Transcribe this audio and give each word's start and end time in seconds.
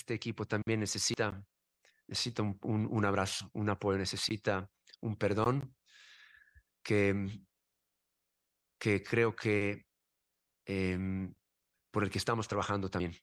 este 0.00 0.14
equipo 0.14 0.46
también 0.46 0.80
necesita, 0.80 1.44
necesita 2.06 2.42
un, 2.42 3.04
abrazo, 3.04 3.50
un 3.52 3.68
apoyo, 3.68 3.98
necesita 3.98 4.70
un 5.00 5.16
perdón 5.16 5.76
que, 6.82 7.28
que 8.78 9.02
creo 9.02 9.36
que 9.36 9.86
em, 10.64 11.34
por 11.90 12.04
el 12.04 12.10
que 12.10 12.18
estamos 12.18 12.48
trabajando 12.48 12.88
también. 12.88 13.14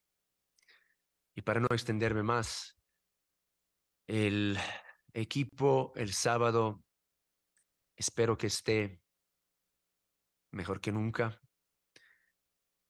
Y 1.35 1.41
para 1.41 1.59
no 1.59 1.67
extenderme 1.71 2.21
más, 2.21 2.75
el 4.07 4.57
equipo 5.13 5.93
el 5.95 6.13
sábado 6.13 6.83
espero 7.95 8.37
que 8.37 8.47
esté 8.47 9.01
mejor 10.51 10.79
que 10.79 10.91
nunca 10.91 11.41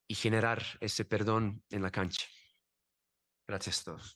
y 0.09 0.15
generar 0.15 0.61
ese 0.81 1.05
perdón 1.05 1.63
en 1.69 1.81
la 1.81 1.91
cancha. 1.91 2.27
Gracias 3.47 3.83
todos. 3.83 4.15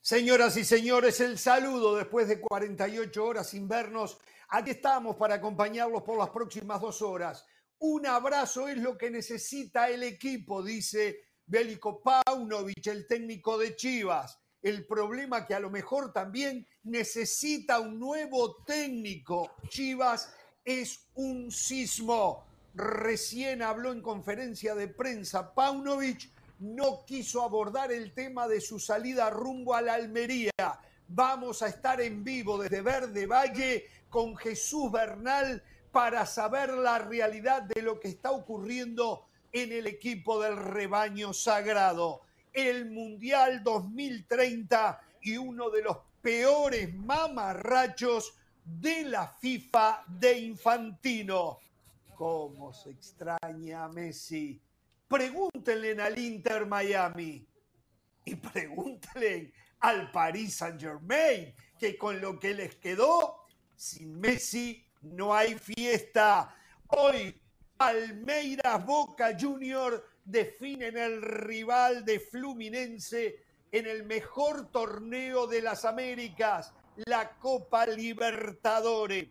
Señoras 0.00 0.56
y 0.56 0.64
señores, 0.64 1.20
el 1.20 1.38
saludo 1.38 1.94
después 1.96 2.26
de 2.26 2.40
48 2.40 3.24
horas 3.24 3.50
sin 3.50 3.68
vernos. 3.68 4.18
Aquí 4.48 4.70
estamos 4.70 5.16
para 5.16 5.36
acompañarlos 5.36 6.02
por 6.02 6.18
las 6.18 6.30
próximas 6.30 6.80
dos 6.80 7.02
horas. 7.02 7.46
Un 7.78 8.06
abrazo 8.06 8.68
es 8.68 8.78
lo 8.78 8.96
que 8.96 9.10
necesita 9.10 9.88
el 9.90 10.02
equipo, 10.02 10.62
dice 10.62 11.20
Bélico 11.46 12.00
Paunovic, 12.00 12.86
el 12.86 13.06
técnico 13.06 13.58
de 13.58 13.76
Chivas. 13.76 14.38
El 14.62 14.86
problema 14.86 15.46
que 15.46 15.54
a 15.54 15.60
lo 15.60 15.70
mejor 15.70 16.12
también 16.12 16.66
necesita 16.84 17.80
un 17.80 17.98
nuevo 17.98 18.62
técnico. 18.64 19.52
Chivas 19.68 20.32
es 20.64 21.08
un 21.14 21.50
sismo. 21.50 22.51
Recién 22.74 23.60
habló 23.60 23.92
en 23.92 24.00
conferencia 24.00 24.74
de 24.74 24.88
prensa 24.88 25.54
Paunovic, 25.54 26.30
no 26.58 27.04
quiso 27.04 27.42
abordar 27.42 27.92
el 27.92 28.14
tema 28.14 28.48
de 28.48 28.62
su 28.62 28.78
salida 28.78 29.28
rumbo 29.28 29.74
a 29.74 29.82
la 29.82 29.94
Almería. 29.94 30.52
Vamos 31.08 31.60
a 31.60 31.68
estar 31.68 32.00
en 32.00 32.24
vivo 32.24 32.56
desde 32.56 32.80
Verde 32.80 33.26
Valle 33.26 33.86
con 34.08 34.36
Jesús 34.36 34.90
Bernal 34.90 35.62
para 35.90 36.24
saber 36.24 36.70
la 36.70 36.98
realidad 36.98 37.62
de 37.62 37.82
lo 37.82 38.00
que 38.00 38.08
está 38.08 38.30
ocurriendo 38.30 39.26
en 39.52 39.72
el 39.72 39.86
equipo 39.86 40.42
del 40.42 40.56
rebaño 40.56 41.34
sagrado. 41.34 42.22
El 42.54 42.90
Mundial 42.90 43.62
2030 43.62 45.00
y 45.20 45.36
uno 45.36 45.68
de 45.68 45.82
los 45.82 45.98
peores 46.22 46.94
mamarrachos 46.94 48.34
de 48.64 49.02
la 49.02 49.28
FIFA 49.28 50.04
de 50.06 50.38
Infantino. 50.38 51.58
¿Cómo 52.14 52.72
se 52.72 52.90
extraña 52.90 53.88
Messi? 53.88 54.60
Pregúntenle 55.08 56.00
al 56.00 56.18
Inter 56.18 56.66
Miami 56.66 57.46
y 58.24 58.34
pregúntenle 58.36 59.52
al 59.80 60.10
Paris 60.10 60.56
Saint 60.56 60.80
Germain, 60.80 61.54
que 61.78 61.98
con 61.98 62.20
lo 62.20 62.38
que 62.38 62.54
les 62.54 62.76
quedó, 62.76 63.44
sin 63.76 64.20
Messi 64.20 64.84
no 65.02 65.34
hay 65.34 65.54
fiesta. 65.54 66.54
Hoy 66.88 67.40
Palmeiras 67.76 68.86
Boca 68.86 69.36
Junior 69.38 70.08
definen 70.24 70.96
el 70.96 71.20
rival 71.20 72.04
de 72.04 72.20
Fluminense 72.20 73.44
en 73.72 73.86
el 73.86 74.04
mejor 74.04 74.70
torneo 74.70 75.46
de 75.46 75.62
las 75.62 75.84
Américas 75.84 76.72
la 76.96 77.36
Copa 77.38 77.86
Libertadores. 77.86 79.28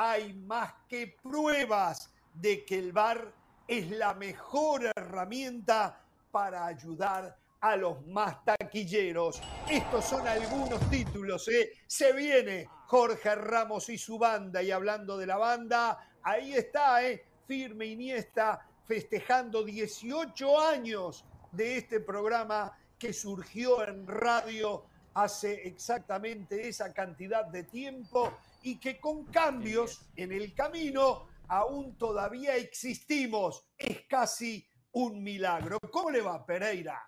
Hay 0.00 0.32
más 0.32 0.74
que 0.88 1.16
pruebas 1.20 2.12
de 2.32 2.64
que 2.64 2.78
el 2.78 2.92
VAR 2.92 3.32
es 3.66 3.90
la 3.90 4.14
mejor 4.14 4.84
herramienta 4.94 6.00
para 6.30 6.66
ayudar 6.66 7.36
a 7.60 7.74
los 7.74 8.06
más 8.06 8.44
taquilleros. 8.44 9.42
Estos 9.68 10.04
son 10.04 10.28
algunos 10.28 10.88
títulos. 10.88 11.48
¿eh? 11.48 11.72
Se 11.88 12.12
viene 12.12 12.68
Jorge 12.86 13.34
Ramos 13.34 13.88
y 13.88 13.98
su 13.98 14.20
banda. 14.20 14.62
Y 14.62 14.70
hablando 14.70 15.18
de 15.18 15.26
la 15.26 15.36
banda, 15.36 16.08
ahí 16.22 16.54
está, 16.54 17.04
¿eh? 17.04 17.24
firme 17.48 17.86
Iniesta, 17.86 18.64
festejando 18.86 19.64
18 19.64 20.60
años 20.60 21.24
de 21.50 21.78
este 21.78 21.98
programa 21.98 22.72
que 22.96 23.12
surgió 23.12 23.84
en 23.84 24.06
radio 24.06 24.84
hace 25.14 25.66
exactamente 25.66 26.68
esa 26.68 26.92
cantidad 26.92 27.46
de 27.46 27.64
tiempo 27.64 28.32
y 28.68 28.78
que 28.78 29.00
con 29.00 29.24
cambios 29.24 30.10
en 30.14 30.30
el 30.30 30.54
camino 30.54 31.28
aún 31.48 31.96
todavía 31.96 32.54
existimos. 32.56 33.66
Es 33.78 34.02
casi 34.06 34.68
un 34.92 35.22
milagro. 35.22 35.78
¿Cómo 35.90 36.10
le 36.10 36.20
va, 36.20 36.44
Pereira? 36.44 37.02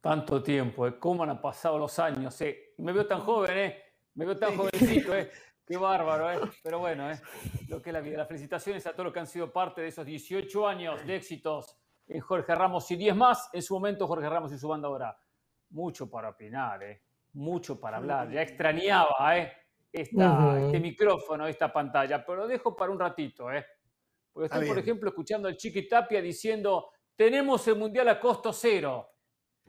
Tanto 0.00 0.42
tiempo, 0.42 0.88
¿eh? 0.88 0.98
¿cómo 0.98 1.22
han 1.22 1.40
pasado 1.40 1.78
los 1.78 1.96
años? 2.00 2.40
Eh? 2.40 2.74
Me 2.78 2.92
veo 2.92 3.06
tan 3.06 3.20
joven, 3.20 3.56
¿eh? 3.56 3.82
Me 4.14 4.24
veo 4.24 4.36
tan 4.36 4.56
jovencito, 4.56 5.14
¿eh? 5.14 5.30
Qué 5.64 5.76
bárbaro, 5.76 6.32
¿eh? 6.32 6.50
Pero 6.62 6.80
bueno, 6.80 7.08
¿eh? 7.08 7.20
Lo 7.68 7.80
que 7.80 7.90
es 7.90 7.94
la 7.94 8.00
vida. 8.00 8.18
Las 8.18 8.28
felicitaciones 8.28 8.84
a 8.86 8.92
todos 8.92 9.04
los 9.04 9.12
que 9.14 9.20
han 9.20 9.28
sido 9.28 9.52
parte 9.52 9.80
de 9.80 9.88
esos 9.88 10.04
18 10.04 10.68
años 10.68 11.06
de 11.06 11.14
éxitos 11.14 11.78
en 12.08 12.20
Jorge 12.20 12.52
Ramos 12.52 12.90
y 12.90 12.96
10 12.96 13.14
más. 13.14 13.48
En 13.52 13.62
su 13.62 13.74
momento, 13.74 14.08
Jorge 14.08 14.28
Ramos 14.28 14.52
y 14.52 14.58
su 14.58 14.66
banda 14.66 14.88
ahora. 14.88 15.16
Mucho 15.70 16.10
para 16.10 16.30
opinar, 16.30 16.82
¿eh? 16.82 17.02
mucho 17.34 17.78
para 17.78 17.98
hablar. 17.98 18.30
Ya 18.30 18.42
extrañaba 18.42 19.36
¿eh? 19.36 19.52
Este 19.94 20.80
micrófono, 20.80 21.46
esta 21.46 21.72
pantalla, 21.72 22.24
pero 22.24 22.38
lo 22.38 22.48
dejo 22.48 22.74
para 22.74 22.90
un 22.90 22.98
ratito. 22.98 23.52
¿eh? 23.52 23.64
Porque 24.32 24.46
estoy, 24.46 24.66
por 24.66 24.78
ejemplo, 24.78 25.10
escuchando 25.10 25.46
al 25.46 25.56
Chiqui 25.56 25.88
Tapia 25.88 26.20
diciendo, 26.20 26.90
tenemos 27.14 27.66
el 27.68 27.76
Mundial 27.76 28.08
a 28.08 28.18
costo 28.18 28.52
cero. 28.52 29.08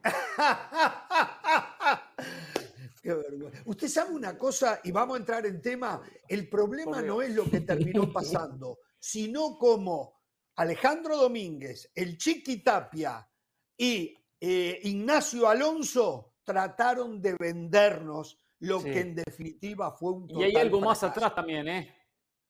Qué 3.03 3.13
vergüenza. 3.13 3.62
Usted 3.66 3.88
sabe 3.88 4.13
una 4.13 4.36
cosa, 4.36 4.80
y 4.84 4.91
vamos 4.91 5.16
a 5.16 5.19
entrar 5.19 5.46
en 5.46 5.62
tema, 5.62 6.02
el 6.28 6.50
problema 6.50 7.03
no 7.03 7.22
es 7.22 7.36
lo 7.36 7.47
que 7.47 7.62
terminó 7.62 8.12
pasando, 8.13 8.80
sino 8.97 9.59
como 9.59 10.22
Alejandro 10.56 11.18
Domínguez, 11.18 11.92
el 11.94 12.18
Chiqui 12.18 12.63
Tapia 12.63 13.30
y 13.78 14.18
eh, 14.40 14.80
Ignacio 14.84 15.47
Alonso 15.47 16.34
trataron 16.44 17.22
de 17.22 17.36
vendernos 17.40 18.40
lo 18.65 18.83
que 18.83 18.99
en 18.99 19.15
definitiva 19.15 19.91
fue 19.91 20.11
un 20.11 20.27
total 20.27 20.41
Y 20.41 20.45
hay 20.45 20.55
algo 20.55 20.81
más 20.81 21.03
atrás 21.03 21.33
también, 21.35 21.67
¿eh? 21.67 21.95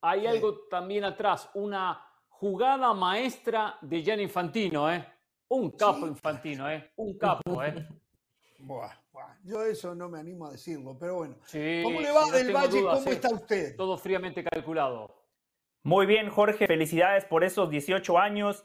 Hay 0.01 0.27
algo 0.27 0.67
también 0.69 1.03
atrás, 1.03 1.49
una 1.53 2.01
jugada 2.27 2.93
maestra 2.93 3.77
de 3.81 4.03
Gianni 4.03 4.23
Infantino, 4.23 4.91
¿eh? 4.91 5.05
Un 5.47 5.71
capo 5.71 6.07
Infantino, 6.07 6.69
¿eh? 6.69 6.91
Un 6.95 7.17
capo, 7.17 7.63
¿eh? 7.63 7.87
Buah, 8.59 8.91
Yo 9.43 9.63
eso 9.63 9.93
no 9.93 10.09
me 10.09 10.19
animo 10.19 10.47
a 10.47 10.51
decirlo, 10.51 10.97
pero 10.97 11.15
bueno. 11.15 11.35
¿Cómo 11.83 12.01
le 12.01 12.11
va 12.11 12.31
del 12.31 12.51
Valle? 12.51 12.81
¿Cómo 12.81 13.11
está 13.11 13.29
usted? 13.29 13.75
Todo 13.75 13.97
fríamente 13.97 14.43
calculado. 14.43 15.15
Muy 15.83 16.07
bien, 16.07 16.29
Jorge. 16.29 16.65
Felicidades 16.65 17.25
por 17.25 17.43
esos 17.43 17.69
18 17.69 18.17
años. 18.17 18.63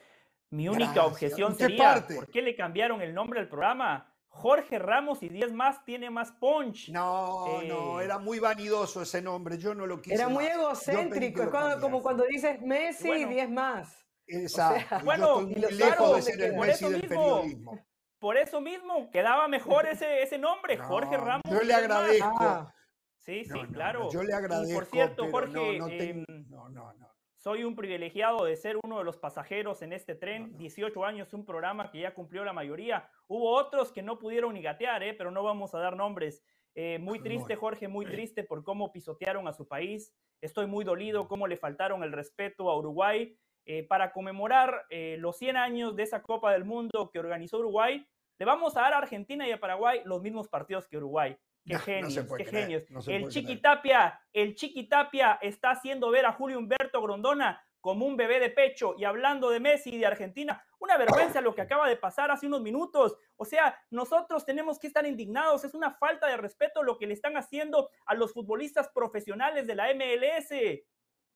Mi 0.49 0.69
única 0.69 1.05
objeción 1.05 1.55
sería, 1.55 2.07
¿por 2.15 2.29
qué 2.29 2.43
le 2.43 2.57
cambiaron 2.57 3.03
el 3.03 3.15
nombre 3.15 3.41
al 3.41 3.49
programa? 3.49 4.10
Jorge 4.31 4.79
Ramos 4.79 5.23
y 5.23 5.29
10 5.29 5.53
más 5.53 5.85
tiene 5.85 6.09
más 6.09 6.33
punch. 6.33 6.89
No, 6.91 7.61
no, 7.63 8.01
eh, 8.01 8.05
era 8.05 8.19
muy 8.19 8.39
vanidoso 8.39 9.03
ese 9.03 9.21
nombre, 9.21 9.59
yo 9.59 9.75
no 9.75 9.87
lo 9.87 10.01
quise. 10.01 10.15
Era 10.15 10.29
muy 10.29 10.47
egocéntrico, 10.47 11.43
es 11.43 11.77
como 11.77 12.01
cuando 12.01 12.25
dices 12.25 12.61
Messi 12.63 13.11
y 13.11 13.25
10 13.27 13.51
más. 13.51 14.07
Exacto. 14.27 15.01
bueno, 15.05 15.43
lejos 15.43 16.17
de 16.17 16.23
ser 16.23 16.41
el 16.41 16.57
Messi 16.57 16.87
del 16.87 17.03
periodismo. 17.03 17.79
Por 18.19 18.37
eso 18.37 18.61
mismo, 18.61 19.11
quedaba 19.11 19.49
mejor 19.49 19.87
ese, 19.87 20.23
ese 20.23 20.39
nombre, 20.39 20.77
Jorge 20.77 21.17
Ramos. 21.17 21.43
Yo 21.51 21.63
le 21.63 21.75
agradezco. 21.75 22.37
Ah. 22.41 22.75
Sí, 23.17 23.45
sí, 23.45 23.61
claro. 23.73 24.11
yo 24.11 24.23
le 24.23 24.33
agradezco. 24.33 24.75
por 24.75 24.87
cierto, 24.87 25.31
Jorge, 25.31 25.77
em, 25.77 26.25
no, 26.49 26.69
no, 26.69 26.93
no, 26.95 27.10
soy 27.41 27.65
un 27.65 27.75
privilegiado 27.75 28.45
de 28.45 28.55
ser 28.55 28.77
uno 28.85 28.99
de 28.99 29.05
los 29.05 29.17
pasajeros 29.17 29.81
en 29.81 29.95
este 29.95 30.15
tren. 30.15 30.59
18 30.59 31.05
años, 31.07 31.33
un 31.33 31.47
programa 31.47 31.91
que 31.91 32.01
ya 32.01 32.13
cumplió 32.13 32.45
la 32.45 32.53
mayoría. 32.53 33.09
Hubo 33.29 33.51
otros 33.57 33.93
que 33.93 34.03
no 34.03 34.19
pudieron 34.19 34.53
ni 34.53 34.61
gatear, 34.61 35.03
¿eh? 35.03 35.15
pero 35.15 35.31
no 35.31 35.43
vamos 35.43 35.75
a 35.75 35.79
dar 35.79 35.97
nombres. 35.97 36.45
Eh, 36.75 36.99
muy 36.99 37.19
triste, 37.21 37.57
Jorge, 37.57 37.89
muy 37.89 38.05
triste 38.05 38.45
por 38.45 38.63
cómo 38.63 38.93
pisotearon 38.93 39.49
a 39.49 39.55
su 39.55 39.67
país. 39.67 40.15
Estoy 40.43 40.67
muy 40.67 40.85
dolido 40.85 41.29
cómo 41.29 41.47
le 41.47 41.57
faltaron 41.57 42.03
el 42.03 42.13
respeto 42.13 42.69
a 42.69 42.77
Uruguay. 42.77 43.35
Eh, 43.65 43.87
para 43.87 44.13
conmemorar 44.13 44.85
eh, 44.91 45.17
los 45.19 45.39
100 45.39 45.57
años 45.57 45.97
de 45.97 46.03
esa 46.03 46.23
Copa 46.23 46.53
del 46.53 46.65
Mundo 46.65 47.11
que 47.11 47.19
organizó 47.19 47.59
Uruguay, 47.59 48.07
le 48.39 48.47
vamos 48.47 48.77
a 48.77 48.83
dar 48.83 48.95
a 48.95 48.99
Argentina 48.99 49.49
y 49.49 49.53
a 49.53 49.61
Paraguay 49.61 50.03
los 50.05 50.21
mismos 50.21 50.49
partidos 50.49 50.89
que 50.89 50.99
Uruguay. 50.99 51.37
Qué 51.65 51.79
genios, 51.79 52.27
qué 52.37 52.45
genios. 52.45 52.85
el 53.07 53.29
Chiquitapia, 53.29 54.21
el 54.33 54.55
Chiquitapia 54.55 55.39
está 55.43 55.71
haciendo 55.71 56.11
ver 56.11 56.27
a 56.27 56.33
Julio 56.33 56.59
Humberto 56.59 57.01
Grondona 57.03 57.63
como 57.81 58.07
un 58.07 58.17
bebé 58.17 58.41
de 58.41 58.51
pecho 58.51 58.95
y 58.99 59.05
hablando 59.05 59.51
de 59.51 59.61
Messi 59.61 59.91
y 59.91 59.99
de 59.99 60.07
Argentina. 60.07 60.63
Una 60.79 60.97
vergüenza 60.97 61.41
lo 61.41 61.55
que 61.55 61.63
acaba 61.63 61.89
de 61.89 61.97
pasar 61.97 62.31
hace 62.31 62.47
unos 62.47 62.63
minutos. 62.63 63.17
O 63.37 63.45
sea, 63.45 63.79
nosotros 63.91 64.45
tenemos 64.45 64.79
que 64.79 64.87
estar 64.87 65.07
indignados. 65.07 65.65
Es 65.65 65.75
una 65.75 65.93
falta 65.93 66.27
de 66.27 66.37
respeto 66.37 66.83
lo 66.83 66.99
que 66.99 67.07
le 67.07 67.15
están 67.15 67.37
haciendo 67.37 67.91
a 68.07 68.15
los 68.15 68.33
futbolistas 68.33 68.89
profesionales 68.89 69.67
de 69.67 69.75
la 69.75 69.95
MLS. 69.95 70.83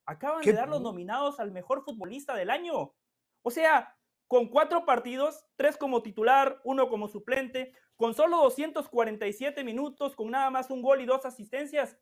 Acaban 0.06 0.43
de 0.43 0.53
dar 0.53 0.69
los 0.69 0.82
nominados 0.82 1.41
al 1.41 1.50
mejor 1.50 1.82
futbolista 1.82 2.35
del 2.35 2.50
año. 2.50 2.94
O 3.43 3.50
sea, 3.50 3.97
con 4.26 4.49
cuatro 4.49 4.85
partidos, 4.85 5.44
tres 5.56 5.76
como 5.76 6.03
titular, 6.03 6.61
uno 6.65 6.88
como 6.88 7.09
suplente, 7.09 7.73
con 7.97 8.15
solo 8.15 8.38
247 8.38 9.65
minutos, 9.65 10.17
con 10.17 10.31
nada 10.31 10.50
más 10.50 10.71
un 10.71 10.82
gol 10.82 11.00
y 11.00 11.06
dos 11.06 11.25
asistencias. 11.25 11.97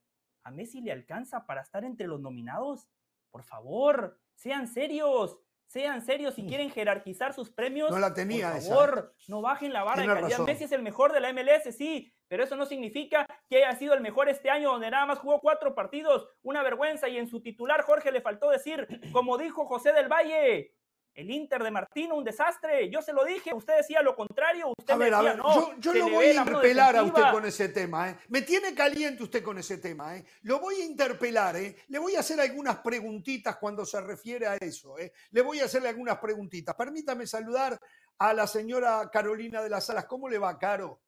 ¿A 0.45 0.51
Messi 0.51 0.81
le 0.81 0.93
alcanza 0.93 1.47
para 1.47 1.63
estar 1.63 1.85
entre 1.85 2.07
los 2.07 2.21
nominados? 2.21 2.89
Por 3.31 3.45
favor, 3.45 4.21
sean 4.35 4.69
serios. 4.69 5.39
Sean 5.67 6.03
serios 6.05 6.35
si 6.35 6.45
quieren 6.47 6.71
jerarquizar 6.71 7.33
sus 7.33 7.51
premios. 7.51 7.91
No 7.91 7.99
la 7.99 8.13
tenía 8.13 8.53
Por 8.53 8.63
favor, 8.63 9.15
no 9.27 9.41
bajen 9.41 9.73
la 9.73 9.85
vara 9.85 10.03
de 10.03 10.09
calidad. 10.09 10.41
Messi 10.41 10.65
es 10.65 10.73
el 10.73 10.83
mejor 10.83 11.15
de 11.15 11.21
la 11.21 11.33
MLS, 11.33 11.75
sí, 11.75 12.13
pero 12.29 12.45
eso 12.45 12.57
no 12.57 12.67
significa 12.67 13.27
que 13.49 13.65
haya 13.65 13.75
sido 13.79 13.95
el 13.95 14.03
mejor 14.03 14.29
este 14.29 14.51
año, 14.51 14.73
donde 14.73 14.91
nada 14.91 15.07
más 15.07 15.19
jugó 15.19 15.41
cuatro 15.41 15.75
partidos. 15.75 16.29
Una 16.43 16.63
vergüenza. 16.63 17.09
Y 17.09 17.17
en 17.17 17.27
su 17.27 17.41
titular, 17.41 17.81
Jorge 17.83 18.13
le 18.13 18.21
faltó 18.21 18.51
decir, 18.51 18.87
como 19.13 19.39
dijo 19.39 19.65
José 19.65 19.95
del 19.95 20.13
Valle, 20.13 20.75
el 21.15 21.31
Inter 21.31 21.63
de 21.63 21.71
Martino, 21.71 22.17
un 22.17 22.25
desastre. 22.25 22.89
Yo 22.91 23.03
se 23.03 23.13
lo 23.13 23.25
dije, 23.25 23.53
usted 23.55 23.77
decía 23.77 24.03
lo 24.03 24.15
contrario. 24.15 24.73
Usted 24.79 24.95
a 24.95 24.97
ver, 24.97 25.15
a 25.15 25.23
ver, 25.23 25.37
no, 25.37 25.79
yo, 25.79 25.93
lo 25.93 26.09
voy 26.09 26.27
a 26.27 26.35
interpelar 26.35 26.97
a 26.97 27.03
usted 27.03 27.23
con 27.31 27.45
ese 27.45 27.69
tema. 27.69 28.11
¿eh? 28.11 28.17
Me 28.29 28.43
tiene 28.43 28.75
caliente 28.75 29.23
usted 29.23 29.43
con 29.43 29.59
ese 29.59 29.79
tema. 29.79 30.17
¿eh? 30.17 30.25
Lo 30.43 30.61
voy 30.61 30.77
a 30.77 30.85
interpelar. 30.85 31.57
¿eh? 31.57 31.77
Le 31.89 31.99
voy 31.99 32.17
a 32.17 32.21
hacer 32.21 32.41
algunas 32.41 32.79
preguntitas 32.79 33.57
cuando 33.57 33.85
se 33.85 34.01
refiere 34.01 34.47
a 34.47 34.57
eso. 34.57 34.99
¿eh? 34.99 35.13
Le 35.31 35.43
voy 35.43 35.61
a 35.61 35.67
hacerle 35.67 35.89
algunas 35.89 36.19
preguntitas. 36.19 36.75
Permítame 36.75 37.27
saludar 37.27 37.79
a 38.19 38.33
la 38.33 38.47
señora 38.47 39.09
Carolina 39.13 39.63
de 39.63 39.69
las 39.69 39.87
Salas. 39.87 40.07
¿Cómo 40.07 40.29
le 40.29 40.39
va, 40.39 40.59
Caro? 40.59 41.01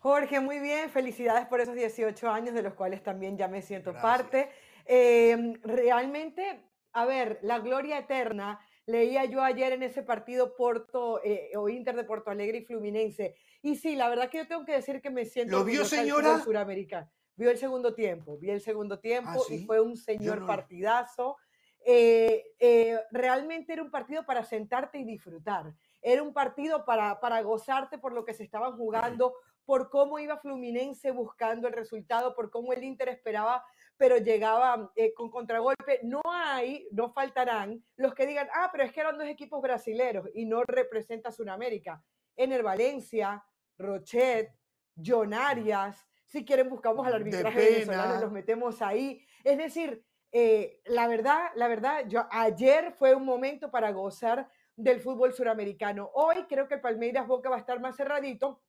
Jorge, 0.00 0.40
muy 0.40 0.60
bien. 0.60 0.88
Felicidades 0.90 1.46
por 1.46 1.60
esos 1.60 1.74
18 1.74 2.28
años, 2.30 2.54
de 2.54 2.62
los 2.62 2.74
cuales 2.74 3.02
también 3.02 3.36
ya 3.36 3.48
me 3.48 3.60
siento 3.60 3.92
parte. 3.92 4.50
Em, 4.84 5.54
realmente, 5.62 6.62
a 6.92 7.04
ver, 7.04 7.40
la 7.42 7.58
gloria 7.58 7.98
eterna 7.98 8.60
Leía 8.86 9.24
yo 9.24 9.42
ayer 9.42 9.72
en 9.72 9.82
ese 9.82 10.02
partido 10.02 10.54
Porto 10.54 11.20
eh, 11.24 11.50
o 11.56 11.68
Inter 11.68 11.96
de 11.96 12.04
Porto 12.04 12.30
Alegre 12.30 12.58
y 12.58 12.64
Fluminense. 12.64 13.34
Y 13.60 13.74
sí, 13.74 13.96
la 13.96 14.08
verdad 14.08 14.30
que 14.30 14.38
yo 14.38 14.46
tengo 14.46 14.64
que 14.64 14.74
decir 14.74 15.02
que 15.02 15.10
me 15.10 15.24
siento. 15.24 15.58
¿Lo 15.58 15.64
vio, 15.64 15.84
señora? 15.84 16.38
Suramericana. 16.38 17.10
Vio 17.34 17.50
el 17.50 17.58
segundo 17.58 17.94
tiempo, 17.94 18.38
vi 18.38 18.50
el 18.50 18.62
segundo 18.62 18.98
tiempo 18.98 19.44
¿Ah, 19.46 19.52
y 19.52 19.66
fue 19.66 19.80
un 19.80 19.96
señor 19.96 20.46
partidazo. 20.46 21.36
Eh, 21.84 22.54
eh, 22.58 22.98
realmente 23.10 23.72
era 23.72 23.82
un 23.82 23.90
partido 23.90 24.24
para 24.24 24.44
sentarte 24.44 24.98
y 24.98 25.04
disfrutar. 25.04 25.74
Era 26.00 26.22
un 26.22 26.32
partido 26.32 26.84
para, 26.84 27.20
para 27.20 27.42
gozarte 27.42 27.98
por 27.98 28.12
lo 28.12 28.24
que 28.24 28.34
se 28.34 28.44
estaban 28.44 28.76
jugando, 28.76 29.34
por 29.64 29.90
cómo 29.90 30.18
iba 30.18 30.38
Fluminense 30.38 31.10
buscando 31.10 31.68
el 31.68 31.74
resultado, 31.74 32.34
por 32.34 32.50
cómo 32.50 32.72
el 32.72 32.84
Inter 32.84 33.08
esperaba 33.08 33.64
pero 33.96 34.18
llegaba 34.18 34.92
eh, 34.94 35.12
con 35.14 35.30
contragolpe. 35.30 36.00
No 36.02 36.20
hay, 36.24 36.86
no 36.92 37.10
faltarán 37.10 37.82
los 37.96 38.14
que 38.14 38.26
digan, 38.26 38.48
ah, 38.54 38.68
pero 38.70 38.84
es 38.84 38.92
que 38.92 39.00
eran 39.00 39.18
dos 39.18 39.28
equipos 39.28 39.60
brasileros 39.62 40.28
y 40.34 40.44
no 40.44 40.62
representa 40.64 41.32
Sudamérica. 41.32 42.02
el 42.36 42.62
Valencia, 42.62 43.44
Rochet, 43.78 44.50
John 45.04 45.34
Arias, 45.34 46.06
si 46.26 46.44
quieren 46.44 46.68
buscamos 46.68 47.06
al 47.06 47.14
arbitraje 47.14 47.70
venezolano, 47.70 48.20
los 48.20 48.32
metemos 48.32 48.82
ahí. 48.82 49.24
Es 49.44 49.58
decir, 49.58 50.04
eh, 50.32 50.80
la 50.84 51.06
verdad, 51.06 51.50
la 51.54 51.68
verdad, 51.68 52.04
yo, 52.08 52.26
ayer 52.30 52.92
fue 52.92 53.14
un 53.14 53.24
momento 53.24 53.70
para 53.70 53.92
gozar 53.92 54.48
del 54.74 55.00
fútbol 55.00 55.32
suramericano. 55.32 56.10
Hoy 56.14 56.44
creo 56.48 56.68
que 56.68 56.74
el 56.74 56.80
Palmeiras 56.80 57.26
Boca 57.26 57.48
va 57.48 57.56
a 57.56 57.60
estar 57.60 57.80
más 57.80 57.96
cerradito, 57.96 58.60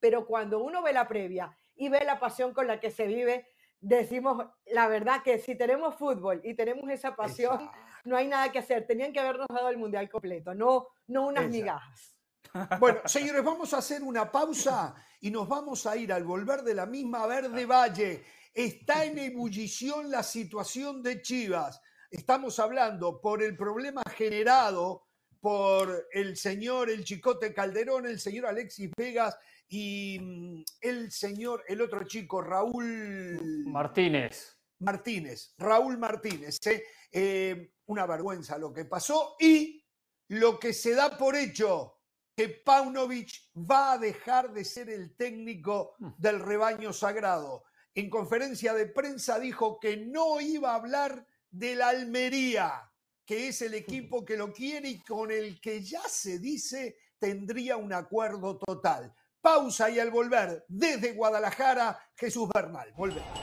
pero 0.00 0.26
cuando 0.26 0.58
uno 0.58 0.82
ve 0.82 0.92
la 0.92 1.08
previa 1.08 1.56
y 1.74 1.88
ve 1.88 2.04
la 2.04 2.18
pasión 2.18 2.52
con 2.52 2.66
la 2.66 2.80
que 2.80 2.90
se 2.90 3.06
vive, 3.06 3.46
decimos 3.80 4.46
la 4.66 4.88
verdad 4.88 5.22
que 5.22 5.38
si 5.38 5.56
tenemos 5.56 5.94
fútbol 5.96 6.40
y 6.44 6.54
tenemos 6.54 6.88
esa 6.90 7.14
pasión, 7.14 7.70
no 8.04 8.16
hay 8.16 8.28
nada 8.28 8.50
que 8.50 8.58
hacer. 8.58 8.86
Tenían 8.86 9.12
que 9.12 9.20
habernos 9.20 9.46
dado 9.48 9.68
el 9.68 9.78
mundial 9.78 10.08
completo, 10.08 10.54
no, 10.54 10.88
no 11.08 11.26
unas 11.26 11.48
migajas. 11.48 12.12
Bueno, 12.80 13.00
señores, 13.04 13.44
vamos 13.44 13.74
a 13.74 13.78
hacer 13.78 14.02
una 14.02 14.32
pausa 14.32 14.94
y 15.20 15.30
nos 15.30 15.46
vamos 15.46 15.84
a 15.84 15.94
ir 15.94 16.10
al 16.10 16.24
volver 16.24 16.62
de 16.62 16.72
la 16.72 16.86
misma 16.86 17.26
Verde 17.26 17.66
Valle. 17.66 18.24
Está 18.54 19.04
en 19.04 19.18
ebullición 19.18 20.10
la 20.10 20.22
situación 20.22 21.02
de 21.02 21.20
Chivas. 21.20 21.82
Estamos 22.10 22.58
hablando 22.58 23.20
por 23.20 23.42
el 23.42 23.56
problema 23.58 24.02
generado 24.16 25.06
por 25.40 26.08
el 26.12 26.36
señor 26.36 26.88
El 26.88 27.04
Chicote 27.04 27.52
Calderón, 27.52 28.06
el 28.06 28.18
señor 28.18 28.46
Alexis 28.46 28.90
Vegas 28.96 29.36
y 29.68 30.18
mm, 30.20 30.64
el 30.80 31.10
señor, 31.10 31.64
el 31.68 31.80
otro 31.80 32.04
chico, 32.04 32.40
Raúl 32.40 33.64
Martínez. 33.66 34.56
Martínez, 34.78 35.54
Raúl 35.58 35.98
Martínez. 35.98 36.58
¿eh? 36.66 36.84
Eh, 37.10 37.72
una 37.86 38.06
vergüenza 38.06 38.58
lo 38.58 38.72
que 38.72 38.84
pasó 38.84 39.36
y 39.38 39.84
lo 40.28 40.58
que 40.58 40.72
se 40.72 40.94
da 40.94 41.16
por 41.16 41.36
hecho 41.36 41.96
que 42.36 42.48
Paunovic 42.50 43.30
va 43.56 43.92
a 43.92 43.98
dejar 43.98 44.52
de 44.52 44.64
ser 44.64 44.90
el 44.90 45.16
técnico 45.16 45.94
mm. 45.98 46.08
del 46.18 46.40
rebaño 46.40 46.92
sagrado. 46.92 47.64
En 47.94 48.10
conferencia 48.10 48.74
de 48.74 48.86
prensa 48.86 49.38
dijo 49.38 49.80
que 49.80 49.96
no 49.96 50.40
iba 50.40 50.72
a 50.72 50.76
hablar 50.76 51.26
de 51.50 51.76
la 51.76 51.88
Almería, 51.88 52.92
que 53.24 53.48
es 53.48 53.62
el 53.62 53.72
equipo 53.72 54.24
que 54.24 54.36
lo 54.36 54.52
quiere 54.52 54.90
y 54.90 55.00
con 55.00 55.30
el 55.30 55.58
que 55.60 55.82
ya 55.82 56.02
se 56.02 56.38
dice 56.38 56.98
tendría 57.18 57.78
un 57.78 57.94
acuerdo 57.94 58.58
total. 58.58 59.14
Pausa 59.46 59.88
y 59.88 60.00
al 60.00 60.10
volver 60.10 60.64
desde 60.66 61.12
Guadalajara, 61.12 61.96
Jesús 62.16 62.48
Bernal. 62.52 62.92
Volvemos. 62.96 63.38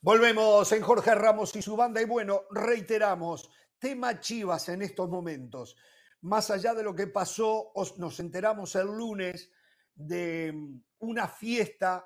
Volvemos 0.00 0.72
en 0.72 0.82
Jorge 0.82 1.14
Ramos 1.14 1.54
y 1.54 1.62
su 1.62 1.76
banda 1.76 2.02
y 2.02 2.06
bueno, 2.06 2.42
reiteramos, 2.50 3.48
tema 3.78 4.18
Chivas 4.18 4.68
en 4.70 4.82
estos 4.82 5.08
momentos. 5.08 5.76
Más 6.22 6.50
allá 6.50 6.74
de 6.74 6.82
lo 6.82 6.92
que 6.96 7.06
pasó, 7.06 7.70
nos 7.98 8.18
enteramos 8.18 8.74
el 8.74 8.88
lunes 8.88 9.52
de 9.94 10.52
mm, 10.52 10.82
una 10.98 11.28
fiesta 11.28 12.04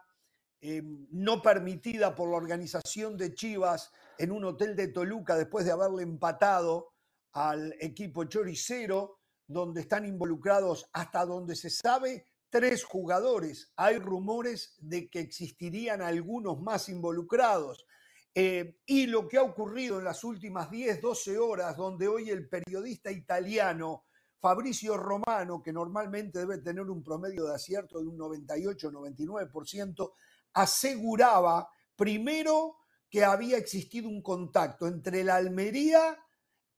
eh, 0.61 0.83
no 1.11 1.41
permitida 1.41 2.15
por 2.15 2.31
la 2.31 2.37
organización 2.37 3.17
de 3.17 3.35
Chivas 3.35 3.91
en 4.23 4.31
un 4.31 4.45
hotel 4.45 4.77
de 4.77 4.87
Toluca 4.87 5.35
después 5.35 5.65
de 5.65 5.73
haberle 5.73 6.05
empatado 6.05 6.93
al 7.33 7.75
equipo 7.81 8.23
choricero, 8.23 9.19
donde 9.49 9.81
están 9.81 10.05
involucrados 10.05 10.89
hasta 10.93 11.27
donde 11.27 11.57
se 11.57 11.71
sabe 11.71 12.29
tres 12.49 12.85
jugadores. 12.85 13.73
Hay 13.75 13.99
rumores 13.99 14.77
de 14.79 15.11
que 15.11 15.19
existirían 15.19 16.03
algunos 16.03 16.63
más 16.63 16.89
involucrados. 16.89 17.85
Eh, 18.33 18.79
y 18.87 19.09
lo 19.09 19.27
que 19.27 19.39
ha 19.39 19.43
ocurrido 19.43 19.99
en 19.99 20.05
las 20.05 20.23
últimas 20.23 20.71
10, 20.71 21.03
12 21.03 21.39
horas, 21.39 21.77
donde 21.77 22.07
hoy 22.07 22.31
el 22.31 22.49
periodista 22.49 23.11
italiano 23.11 24.05
Fabricio 24.39 24.97
Romano, 24.97 25.61
que 25.65 25.73
normalmente 25.73 26.39
debe 26.39 26.59
tener 26.59 26.89
un 26.89 27.03
promedio 27.03 27.47
de 27.47 27.57
acierto 27.57 27.99
de 27.99 28.07
un 28.07 28.17
98-99%, 28.19 30.13
aseguraba 30.55 31.69
primero 31.97 32.77
que 33.13 33.25
había 33.25 33.59
existido 33.59 34.09
un 34.09 34.23
contacto 34.23 34.87
entre 34.87 35.23
la 35.23 35.37
Almería 35.37 36.19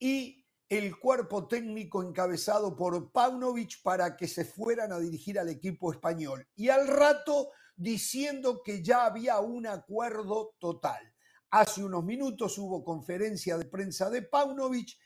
y 0.00 0.44
el 0.68 0.98
cuerpo 0.98 1.46
técnico 1.46 2.02
encabezado 2.02 2.74
por 2.74 3.12
Paunovic 3.12 3.80
para 3.84 4.16
que 4.16 4.26
se 4.26 4.44
fueran 4.44 4.90
a 4.90 4.98
dirigir 4.98 5.38
al 5.38 5.48
equipo 5.48 5.92
español. 5.92 6.44
Y 6.56 6.70
al 6.70 6.88
rato 6.88 7.52
diciendo 7.76 8.62
que 8.64 8.82
ya 8.82 9.06
había 9.06 9.38
un 9.38 9.68
acuerdo 9.68 10.56
total. 10.58 11.14
Hace 11.50 11.84
unos 11.84 12.04
minutos 12.04 12.58
hubo 12.58 12.82
conferencia 12.82 13.56
de 13.56 13.66
prensa 13.66 14.10
de 14.10 14.22
Paunovic 14.22 14.98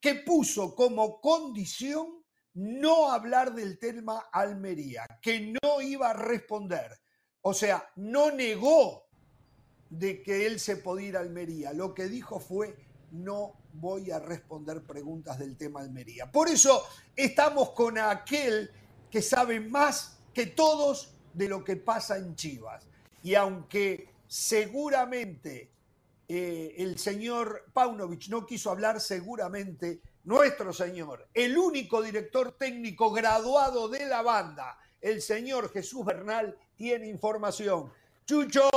que 0.00 0.14
puso 0.14 0.76
como 0.76 1.20
condición 1.20 2.24
no 2.54 3.10
hablar 3.10 3.52
del 3.52 3.80
tema 3.80 4.28
Almería, 4.32 5.08
que 5.20 5.52
no 5.60 5.80
iba 5.80 6.10
a 6.10 6.14
responder. 6.14 6.92
O 7.40 7.52
sea, 7.52 7.90
no 7.96 8.30
negó 8.30 9.07
de 9.90 10.22
que 10.22 10.46
él 10.46 10.60
se 10.60 10.76
podía 10.76 11.08
ir 11.08 11.16
a 11.16 11.20
Almería. 11.20 11.72
Lo 11.72 11.94
que 11.94 12.08
dijo 12.08 12.40
fue, 12.40 12.76
no 13.12 13.54
voy 13.72 14.10
a 14.10 14.18
responder 14.18 14.82
preguntas 14.82 15.38
del 15.38 15.56
tema 15.56 15.80
Almería. 15.80 16.30
Por 16.30 16.48
eso 16.48 16.84
estamos 17.16 17.70
con 17.70 17.98
aquel 17.98 18.70
que 19.10 19.22
sabe 19.22 19.60
más 19.60 20.18
que 20.34 20.46
todos 20.46 21.14
de 21.32 21.48
lo 21.48 21.64
que 21.64 21.76
pasa 21.76 22.16
en 22.18 22.34
Chivas. 22.34 22.86
Y 23.22 23.34
aunque 23.34 24.08
seguramente 24.26 25.70
eh, 26.28 26.74
el 26.78 26.98
señor 26.98 27.64
Paunovic 27.72 28.28
no 28.28 28.44
quiso 28.44 28.70
hablar, 28.70 29.00
seguramente 29.00 30.02
nuestro 30.24 30.72
señor, 30.72 31.26
el 31.32 31.56
único 31.56 32.02
director 32.02 32.52
técnico 32.52 33.10
graduado 33.10 33.88
de 33.88 34.04
la 34.06 34.20
banda, 34.20 34.78
el 35.00 35.22
señor 35.22 35.72
Jesús 35.72 36.04
Bernal, 36.04 36.56
tiene 36.76 37.08
información. 37.08 37.90
Chucho, 38.26 38.68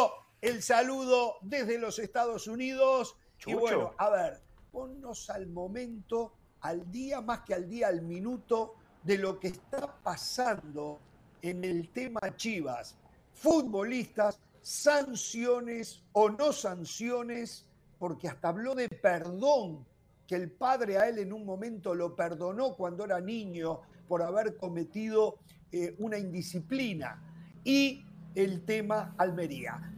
el 0.42 0.64
saludo 0.64 1.36
desde 1.42 1.78
los 1.78 2.00
Estados 2.00 2.48
Unidos. 2.48 3.16
Y 3.46 3.54
bueno, 3.54 3.92
a 3.98 4.10
ver, 4.10 4.42
ponnos 4.72 5.30
al 5.30 5.48
momento, 5.48 6.34
al 6.62 6.92
día, 6.92 7.22
más 7.22 7.42
que 7.42 7.54
al 7.54 7.70
día, 7.70 7.88
al 7.88 8.02
minuto, 8.02 8.76
de 9.04 9.18
lo 9.18 9.40
que 9.40 9.50
está 9.50 9.96
pasando 10.04 11.00
en 11.42 11.64
el 11.64 11.90
tema 11.90 12.20
Chivas. 12.36 12.96
Futbolistas 13.34 14.40
sanciones 14.62 16.04
o 16.14 16.30
no 16.30 16.52
sanciones, 16.52 17.66
porque 17.98 18.28
hasta 18.28 18.50
habló 18.50 18.76
de 18.76 18.90
perdón, 18.90 19.86
que 20.28 20.36
el 20.36 20.52
padre 20.52 20.98
a 20.98 21.10
él 21.10 21.20
en 21.20 21.34
un 21.34 21.46
momento 21.46 21.94
lo 21.94 22.16
perdonó 22.16 22.76
cuando 22.76 23.06
era 23.06 23.20
niño 23.20 23.82
por 24.08 24.22
haber 24.22 24.56
cometido 24.58 25.40
eh, 25.72 25.96
una 26.00 26.18
indisciplina. 26.18 27.22
Y 27.64 28.06
el 28.36 28.64
tema 28.64 29.14
Almería. 29.18 29.92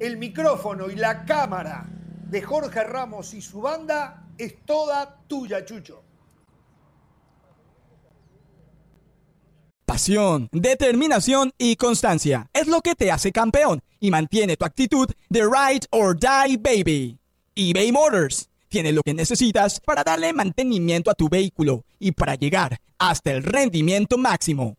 El 0.00 0.16
micrófono 0.16 0.90
y 0.90 0.96
la 0.96 1.26
cámara 1.26 1.86
de 2.30 2.40
Jorge 2.40 2.82
Ramos 2.84 3.34
y 3.34 3.42
su 3.42 3.60
banda 3.60 4.24
es 4.38 4.64
toda 4.64 5.20
tuya, 5.26 5.62
Chucho. 5.62 6.02
Pasión, 9.84 10.48
determinación 10.52 11.52
y 11.58 11.76
constancia 11.76 12.48
es 12.54 12.66
lo 12.66 12.80
que 12.80 12.94
te 12.94 13.12
hace 13.12 13.30
campeón 13.30 13.82
y 14.00 14.10
mantiene 14.10 14.56
tu 14.56 14.64
actitud 14.64 15.06
de 15.28 15.42
ride 15.42 15.86
or 15.90 16.18
die 16.18 16.56
baby. 16.56 17.18
eBay 17.54 17.92
Motors 17.92 18.48
tiene 18.68 18.92
lo 18.92 19.02
que 19.02 19.12
necesitas 19.12 19.80
para 19.80 20.02
darle 20.02 20.32
mantenimiento 20.32 21.10
a 21.10 21.14
tu 21.14 21.28
vehículo 21.28 21.84
y 21.98 22.12
para 22.12 22.36
llegar 22.36 22.78
hasta 22.98 23.32
el 23.32 23.42
rendimiento 23.42 24.16
máximo. 24.16 24.78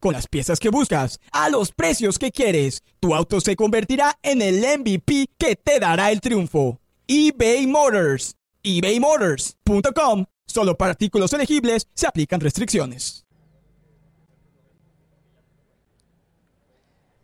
Con 0.00 0.14
las 0.14 0.26
piezas 0.26 0.58
que 0.58 0.70
buscas, 0.70 1.20
a 1.30 1.50
los 1.50 1.72
precios 1.72 2.18
que 2.18 2.32
quieres, 2.32 2.82
tu 3.00 3.14
auto 3.14 3.40
se 3.42 3.54
convertirá 3.54 4.18
en 4.22 4.40
el 4.40 4.60
MVP 4.80 5.28
que 5.36 5.56
te 5.56 5.78
dará 5.78 6.10
el 6.10 6.22
triunfo. 6.22 6.80
eBay 7.06 7.66
Motors. 7.66 8.34
ebaymotors.com 8.62 10.24
Solo 10.46 10.76
para 10.76 10.92
artículos 10.92 11.32
elegibles 11.34 11.86
se 11.94 12.06
aplican 12.06 12.40
restricciones. 12.40 13.26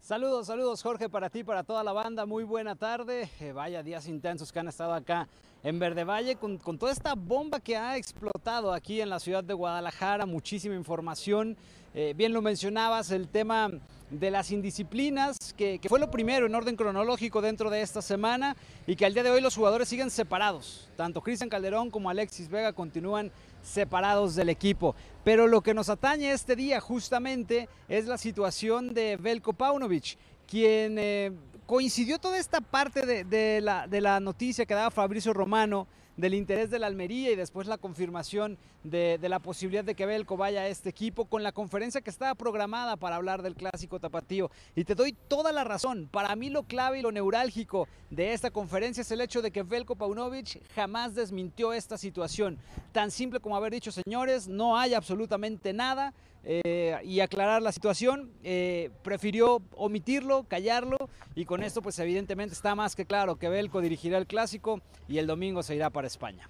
Saludos, 0.00 0.46
saludos 0.46 0.82
Jorge 0.82 1.08
para 1.08 1.30
ti, 1.30 1.42
para 1.42 1.64
toda 1.64 1.82
la 1.82 1.92
banda. 1.92 2.26
Muy 2.26 2.44
buena 2.44 2.76
tarde. 2.76 3.28
Eh, 3.40 3.52
vaya 3.52 3.82
días 3.82 4.06
intensos 4.06 4.52
que 4.52 4.60
han 4.60 4.68
estado 4.68 4.92
acá 4.92 5.26
en 5.64 5.78
Verde 5.80 6.04
Valle 6.04 6.36
con, 6.36 6.58
con, 6.58 6.78
toda 6.78 6.92
esta 6.92 7.14
bomba 7.14 7.58
que 7.58 7.76
ha 7.76 7.96
explotado 7.96 8.72
aquí 8.72 9.00
en 9.00 9.10
la 9.10 9.18
ciudad 9.18 9.42
de 9.42 9.54
Guadalajara. 9.54 10.24
Muchísima 10.24 10.76
información. 10.76 11.56
Eh, 11.98 12.12
bien 12.14 12.34
lo 12.34 12.42
mencionabas, 12.42 13.10
el 13.10 13.26
tema 13.26 13.70
de 14.10 14.30
las 14.30 14.50
indisciplinas, 14.50 15.54
que, 15.56 15.80
fue 15.88 15.98
lo 15.98 16.10
primero 16.10 16.44
en 16.44 16.54
orden 16.54 16.76
cronológico 16.76 17.40
dentro 17.40 17.70
de 17.70 17.80
esta 17.80 18.02
semana 18.02 18.54
y 18.86 18.96
que 18.96 19.06
al 19.06 19.14
día 19.14 19.22
de 19.22 19.30
hoy 19.30 19.40
los 19.40 19.56
jugadores 19.56 19.88
siguen 19.88 20.10
separados. 20.10 20.90
Tanto 20.94 21.22
Cristian 21.22 21.48
Calderón 21.48 21.90
como 21.90 22.10
Alexis 22.10 22.50
Vega 22.50 22.74
continúan 22.74 23.32
separados 23.62 24.34
del 24.34 24.50
equipo. 24.50 24.94
Pero 25.24 25.46
lo 25.46 25.62
que 25.62 25.72
nos 25.72 25.88
atañe 25.88 26.32
este 26.32 26.54
día 26.54 26.82
justamente 26.82 27.66
es 27.88 28.04
la 28.04 28.18
situación 28.18 28.92
de 28.92 29.16
Velko 29.16 29.54
Paunovic, 29.54 30.18
quien 30.46 30.98
eh, 30.98 31.32
coincidió 31.66 32.18
toda 32.18 32.38
esta 32.38 32.60
parte 32.60 33.24
de, 33.24 33.60
la, 33.60 33.86
de 33.86 34.00
la 34.00 34.20
noticia 34.20 34.66
que 34.66 34.74
daba 34.74 34.90
Fabricio 34.90 35.32
Romano 35.32 35.86
del 36.16 36.34
interés 36.34 36.70
de 36.70 36.78
la 36.78 36.86
Almería 36.86 37.30
y 37.30 37.36
después 37.36 37.66
la 37.66 37.76
confirmación 37.76 38.56
de, 38.84 39.18
la 39.20 39.38
posibilidad 39.38 39.84
de 39.84 39.94
que 39.94 40.06
Belco 40.06 40.36
vaya 40.36 40.62
a 40.62 40.68
este 40.68 40.88
equipo 40.88 41.26
con 41.26 41.42
la 41.42 41.52
conferencia 41.52 42.00
que 42.00 42.10
estaba 42.10 42.34
programada 42.34 42.96
para 42.96 43.16
hablar 43.16 43.42
del 43.42 43.54
clásico 43.54 44.00
tapatío. 44.00 44.50
Y 44.74 44.84
te 44.84 44.94
doy 44.94 45.12
toda 45.12 45.52
la 45.52 45.64
razón. 45.64 46.08
Para 46.10 46.34
mí 46.36 46.48
lo 46.48 46.62
clave 46.62 47.00
y 47.00 47.02
lo 47.02 47.12
neurálgico 47.12 47.88
de 48.10 48.32
esta 48.32 48.50
conferencia 48.50 49.02
es 49.02 49.10
el 49.10 49.20
hecho 49.20 49.42
de 49.42 49.50
que 49.50 49.62
Belko 49.62 49.96
Paunovic 49.96 50.62
jamás 50.74 51.14
desmintió 51.14 51.72
esta 51.72 51.98
situación. 51.98 52.58
Tan 52.92 53.10
simple 53.10 53.40
como 53.40 53.56
haber 53.56 53.72
dicho, 53.72 53.92
señores, 53.92 54.48
no 54.48 54.78
hay 54.78 54.94
absolutamente 54.94 55.72
nada. 55.72 56.14
Eh, 56.48 56.96
y 57.02 57.18
aclarar 57.18 57.60
la 57.60 57.72
situación, 57.72 58.30
eh, 58.44 58.90
prefirió 59.02 59.62
omitirlo, 59.74 60.44
callarlo 60.44 60.96
y 61.34 61.44
con 61.44 61.64
esto 61.64 61.82
pues 61.82 61.98
evidentemente 61.98 62.54
está 62.54 62.76
más 62.76 62.94
que 62.94 63.04
claro 63.04 63.34
que 63.34 63.48
Belco 63.48 63.80
dirigirá 63.80 64.16
el 64.16 64.28
clásico 64.28 64.80
y 65.08 65.18
el 65.18 65.26
domingo 65.26 65.64
se 65.64 65.74
irá 65.74 65.90
para 65.90 66.06
España. 66.06 66.48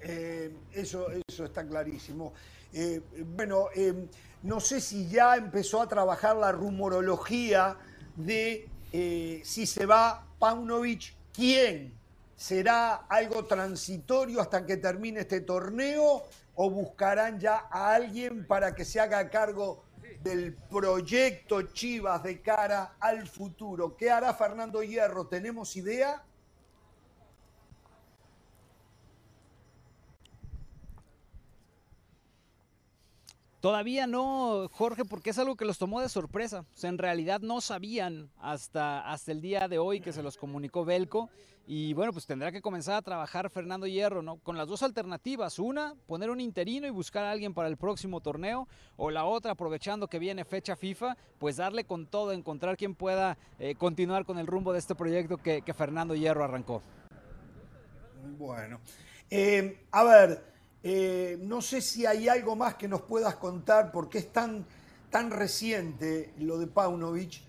Eh, 0.00 0.52
eso, 0.72 1.06
eso 1.28 1.44
está 1.44 1.64
clarísimo. 1.64 2.32
bueno, 3.36 3.68
no 4.42 4.58
sé 4.58 4.80
si 4.80 5.08
ya 5.08 5.36
empezó 5.36 5.80
a 5.80 5.86
trabajar 5.86 6.34
la 6.34 6.50
rumorología 6.50 7.76
de 8.16 8.68
si 9.44 9.66
se 9.66 9.86
va 9.86 10.26
Paunovic, 10.40 11.14
¿quién? 11.32 11.94
¿Será 12.34 13.06
algo 13.08 13.44
transitorio 13.44 14.40
hasta 14.40 14.66
que 14.66 14.78
termine 14.78 15.20
este 15.20 15.42
torneo? 15.42 16.24
O 16.54 16.70
buscarán 16.70 17.38
ya 17.38 17.66
a 17.70 17.94
alguien 17.94 18.46
para 18.46 18.74
que 18.74 18.84
se 18.84 19.00
haga 19.00 19.28
cargo 19.30 19.84
del 20.22 20.54
proyecto 20.54 21.62
Chivas 21.62 22.22
de 22.22 22.40
cara 22.40 22.96
al 23.00 23.26
futuro? 23.26 23.96
¿Qué 23.96 24.10
hará 24.10 24.34
Fernando 24.34 24.82
Hierro? 24.82 25.26
¿Tenemos 25.26 25.76
idea? 25.76 26.22
Todavía 33.62 34.08
no, 34.08 34.68
Jorge, 34.72 35.04
porque 35.04 35.30
es 35.30 35.38
algo 35.38 35.54
que 35.54 35.64
los 35.64 35.78
tomó 35.78 36.00
de 36.00 36.08
sorpresa. 36.08 36.64
O 36.74 36.76
sea, 36.76 36.90
en 36.90 36.98
realidad 36.98 37.42
no 37.42 37.60
sabían 37.60 38.28
hasta, 38.40 39.08
hasta 39.08 39.30
el 39.30 39.40
día 39.40 39.68
de 39.68 39.78
hoy 39.78 40.00
que 40.00 40.12
se 40.12 40.20
los 40.20 40.36
comunicó 40.36 40.84
Belco. 40.84 41.30
Y 41.64 41.94
bueno, 41.94 42.12
pues 42.12 42.26
tendrá 42.26 42.50
que 42.50 42.60
comenzar 42.60 42.96
a 42.96 43.02
trabajar 43.02 43.50
Fernando 43.50 43.86
Hierro, 43.86 44.20
¿no? 44.20 44.38
Con 44.38 44.56
las 44.56 44.66
dos 44.66 44.82
alternativas. 44.82 45.60
Una, 45.60 45.94
poner 46.08 46.30
un 46.30 46.40
interino 46.40 46.88
y 46.88 46.90
buscar 46.90 47.22
a 47.22 47.30
alguien 47.30 47.54
para 47.54 47.68
el 47.68 47.76
próximo 47.76 48.20
torneo. 48.20 48.66
O 48.96 49.12
la 49.12 49.26
otra, 49.26 49.52
aprovechando 49.52 50.08
que 50.08 50.18
viene 50.18 50.44
fecha 50.44 50.74
FIFA, 50.74 51.16
pues 51.38 51.58
darle 51.58 51.84
con 51.84 52.08
todo, 52.08 52.32
encontrar 52.32 52.76
quien 52.76 52.96
pueda 52.96 53.38
eh, 53.60 53.76
continuar 53.76 54.24
con 54.24 54.40
el 54.40 54.48
rumbo 54.48 54.72
de 54.72 54.80
este 54.80 54.96
proyecto 54.96 55.36
que, 55.36 55.62
Fernando 55.72 56.16
Hierro 56.16 56.42
arrancó. 56.42 56.82
Bueno, 58.36 58.80
eh, 59.30 59.86
a 59.92 60.02
ver, 60.02 60.51
eh, 60.84 61.38
no 61.40 61.62
sé 61.62 61.80
si 61.80 62.06
hay 62.06 62.28
algo 62.28 62.56
más 62.56 62.74
que 62.74 62.88
nos 62.88 63.02
puedas 63.02 63.36
contar 63.36 63.92
porque 63.92 64.18
es 64.18 64.32
tan, 64.32 64.66
tan 65.10 65.30
reciente 65.30 66.32
lo 66.38 66.58
de 66.58 66.66
Paunovic 66.66 67.40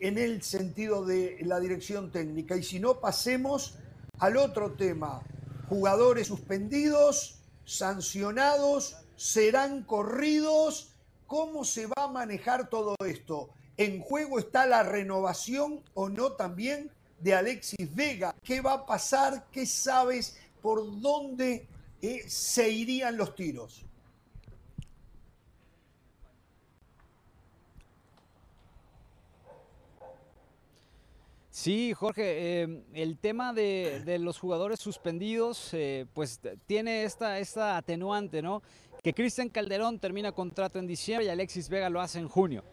en 0.00 0.18
el 0.18 0.42
sentido 0.42 1.04
de 1.04 1.38
la 1.42 1.60
dirección 1.60 2.10
técnica. 2.10 2.56
Y 2.56 2.62
si 2.62 2.80
no, 2.80 3.00
pasemos 3.00 3.76
al 4.18 4.36
otro 4.36 4.72
tema. 4.72 5.22
Jugadores 5.68 6.28
suspendidos, 6.28 7.40
sancionados, 7.64 8.96
serán 9.16 9.82
corridos. 9.82 10.90
¿Cómo 11.26 11.64
se 11.64 11.86
va 11.86 12.04
a 12.04 12.08
manejar 12.08 12.68
todo 12.68 12.94
esto? 13.06 13.48
¿En 13.76 14.00
juego 14.00 14.38
está 14.38 14.66
la 14.66 14.82
renovación 14.82 15.82
o 15.94 16.08
no 16.08 16.32
también 16.32 16.90
de 17.20 17.34
Alexis 17.34 17.94
Vega? 17.94 18.34
¿Qué 18.44 18.60
va 18.60 18.74
a 18.74 18.86
pasar? 18.86 19.46
¿Qué 19.50 19.64
sabes? 19.66 20.36
¿Por 20.60 21.00
dónde 21.00 21.66
se 22.26 22.70
irían 22.70 23.16
los 23.16 23.34
tiros. 23.34 23.84
Sí, 31.64 31.94
Jorge, 31.94 32.62
em, 32.62 32.82
el 32.92 33.16
tema 33.16 33.54
de, 33.54 34.18
los 34.20 34.38
jugadores 34.38 34.80
suspendidos, 34.80 35.72
eh, 35.72 36.04
pues 36.12 36.40
tiene 36.66 37.04
esta, 37.04 37.38
esta 37.38 37.76
atenuante, 37.76 38.42
¿no? 38.42 38.62
Que 39.02 39.14
Cristian 39.14 39.48
Calderón 39.48 39.98
termina 39.98 40.32
contrato 40.32 40.78
en 40.78 40.86
diciembre 40.86 41.26
y 41.26 41.28
Alexis 41.28 41.68
Vega 41.68 41.88
lo 41.88 42.00
hace 42.00 42.18
en 42.18 42.28
junio. 42.28 42.64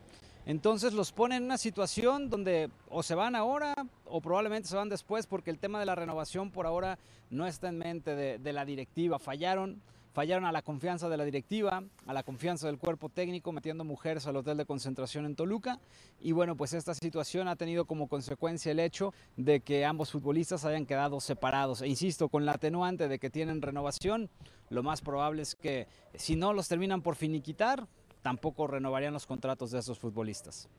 Entonces 0.45 0.93
los 0.93 1.11
pone 1.11 1.35
en 1.35 1.43
una 1.43 1.57
situación 1.57 2.29
donde 2.29 2.69
o 2.89 3.03
se 3.03 3.15
van 3.15 3.35
ahora 3.35 3.75
o 4.05 4.21
probablemente 4.21 4.67
se 4.67 4.75
van 4.75 4.89
después 4.89 5.27
porque 5.27 5.51
el 5.51 5.59
tema 5.59 5.79
de 5.79 5.85
la 5.85 5.95
renovación 5.95 6.51
por 6.51 6.65
ahora 6.65 6.97
no 7.29 7.45
está 7.47 7.69
en 7.69 7.77
mente 7.77 8.15
de, 8.15 8.53
la 8.53 8.65
directiva. 8.65 9.19
Fallaron, 9.19 9.81
fallaron 10.13 10.45
a 10.45 10.51
la 10.51 10.63
confianza 10.63 11.09
de 11.09 11.17
la 11.17 11.23
directiva, 11.23 11.83
a 12.07 12.13
la 12.13 12.23
confianza 12.23 12.67
del 12.67 12.79
cuerpo 12.79 13.09
técnico 13.09 13.51
metiendo 13.51 13.85
mujeres 13.85 14.25
al 14.25 14.35
hotel 14.35 14.57
de 14.57 14.65
concentración 14.65 15.25
en 15.25 15.35
Toluca. 15.35 15.79
Y 16.19 16.31
bueno, 16.31 16.57
pues 16.57 16.73
esta 16.73 16.95
situación 16.95 17.47
ha 17.47 17.55
tenido 17.55 17.85
como 17.85 18.07
consecuencia 18.07 18.71
el 18.71 18.79
hecho 18.79 19.13
de 19.37 19.61
que 19.61 19.85
ambos 19.85 20.11
futbolistas 20.11 20.65
hayan 20.65 20.87
quedado 20.87 21.19
separados. 21.19 21.83
E 21.83 21.87
insisto, 21.87 22.29
con 22.29 22.45
la 22.45 22.53
atenuante 22.53 23.07
de 23.07 23.19
que 23.19 23.29
tienen 23.29 23.61
renovación, 23.61 24.29
lo 24.69 24.81
más 24.81 25.01
probable 25.01 25.43
es 25.43 25.55
que 25.55 25.87
si 26.15 26.35
no 26.35 26.51
los 26.51 26.67
terminan 26.67 27.01
por 27.01 27.15
finiquitar, 27.15 27.87
tampoco 28.21 28.67
renovarían 28.67 29.13
los 29.13 29.25
contratos 29.25 29.71
de 29.71 29.79
esos 29.79 29.99
futbolistas. 29.99 30.69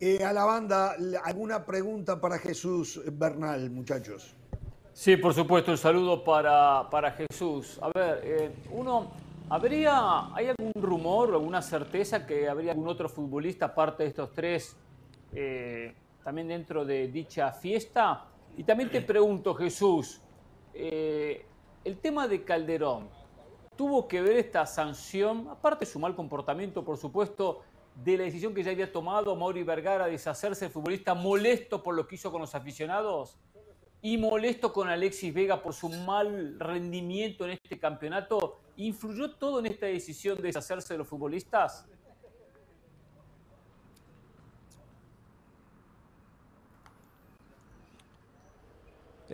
Eh, 0.00 0.24
a 0.24 0.32
la 0.32 0.44
banda, 0.44 0.96
¿alguna 1.22 1.64
pregunta 1.64 2.20
para 2.20 2.38
Jesús 2.38 3.00
Bernal, 3.12 3.70
muchachos? 3.70 4.34
Sí, 4.92 5.16
por 5.16 5.32
supuesto, 5.32 5.70
un 5.70 5.78
saludo 5.78 6.24
para, 6.24 6.88
para 6.90 7.12
Jesús. 7.12 7.78
A 7.80 7.88
ver, 7.94 8.20
eh, 8.24 8.52
uno, 8.72 9.12
¿habría, 9.48 10.34
¿hay 10.34 10.48
algún 10.48 10.72
rumor 10.74 11.30
o 11.30 11.34
alguna 11.34 11.62
certeza 11.62 12.26
que 12.26 12.48
habría 12.48 12.72
algún 12.72 12.88
otro 12.88 13.08
futbolista 13.08 13.66
aparte 13.66 14.02
de 14.02 14.08
estos 14.08 14.32
tres 14.32 14.76
eh, 15.32 15.94
también 16.24 16.48
dentro 16.48 16.84
de 16.84 17.06
dicha 17.06 17.52
fiesta? 17.52 18.24
Y 18.56 18.64
también 18.64 18.90
te 18.90 19.00
pregunto, 19.02 19.54
Jesús, 19.54 20.20
el 20.74 21.98
tema 22.02 22.26
de 22.26 22.42
Calderón, 22.42 23.08
¿tuvo 23.76 24.08
que 24.08 24.20
ver 24.20 24.36
esta 24.36 24.66
sanción, 24.66 25.48
aparte 25.48 25.84
de 25.84 25.90
su 25.90 25.98
mal 25.98 26.14
comportamiento, 26.14 26.84
por 26.84 26.96
supuesto, 26.98 27.60
de 27.94 28.16
la 28.16 28.24
decisión 28.24 28.54
que 28.54 28.62
ya 28.62 28.70
había 28.70 28.90
tomado 28.90 29.36
Mauri 29.36 29.62
Vergara 29.62 30.06
de 30.06 30.12
deshacerse 30.12 30.64
del 30.64 30.72
futbolista, 30.72 31.14
molesto 31.14 31.82
por 31.82 31.94
lo 31.94 32.06
que 32.06 32.14
hizo 32.14 32.30
con 32.30 32.40
los 32.40 32.54
aficionados 32.54 33.36
y 34.00 34.18
molesto 34.18 34.72
con 34.72 34.88
Alexis 34.88 35.32
Vega 35.32 35.62
por 35.62 35.74
su 35.74 35.88
mal 35.88 36.58
rendimiento 36.58 37.44
en 37.44 37.52
este 37.52 37.78
campeonato, 37.78 38.58
¿influyó 38.76 39.34
todo 39.36 39.60
en 39.60 39.66
esta 39.66 39.86
decisión 39.86 40.36
de 40.36 40.44
deshacerse 40.44 40.94
de 40.94 40.98
los 40.98 41.08
futbolistas? 41.08 41.86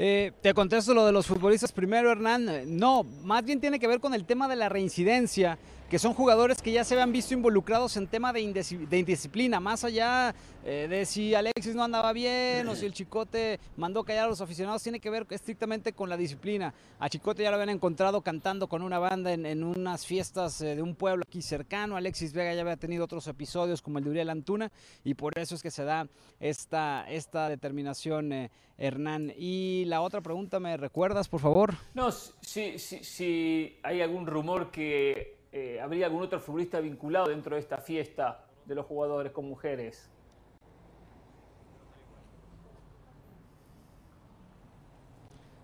Eh, 0.00 0.30
te 0.42 0.54
contesto 0.54 0.94
lo 0.94 1.04
de 1.04 1.10
los 1.10 1.26
futbolistas 1.26 1.72
primero, 1.72 2.12
Hernán. 2.12 2.78
No, 2.78 3.02
más 3.24 3.44
bien 3.44 3.60
tiene 3.60 3.80
que 3.80 3.88
ver 3.88 3.98
con 3.98 4.14
el 4.14 4.24
tema 4.24 4.46
de 4.46 4.54
la 4.54 4.68
reincidencia 4.68 5.58
que 5.88 5.98
son 5.98 6.12
jugadores 6.12 6.60
que 6.60 6.70
ya 6.70 6.84
se 6.84 6.94
habían 6.94 7.12
visto 7.12 7.32
involucrados 7.32 7.96
en 7.96 8.06
tema 8.06 8.32
de, 8.32 8.42
indisciplina, 8.42 9.58
más 9.58 9.84
allá 9.84 10.34
eh, 10.64 10.86
de 10.88 11.06
si 11.06 11.34
Alexis 11.34 11.74
no 11.74 11.82
andaba 11.82 12.12
bien 12.12 12.68
o 12.68 12.76
si 12.76 12.84
el 12.84 12.92
Chicote 12.92 13.58
mandó 13.76 14.04
callar 14.04 14.26
a 14.26 14.28
los 14.28 14.40
aficionados, 14.42 14.82
tiene 14.82 15.00
que 15.00 15.08
ver 15.08 15.26
estrictamente 15.30 15.94
con 15.94 16.10
la 16.10 16.18
disciplina. 16.18 16.74
A 16.98 17.08
Chicote 17.08 17.42
ya 17.42 17.50
lo 17.50 17.56
habían 17.56 17.70
encontrado 17.70 18.20
cantando 18.20 18.68
con 18.68 18.82
una 18.82 18.98
banda 18.98 19.32
en, 19.32 19.64
unas 19.64 20.04
fiestas 20.04 20.60
eh, 20.60 20.76
de 20.76 20.82
un 20.82 20.94
pueblo 20.94 21.24
aquí 21.26 21.40
cercano, 21.40 21.96
Alexis 21.96 22.34
Vega 22.34 22.52
ya 22.52 22.60
había 22.60 22.76
tenido 22.76 23.04
otros 23.04 23.26
episodios 23.26 23.80
como 23.80 23.98
el 23.98 24.04
de 24.04 24.10
Uriel 24.10 24.30
Antuna 24.30 24.70
y 25.04 25.14
por 25.14 25.38
eso 25.38 25.54
es 25.54 25.62
que 25.62 25.70
se 25.70 25.84
da 25.84 26.06
esta, 26.38 27.06
esta 27.08 27.48
determinación, 27.48 28.32
eh, 28.32 28.50
Hernán. 28.76 29.32
Y 29.36 29.84
la 29.86 30.02
otra 30.02 30.20
pregunta, 30.20 30.60
¿me 30.60 30.76
recuerdas, 30.76 31.28
por 31.28 31.40
favor? 31.40 31.74
No, 31.94 32.12
si, 32.12 32.78
si, 32.78 33.02
si 33.02 33.78
hay 33.82 34.02
algún 34.02 34.26
rumor 34.26 34.70
que 34.70 35.37
eh, 35.58 35.80
¿habría 35.80 36.06
algún 36.06 36.22
otro 36.22 36.38
futbolista 36.38 36.78
vinculado 36.78 37.28
dentro 37.30 37.56
de 37.56 37.60
esta 37.60 37.78
fiesta 37.78 38.44
de 38.64 38.76
los 38.76 38.86
jugadores 38.86 39.32
con 39.32 39.48
mujeres? 39.48 40.08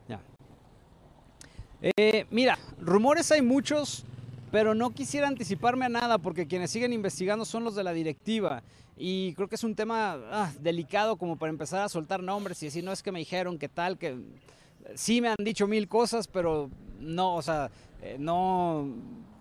Ya. 0.08 0.20
Eh, 1.80 2.26
mira, 2.30 2.58
rumores 2.80 3.30
hay 3.30 3.40
muchos, 3.40 4.04
pero 4.50 4.74
no 4.74 4.90
quisiera 4.90 5.28
anticiparme 5.28 5.84
a 5.84 5.88
nada 5.88 6.18
porque 6.18 6.48
quienes 6.48 6.72
siguen 6.72 6.92
investigando 6.92 7.44
son 7.44 7.62
los 7.62 7.76
de 7.76 7.84
la 7.84 7.92
directiva. 7.92 8.64
Y 8.96 9.32
creo 9.34 9.48
que 9.48 9.54
es 9.54 9.64
un 9.64 9.76
tema 9.76 10.18
ah, 10.32 10.52
delicado 10.60 11.16
como 11.16 11.36
para 11.36 11.50
empezar 11.50 11.82
a 11.82 11.88
soltar 11.88 12.20
nombres 12.20 12.60
y 12.62 12.66
decir, 12.66 12.82
no 12.82 12.90
es 12.90 13.02
que 13.02 13.12
me 13.12 13.20
dijeron 13.20 13.58
que 13.58 13.68
tal, 13.68 13.96
que 13.96 14.16
sí 14.94 15.20
me 15.20 15.28
han 15.28 15.36
dicho 15.38 15.68
mil 15.68 15.86
cosas, 15.86 16.26
pero 16.26 16.68
no, 16.98 17.36
o 17.36 17.42
sea, 17.42 17.70
eh, 18.02 18.16
no, 18.18 18.88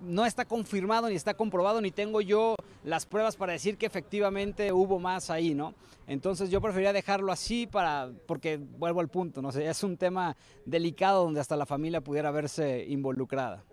no 0.03 0.25
está 0.25 0.45
confirmado 0.45 1.09
ni 1.09 1.15
está 1.15 1.33
comprobado, 1.33 1.81
ni 1.81 1.91
tengo 1.91 2.21
yo 2.21 2.55
las 2.83 3.05
pruebas 3.05 3.35
para 3.35 3.53
decir 3.53 3.77
que 3.77 3.85
efectivamente 3.85 4.71
hubo 4.71 4.99
más 4.99 5.29
ahí, 5.29 5.53
¿no? 5.53 5.73
Entonces 6.07 6.49
yo 6.49 6.61
preferiría 6.61 6.93
dejarlo 6.93 7.31
así 7.31 7.65
para, 7.65 8.09
porque 8.27 8.57
vuelvo 8.57 8.99
al 8.99 9.07
punto, 9.07 9.41
no 9.41 9.51
sé, 9.51 9.67
es 9.67 9.83
un 9.83 9.97
tema 9.97 10.35
delicado 10.65 11.23
donde 11.23 11.39
hasta 11.39 11.55
la 11.55 11.65
familia 11.65 12.01
pudiera 12.01 12.31
verse 12.31 12.85
involucrada. 12.87 13.63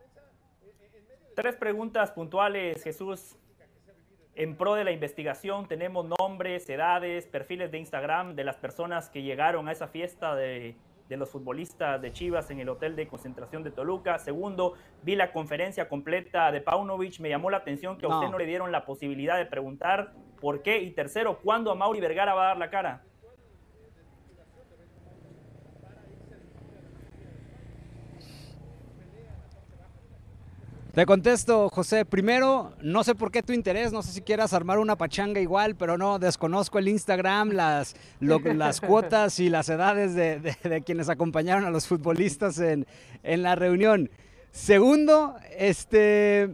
Tres 1.35 1.57
preguntas 1.57 2.11
puntuales, 2.13 2.83
Jesús. 2.83 3.37
En 4.37 4.57
pro 4.57 4.75
de 4.75 4.85
la 4.85 4.93
investigación 4.93 5.67
tenemos 5.67 6.07
nombres, 6.19 6.69
edades, 6.71 7.27
perfiles 7.27 7.71
de 7.73 7.79
Instagram 7.79 8.37
de 8.37 8.45
las 8.45 8.57
personas 8.57 9.11
que 9.11 9.23
llegaron 9.23 9.69
a 9.69 9.73
esa 9.73 9.89
fiesta 9.89 10.35
de 10.35 10.77
de 11.11 11.17
los 11.17 11.29
futbolistas 11.29 12.01
de 12.01 12.13
Chivas 12.13 12.51
en 12.51 12.61
el 12.61 12.69
hotel 12.69 12.95
de 12.95 13.09
concentración 13.09 13.65
de 13.65 13.73
Toluca. 13.73 14.19
Segundo, 14.21 14.75
vi 15.03 15.17
la 15.17 15.33
conferencia 15.33 15.89
completa 15.89 16.53
de 16.53 16.61
Paunovic, 16.61 17.19
me 17.19 17.29
llamó 17.29 17.51
la 17.51 17.59
atención 17.59 17.99
que 17.99 18.07
a 18.07 18.09
usted 18.09 18.31
no 18.31 18.39
le 18.39 18.47
dieron 18.47 18.71
la 18.71 18.87
posibilidad 18.87 19.37
de 19.37 19.45
preguntar 19.45 20.13
por 20.41 20.63
qué. 20.63 20.79
Y 20.79 20.93
tercero, 20.93 21.41
¿cuándo 21.43 21.73
a 21.73 21.75
Mauri 21.75 22.01
Vergara 22.01 22.33
va 22.33 22.45
a 22.45 22.49
dar 22.49 22.59
la 22.59 22.71
cara? 22.71 23.03
Te 30.93 31.07
contesto, 31.07 31.69
José. 31.69 32.05
Primero, 32.05 32.73
no 32.83 33.05
sé 33.05 33.15
por 33.15 33.31
qué 33.31 33.45
tu 33.45 33.53
interés, 33.53 33.93
no 33.93 34.03
sé 34.03 34.11
si 34.11 34.23
quieras 34.23 34.53
armar 34.53 34.81
una 34.81 34.97
pachanga 34.97 35.41
igual, 35.41 35.77
pero 35.77 35.97
no, 35.97 36.19
desconozco 36.19 36.81
el 36.81 36.89
Instagram, 36.89 37.51
las, 37.51 37.95
las 38.19 38.81
cuotas 38.81 39.39
y 39.39 39.51
las 39.51 39.69
edades 39.69 40.17
de, 40.17 40.83
quienes 40.85 41.09
acompañaron 41.09 41.65
a 41.65 41.71
los 41.71 41.87
futbolistas 41.87 42.59
en, 42.59 42.89
en 43.23 43.43
la 43.43 43.55
reunión. 43.55 44.11
Segundo, 44.51 45.37
este... 45.57 46.51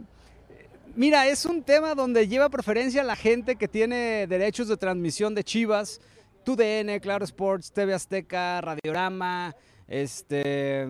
Mira, 0.95 1.27
es 1.27 1.45
un 1.45 1.63
tema 1.63 1.95
donde 1.95 2.27
lleva 2.27 2.49
preferencia 2.49 3.03
la 3.03 3.15
gente 3.15 3.55
que 3.55 3.67
tiene 3.67 4.27
derechos 4.27 4.67
de 4.67 4.77
transmisión 4.77 5.33
de 5.33 5.43
Chivas, 5.43 5.99
TUDN, 6.43 6.99
Claro 7.01 7.25
Sports, 7.25 7.71
TV 7.71 7.93
Azteca, 7.93 8.61
Radiorama, 8.61 9.55
este, 9.87 10.89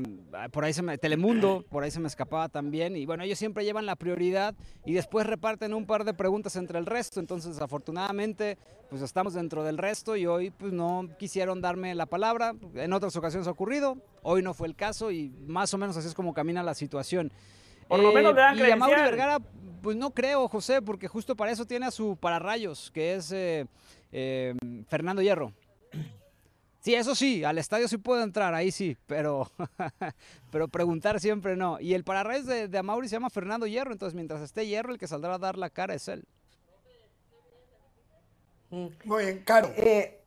por 0.51 0.63
ahí 0.63 0.73
se 0.73 0.81
me, 0.81 0.97
Telemundo, 0.97 1.63
por 1.69 1.83
ahí 1.83 1.91
se 1.91 1.99
me 1.99 2.07
escapaba 2.07 2.49
también. 2.49 2.95
Y 2.95 3.05
bueno, 3.05 3.23
ellos 3.23 3.37
siempre 3.37 3.63
llevan 3.63 3.85
la 3.85 3.95
prioridad 3.95 4.55
y 4.85 4.93
después 4.93 5.27
reparten 5.27 5.73
un 5.73 5.85
par 5.85 6.03
de 6.03 6.13
preguntas 6.13 6.55
entre 6.55 6.79
el 6.79 6.85
resto. 6.85 7.19
Entonces, 7.19 7.61
afortunadamente, 7.61 8.57
pues 8.89 9.01
estamos 9.01 9.35
dentro 9.35 9.63
del 9.63 9.77
resto 9.77 10.15
y 10.15 10.25
hoy 10.25 10.49
pues 10.49 10.73
no 10.73 11.07
quisieron 11.19 11.61
darme 11.61 11.93
la 11.93 12.07
palabra. 12.07 12.55
En 12.73 12.93
otras 12.93 13.15
ocasiones 13.15 13.47
ha 13.47 13.51
ocurrido, 13.51 13.97
hoy 14.23 14.41
no 14.41 14.53
fue 14.53 14.67
el 14.67 14.75
caso 14.75 15.11
y 15.11 15.29
más 15.45 15.73
o 15.73 15.77
menos 15.77 15.95
así 15.95 16.07
es 16.07 16.15
como 16.15 16.33
camina 16.33 16.63
la 16.63 16.73
situación. 16.73 17.31
Por 17.87 17.99
lo 17.99 18.11
menos 18.11 18.35
eh, 18.35 18.67
Y 18.67 18.71
a 18.71 18.75
Mauro 18.75 19.01
Vergara, 19.01 19.39
pues 19.81 19.95
no 19.95 20.11
creo, 20.11 20.47
José, 20.47 20.81
porque 20.81 21.07
justo 21.07 21.35
para 21.35 21.51
eso 21.51 21.65
tiene 21.65 21.85
a 21.85 21.91
su 21.91 22.17
pararrayos, 22.17 22.91
que 22.91 23.15
es 23.15 23.31
eh, 23.31 23.65
eh, 24.11 24.55
Fernando 24.87 25.21
Hierro. 25.21 25.53
Sí, 26.87 26.95
eso 26.95 27.15
sí, 27.15 27.43
al 27.43 27.57
estadio 27.57 27.89
sí 27.89 27.97
puedo 27.97 28.23
entrar, 28.23 28.53
ahí 28.53 28.71
sí, 28.71 28.95
pero, 29.07 29.51
pero 30.51 30.69
preguntar 30.69 31.19
siempre 31.19 31.57
no. 31.57 31.81
Y 31.81 31.93
el 31.93 32.05
pararrayos 32.05 32.45
de, 32.45 32.69
de 32.69 32.77
Amauri 32.77 33.09
se 33.09 33.17
llama 33.17 33.29
Fernando 33.29 33.67
Hierro, 33.67 33.91
entonces 33.91 34.15
mientras 34.15 34.39
esté 34.39 34.65
Hierro, 34.65 34.93
el 34.93 34.97
que 34.97 35.05
saldrá 35.05 35.33
a 35.33 35.37
dar 35.37 35.57
la 35.57 35.69
cara 35.69 35.95
es 35.95 36.07
él. 36.07 36.23
Mm. 38.69 38.87
Muy 39.03 39.25
bien, 39.25 39.43
Caro. 39.43 39.69
Eh, 39.75 40.21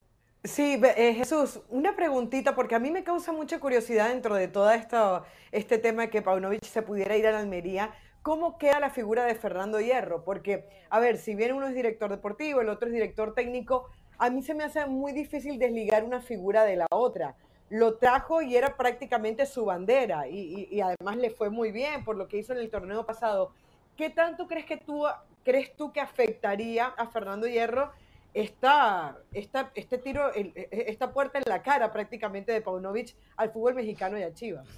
sí, 0.45 0.79
eh, 0.85 1.15
Jesús, 1.15 1.61
una 1.71 1.97
preguntita, 1.97 2.55
porque 2.55 2.75
a 2.75 2.79
mí 2.79 2.91
me 2.91 3.05
causa 3.05 3.33
mucha 3.33 3.59
curiosidad 3.59 4.11
dentro 4.11 4.35
de 4.35 4.49
todo 4.49 4.71
esto, 4.71 5.25
este 5.53 5.79
tema 5.79 6.03
de 6.03 6.11
que 6.11 6.21
Paunovic 6.21 6.63
se 6.65 6.83
pudiera 6.83 7.17
ir 7.17 7.27
a 7.27 7.33
la 7.33 7.39
Almería. 7.39 7.95
¿Cómo 8.21 8.59
queda 8.59 8.81
la 8.81 8.91
figura 8.91 9.25
de 9.25 9.35
Fernando 9.35 9.81
Hierro? 9.81 10.25
Porque, 10.25 10.69
a 10.91 11.01
ver, 11.01 11.17
si 11.17 11.35
bien 11.35 11.55
uno 11.55 11.69
es 11.69 11.75
director 11.75 12.11
deportivo, 12.11 12.61
el 12.61 12.69
otro 12.69 12.89
es 12.89 12.93
director 12.93 13.33
técnico, 13.33 13.89
a 14.21 14.29
mí 14.29 14.43
se 14.43 14.55
me 14.55 14.65
hace 14.65 14.85
muy 14.85 15.13
difícil 15.13 15.59
desligar 15.59 16.05
una 16.05 16.21
figura 16.21 16.65
de 16.65 16.77
la 16.77 16.87
otra. 16.91 17.35
Lo 17.71 17.97
trajo 17.97 18.43
y 18.43 18.55
era 18.55 18.77
prácticamente 18.77 19.47
su 19.47 19.65
bandera 19.65 20.29
y, 20.29 20.79
además 20.83 21.17
le 21.17 21.31
fue 21.31 21.49
muy 21.49 21.73
bien 21.73 22.05
por 22.05 22.17
lo 22.17 22.29
que 22.29 22.37
hizo 22.37 22.53
en 22.53 22.59
el 22.59 22.69
torneo 22.69 23.07
pasado. 23.07 23.53
¿Qué 23.97 24.11
tanto 24.11 24.47
crees 24.47 24.67
que 24.67 24.77
tú 24.77 25.07
crees 25.43 25.75
tú 25.75 25.91
que 25.91 26.01
afectaría 26.01 26.87
a 26.87 27.07
Fernando 27.07 27.47
Hierro 27.47 27.93
esta, 28.35 29.17
este 29.33 29.97
tiro, 29.97 30.35
e, 30.35 30.53
e, 30.55 30.85
esta 30.89 31.13
puerta 31.15 31.39
en 31.39 31.45
la 31.47 31.63
cara 31.63 31.91
prácticamente 31.91 32.53
de 32.53 32.61
Paunovic 32.61 33.17
al 33.39 33.51
fútbol 33.51 33.75
mexicano 33.75 34.19
y 34.19 34.23
a 34.23 34.35
Chivas? 34.35 34.69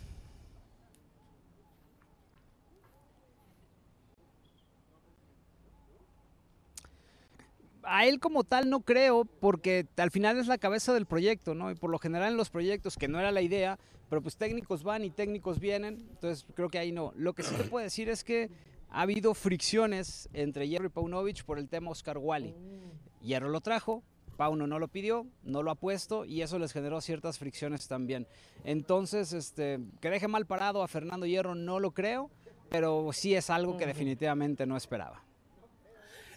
A 7.84 8.06
él 8.06 8.20
como 8.20 8.44
tal 8.44 8.70
no 8.70 8.80
creo, 8.80 9.24
porque 9.24 9.86
al 9.96 10.10
final 10.10 10.38
es 10.38 10.46
la 10.46 10.58
cabeza 10.58 10.92
del 10.94 11.06
proyecto, 11.06 11.54
¿no? 11.54 11.70
Y 11.70 11.74
por 11.74 11.90
lo 11.90 11.98
general 11.98 12.32
en 12.32 12.36
los 12.36 12.50
proyectos, 12.50 12.96
que 12.96 13.08
no 13.08 13.18
era 13.18 13.32
la 13.32 13.42
idea, 13.42 13.78
pero 14.08 14.22
pues 14.22 14.36
técnicos 14.36 14.82
van 14.82 15.04
y 15.04 15.10
técnicos 15.10 15.58
vienen, 15.58 16.06
entonces 16.10 16.46
creo 16.54 16.68
que 16.68 16.78
ahí 16.78 16.92
no. 16.92 17.12
Lo 17.16 17.32
que 17.34 17.42
sí 17.42 17.54
te 17.54 17.64
puedo 17.64 17.82
decir 17.82 18.08
es 18.08 18.24
que 18.24 18.50
ha 18.90 19.02
habido 19.02 19.34
fricciones 19.34 20.28
entre 20.32 20.68
Hierro 20.68 20.86
y 20.86 20.90
Paunovic 20.90 21.44
por 21.44 21.58
el 21.58 21.68
tema 21.68 21.90
Oscar 21.90 22.18
Wally. 22.18 22.52
Mm. 22.52 23.24
Hierro 23.24 23.48
lo 23.48 23.60
trajo, 23.60 24.02
Pauno 24.36 24.66
no 24.66 24.78
lo 24.78 24.88
pidió, 24.88 25.26
no 25.44 25.62
lo 25.62 25.70
ha 25.70 25.76
puesto 25.76 26.24
y 26.24 26.42
eso 26.42 26.58
les 26.58 26.72
generó 26.72 27.00
ciertas 27.00 27.38
fricciones 27.38 27.88
también. 27.88 28.26
Entonces, 28.64 29.32
este, 29.32 29.78
que 30.00 30.10
deje 30.10 30.28
mal 30.28 30.46
parado 30.46 30.82
a 30.82 30.88
Fernando 30.88 31.26
Hierro 31.26 31.54
no 31.54 31.80
lo 31.80 31.92
creo, 31.92 32.30
pero 32.68 33.10
sí 33.12 33.34
es 33.34 33.50
algo 33.50 33.76
que 33.76 33.86
definitivamente 33.86 34.66
no 34.66 34.76
esperaba. 34.76 35.22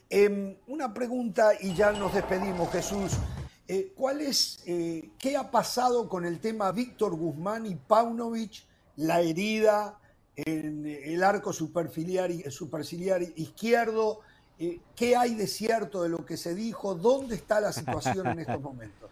Em, 0.09 0.55
una 0.67 0.93
pregunta 0.93 1.53
y 1.59 1.73
ya 1.73 1.91
nos 1.91 2.13
despedimos, 2.13 2.71
Jesús. 2.71 3.13
Eh, 3.67 3.91
¿Cuál 3.95 4.21
es, 4.21 4.59
eh, 4.67 5.09
qué 5.17 5.35
ha 5.35 5.49
pasado 5.49 6.07
con 6.07 6.25
el 6.25 6.39
tema 6.39 6.71
Víctor 6.71 7.15
Guzmán 7.15 7.65
y 7.65 7.75
Paunovic, 7.75 8.63
la 8.97 9.21
herida 9.21 9.97
en 10.35 10.85
el 10.85 11.23
arco 11.23 11.51
superciliar, 11.51 12.31
superciliar 12.51 13.23
izquierdo? 13.35 14.19
Eh, 14.59 14.79
¿Qué 14.95 15.15
hay 15.15 15.33
de 15.33 15.47
cierto 15.47 16.03
de 16.03 16.09
lo 16.09 16.23
que 16.23 16.37
se 16.37 16.53
dijo? 16.53 16.93
¿Dónde 16.93 17.35
está 17.35 17.59
la 17.59 17.73
situación 17.73 18.27
en 18.27 18.39
estos 18.39 18.61
momentos? 18.61 19.09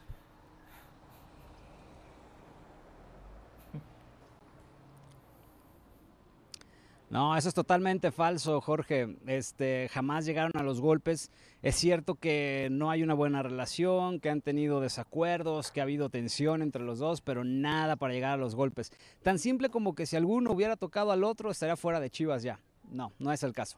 No, 7.13 7.38
eso 7.38 7.47
es 7.47 7.54
totalmente 7.54 8.12
falso, 8.12 8.60
Jorge. 8.60 9.17
Este, 9.28 9.88
jamás 9.93 10.26
llegaron 10.26 10.52
a 10.56 10.63
los 10.63 10.82
golpes. 10.82 11.30
Es 11.62 11.76
cierto 11.76 12.15
que 12.15 12.69
no 12.71 12.89
hay 12.89 13.04
una 13.04 13.13
buena 13.13 13.43
relación, 13.43 14.19
que 14.19 14.32
han 14.32 14.41
tenido 14.41 14.82
desacuerdos, 14.82 15.69
que 15.71 15.80
ha 15.80 15.84
habido 15.84 16.10
tensión 16.10 16.63
entre 16.63 16.82
los 16.82 16.97
dos, 16.97 17.21
pero 17.21 17.43
nada 17.43 17.97
para 17.97 18.15
llegar 18.15 18.32
a 18.32 18.38
los 18.38 18.56
golpes. 18.56 18.91
Tan 19.21 19.38
simple 19.38 19.69
como 19.69 19.93
que 19.93 20.08
si 20.08 20.15
alguno 20.15 20.54
hubiera 20.54 20.76
tocado 20.76 21.12
al 21.12 21.23
otro, 21.23 21.52
estaría 21.52 21.76
fuera 21.76 21.99
de 21.99 22.10
Chivas 22.10 22.41
ya. 22.41 22.60
No, 22.89 23.13
no 23.19 23.32
es 23.32 23.43
el 23.43 23.54
caso. 23.54 23.78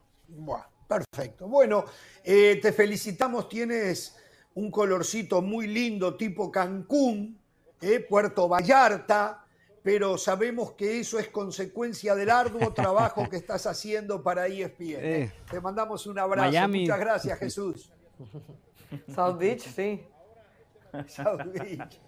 perfecto. 0.88 1.50
Bueno, 1.50 1.84
eh, 2.24 2.58
te 2.62 2.71
felicitamos. 2.71 3.50
Tienes 3.50 4.15
un 4.54 4.71
colorcito 4.71 5.41
muy 5.41 5.67
lindo, 5.67 6.15
tipo 6.15 6.50
Cancún, 6.50 7.38
eh, 7.82 8.00
Puerto 8.00 8.48
Vallarta 8.48 9.45
pero 9.86 10.17
sabemos 10.17 10.71
que 10.71 11.00
eso 11.00 11.19
es 11.19 11.30
consecuencia 11.30 12.15
del 12.15 12.32
arduo 12.32 12.74
trabajo 12.74 13.30
que 13.30 13.36
estás 13.36 13.67
haciendo 13.67 14.24
para 14.24 14.48
ESPN. 14.48 14.98
Eh, 14.98 15.34
Te 15.48 15.62
mandamos 15.62 16.08
un 16.08 16.17
abrazo. 16.17 16.67
Muchas 16.67 17.00
gracias, 17.00 17.38
Jesús. 17.38 17.93
South 19.13 19.38
Beach, 19.38 19.62
sí. 19.62 20.04
South 21.08 21.43
Beach. 21.54 22.02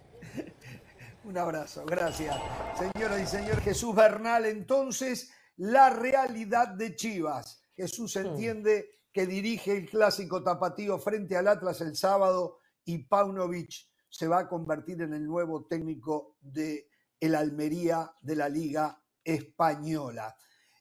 Un 1.22 1.38
abrazo, 1.38 1.86
gracias. 1.86 2.34
Señoras 2.76 3.22
y 3.22 3.26
señores, 3.26 3.60
Jesús 3.60 3.94
Bernal, 3.94 4.46
entonces, 4.46 5.30
la 5.56 5.88
realidad 5.90 6.70
de 6.70 6.96
Chivas. 6.96 7.62
Jesús 7.76 8.16
entiende 8.16 8.90
que 9.12 9.24
dirige 9.24 9.76
el 9.76 9.88
clásico 9.88 10.42
tapatío 10.42 10.98
frente 10.98 11.36
al 11.36 11.46
Atlas 11.46 11.80
el 11.80 11.94
sábado 11.94 12.58
y 12.84 12.98
Paunovic 13.04 13.70
se 14.08 14.26
va 14.26 14.40
a 14.40 14.48
convertir 14.48 15.00
en 15.02 15.14
el 15.14 15.24
nuevo 15.24 15.66
técnico 15.66 16.34
de 16.40 16.88
el 17.20 17.34
Almería 17.34 18.12
de 18.20 18.36
la 18.36 18.48
Liga 18.48 19.02
Española. 19.24 20.34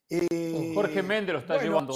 Eh, 0.10 0.72
Jorge 0.74 1.04
Méndez 1.04 1.34
lo 1.34 1.40
está 1.40 1.62
llevando. 1.62 1.94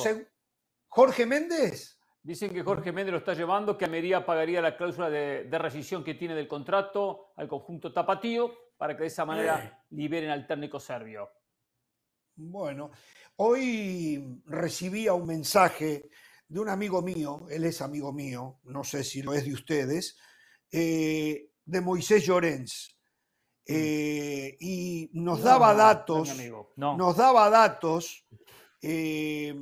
¿Jorge 0.87 1.25
Méndez? 1.25 1.97
Dicen 2.23 2.51
que 2.53 2.61
Jorge 2.61 2.91
Méndez 2.91 3.13
lo 3.13 3.17
está 3.19 3.33
llevando, 3.33 3.77
que 3.77 3.85
Almería 3.85 4.25
pagaría 4.25 4.61
la 4.61 4.77
cláusula 4.77 5.09
de, 5.09 5.47
rescisión 5.57 6.03
que 6.03 6.13
tiene 6.13 6.35
del 6.35 6.47
contrato 6.47 7.33
al 7.35 7.47
conjunto 7.47 7.91
tapatío 7.91 8.53
para 8.77 8.95
que 8.95 9.01
de 9.01 9.07
esa 9.07 9.25
manera 9.25 9.63
eh. 9.63 9.85
liberen 9.91 10.29
al 10.29 10.45
técnico 10.45 10.79
serbio. 10.79 11.29
Bueno, 12.35 12.91
hoy 13.37 14.41
recibía 14.45 15.13
un 15.13 15.27
mensaje 15.27 16.09
de 16.47 16.59
un 16.59 16.69
amigo 16.69 17.01
mío, 17.01 17.47
él 17.49 17.63
es 17.63 17.81
amigo 17.81 18.11
mío, 18.11 18.59
no 18.65 18.83
sé 18.83 19.03
si 19.03 19.21
lo 19.21 19.33
es 19.33 19.45
de 19.45 19.53
ustedes, 19.53 20.17
eh, 20.71 21.49
de 21.65 21.81
Moisés 21.81 22.25
Llorens. 22.25 23.00
Eh, 23.65 24.57
y 24.59 25.09
nos 25.13 25.43
daba 25.43 25.73
datos, 25.73 26.35
nos 26.75 27.15
daba 27.15 27.49
datos, 27.49 28.25
eh, 28.81 29.55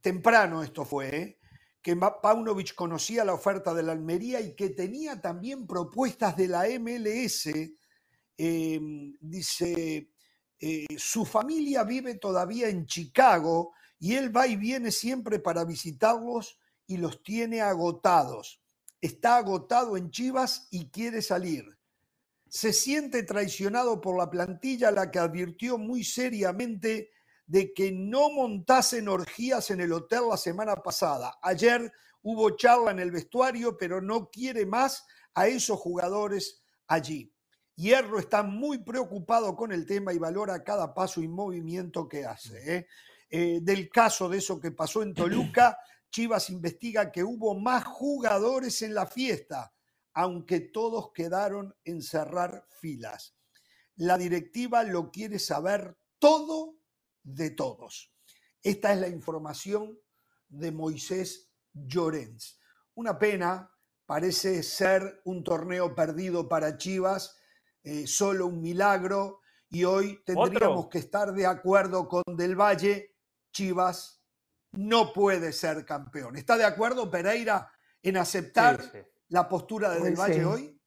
temprano 0.00 0.62
esto 0.62 0.84
fue, 0.84 1.16
eh, 1.16 1.38
que 1.82 1.96
Paunovic 1.96 2.74
conocía 2.74 3.24
la 3.24 3.34
oferta 3.34 3.74
de 3.74 3.82
la 3.82 3.92
Almería 3.92 4.40
y 4.40 4.54
que 4.54 4.70
tenía 4.70 5.20
también 5.20 5.66
propuestas 5.66 6.36
de 6.36 6.48
la 6.48 6.66
MLS. 6.78 7.50
dice, 9.20 10.10
su 10.96 11.24
familia 11.24 11.82
vive 11.82 12.14
todavía 12.14 12.68
en 12.68 12.86
Chicago 12.86 13.72
y 13.98 14.14
él 14.14 14.36
va 14.36 14.46
y 14.46 14.56
viene 14.56 14.92
siempre 14.92 15.40
para 15.40 15.64
visitarlos 15.64 16.58
y 16.86 16.98
los 16.98 17.22
tiene 17.22 17.60
agotados. 17.60 18.62
Está 19.00 19.36
agotado 19.38 19.96
en 19.96 20.10
Chivas 20.10 20.68
y 20.70 20.90
quiere 20.90 21.22
salir 21.22 21.77
se 22.50 22.72
siente 22.72 23.22
traicionado 23.22 24.00
por 24.00 24.16
la 24.16 24.30
plantilla, 24.30 24.90
la 24.90 25.10
que 25.10 25.18
advirtió 25.18 25.78
muy 25.78 26.04
seriamente 26.04 27.10
de 27.46 27.72
que 27.72 27.92
no 27.92 28.30
montasen 28.30 29.08
orgías 29.08 29.70
en 29.70 29.80
el 29.80 29.92
hotel 29.92 30.22
la 30.28 30.36
semana 30.36 30.76
pasada. 30.76 31.38
Ayer 31.42 31.92
hubo 32.22 32.50
charla 32.56 32.90
en 32.90 32.98
el 32.98 33.10
vestuario, 33.10 33.76
pero 33.76 34.00
no 34.00 34.30
quiere 34.30 34.66
más 34.66 35.06
a 35.34 35.48
esos 35.48 35.78
jugadores 35.78 36.62
allí. 36.86 37.32
Hierro 37.74 38.18
está 38.18 38.42
muy 38.42 38.78
preocupado 38.78 39.54
con 39.54 39.72
el 39.72 39.86
tema 39.86 40.12
y 40.12 40.18
valora 40.18 40.64
cada 40.64 40.92
paso 40.92 41.22
y 41.22 41.28
movimiento 41.28 42.08
que 42.08 42.26
hace. 42.26 42.76
¿eh? 42.76 42.86
Eh, 43.30 43.60
del 43.62 43.88
caso 43.88 44.28
de 44.28 44.38
eso 44.38 44.60
que 44.60 44.72
pasó 44.72 45.02
en 45.02 45.14
Toluca, 45.14 45.78
Chivas 46.10 46.50
investiga 46.50 47.12
que 47.12 47.22
hubo 47.22 47.54
más 47.58 47.84
jugadores 47.84 48.82
en 48.82 48.94
la 48.94 49.06
fiesta 49.06 49.72
aunque 50.14 50.60
todos 50.60 51.12
quedaron 51.12 51.74
en 51.84 52.02
cerrar 52.02 52.66
filas. 52.80 53.36
La 53.96 54.16
directiva 54.16 54.82
lo 54.84 55.10
quiere 55.10 55.38
saber 55.38 55.96
todo 56.18 56.76
de 57.22 57.50
todos. 57.50 58.12
Esta 58.62 58.92
es 58.92 59.00
la 59.00 59.08
información 59.08 59.98
de 60.48 60.72
Moisés 60.72 61.50
Llorens. 61.72 62.58
Una 62.94 63.18
pena, 63.18 63.70
parece 64.06 64.62
ser 64.62 65.20
un 65.24 65.44
torneo 65.44 65.94
perdido 65.94 66.48
para 66.48 66.76
Chivas, 66.76 67.36
eh, 67.82 68.06
solo 68.06 68.46
un 68.46 68.60
milagro, 68.60 69.40
y 69.70 69.84
hoy 69.84 70.22
tendríamos 70.24 70.88
que 70.88 70.98
estar 70.98 71.32
de 71.32 71.46
acuerdo 71.46 72.08
con 72.08 72.22
Del 72.36 72.56
Valle, 72.56 73.14
Chivas 73.52 74.22
no 74.72 75.12
puede 75.12 75.52
ser 75.52 75.84
campeón. 75.84 76.36
¿Está 76.36 76.56
de 76.56 76.64
acuerdo 76.64 77.10
Pereira 77.10 77.70
en 78.02 78.16
aceptar 78.16 78.80
la 79.28 79.48
postura 79.48 79.90
de 79.90 80.00
Del 80.00 80.16
Valle 80.16 80.44
hoy? 80.44 80.80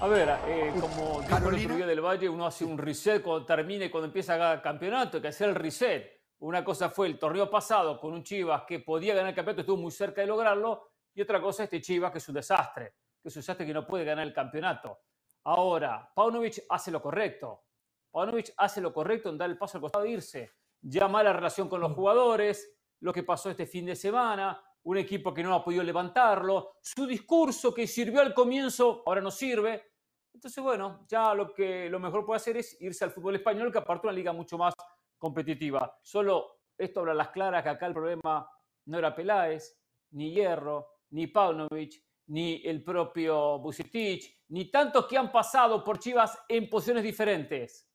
A 0.00 0.06
ver, 0.06 0.28
eh, 0.46 0.72
como 0.80 1.20
dijo 1.20 1.48
el 1.48 1.56
otro 1.56 1.76
día 1.76 1.86
Del 1.86 2.00
Valle, 2.00 2.28
uno 2.28 2.46
hace 2.46 2.64
un 2.64 2.78
reset 2.78 3.22
cuando 3.22 3.44
termine, 3.44 3.90
cuando 3.90 4.06
empieza 4.06 4.54
el 4.54 4.62
campeonato, 4.62 5.16
hay 5.16 5.22
que 5.22 5.28
hacer 5.28 5.50
el 5.50 5.54
reset. 5.54 6.20
Una 6.38 6.64
cosa 6.64 6.88
fue 6.88 7.06
el 7.06 7.18
torneo 7.18 7.50
pasado 7.50 8.00
con 8.00 8.14
un 8.14 8.22
Chivas 8.22 8.62
que 8.66 8.80
podía 8.80 9.14
ganar 9.14 9.30
el 9.30 9.34
campeonato, 9.34 9.60
estuvo 9.60 9.76
muy 9.76 9.90
cerca 9.90 10.22
de 10.22 10.26
lograrlo, 10.26 10.90
y 11.14 11.20
otra 11.20 11.40
cosa 11.40 11.64
este 11.64 11.80
Chivas 11.80 12.12
que 12.12 12.18
es 12.18 12.28
un 12.28 12.34
desastre, 12.34 12.94
que 13.22 13.28
es 13.28 13.36
un 13.36 13.40
desastre 13.40 13.66
que 13.66 13.74
no 13.74 13.86
puede 13.86 14.04
ganar 14.04 14.26
el 14.26 14.32
campeonato. 14.32 15.00
Ahora, 15.44 16.10
Paunovic 16.14 16.64
hace 16.68 16.90
lo 16.90 17.02
correcto. 17.02 17.64
Paunovic 18.10 18.52
hace 18.56 18.80
lo 18.80 18.92
correcto 18.92 19.28
en 19.28 19.38
dar 19.38 19.50
el 19.50 19.58
paso 19.58 19.76
al 19.76 19.82
costado 19.82 20.04
de 20.04 20.10
irse. 20.10 20.52
Ya 20.82 21.08
mala 21.08 21.32
relación 21.32 21.68
con 21.68 21.80
los 21.80 21.90
mm. 21.90 21.94
jugadores, 21.94 22.72
lo 23.00 23.12
que 23.12 23.22
pasó 23.22 23.50
este 23.50 23.66
fin 23.66 23.86
de 23.86 23.96
semana, 23.96 24.62
un 24.84 24.96
equipo 24.96 25.34
que 25.34 25.42
no 25.42 25.54
ha 25.54 25.64
podido 25.64 25.82
levantarlo, 25.82 26.72
su 26.80 27.06
discurso 27.06 27.74
que 27.74 27.86
sirvió 27.86 28.20
al 28.20 28.34
comienzo 28.34 29.02
ahora 29.06 29.20
no 29.20 29.30
sirve. 29.30 29.92
Entonces, 30.32 30.62
bueno, 30.62 31.04
ya 31.08 31.34
lo 31.34 31.52
que 31.52 31.90
lo 31.90 31.98
mejor 31.98 32.24
puede 32.24 32.36
hacer 32.36 32.56
es 32.56 32.80
irse 32.80 33.04
al 33.04 33.10
fútbol 33.10 33.36
español, 33.36 33.70
que 33.72 33.78
aparte 33.78 34.06
una 34.06 34.14
liga 34.14 34.32
mucho 34.32 34.56
más 34.56 34.72
competitiva. 35.18 35.98
Solo 36.02 36.60
esto 36.78 37.00
habla 37.00 37.14
las 37.14 37.28
claras 37.28 37.62
que 37.62 37.68
acá 37.68 37.86
el 37.86 37.92
problema 37.92 38.48
no 38.86 38.98
era 38.98 39.14
Peláez, 39.14 39.78
ni 40.12 40.32
Hierro, 40.32 40.86
ni 41.10 41.26
Paunovic, 41.26 42.02
ni 42.28 42.62
el 42.64 42.82
propio 42.82 43.58
Bucetich, 43.58 44.44
ni 44.48 44.70
tantos 44.70 45.06
que 45.06 45.18
han 45.18 45.30
pasado 45.30 45.82
por 45.84 45.98
Chivas 45.98 46.38
en 46.48 46.70
posiciones 46.70 47.02
diferentes. 47.02 47.88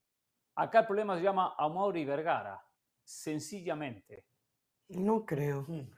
Acá 0.56 0.82
el 0.82 0.86
problema 0.86 1.18
se 1.18 1.24
llama 1.24 1.56
Amaury 1.58 2.06
Vergara, 2.06 2.62
sencillamente. 3.04 4.28
No 4.90 5.26
creo. 5.26 5.66
Hmm. 5.68 5.90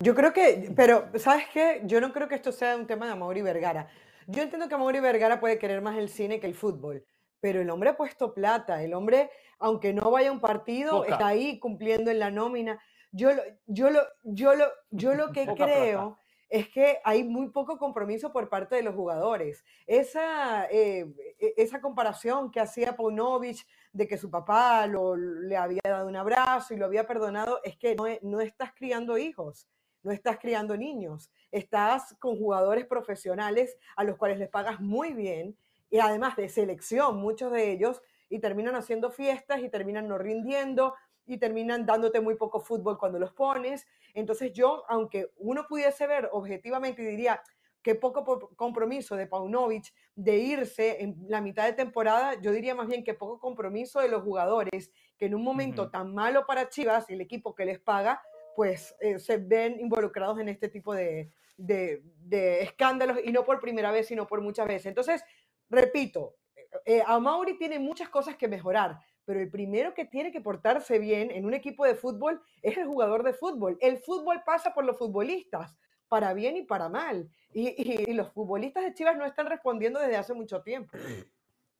Yo 0.00 0.14
creo 0.14 0.32
que, 0.32 0.72
pero 0.76 1.08
¿sabes 1.16 1.46
qué? 1.52 1.82
Yo 1.84 2.00
no 2.00 2.12
creo 2.12 2.28
que 2.28 2.36
esto 2.36 2.52
sea 2.52 2.76
un 2.76 2.86
tema 2.86 3.06
de 3.06 3.12
Amaury 3.12 3.42
Vergara. 3.42 3.88
Yo 4.28 4.42
entiendo 4.42 4.68
que 4.68 4.74
Amaury 4.74 5.00
Vergara 5.00 5.40
puede 5.40 5.58
querer 5.58 5.82
más 5.82 5.96
el 5.96 6.08
cine 6.08 6.38
que 6.38 6.46
el 6.46 6.54
fútbol, 6.54 7.04
pero 7.40 7.60
el 7.60 7.70
hombre 7.70 7.90
ha 7.90 7.96
puesto 7.96 8.32
plata, 8.32 8.82
el 8.82 8.94
hombre, 8.94 9.30
aunque 9.58 9.92
no 9.92 10.10
vaya 10.10 10.28
a 10.28 10.32
un 10.32 10.40
partido, 10.40 11.04
está 11.04 11.28
ahí 11.28 11.58
cumpliendo 11.58 12.10
en 12.10 12.20
la 12.20 12.30
nómina. 12.30 12.80
Yo, 13.10 13.30
yo, 13.66 13.90
lo, 13.90 14.00
yo, 14.22 14.54
lo, 14.54 14.66
yo 14.90 15.14
lo 15.14 15.32
que 15.32 15.46
creo 15.46 16.18
es 16.48 16.68
que 16.68 16.98
hay 17.04 17.24
muy 17.24 17.50
poco 17.50 17.76
compromiso 17.76 18.32
por 18.32 18.48
parte 18.48 18.76
de 18.76 18.82
los 18.82 18.94
jugadores. 18.94 19.64
Esa, 19.86 20.66
eh, 20.70 21.06
e, 21.40 21.54
esa 21.56 21.80
comparación 21.80 22.50
que 22.52 22.60
hacía 22.60 22.96
Paunovic 22.96 23.66
de 23.92 24.06
que 24.06 24.16
su 24.16 24.30
papá 24.30 24.86
lo, 24.86 25.16
le 25.16 25.56
había 25.56 25.80
dado 25.82 26.06
un 26.06 26.16
abrazo 26.16 26.72
y 26.72 26.76
lo 26.76 26.86
había 26.86 27.06
perdonado, 27.06 27.60
es 27.64 27.76
que 27.76 27.96
no, 27.96 28.04
no 28.22 28.40
estás 28.40 28.72
criando 28.74 29.18
hijos 29.18 29.68
no 30.02 30.12
estás 30.12 30.38
criando 30.38 30.76
niños, 30.76 31.30
estás 31.50 32.14
con 32.18 32.36
jugadores 32.36 32.86
profesionales 32.86 33.76
a 33.96 34.04
los 34.04 34.16
cuales 34.16 34.38
les 34.38 34.48
pagas 34.48 34.80
muy 34.80 35.12
bien 35.12 35.56
y 35.90 35.98
además 35.98 36.36
de 36.36 36.48
selección, 36.48 37.16
muchos 37.16 37.50
de 37.52 37.70
ellos, 37.70 38.02
y 38.28 38.40
terminan 38.40 38.74
haciendo 38.74 39.10
fiestas 39.10 39.60
y 39.60 39.70
terminan 39.70 40.06
no 40.06 40.18
rindiendo 40.18 40.94
y 41.26 41.38
terminan 41.38 41.86
dándote 41.86 42.20
muy 42.20 42.36
poco 42.36 42.60
fútbol 42.60 42.98
cuando 42.98 43.18
los 43.18 43.32
pones. 43.32 43.86
Entonces 44.14 44.52
yo, 44.52 44.84
aunque 44.88 45.30
uno 45.36 45.66
pudiese 45.66 46.06
ver 46.06 46.28
objetivamente 46.32 47.02
y 47.02 47.06
diría 47.06 47.42
que 47.82 47.94
poco 47.94 48.50
compromiso 48.56 49.16
de 49.16 49.26
Paunovic 49.26 49.94
de 50.14 50.36
irse 50.36 51.02
en 51.02 51.16
la 51.28 51.40
mitad 51.40 51.64
de 51.64 51.72
temporada, 51.72 52.34
yo 52.40 52.50
diría 52.50 52.74
más 52.74 52.88
bien 52.88 53.04
que 53.04 53.14
poco 53.14 53.38
compromiso 53.38 54.00
de 54.00 54.08
los 54.08 54.22
jugadores, 54.22 54.90
que 55.16 55.26
en 55.26 55.34
un 55.34 55.42
momento 55.42 55.90
tan 55.90 56.12
malo 56.12 56.44
para 56.46 56.68
Chivas 56.68 57.08
y 57.08 57.14
el 57.14 57.20
equipo 57.20 57.54
que 57.54 57.64
les 57.64 57.78
paga, 57.78 58.20
pues 58.56 58.94
eh, 59.00 59.18
se 59.18 59.38
ven 59.38 59.78
involucrados 59.80 60.38
en 60.40 60.48
este 60.48 60.68
tipo 60.68 60.94
de, 60.94 61.30
de, 61.56 62.62
escándalos 62.62 63.18
y 63.24 63.32
no 63.32 63.44
por 63.44 63.60
primera 63.60 63.90
vez, 63.90 64.06
sino 64.06 64.26
por 64.26 64.40
muchas 64.40 64.66
veces. 64.66 64.86
Entonces, 64.86 65.22
repito, 65.68 66.36
eh, 66.84 67.02
a 67.06 67.18
Mauri 67.18 67.58
tiene 67.58 67.78
muchas 67.78 68.08
cosas 68.08 68.36
que 68.36 68.48
mejorar, 68.48 68.98
pero 69.24 69.40
el 69.40 69.50
primero 69.50 69.94
que 69.94 70.04
tiene 70.04 70.32
que 70.32 70.40
portarse 70.40 70.98
bien 70.98 71.30
en 71.30 71.44
un 71.44 71.54
equipo 71.54 71.84
de 71.84 71.94
fútbol 71.94 72.40
es 72.62 72.76
el 72.78 72.86
jugador 72.86 73.22
de 73.22 73.32
fútbol. 73.32 73.76
El 73.80 73.98
fútbol 73.98 74.42
pasa 74.44 74.72
por 74.72 74.84
los 74.84 74.96
futbolistas, 74.96 75.76
para 76.08 76.32
bien 76.32 76.56
y 76.56 76.62
para 76.62 76.88
mal. 76.88 77.28
Y, 77.52 78.12
los 78.12 78.32
futbolistas 78.32 78.84
de 78.84 78.94
Chivas 78.94 79.16
no 79.16 79.24
están 79.24 79.46
respondiendo 79.46 80.00
desde 80.00 80.16
hace 80.16 80.34
mucho 80.34 80.62
tiempo. 80.62 80.96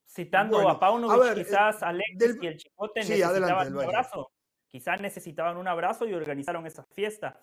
Citando 0.07 0.67
a 0.69 0.79
Paunovic, 0.79 1.37
eh, 1.37 1.45
quizás 1.45 1.83
Alexis 1.83 2.39
y 2.41 2.47
el 2.47 2.57
Chicote 2.57 3.01
necesitaban 3.01 3.77
un 3.77 3.85
abrazo. 3.85 4.31
Quizás 4.71 5.01
necesitaban 5.01 5.57
un 5.57 5.69
abrazo 5.69 6.07
y 6.07 6.15
organizaron 6.15 6.67
esa 6.67 6.85
fiesta. 6.95 7.39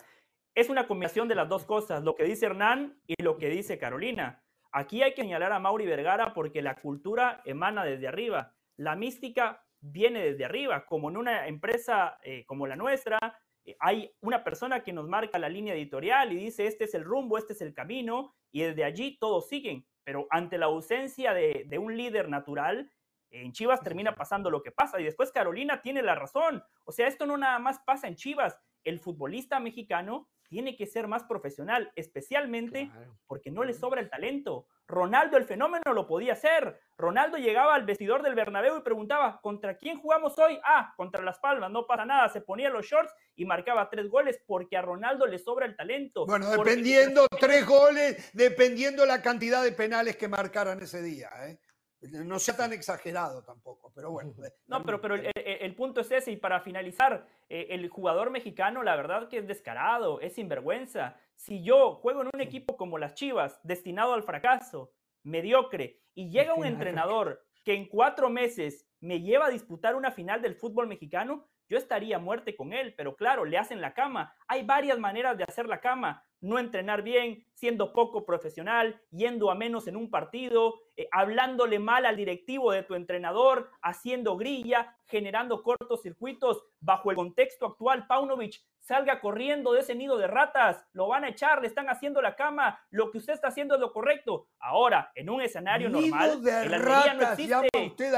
Es 0.54 0.70
una 0.70 0.86
combinación 0.86 1.28
de 1.28 1.34
las 1.34 1.48
dos 1.48 1.64
cosas, 1.64 2.02
lo 2.02 2.14
que 2.14 2.24
dice 2.24 2.46
Hernán 2.46 2.98
y 3.06 3.22
lo 3.22 3.36
que 3.36 3.48
dice 3.48 3.78
Carolina. 3.78 4.42
Aquí 4.72 5.02
hay 5.02 5.14
que 5.14 5.22
señalar 5.22 5.52
a 5.52 5.58
Mauri 5.58 5.86
Vergara 5.86 6.32
porque 6.34 6.62
la 6.62 6.76
cultura 6.76 7.42
emana 7.44 7.84
desde 7.84 8.08
arriba. 8.08 8.54
La 8.76 8.94
mística 8.94 9.64
viene 9.80 10.22
desde 10.22 10.44
arriba, 10.44 10.86
como 10.86 11.10
en 11.10 11.16
una 11.16 11.46
empresa 11.46 12.18
eh, 12.22 12.44
como 12.46 12.66
la 12.66 12.76
nuestra, 12.76 13.18
eh, 13.64 13.76
hay 13.80 14.12
una 14.20 14.44
persona 14.44 14.82
que 14.82 14.92
nos 14.92 15.08
marca 15.08 15.38
la 15.38 15.48
línea 15.48 15.74
editorial 15.74 16.32
y 16.32 16.36
dice, 16.36 16.66
este 16.66 16.84
es 16.84 16.94
el 16.94 17.04
rumbo, 17.04 17.36
este 17.36 17.52
es 17.52 17.60
el 17.60 17.74
camino, 17.74 18.34
y 18.52 18.62
desde 18.62 18.84
allí 18.84 19.18
todos 19.18 19.48
siguen. 19.48 19.86
Pero 20.04 20.26
ante 20.30 20.56
la 20.56 20.66
ausencia 20.66 21.34
de, 21.34 21.64
de 21.66 21.78
un 21.78 21.96
líder 21.96 22.28
natural, 22.28 22.90
en 23.30 23.52
Chivas 23.52 23.80
termina 23.80 24.14
pasando 24.14 24.50
lo 24.50 24.62
que 24.62 24.72
pasa. 24.72 25.00
Y 25.00 25.04
después 25.04 25.32
Carolina 25.32 25.82
tiene 25.82 26.02
la 26.02 26.14
razón. 26.14 26.62
O 26.84 26.92
sea, 26.92 27.06
esto 27.06 27.26
no 27.26 27.36
nada 27.36 27.58
más 27.58 27.80
pasa 27.80 28.08
en 28.08 28.16
Chivas. 28.16 28.58
El 28.84 29.00
futbolista 29.00 29.60
mexicano 29.60 30.28
tiene 30.48 30.76
que 30.76 30.86
ser 30.86 31.08
más 31.08 31.24
profesional, 31.24 31.92
especialmente 31.96 32.90
porque 33.26 33.50
no 33.50 33.64
le 33.64 33.74
sobra 33.74 34.00
el 34.00 34.08
talento. 34.08 34.66
Ronaldo 34.88 35.36
el 35.36 35.44
fenómeno 35.44 35.92
lo 35.92 36.06
podía 36.06 36.34
hacer. 36.34 36.80
Ronaldo 36.96 37.38
llegaba 37.38 37.74
al 37.74 37.84
vestidor 37.84 38.22
del 38.22 38.36
Bernabéu 38.36 38.78
y 38.78 38.82
preguntaba, 38.82 39.40
¿contra 39.40 39.76
quién 39.76 39.98
jugamos 39.98 40.38
hoy? 40.38 40.58
Ah, 40.64 40.94
contra 40.96 41.24
Las 41.24 41.40
Palmas, 41.40 41.70
no 41.70 41.86
pasa 41.86 42.04
nada. 42.04 42.28
Se 42.28 42.40
ponía 42.40 42.70
los 42.70 42.86
shorts 42.86 43.12
y 43.34 43.44
marcaba 43.44 43.90
tres 43.90 44.08
goles 44.08 44.40
porque 44.46 44.76
a 44.76 44.82
Ronaldo 44.82 45.26
le 45.26 45.38
sobra 45.38 45.66
el 45.66 45.74
talento. 45.74 46.24
Bueno, 46.26 46.48
dependiendo 46.50 47.26
tres 47.40 47.66
goles, 47.66 48.30
dependiendo 48.32 49.04
la 49.04 49.20
cantidad 49.20 49.64
de 49.64 49.72
penales 49.72 50.16
que 50.16 50.28
marcaran 50.28 50.80
ese 50.80 51.02
día. 51.02 51.30
¿eh? 51.48 51.58
No 52.02 52.38
sea 52.38 52.56
tan 52.56 52.72
exagerado 52.72 53.42
tampoco, 53.42 53.90
pero 53.94 54.10
bueno. 54.10 54.34
No, 54.66 54.82
pero, 54.84 55.00
pero 55.00 55.14
el, 55.14 55.74
punto 55.74 56.02
es 56.02 56.10
ese. 56.10 56.32
Y 56.32 56.36
para 56.36 56.60
finalizar, 56.60 57.26
eh, 57.48 57.68
el 57.70 57.88
jugador 57.88 58.30
mexicano, 58.30 58.82
la 58.82 58.96
verdad 58.96 59.28
que 59.28 59.38
es 59.38 59.46
descarado, 59.46 60.20
es 60.20 60.34
sinvergüenza. 60.34 61.16
Si 61.34 61.62
yo 61.62 61.94
juego 61.94 62.22
en 62.22 62.30
un 62.32 62.40
equipo 62.40 62.76
como 62.76 62.98
las 62.98 63.14
Chivas, 63.14 63.58
destinado 63.62 64.12
al 64.12 64.22
fracaso, 64.22 64.92
mediocre, 65.22 66.00
y 66.14 66.30
llega 66.30 66.54
un 66.54 66.66
entrenador 66.66 67.44
que 67.64 67.74
en 67.74 67.88
cuatro 67.88 68.30
meses 68.30 68.86
me 69.00 69.20
lleva 69.20 69.46
a 69.46 69.50
disputar 69.50 69.96
una 69.96 70.12
final 70.12 70.40
del 70.40 70.54
fútbol 70.54 70.86
mexicano, 70.86 71.48
yo 71.68 71.78
estaría 71.78 72.18
muerte 72.18 72.54
con 72.54 72.72
él, 72.72 72.94
pero 72.96 73.16
claro, 73.16 73.44
le 73.44 73.58
hacen 73.58 73.80
la 73.80 73.92
cama. 73.92 74.34
Hay 74.46 74.64
varias 74.64 74.98
maneras 74.98 75.36
de 75.36 75.44
hacer 75.44 75.66
la 75.66 75.80
cama 75.80 76.24
no 76.46 76.58
entrenar 76.58 77.02
bien, 77.02 77.44
siendo 77.54 77.92
poco 77.92 78.24
profesional, 78.24 79.00
yendo 79.10 79.50
a 79.50 79.54
menos 79.54 79.86
en 79.88 79.96
un 79.96 80.10
partido, 80.10 80.74
eh, 80.96 81.08
hablándole 81.10 81.78
mal 81.78 82.06
al 82.06 82.16
directivo 82.16 82.72
de 82.72 82.82
tu 82.82 82.94
entrenador, 82.94 83.70
haciendo 83.82 84.36
grilla, 84.36 84.96
generando 85.06 85.62
cortocircuitos. 85.62 86.64
Bajo 86.80 87.10
el 87.10 87.16
contexto 87.16 87.66
actual, 87.66 88.06
Paunovic 88.06 88.62
salga 88.80 89.20
corriendo 89.20 89.72
de 89.72 89.80
ese 89.80 89.94
nido 89.94 90.16
de 90.16 90.28
ratas, 90.28 90.86
lo 90.92 91.08
van 91.08 91.24
a 91.24 91.30
echar, 91.30 91.60
le 91.60 91.66
están 91.66 91.88
haciendo 91.88 92.22
la 92.22 92.36
cama, 92.36 92.78
lo 92.90 93.10
que 93.10 93.18
usted 93.18 93.32
está 93.32 93.48
haciendo 93.48 93.74
es 93.74 93.80
lo 93.80 93.92
correcto. 93.92 94.46
Ahora, 94.60 95.10
en 95.14 95.28
un 95.28 95.42
escenario 95.42 95.88
normal, 95.88 96.40
el 96.46 96.74
Almería 96.74 97.14
no 97.14 97.22
existe. 97.22 97.68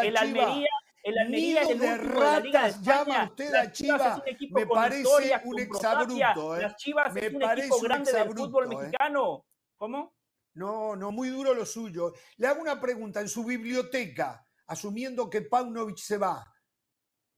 El 0.02 0.16
Almería 0.16 0.68
el 1.02 1.18
Almería 1.18 1.62
el 1.62 1.78
de 1.78 1.96
ratas 1.96 2.82
llama 2.82 3.24
usted 3.24 3.54
a 3.54 3.72
Chivas. 3.72 4.22
Me 4.50 4.66
parece 4.66 5.40
un 5.44 5.60
exabrupto. 5.60 6.56
¿eh? 6.56 6.62
Las 6.62 6.76
Chivas 6.76 7.14
me 7.14 7.26
es 7.26 7.32
un 7.32 7.42
equipo 7.42 7.80
grande 7.80 8.12
del 8.12 8.28
fútbol 8.30 8.64
¿eh? 8.64 8.76
mexicano. 8.76 9.46
¿Cómo? 9.76 10.14
No, 10.54 10.96
no, 10.96 11.12
muy 11.12 11.28
duro 11.28 11.54
lo 11.54 11.64
suyo. 11.64 12.12
Le 12.36 12.46
hago 12.46 12.60
una 12.60 12.80
pregunta. 12.80 13.20
En 13.20 13.28
su 13.28 13.44
biblioteca, 13.44 14.44
asumiendo 14.66 15.30
que 15.30 15.42
Paunovic 15.42 15.98
se 15.98 16.18
va, 16.18 16.44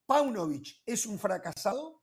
¿Paunovic 0.07 0.83
es 0.87 1.07
un 1.07 1.19
fracasado? 1.19 2.03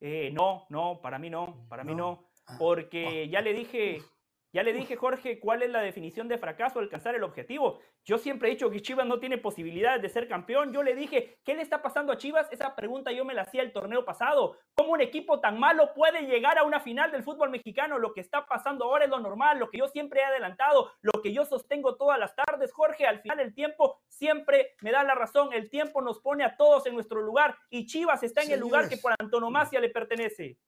Eh, 0.00 0.30
no, 0.32 0.66
no, 0.70 1.00
para 1.00 1.18
mí 1.18 1.28
no, 1.28 1.66
para 1.68 1.84
mí 1.84 1.94
no. 1.94 2.30
Ah, 2.46 2.56
porque 2.58 3.28
ya 3.28 3.40
le 3.40 3.52
dije, 3.52 4.02
ya 4.52 4.62
le 4.62 4.74
dije, 4.74 4.96
Jorge, 4.96 5.40
cuál 5.40 5.62
es 5.62 5.70
la 5.70 5.80
definición 5.80 6.28
de 6.28 6.36
fracaso, 6.36 6.78
alcanzar 6.78 7.14
el 7.14 7.22
objetivo. 7.22 7.80
Yo 8.04 8.18
siempre 8.18 8.48
he 8.48 8.52
dicho 8.52 8.70
que 8.70 8.82
Chivas 8.82 9.06
no 9.06 9.18
tiene 9.18 9.38
posibilidades 9.38 10.02
de 10.02 10.10
ser 10.10 10.28
campeón. 10.28 10.74
Yo 10.74 10.82
le 10.82 10.94
dije, 10.94 11.38
¿qué 11.42 11.54
le 11.54 11.62
está 11.62 11.80
pasando 11.80 12.12
a 12.12 12.18
Chivas? 12.18 12.48
Esa 12.52 12.76
pregunta 12.76 13.12
yo 13.12 13.24
me 13.24 13.32
la 13.32 13.42
hacía 13.42 13.62
el 13.62 13.72
torneo 13.72 14.04
pasado. 14.04 14.58
¿Cómo 14.74 14.92
un 14.92 15.00
equipo 15.00 15.40
tan 15.40 15.58
malo 15.58 15.94
puede 15.94 16.26
llegar 16.26 16.58
a 16.58 16.64
una 16.64 16.80
final 16.80 17.10
del 17.10 17.22
fútbol 17.22 17.48
mexicano? 17.48 17.98
Lo 17.98 18.12
que 18.12 18.20
está 18.20 18.44
pasando 18.44 18.84
ahora 18.84 19.04
es 19.04 19.10
lo 19.10 19.20
normal, 19.20 19.58
lo 19.58 19.70
que 19.70 19.78
yo 19.78 19.88
siempre 19.88 20.20
he 20.20 20.24
adelantado, 20.24 20.92
lo 21.00 21.22
que 21.22 21.32
yo 21.32 21.46
sostengo 21.46 21.96
todas 21.96 22.18
las 22.18 22.34
tardes. 22.34 22.72
Jorge, 22.72 23.06
al 23.06 23.22
final 23.22 23.40
el 23.40 23.54
tiempo 23.54 24.02
siempre 24.06 24.74
me 24.82 24.92
da 24.92 25.02
la 25.02 25.14
razón. 25.14 25.54
El 25.54 25.70
tiempo 25.70 26.02
nos 26.02 26.20
pone 26.20 26.44
a 26.44 26.58
todos 26.58 26.84
en 26.84 26.92
nuestro 26.92 27.22
lugar 27.22 27.56
y 27.70 27.86
Chivas 27.86 28.22
está 28.22 28.42
en 28.42 28.50
el 28.50 28.60
lugar 28.60 28.90
que 28.90 28.98
por 28.98 29.14
antonomasia 29.18 29.80
le 29.80 29.88
pertenece. 29.88 30.58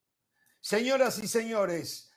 Señoras 0.61 1.23
y 1.23 1.29
señores, 1.29 2.14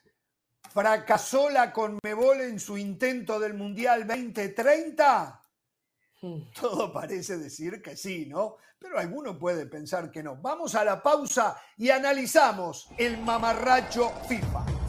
¿Fracasó 0.73 1.49
la 1.49 1.71
Conmebol 1.71 2.41
en 2.41 2.59
su 2.59 2.77
intento 2.77 3.39
del 3.39 3.53
Mundial 3.53 4.05
2030? 4.07 5.41
Hmm. 6.21 6.41
Todo 6.59 6.91
parece 6.91 7.37
decir 7.37 7.81
que 7.81 7.95
sí, 7.95 8.25
¿no? 8.25 8.57
Pero 8.79 8.99
alguno 8.99 9.37
puede 9.37 9.65
pensar 9.65 10.11
que 10.11 10.21
no. 10.21 10.35
Vamos 10.35 10.75
a 10.75 10.83
la 10.83 11.01
pausa 11.01 11.59
y 11.77 11.89
analizamos 11.89 12.89
el 12.97 13.17
mamarracho 13.17 14.11
FIFA. 14.27 14.86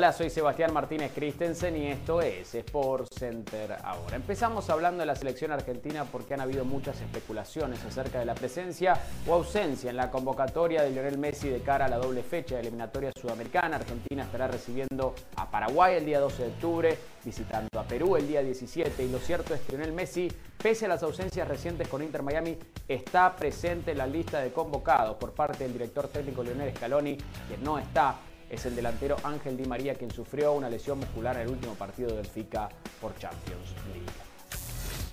Hola, 0.00 0.14
soy 0.14 0.30
Sebastián 0.30 0.72
Martínez 0.72 1.12
Christensen 1.14 1.76
y 1.76 1.88
esto 1.88 2.22
es 2.22 2.54
Sport 2.54 3.12
Center 3.18 3.76
ahora. 3.84 4.16
Empezamos 4.16 4.70
hablando 4.70 5.00
de 5.00 5.04
la 5.04 5.14
selección 5.14 5.52
argentina 5.52 6.06
porque 6.10 6.32
han 6.32 6.40
habido 6.40 6.64
muchas 6.64 6.98
especulaciones 7.02 7.84
acerca 7.84 8.18
de 8.18 8.24
la 8.24 8.34
presencia 8.34 8.98
o 9.28 9.34
ausencia 9.34 9.90
en 9.90 9.98
la 9.98 10.10
convocatoria 10.10 10.80
de 10.80 10.92
Lionel 10.92 11.18
Messi 11.18 11.50
de 11.50 11.60
cara 11.60 11.84
a 11.84 11.88
la 11.88 11.98
doble 11.98 12.22
fecha 12.22 12.54
de 12.54 12.62
eliminatoria 12.62 13.12
sudamericana. 13.14 13.76
Argentina 13.76 14.22
estará 14.22 14.48
recibiendo 14.48 15.14
a 15.36 15.50
Paraguay 15.50 15.96
el 15.96 16.06
día 16.06 16.18
12 16.18 16.44
de 16.44 16.48
octubre, 16.48 16.98
visitando 17.22 17.78
a 17.78 17.84
Perú 17.84 18.16
el 18.16 18.26
día 18.26 18.42
17 18.42 19.04
y 19.04 19.10
lo 19.10 19.18
cierto 19.18 19.52
es 19.52 19.60
que 19.60 19.72
Lionel 19.72 19.92
Messi, 19.92 20.32
pese 20.62 20.86
a 20.86 20.88
las 20.88 21.02
ausencias 21.02 21.46
recientes 21.46 21.88
con 21.88 22.02
Inter 22.02 22.22
Miami, 22.22 22.56
está 22.88 23.36
presente 23.36 23.90
en 23.90 23.98
la 23.98 24.06
lista 24.06 24.40
de 24.40 24.50
convocados 24.50 25.18
por 25.18 25.32
parte 25.32 25.64
del 25.64 25.74
director 25.74 26.08
técnico 26.08 26.42
Lionel 26.42 26.74
Scaloni, 26.74 27.16
que 27.18 27.58
no 27.62 27.78
está 27.78 28.16
es 28.50 28.66
el 28.66 28.74
delantero 28.74 29.16
Ángel 29.22 29.56
Di 29.56 29.64
María 29.64 29.94
quien 29.94 30.10
sufrió 30.10 30.52
una 30.52 30.68
lesión 30.68 30.98
muscular 30.98 31.36
en 31.36 31.42
el 31.42 31.48
último 31.48 31.74
partido 31.74 32.14
del 32.14 32.26
FICA 32.26 32.68
por 33.00 33.16
Champions 33.18 33.74
League. 33.94 34.29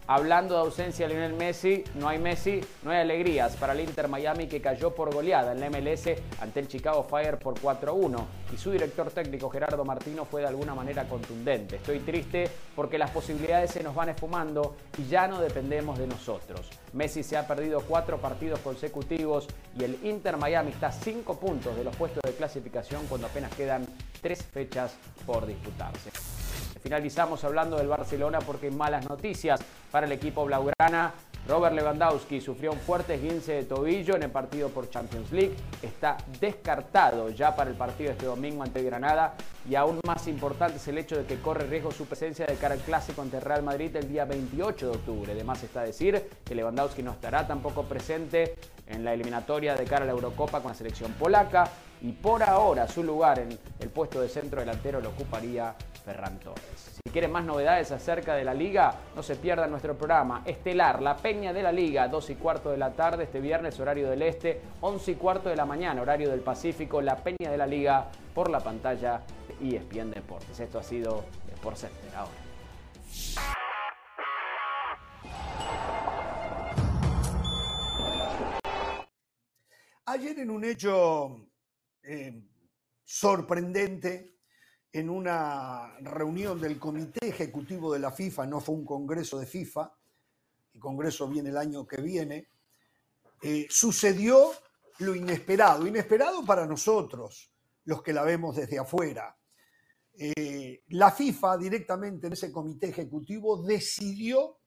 Hablando 0.10 0.56
de 0.56 0.62
ausencia 0.62 1.06
de 1.06 1.14
Lionel 1.14 1.34
Messi, 1.34 1.84
no 1.96 2.08
hay 2.08 2.18
Messi, 2.18 2.62
no 2.84 2.92
hay 2.92 3.00
alegrías 3.00 3.58
para 3.58 3.74
el 3.74 3.82
Inter 3.82 4.08
Miami 4.08 4.48
que 4.48 4.62
cayó 4.62 4.96
por 4.96 5.14
goleada 5.14 5.52
en 5.52 5.60
la 5.60 5.70
MLS 5.70 6.12
ante 6.40 6.62
el 6.62 6.70
Chicago 6.70 7.04
Fire 7.04 7.38
por 7.38 7.60
4-1 7.60 8.26
y 8.54 8.58
su 8.58 8.72
director 8.72 9.12
técnico 9.12 9.50
Gerardo 9.50 9.84
Martino 9.84 10.24
fue 10.24 10.40
de 10.40 10.48
alguna 10.48 10.74
manera 10.74 11.10
contundente. 11.10 11.76
Estoy 11.76 12.00
triste 12.00 12.50
porque 12.74 12.98
las 12.98 13.12
posibilidades 13.12 13.72
se 13.72 13.84
nos 13.84 13.94
van 13.94 14.08
esfumando 14.08 14.78
y 14.98 15.08
ya 15.08 15.28
no 15.28 15.42
dependemos 15.42 16.00
de 16.00 16.08
nosotros. 16.08 16.70
Messi 16.94 17.22
se 17.22 17.36
ha 17.36 17.46
perdido 17.46 17.82
cuatro 17.82 18.18
partidos 18.18 18.60
consecutivos 18.60 19.46
y 19.78 19.84
el 19.84 20.00
Inter 20.06 20.38
Miami 20.38 20.72
está 20.72 20.88
a 20.88 20.92
cinco 20.94 21.38
puntos 21.38 21.76
de 21.76 21.84
los 21.84 21.94
puestos 21.98 22.22
de 22.24 22.32
clasificación 22.32 23.06
cuando 23.08 23.28
apenas 23.28 23.54
quedan 23.56 23.86
tres 24.22 24.42
fechas 24.42 24.96
por 25.26 25.46
disputarse. 25.46 26.37
Finalizamos 26.88 27.44
hablando 27.44 27.76
del 27.76 27.90
Barcelona 27.90 28.40
porque 28.40 28.72
malas 28.72 29.10
noticias 29.10 29.60
para 29.92 30.06
el 30.06 30.14
equipo 30.14 30.46
blaugrana 30.46 31.12
Robert 31.46 31.76
Lewandowski 31.76 32.40
sufrió 32.40 32.72
un 32.72 32.80
fuerte 32.80 33.16
esguince 33.16 33.52
de 33.56 33.64
tobillo 33.64 34.16
en 34.16 34.24
el 34.24 34.32
partido 34.32 34.70
por 34.70 34.90
Champions 34.90 35.30
League. 35.34 35.54
Está 35.82 36.16
descartado 36.40 37.28
ya 37.30 37.54
para 37.54 37.70
el 37.70 37.76
partido 37.76 38.12
este 38.12 38.26
domingo 38.26 38.64
ante 38.64 38.82
Granada 38.84 39.34
y 39.70 39.76
aún 39.76 40.00
más 40.06 40.30
importante 40.30 40.78
es 40.78 40.88
el 40.88 40.98
hecho 40.98 41.18
de 41.18 41.26
que 41.26 41.42
corre 41.42 41.68
riesgo 41.68 41.92
su 41.92 42.06
presencia 42.06 42.46
de 42.46 42.56
cara 42.56 42.76
al 42.76 42.80
clásico 42.80 43.22
ante 43.22 43.42
Real 43.42 43.64
Madrid 43.64 43.94
el 43.98 44.08
día 44.08 44.24
28 44.24 44.90
de 44.90 44.98
octubre. 44.98 45.34
Además 45.34 45.62
está 45.64 45.82
decir 45.82 46.30
que 46.46 46.56
Lewandowski 46.56 47.04
no 47.04 47.12
estará 47.12 47.46
tampoco 47.46 47.84
presente 47.84 48.56
en 48.88 49.04
la 49.04 49.14
eliminatoria 49.14 49.76
de 49.76 49.84
cara 49.84 50.04
a 50.04 50.06
la 50.06 50.14
Eurocopa 50.14 50.62
con 50.62 50.72
la 50.72 50.78
selección 50.78 51.12
polaca 51.14 51.70
y 52.02 52.14
por 52.14 52.44
ahora 52.44 52.88
su 52.88 53.04
lugar 53.04 53.40
en 53.40 53.50
el 53.80 53.90
puesto 53.90 54.22
de 54.22 54.30
centro 54.30 54.62
delantero 54.62 55.02
lo 55.02 55.10
ocuparía 55.10 55.76
Ferran. 56.08 56.40
Si 57.04 57.12
quieren 57.12 57.34
más 57.34 57.44
novedades 57.44 57.92
acerca 57.92 58.34
de 58.34 58.46
la 58.46 58.54
liga, 58.54 58.96
no 59.14 59.22
se 59.22 59.36
pierdan 59.36 59.70
nuestro 59.70 59.98
programa 59.98 60.42
Estelar, 60.46 61.02
La 61.02 61.18
Peña 61.18 61.52
de 61.52 61.62
la 61.62 61.74
Liga, 61.74 62.08
2 62.08 62.30
y 62.30 62.36
cuarto 62.36 62.72
de 62.72 62.78
la 62.78 62.94
tarde 62.94 63.26
este 63.26 63.42
viernes, 63.42 63.78
horario 63.82 64.10
del 64.10 64.22
Este, 64.22 64.62
11 64.80 65.12
y 65.12 65.16
cuarto 65.16 65.50
de 65.50 65.58
la 65.58 65.66
mañana, 65.66 66.02
horario 66.02 66.30
del 66.30 66.40
Pacífico, 66.40 67.02
La 67.02 67.18
Peña 67.18 67.52
de 67.52 67.58
la 67.58 67.68
Liga 67.68 68.10
por 68.34 68.50
la 68.50 68.62
pantalla 68.62 69.22
de 69.50 69.76
ESPN 69.76 70.12
Deportes. 70.12 70.58
Esto 70.58 70.80
ha 70.80 70.84
sido 70.84 71.26
Sport 71.56 71.76
Center 71.76 72.16
ahora. 72.16 72.32
Ayer 80.06 80.40
en 80.40 80.52
un 80.52 80.64
hecho 80.64 81.50
eh, 82.02 82.48
sorprendente, 83.04 84.37
en 84.92 85.10
una 85.10 85.98
reunión 86.00 86.60
del 86.60 86.80
Comité 86.80 87.28
Ejecutivo 87.28 87.94
de 87.94 88.00
la 88.00 88.12
FIFA, 88.12 88.46
no 88.48 88.60
fue 88.60 88.76
un 88.76 88.86
congreso 88.86 89.40
de 89.40 89.46
FIFA, 89.46 89.94
el 90.74 90.80
congreso 90.80 91.28
viene 91.28 91.50
el 91.50 91.58
año 91.58 91.86
que 91.86 92.02
viene, 92.02 92.48
eh, 93.42 93.68
sucedió 93.70 94.52
lo 95.00 95.16
inesperado, 95.16 95.86
inesperado 95.86 96.44
para 96.46 96.66
nosotros, 96.66 97.52
los 97.86 98.02
que 98.02 98.14
la 98.14 98.24
vemos 98.24 98.56
desde 98.56 98.80
afuera. 98.80 99.38
Eh, 100.20 100.84
la 100.90 101.12
FIFA 101.12 101.58
directamente 101.58 102.28
en 102.28 102.34
ese 102.34 102.52
comité 102.52 102.90
ejecutivo 102.90 103.62
decidió 103.62 104.58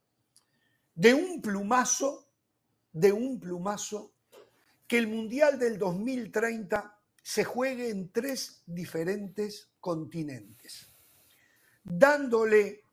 de 0.94 1.14
un 1.14 1.42
plumazo, 1.42 2.28
de 2.92 3.12
un 3.12 3.40
plumazo, 3.40 4.12
que 4.86 4.98
el 4.98 5.08
Mundial 5.08 5.58
del 5.58 5.78
2030 5.78 6.98
se 7.22 7.44
juegue 7.44 7.90
en 7.90 8.10
tres 8.10 8.62
diferentes 8.66 9.69
continentes, 9.80 10.90
dándole 11.82 12.84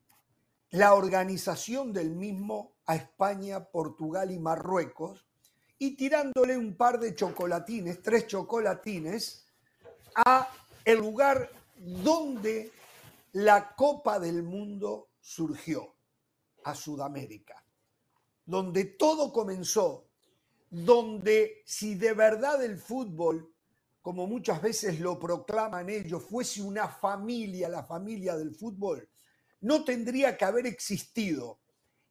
la 0.71 0.93
organización 0.93 1.93
del 1.93 2.15
mismo 2.15 2.73
a 2.85 2.95
España, 2.95 3.65
Portugal 3.65 4.31
y 4.31 4.39
Marruecos, 4.39 5.25
y 5.79 5.95
tirándole 5.95 6.57
un 6.57 6.75
par 6.75 6.99
de 6.99 7.13
chocolatines, 7.13 8.01
tres 8.01 8.27
chocolatines, 8.27 9.45
a 10.15 10.49
el 10.83 10.97
lugar 10.97 11.51
donde 11.75 12.71
la 13.33 13.75
Copa 13.75 14.19
del 14.19 14.41
Mundo 14.41 15.09
surgió, 15.19 15.93
a 16.63 16.73
Sudamérica, 16.73 17.63
donde 18.45 18.85
todo 18.85 19.31
comenzó 19.31 20.07
donde 20.69 21.61
si 21.65 21.95
de 21.95 22.13
verdad 22.13 22.63
el 22.63 22.77
fútbol, 22.77 23.53
como 24.07 24.25
muchas 24.25 24.61
veces 24.61 25.01
lo 25.01 25.19
proclaman 25.19 25.89
ellos, 25.89 26.23
fuese 26.23 26.61
una 26.61 26.87
familia, 26.87 27.67
la 27.67 27.83
familia 27.83 28.37
del 28.37 28.55
fútbol, 28.55 29.09
no 29.59 29.83
tendría 29.83 30.37
que 30.37 30.45
haber 30.45 30.65
existido 30.65 31.59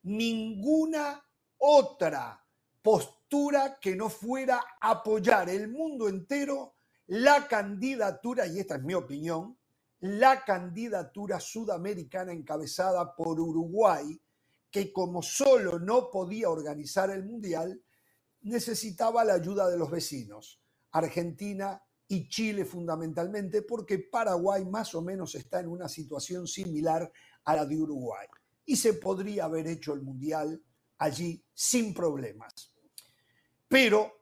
ninguna 0.03 1.25
otra 1.57 2.45
postura 2.83 3.79
que 3.81 3.97
no 3.97 4.11
fuera 4.11 4.63
apoyar 4.79 5.49
el 5.49 5.69
mundo 5.69 6.07
entero 6.07 6.75
la 7.07 7.49
candidatura, 7.49 8.47
y 8.47 8.59
esta 8.59 8.77
es 8.77 8.83
mi 8.83 8.93
opinión, 8.93 9.57
la 10.01 10.45
candidatura 10.45 11.41
sudamericana 11.41 12.31
encabezada 12.31 13.17
por 13.17 13.41
Uruguay, 13.41 14.21
que 14.71 14.93
como 14.93 15.23
solo 15.23 15.79
no 15.79 16.11
podía 16.11 16.51
organizar 16.51 17.09
el 17.09 17.25
Mundial, 17.25 17.83
necesitaba 18.43 19.25
la 19.25 19.33
ayuda 19.33 19.71
de 19.71 19.79
los 19.79 19.91
vecinos, 19.91 20.61
Argentina 20.93 21.83
y 22.09 22.29
Chile 22.29 22.65
fundamentalmente, 22.65 23.63
porque 23.63 23.99
Paraguay 23.99 24.65
más 24.65 24.95
o 24.95 25.03
menos 25.03 25.35
está 25.35 25.61
en 25.61 25.69
una 25.69 25.89
situación 25.89 26.47
similar 26.47 27.11
a 27.45 27.57
la 27.57 27.67
de 27.67 27.77
Uruguay. 27.77 28.27
Y 28.65 28.77
se 28.77 28.95
podría 28.95 29.45
haber 29.45 29.67
hecho 29.67 29.93
el 29.93 30.03
Mundial 30.03 30.63
allí 30.99 31.45
sin 31.53 31.95
problemas. 31.95 32.73
Pero 33.69 34.13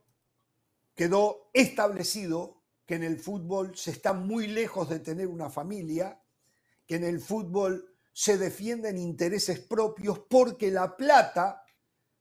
quedó 0.94 1.50
establecido 1.52 2.62
que 2.86 2.94
en 2.94 3.02
el 3.02 3.18
fútbol 3.18 3.76
se 3.76 3.90
está 3.90 4.12
muy 4.12 4.46
lejos 4.46 4.88
de 4.88 5.00
tener 5.00 5.26
una 5.26 5.50
familia, 5.50 6.20
que 6.86 6.96
en 6.96 7.04
el 7.04 7.20
fútbol 7.20 7.96
se 8.12 8.38
defienden 8.38 8.98
intereses 8.98 9.60
propios 9.60 10.20
porque 10.28 10.70
la 10.70 10.96
plata 10.96 11.64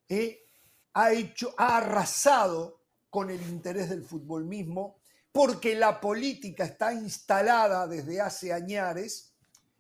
eh, 0.08 0.45
ha 0.93 1.12
hecho, 1.12 1.54
ha 1.58 1.78
arrasado 1.78 2.82
con 3.10 3.30
el 3.30 3.41
interés 3.43 3.89
del 3.89 4.04
fútbol 4.04 4.45
mismo, 4.45 5.02
porque 5.33 5.75
la 5.75 5.99
política 5.99 6.63
está 6.63 6.93
instalada 6.93 7.87
desde 7.87 8.21
hace 8.21 8.53
años, 8.53 9.33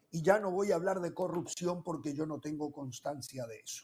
y 0.09 0.21
ya 0.21 0.39
no 0.39 0.51
voy 0.51 0.71
a 0.71 0.75
hablar 0.75 0.99
de 0.99 1.13
corrupción 1.13 1.83
porque 1.83 2.13
yo 2.13 2.25
no 2.25 2.41
tengo 2.41 2.71
constancia 2.71 3.45
de 3.45 3.59
eso. 3.59 3.83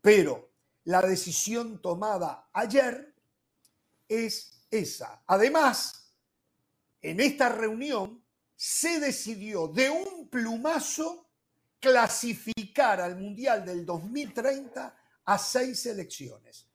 Pero 0.00 0.50
la 0.84 1.02
decisión 1.02 1.82
tomada 1.82 2.48
ayer 2.52 3.14
es 4.08 4.64
esa. 4.70 5.22
Además, 5.26 6.12
en 7.00 7.20
esta 7.20 7.48
reunión 7.48 8.24
se 8.54 9.00
decidió 9.00 9.66
de 9.66 9.90
un 9.90 10.28
plumazo 10.28 11.28
clasificar 11.80 13.00
al 13.00 13.16
Mundial 13.16 13.64
del 13.64 13.84
2030 13.84 14.96
a 15.24 15.38
seis 15.38 15.80
selecciones. 15.82 16.68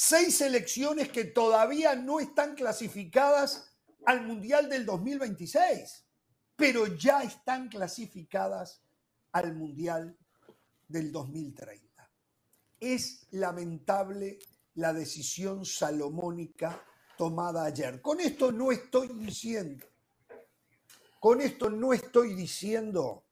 Seis 0.00 0.38
selecciones 0.38 1.08
que 1.08 1.24
todavía 1.24 1.96
no 1.96 2.20
están 2.20 2.54
clasificadas 2.54 3.68
al 4.06 4.24
Mundial 4.24 4.68
del 4.68 4.86
2026, 4.86 6.06
pero 6.54 6.86
ya 6.86 7.24
están 7.24 7.68
clasificadas 7.68 8.80
al 9.32 9.56
Mundial 9.56 10.16
del 10.86 11.10
2030. 11.10 12.12
Es 12.78 13.26
lamentable 13.32 14.38
la 14.74 14.92
decisión 14.92 15.64
salomónica 15.64 16.80
tomada 17.16 17.64
ayer. 17.64 18.00
Con 18.00 18.20
esto 18.20 18.52
no 18.52 18.70
estoy 18.70 19.08
diciendo, 19.08 19.84
con 21.18 21.40
esto 21.40 21.70
no 21.70 21.92
estoy 21.92 22.36
diciendo 22.36 23.24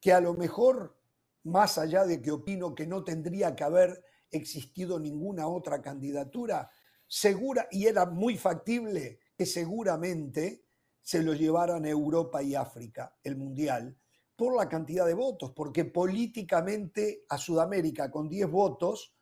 que 0.00 0.12
a 0.12 0.20
lo 0.20 0.34
mejor 0.34 0.96
más 1.42 1.76
allá 1.76 2.04
de 2.04 2.22
que 2.22 2.30
opino 2.30 2.72
que 2.72 2.86
no 2.86 3.02
tendría 3.02 3.56
que 3.56 3.64
haber 3.64 4.11
existido 4.32 4.98
ninguna 4.98 5.46
otra 5.46 5.80
candidatura, 5.80 6.70
segura, 7.06 7.68
y 7.70 7.86
era 7.86 8.06
muy 8.06 8.36
factible 8.36 9.20
que 9.36 9.46
seguramente 9.46 10.64
se 11.02 11.22
lo 11.22 11.34
llevaran 11.34 11.84
Europa 11.84 12.42
y 12.42 12.54
África, 12.54 13.16
el 13.22 13.36
Mundial, 13.36 13.96
por 14.34 14.56
la 14.56 14.68
cantidad 14.68 15.06
de 15.06 15.14
votos, 15.14 15.52
porque 15.54 15.84
políticamente 15.84 17.24
a 17.28 17.38
Sudamérica 17.38 18.10
con 18.10 18.28
10 18.28 18.50
votos 18.50 19.14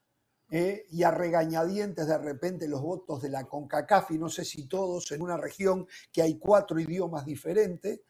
eh, 0.51 0.87
y 0.90 1.03
a 1.03 1.11
regañadientes 1.11 2.07
de 2.07 2.18
repente 2.18 2.68
los 2.68 2.83
votos 2.83 3.23
de 3.23 3.31
la 3.31 3.44
CONCACAF, 3.44 4.12
y 4.12 4.18
no 4.18 4.29
sé 4.29 4.44
si 4.44 4.66
todos 4.66 5.11
en 5.12 5.23
una 5.23 5.37
región 5.37 5.87
que 6.12 6.23
hay 6.23 6.38
cuatro 6.38 6.79
idiomas 6.79 7.25
diferentes, 7.25 8.01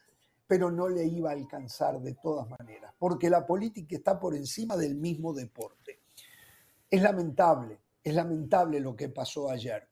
pero 0.46 0.70
no 0.70 0.88
le 0.88 1.04
iba 1.04 1.30
a 1.30 1.34
alcanzar 1.34 2.00
de 2.00 2.14
todas 2.14 2.48
maneras, 2.48 2.92
porque 2.98 3.30
la 3.30 3.46
política 3.46 3.94
está 3.94 4.18
por 4.18 4.34
encima 4.34 4.76
del 4.76 4.96
mismo 4.96 5.32
deporte. 5.32 5.99
Es 6.90 7.02
lamentable, 7.02 7.78
es 8.02 8.14
lamentable 8.14 8.80
lo 8.80 8.96
que 8.96 9.08
pasó 9.08 9.50
ayer, 9.50 9.88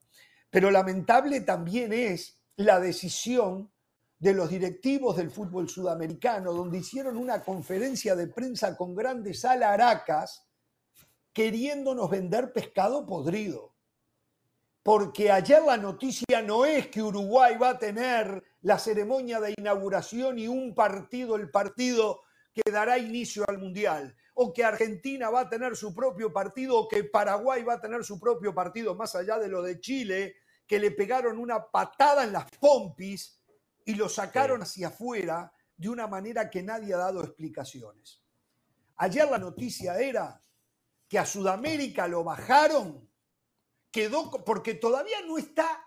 pero 0.49 0.69
lamentable 0.69 1.41
también 1.41 1.93
es 1.93 2.39
la 2.57 2.79
decisión 2.79 3.71
de 4.19 4.33
los 4.33 4.49
directivos 4.49 5.15
del 5.15 5.31
fútbol 5.31 5.69
sudamericano, 5.69 6.51
donde 6.51 6.79
hicieron 6.79 7.15
una 7.15 7.41
conferencia 7.41 8.15
de 8.15 8.27
prensa 8.27 8.75
con 8.75 8.93
grandes 8.93 9.45
alaracas, 9.45 10.45
queriéndonos 11.31 12.09
vender 12.09 12.51
pescado 12.51 13.05
podrido. 13.05 13.73
Porque 14.83 15.31
ayer 15.31 15.61
la 15.63 15.77
noticia 15.77 16.41
no 16.41 16.65
es 16.65 16.87
que 16.87 17.01
Uruguay 17.01 17.55
va 17.57 17.69
a 17.69 17.79
tener 17.79 18.43
la 18.61 18.77
ceremonia 18.77 19.39
de 19.39 19.53
inauguración 19.57 20.37
y 20.37 20.47
un 20.47 20.75
partido, 20.75 21.37
el 21.37 21.49
partido 21.49 22.21
que 22.53 22.71
dará 22.71 22.97
inicio 22.97 23.45
al 23.47 23.57
Mundial, 23.57 24.15
o 24.33 24.53
que 24.53 24.63
Argentina 24.63 25.29
va 25.29 25.41
a 25.41 25.49
tener 25.49 25.75
su 25.75 25.93
propio 25.93 26.31
partido, 26.31 26.77
o 26.77 26.87
que 26.87 27.03
Paraguay 27.03 27.63
va 27.63 27.73
a 27.75 27.81
tener 27.81 28.03
su 28.03 28.19
propio 28.19 28.53
partido, 28.53 28.95
más 28.95 29.15
allá 29.15 29.37
de 29.37 29.47
lo 29.47 29.61
de 29.61 29.79
Chile, 29.79 30.35
que 30.65 30.79
le 30.79 30.91
pegaron 30.91 31.39
una 31.39 31.69
patada 31.71 32.23
en 32.23 32.33
las 32.33 32.49
pompis 32.59 33.41
y 33.85 33.95
lo 33.95 34.07
sacaron 34.07 34.61
hacia 34.61 34.89
afuera 34.89 35.51
de 35.75 35.89
una 35.89 36.07
manera 36.07 36.49
que 36.49 36.61
nadie 36.61 36.93
ha 36.93 36.97
dado 36.97 37.23
explicaciones. 37.23 38.21
Ayer 38.97 39.29
la 39.29 39.37
noticia 39.37 39.97
era 39.97 40.43
que 41.07 41.17
a 41.17 41.25
Sudamérica 41.25 42.07
lo 42.07 42.23
bajaron, 42.23 43.09
quedó 43.91 44.29
porque 44.45 44.75
todavía 44.75 45.21
no 45.25 45.37
está 45.37 45.83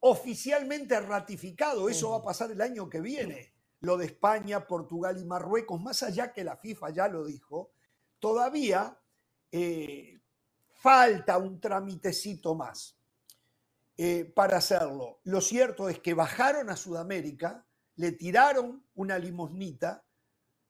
oficialmente 0.00 1.00
ratificado. 1.00 1.88
Eso 1.88 2.10
va 2.10 2.18
a 2.18 2.22
pasar 2.22 2.50
el 2.50 2.60
año 2.60 2.88
que 2.88 3.00
viene. 3.00 3.51
Lo 3.82 3.96
de 3.96 4.06
España, 4.06 4.66
Portugal 4.66 5.18
y 5.18 5.24
Marruecos, 5.24 5.80
más 5.82 6.02
allá 6.04 6.32
que 6.32 6.44
la 6.44 6.56
FIFA 6.56 6.90
ya 6.90 7.08
lo 7.08 7.24
dijo, 7.24 7.72
todavía 8.20 8.96
eh, 9.50 10.20
falta 10.70 11.36
un 11.36 11.60
tramitecito 11.60 12.54
más 12.54 12.96
eh, 13.96 14.24
para 14.24 14.58
hacerlo. 14.58 15.20
Lo 15.24 15.40
cierto 15.40 15.88
es 15.88 15.98
que 15.98 16.14
bajaron 16.14 16.70
a 16.70 16.76
Sudamérica, 16.76 17.66
le 17.96 18.12
tiraron 18.12 18.86
una 18.94 19.18
limosnita 19.18 20.04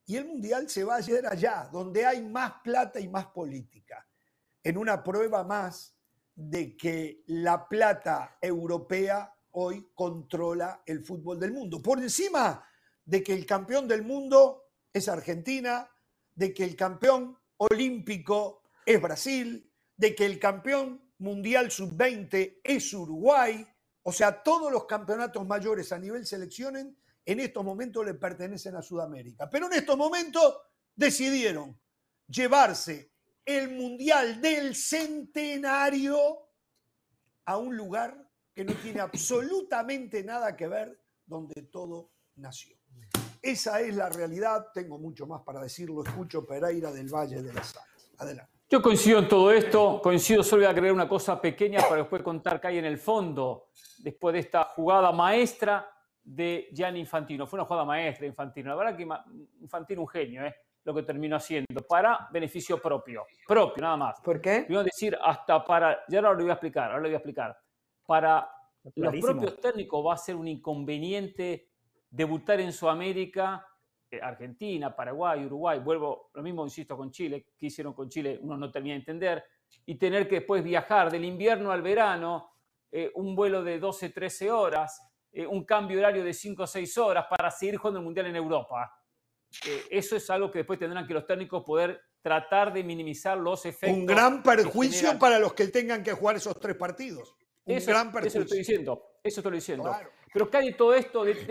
y 0.06 0.16
el 0.16 0.26
Mundial 0.26 0.70
se 0.70 0.82
va 0.82 0.94
a 0.94 0.98
hacer 0.98 1.26
allá, 1.26 1.68
donde 1.70 2.06
hay 2.06 2.22
más 2.22 2.54
plata 2.64 2.98
y 2.98 3.08
más 3.08 3.26
política, 3.26 4.08
en 4.62 4.78
una 4.78 5.04
prueba 5.04 5.44
más 5.44 5.94
de 6.34 6.76
que 6.78 7.22
la 7.26 7.68
plata 7.68 8.38
europea 8.40 9.34
hoy 9.50 9.90
controla 9.94 10.82
el 10.86 11.04
fútbol 11.04 11.38
del 11.38 11.52
mundo. 11.52 11.82
Por 11.82 11.98
encima 11.98 12.66
de 13.04 13.22
que 13.22 13.32
el 13.32 13.46
campeón 13.46 13.88
del 13.88 14.02
mundo 14.02 14.70
es 14.92 15.08
Argentina, 15.08 15.88
de 16.34 16.54
que 16.54 16.64
el 16.64 16.76
campeón 16.76 17.38
olímpico 17.56 18.62
es 18.84 19.00
Brasil, 19.00 19.70
de 19.96 20.14
que 20.14 20.26
el 20.26 20.38
campeón 20.38 21.12
mundial 21.18 21.70
sub-20 21.70 22.60
es 22.62 22.92
Uruguay, 22.92 23.66
o 24.02 24.12
sea, 24.12 24.42
todos 24.42 24.72
los 24.72 24.86
campeonatos 24.86 25.46
mayores 25.46 25.92
a 25.92 25.98
nivel 25.98 26.26
selecciones 26.26 26.86
en 27.24 27.40
estos 27.40 27.64
momentos 27.64 28.04
le 28.04 28.14
pertenecen 28.14 28.74
a 28.74 28.82
Sudamérica. 28.82 29.48
Pero 29.48 29.66
en 29.66 29.74
estos 29.74 29.96
momentos 29.96 30.58
decidieron 30.94 31.78
llevarse 32.26 33.12
el 33.44 33.70
Mundial 33.70 34.40
del 34.40 34.74
Centenario 34.74 36.18
a 37.44 37.56
un 37.56 37.76
lugar 37.76 38.28
que 38.54 38.64
no 38.64 38.74
tiene 38.74 39.00
absolutamente 39.00 40.22
nada 40.22 40.56
que 40.56 40.68
ver 40.68 41.00
donde 41.24 41.62
todo 41.62 42.12
nació. 42.36 42.81
Esa 43.42 43.80
es 43.80 43.96
la 43.96 44.08
realidad, 44.08 44.68
tengo 44.72 44.98
mucho 44.98 45.26
más 45.26 45.42
para 45.42 45.60
decirlo, 45.60 46.04
escucho 46.04 46.46
Pereira 46.46 46.92
del 46.92 47.08
Valle 47.08 47.42
de 47.42 47.52
las 47.52 47.76
Alas. 47.76 48.12
Adelante. 48.18 48.52
Yo 48.70 48.80
coincido 48.80 49.18
en 49.18 49.28
todo 49.28 49.50
esto, 49.52 50.00
coincido, 50.00 50.42
solo 50.44 50.62
voy 50.62 50.70
a 50.70 50.74
creer 50.74 50.92
una 50.92 51.08
cosa 51.08 51.40
pequeña 51.40 51.80
para 51.80 51.96
después 51.96 52.22
contar 52.22 52.60
que 52.60 52.68
hay 52.68 52.78
en 52.78 52.84
el 52.84 52.98
fondo, 52.98 53.70
después 53.98 54.32
de 54.32 54.38
esta 54.38 54.64
jugada 54.64 55.10
maestra 55.12 55.90
de 56.22 56.68
Gianni 56.72 57.00
Infantino. 57.00 57.46
Fue 57.46 57.58
una 57.58 57.66
jugada 57.66 57.84
maestra 57.84 58.26
Infantino. 58.26 58.70
La 58.70 58.76
verdad 58.76 58.96
que 58.96 59.06
Infantino 59.60 60.02
un 60.02 60.08
genio, 60.08 60.46
¿eh? 60.46 60.54
lo 60.84 60.94
que 60.94 61.02
terminó 61.02 61.36
haciendo, 61.36 61.82
para 61.86 62.28
beneficio 62.32 62.80
propio. 62.80 63.26
Propio, 63.46 63.82
nada 63.82 63.96
más. 63.96 64.20
¿Por 64.20 64.40
qué? 64.40 64.66
A 64.68 64.82
decir 64.82 65.18
hasta 65.22 65.64
para, 65.64 66.04
ya 66.08 66.18
ahora 66.18 66.32
lo 66.32 66.42
voy 66.42 66.50
a 66.50 66.54
explicar, 66.54 66.84
ahora 66.84 66.98
lo 66.98 67.08
voy 67.08 67.14
a 67.14 67.18
explicar. 67.18 67.58
Para 68.06 68.48
los 68.94 69.14
propios 69.20 69.60
técnicos 69.60 70.06
va 70.06 70.14
a 70.14 70.16
ser 70.16 70.36
un 70.36 70.48
inconveniente 70.48 71.71
debutar 72.12 72.60
en 72.60 72.72
Sudamérica, 72.72 73.66
eh, 74.10 74.20
Argentina, 74.22 74.94
Paraguay, 74.94 75.44
Uruguay, 75.44 75.80
vuelvo, 75.80 76.30
lo 76.34 76.42
mismo 76.42 76.64
insisto 76.64 76.96
con 76.96 77.10
Chile, 77.10 77.46
que 77.58 77.66
hicieron 77.66 77.94
con 77.94 78.08
Chile, 78.08 78.38
uno 78.40 78.56
no 78.56 78.70
termina 78.70 78.94
de 78.94 79.00
entender, 79.00 79.44
y 79.86 79.96
tener 79.96 80.28
que 80.28 80.36
después 80.36 80.62
viajar 80.62 81.10
del 81.10 81.24
invierno 81.24 81.72
al 81.72 81.82
verano, 81.82 82.52
eh, 82.90 83.10
un 83.14 83.34
vuelo 83.34 83.64
de 83.64 83.78
12, 83.78 84.10
13 84.10 84.50
horas, 84.50 85.00
eh, 85.32 85.46
un 85.46 85.64
cambio 85.64 85.98
horario 85.98 86.22
de 86.22 86.34
5 86.34 86.62
o 86.62 86.66
6 86.66 86.98
horas 86.98 87.26
para 87.28 87.50
seguir 87.50 87.76
jugando 87.76 88.00
el 88.00 88.04
Mundial 88.04 88.26
en 88.26 88.36
Europa. 88.36 88.92
Eh, 89.66 89.84
eso 89.90 90.14
es 90.14 90.28
algo 90.28 90.50
que 90.50 90.58
después 90.58 90.78
tendrán 90.78 91.06
que 91.06 91.14
los 91.14 91.26
técnicos 91.26 91.64
poder 91.64 92.00
tratar 92.20 92.72
de 92.72 92.84
minimizar 92.84 93.38
los 93.38 93.64
efectos. 93.64 93.98
Un 93.98 94.06
gran 94.06 94.42
perjuicio 94.42 95.18
para 95.18 95.38
los 95.38 95.54
que 95.54 95.68
tengan 95.68 96.02
que 96.02 96.12
jugar 96.12 96.36
esos 96.36 96.58
tres 96.60 96.76
partidos. 96.76 97.34
Un 97.64 97.76
eso, 97.76 97.90
gran 97.90 98.12
perjuicio. 98.12 98.28
Eso 98.28 98.38
lo 98.38 98.44
estoy 98.44 98.58
diciendo. 98.58 99.02
Eso 99.22 99.40
estoy 99.40 99.52
diciendo. 99.54 99.96
Pero 100.32 100.50
que 100.50 100.56
hay 100.56 100.74
todo 100.74 100.94
esto, 100.94 101.24
detrás 101.24 101.46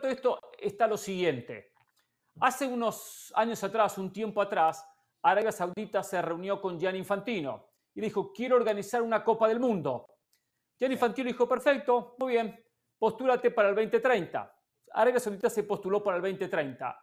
de, 0.00 0.08
de 0.08 0.12
esto 0.12 0.38
está 0.58 0.86
lo 0.86 0.96
siguiente. 0.96 1.72
Hace 2.40 2.66
unos 2.66 3.32
años 3.36 3.62
atrás, 3.62 3.98
un 3.98 4.12
tiempo 4.12 4.40
atrás, 4.40 4.84
Arabia 5.22 5.52
Saudita 5.52 6.02
se 6.02 6.20
reunió 6.20 6.60
con 6.60 6.78
Gianni 6.78 6.98
Infantino 6.98 7.70
y 7.94 8.00
dijo, 8.00 8.32
quiero 8.32 8.56
organizar 8.56 9.02
una 9.02 9.22
Copa 9.22 9.48
del 9.48 9.60
Mundo. 9.60 10.06
Gianni 10.78 10.94
Infantino 10.94 11.28
dijo, 11.28 11.48
perfecto, 11.48 12.16
muy 12.18 12.32
bien, 12.32 12.64
postúlate 12.98 13.50
para 13.50 13.68
el 13.68 13.74
2030. 13.74 14.54
Arabia 14.92 15.20
Saudita 15.20 15.48
se 15.48 15.62
postuló 15.62 16.02
para 16.02 16.16
el 16.16 16.22
2030. 16.22 17.00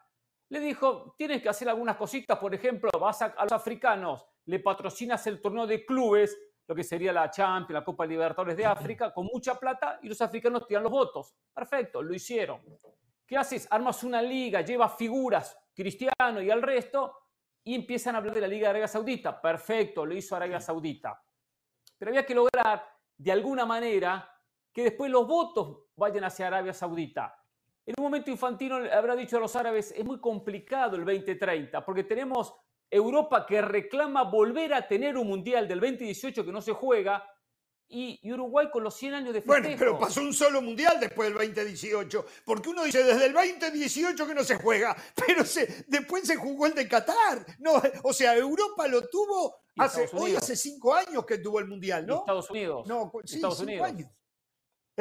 Le 0.49 0.59
dijo, 0.59 1.15
tienes 1.17 1.41
que 1.41 1.49
hacer 1.49 1.69
algunas 1.69 1.95
cositas, 1.95 2.37
por 2.37 2.53
ejemplo, 2.53 2.89
vas 2.99 3.21
a, 3.21 3.33
los 3.43 3.51
africanos, 3.53 4.25
le 4.45 4.59
patrocinas 4.59 5.25
el 5.27 5.41
torneo 5.41 5.65
de 5.65 5.85
clubes, 5.85 6.37
lo 6.67 6.75
que 6.75 6.83
sería 6.83 7.11
la 7.11 7.29
Champions, 7.29 7.79
la 7.79 7.83
Copa 7.83 8.05
Libertadores 8.05 8.55
de 8.55 8.65
África, 8.65 9.13
con 9.13 9.25
mucha 9.25 9.55
plata 9.55 9.99
y 10.01 10.09
los 10.09 10.21
africanos 10.21 10.65
tiran 10.67 10.83
los 10.83 10.91
votos. 10.91 11.35
Perfecto, 11.53 12.01
lo 12.01 12.13
hicieron. 12.13 12.61
¿Qué 13.25 13.37
haces? 13.37 13.67
Armas 13.71 14.03
una 14.03 14.21
liga, 14.21 14.61
llevas 14.61 14.95
figuras, 14.95 15.57
Cristiano 15.73 16.41
y 16.41 16.49
al 16.49 16.61
resto, 16.61 17.17
y 17.63 17.75
empiezan 17.75 18.15
a 18.15 18.17
hablar 18.17 18.33
de 18.33 18.41
la 18.41 18.47
Liga 18.47 18.67
de 18.67 18.69
Arabia 18.71 18.87
Saudita. 18.87 19.39
Perfecto, 19.39 20.05
lo 20.05 20.15
hizo 20.15 20.35
Arabia 20.35 20.59
Saudita. 20.59 21.21
Pero 21.97 22.09
había 22.09 22.25
que 22.25 22.35
lograr, 22.35 22.85
de 23.17 23.31
alguna 23.31 23.65
manera, 23.65 24.27
que 24.73 24.83
después 24.83 25.11
los 25.11 25.27
votos 25.27 25.85
vayan 25.95 26.23
hacia 26.23 26.47
Arabia 26.47 26.73
Saudita. 26.73 27.37
En 27.85 27.95
un 27.97 28.03
momento 28.03 28.31
Infantino 28.31 28.77
habrá 28.77 29.15
dicho 29.15 29.37
a 29.37 29.39
los 29.39 29.55
árabes, 29.55 29.91
es 29.91 30.05
muy 30.05 30.19
complicado 30.19 30.95
el 30.95 31.05
2030, 31.05 31.83
porque 31.85 32.03
tenemos 32.03 32.55
Europa 32.91 33.45
que 33.47 33.61
reclama 33.61 34.23
volver 34.23 34.73
a 34.73 34.87
tener 34.87 35.17
un 35.17 35.27
mundial 35.27 35.67
del 35.67 35.79
2018 35.79 36.45
que 36.45 36.51
no 36.51 36.61
se 36.61 36.73
juega, 36.73 37.25
y, 37.91 38.31
Uruguay 38.31 38.69
con 38.71 38.83
los 38.83 38.95
100 38.95 39.13
años 39.13 39.33
de 39.33 39.41
festejo. 39.41 39.61
Bueno, 39.61 39.75
pero 39.77 39.99
pasó 39.99 40.21
un 40.21 40.33
solo 40.33 40.61
mundial 40.61 40.97
después 40.99 41.27
del 41.29 41.37
2018, 41.37 42.25
porque 42.45 42.69
uno 42.69 42.83
dice 42.83 43.03
desde 43.03 43.25
el 43.25 43.33
2018 43.33 44.27
que 44.27 44.33
no 44.33 44.43
se 44.43 44.55
juega, 44.55 44.95
pero 45.27 45.43
se, 45.45 45.85
después 45.87 46.25
se 46.25 46.37
jugó 46.37 46.67
el 46.67 46.73
de 46.73 46.87
Qatar. 46.87 47.45
No, 47.59 47.81
o 48.03 48.13
sea, 48.13 48.35
Europa 48.35 48.87
lo 48.87 49.07
tuvo 49.07 49.55
hace, 49.77 50.09
hoy 50.13 50.35
hace 50.35 50.55
cinco 50.55 50.93
años 50.93 51.25
que 51.25 51.39
tuvo 51.39 51.59
el 51.59 51.67
mundial, 51.67 52.05
¿no? 52.05 52.19
Estados 52.19 52.49
Unidos. 52.49 52.87
No, 52.87 53.11
sí, 53.25 53.35
Estados 53.35 53.59
Unidos. 53.59 53.87
años. 53.87 54.09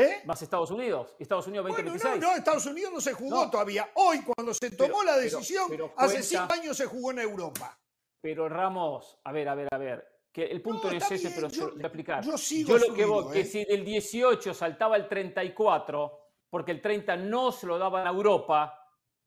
¿Eh? 0.01 0.23
Más 0.25 0.41
Estados 0.41 0.71
Unidos. 0.71 1.15
Estados 1.19 1.47
Unidos 1.47 1.67
2026. 1.67 2.21
no, 2.21 2.29
no, 2.29 2.37
Estados 2.37 2.67
Unidos 2.67 2.93
no 2.93 3.01
se 3.01 3.13
jugó 3.13 3.51
todavía. 3.51 3.91
Hoy, 3.95 4.23
cuando 4.23 4.55
se 4.55 4.71
tomó 4.71 5.03
la 5.03 5.17
decisión, 5.17 5.71
hace 5.97 6.23
cinco 6.23 6.53
años 6.53 6.77
se 6.77 6.87
jugó 6.87 7.11
en 7.11 7.21
Europa. 7.21 7.79
Pero 8.21 8.49
Ramos, 8.49 9.19
a 9.25 9.33
ver, 9.33 9.49
a 9.49 9.55
ver, 9.55 9.69
a 9.71 9.79
ver. 9.79 10.07
Que 10.33 10.45
el 10.45 10.63
punto 10.63 10.91
no, 10.91 10.97
es 10.97 11.11
ese, 11.11 11.31
pero 11.31 11.49
yo, 11.49 11.73
voy 11.73 11.83
a 11.83 11.87
explicar. 11.87 12.25
Yo 12.25 12.39
sigo 12.39 12.79
Yo 12.79 12.89
lo 12.89 12.95
que 12.95 13.05
voy, 13.05 13.33
que 13.33 13.41
¿eh? 13.41 13.45
si 13.45 13.65
del 13.65 13.85
18 13.85 14.55
saltaba 14.55 14.97
el 14.97 15.09
34, 15.09 16.19
porque 16.49 16.71
el 16.71 16.81
30 16.81 17.17
no 17.17 17.51
se 17.51 17.67
lo 17.67 17.79
daban 17.79 18.07
a 18.07 18.11
Europa, 18.11 18.73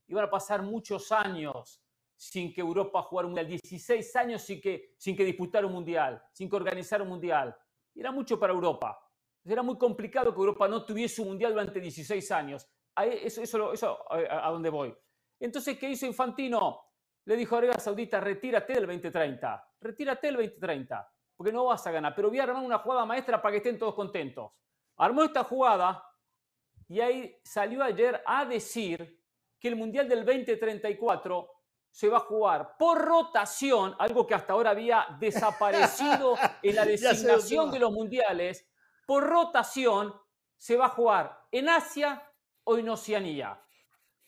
iban 0.08 0.26
a 0.26 0.30
pasar 0.30 0.62
muchos 0.62 1.12
años 1.12 1.82
sin 2.16 2.54
que 2.54 2.62
Europa 2.62 3.02
jugara 3.02 3.28
un 3.28 3.32
mundial, 3.32 3.48
16 3.48 4.16
años 4.16 4.42
sin 4.44 4.62
que, 4.62 4.96
sin 4.98 5.16
que 5.16 5.26
disputara 5.26 5.68
un 5.68 5.74
mundial, 5.74 6.24
sin 6.32 6.50
que 6.50 6.56
organizara 6.56 7.04
un 7.04 7.10
mundial. 7.10 7.54
Y 7.94 8.00
era 8.00 8.12
mucho 8.12 8.40
para 8.40 8.54
Europa. 8.54 8.98
Era 9.46 9.62
muy 9.62 9.78
complicado 9.78 10.34
que 10.34 10.40
Europa 10.40 10.68
no 10.68 10.86
tuviese 10.86 11.22
un 11.22 11.30
mundial 11.30 11.54
durante 11.54 11.80
16 11.80 12.32
años. 12.32 12.68
Eso, 12.96 13.42
eso, 13.42 13.74
eso 13.74 14.00
a, 14.10 14.50
dónde 14.52 14.70
voy. 14.70 14.96
Entonces, 15.40 15.78
¿qué 15.78 15.90
hizo 15.90 16.06
Infantino? 16.06 16.80
Le 17.26 17.36
dijo 17.36 17.56
a 17.56 17.58
Arabia 17.60 17.80
Saudita, 17.80 18.20
retírate 18.20 18.74
del 18.74 18.86
2030, 18.86 19.72
retírate 19.82 20.28
del 20.28 20.36
2030, 20.38 21.12
porque 21.36 21.52
no 21.52 21.66
vas 21.66 21.86
a 21.88 21.92
ganar. 21.92 22.14
Pero 22.16 22.30
voy 22.30 22.40
a 22.40 22.44
armar 22.44 22.64
una 22.64 22.80
jugada 22.80 23.06
maestra 23.06 23.42
para 23.42 23.52
que 23.52 23.58
estén 23.58 23.78
todos 23.78 23.96
contentos. 23.96 24.52
Armó 24.98 25.24
esta 25.24 25.44
jugada 25.44 26.04
y 26.88 27.00
ahí 27.00 27.36
salió 27.44 27.84
ayer 27.84 28.22
a 28.26 28.46
decir 28.46 29.22
que 29.60 29.70
el 29.70 29.76
Mundial 29.76 30.08
del 30.08 30.26
2034 30.26 31.50
se 31.90 32.10
va 32.10 32.18
a 32.18 32.22
jugar 32.22 32.76
por 32.78 33.00
rotación, 33.00 33.96
algo 34.00 34.26
que 34.26 34.34
hasta 34.34 34.54
ahora 34.54 34.72
había 34.72 35.06
desaparecido 35.20 36.36
en 36.62 36.76
la 36.76 36.86
designación 36.86 37.72
de 37.72 37.80
los 37.80 37.92
mundiales, 37.92 38.68
por 39.06 39.24
rotación 39.24 40.14
se 40.58 40.78
va 40.78 40.86
a 40.86 40.90
jugar 40.90 41.48
en 41.52 41.70
Asia 41.70 42.24
o 42.64 42.78
en 42.78 42.90
Oceanía. 42.90 43.62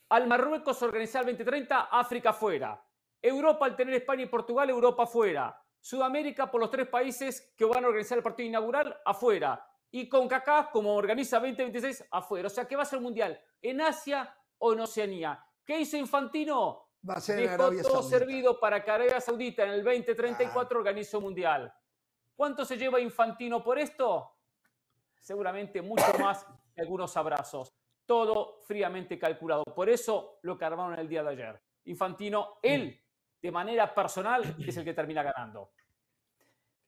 Al 0.09 0.27
Marruecos 0.27 0.81
organizar 0.83 1.21
el 1.21 1.37
2030, 1.37 1.81
África 1.91 2.33
fuera. 2.33 2.81
Europa 3.21 3.65
al 3.65 3.75
tener 3.75 3.95
España 3.95 4.23
y 4.23 4.27
Portugal, 4.27 4.69
Europa 4.69 5.07
fuera. 5.07 5.59
Sudamérica 5.79 6.49
por 6.49 6.61
los 6.61 6.69
tres 6.69 6.87
países 6.87 7.53
que 7.55 7.65
van 7.65 7.83
a 7.83 7.87
organizar 7.87 8.17
el 8.17 8.23
partido 8.23 8.49
inaugural, 8.49 8.95
afuera. 9.05 9.65
Y 9.91 10.09
con 10.09 10.27
CACAF, 10.27 10.69
como 10.71 10.95
organiza 10.95 11.39
2026, 11.39 12.05
afuera. 12.11 12.47
O 12.47 12.49
sea 12.49 12.67
que 12.67 12.75
va 12.75 12.83
a 12.83 12.85
ser 12.85 12.97
un 12.97 13.05
mundial 13.05 13.39
en 13.61 13.81
Asia 13.81 14.35
o 14.57 14.73
en 14.73 14.79
Oceanía. 14.81 15.43
¿Qué 15.63 15.79
hizo 15.79 15.97
Infantino? 15.97 16.89
Va 17.07 17.15
a 17.15 17.21
ser 17.21 17.37
Dejó 17.39 17.71
todo 17.81 18.03
servido 18.03 18.59
para 18.59 18.83
que 18.83 18.91
Arabia 18.91 19.21
Saudita 19.21 19.63
en 19.63 19.71
el 19.71 19.83
2034 19.83 20.79
organice 20.79 21.17
un 21.17 21.23
mundial. 21.23 21.73
¿Cuánto 22.35 22.65
se 22.65 22.77
lleva 22.77 22.99
Infantino 22.99 23.63
por 23.63 23.79
esto? 23.79 24.34
Seguramente 25.25 25.81
mucho 25.81 26.05
más 26.19 26.45
que 26.73 26.81
algunos 26.81 27.17
abrazos. 27.17 27.73
Todo 28.05 28.61
fríamente 28.61 29.17
calculado. 29.17 29.63
Por 29.63 29.89
eso 29.89 30.37
lo 30.43 30.55
que 30.55 30.65
armaron 30.65 30.99
el 30.99 31.09
día 31.09 31.23
de 31.23 31.31
ayer. 31.31 31.61
Infantino, 31.85 32.59
él, 32.61 33.01
de 33.41 33.51
manera 33.51 33.93
personal, 33.93 34.55
es 34.59 34.77
el 34.77 34.85
que 34.85 34.93
termina 34.93 35.23
ganando. 35.23 35.71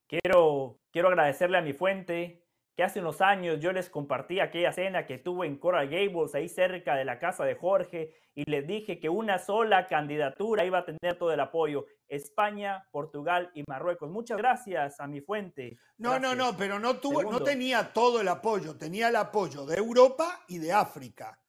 quiero, 0.06 0.82
quiero 0.92 1.08
agradecerle 1.08 1.58
a 1.58 1.62
mi 1.62 1.74
fuente, 1.74 2.47
que 2.78 2.84
hace 2.84 3.00
unos 3.00 3.22
años 3.22 3.60
yo 3.60 3.72
les 3.74 3.90
compartí 3.90 4.40
aquella 4.40 4.72
cena 4.72 5.08
que 5.08 5.18
tuve 5.18 5.48
en 5.48 5.58
Coral 5.58 5.90
Gables, 5.90 6.36
ahí 6.36 6.48
cerca 6.48 6.96
de 6.96 7.06
la 7.06 7.18
casa 7.18 7.44
de 7.44 7.56
Jorge, 7.56 8.14
y 8.36 8.48
les 8.48 8.68
dije 8.68 9.00
que 9.00 9.10
una 9.10 9.40
sola 9.40 9.88
candidatura 9.88 10.64
iba 10.64 10.78
a 10.78 10.86
tener 10.86 11.18
todo 11.18 11.32
el 11.32 11.40
apoyo. 11.40 11.88
España, 12.08 12.88
Portugal 12.92 13.50
y 13.56 13.64
Marruecos. 13.68 14.12
Muchas 14.12 14.38
gracias 14.38 15.00
a 15.00 15.08
mi 15.08 15.22
fuente. 15.22 15.80
No, 15.98 16.20
no, 16.20 16.36
no, 16.36 16.56
pero 16.56 16.78
no 16.78 16.98
tuvo, 17.00 17.24
no 17.24 17.42
tenía 17.42 17.92
todo 17.92 18.22
el 18.22 18.28
apoyo, 18.28 18.78
tenía 18.78 19.08
el 19.10 19.16
apoyo 19.16 19.66
de 19.66 19.78
Europa 19.78 20.44
y 20.48 20.60
de 20.60 20.72
África. 20.72 21.42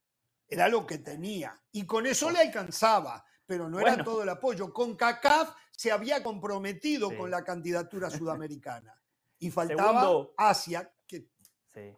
Era 0.48 0.66
lo 0.68 0.86
que 0.86 0.96
tenía. 0.96 1.54
Y 1.72 1.84
con 1.84 2.06
eso 2.06 2.30
le 2.30 2.38
alcanzaba, 2.38 3.22
pero 3.44 3.68
no 3.68 3.78
era 3.78 4.02
todo 4.02 4.22
el 4.22 4.30
apoyo. 4.30 4.72
Con 4.72 4.96
CACAF 4.96 5.54
se 5.72 5.92
había 5.92 6.22
comprometido 6.22 7.14
con 7.14 7.30
la 7.30 7.44
candidatura 7.44 8.08
sudamericana. 8.10 8.98
Y 9.38 9.50
faltaba 9.50 10.26
Asia, 10.38 10.90
Sí. 11.78 11.96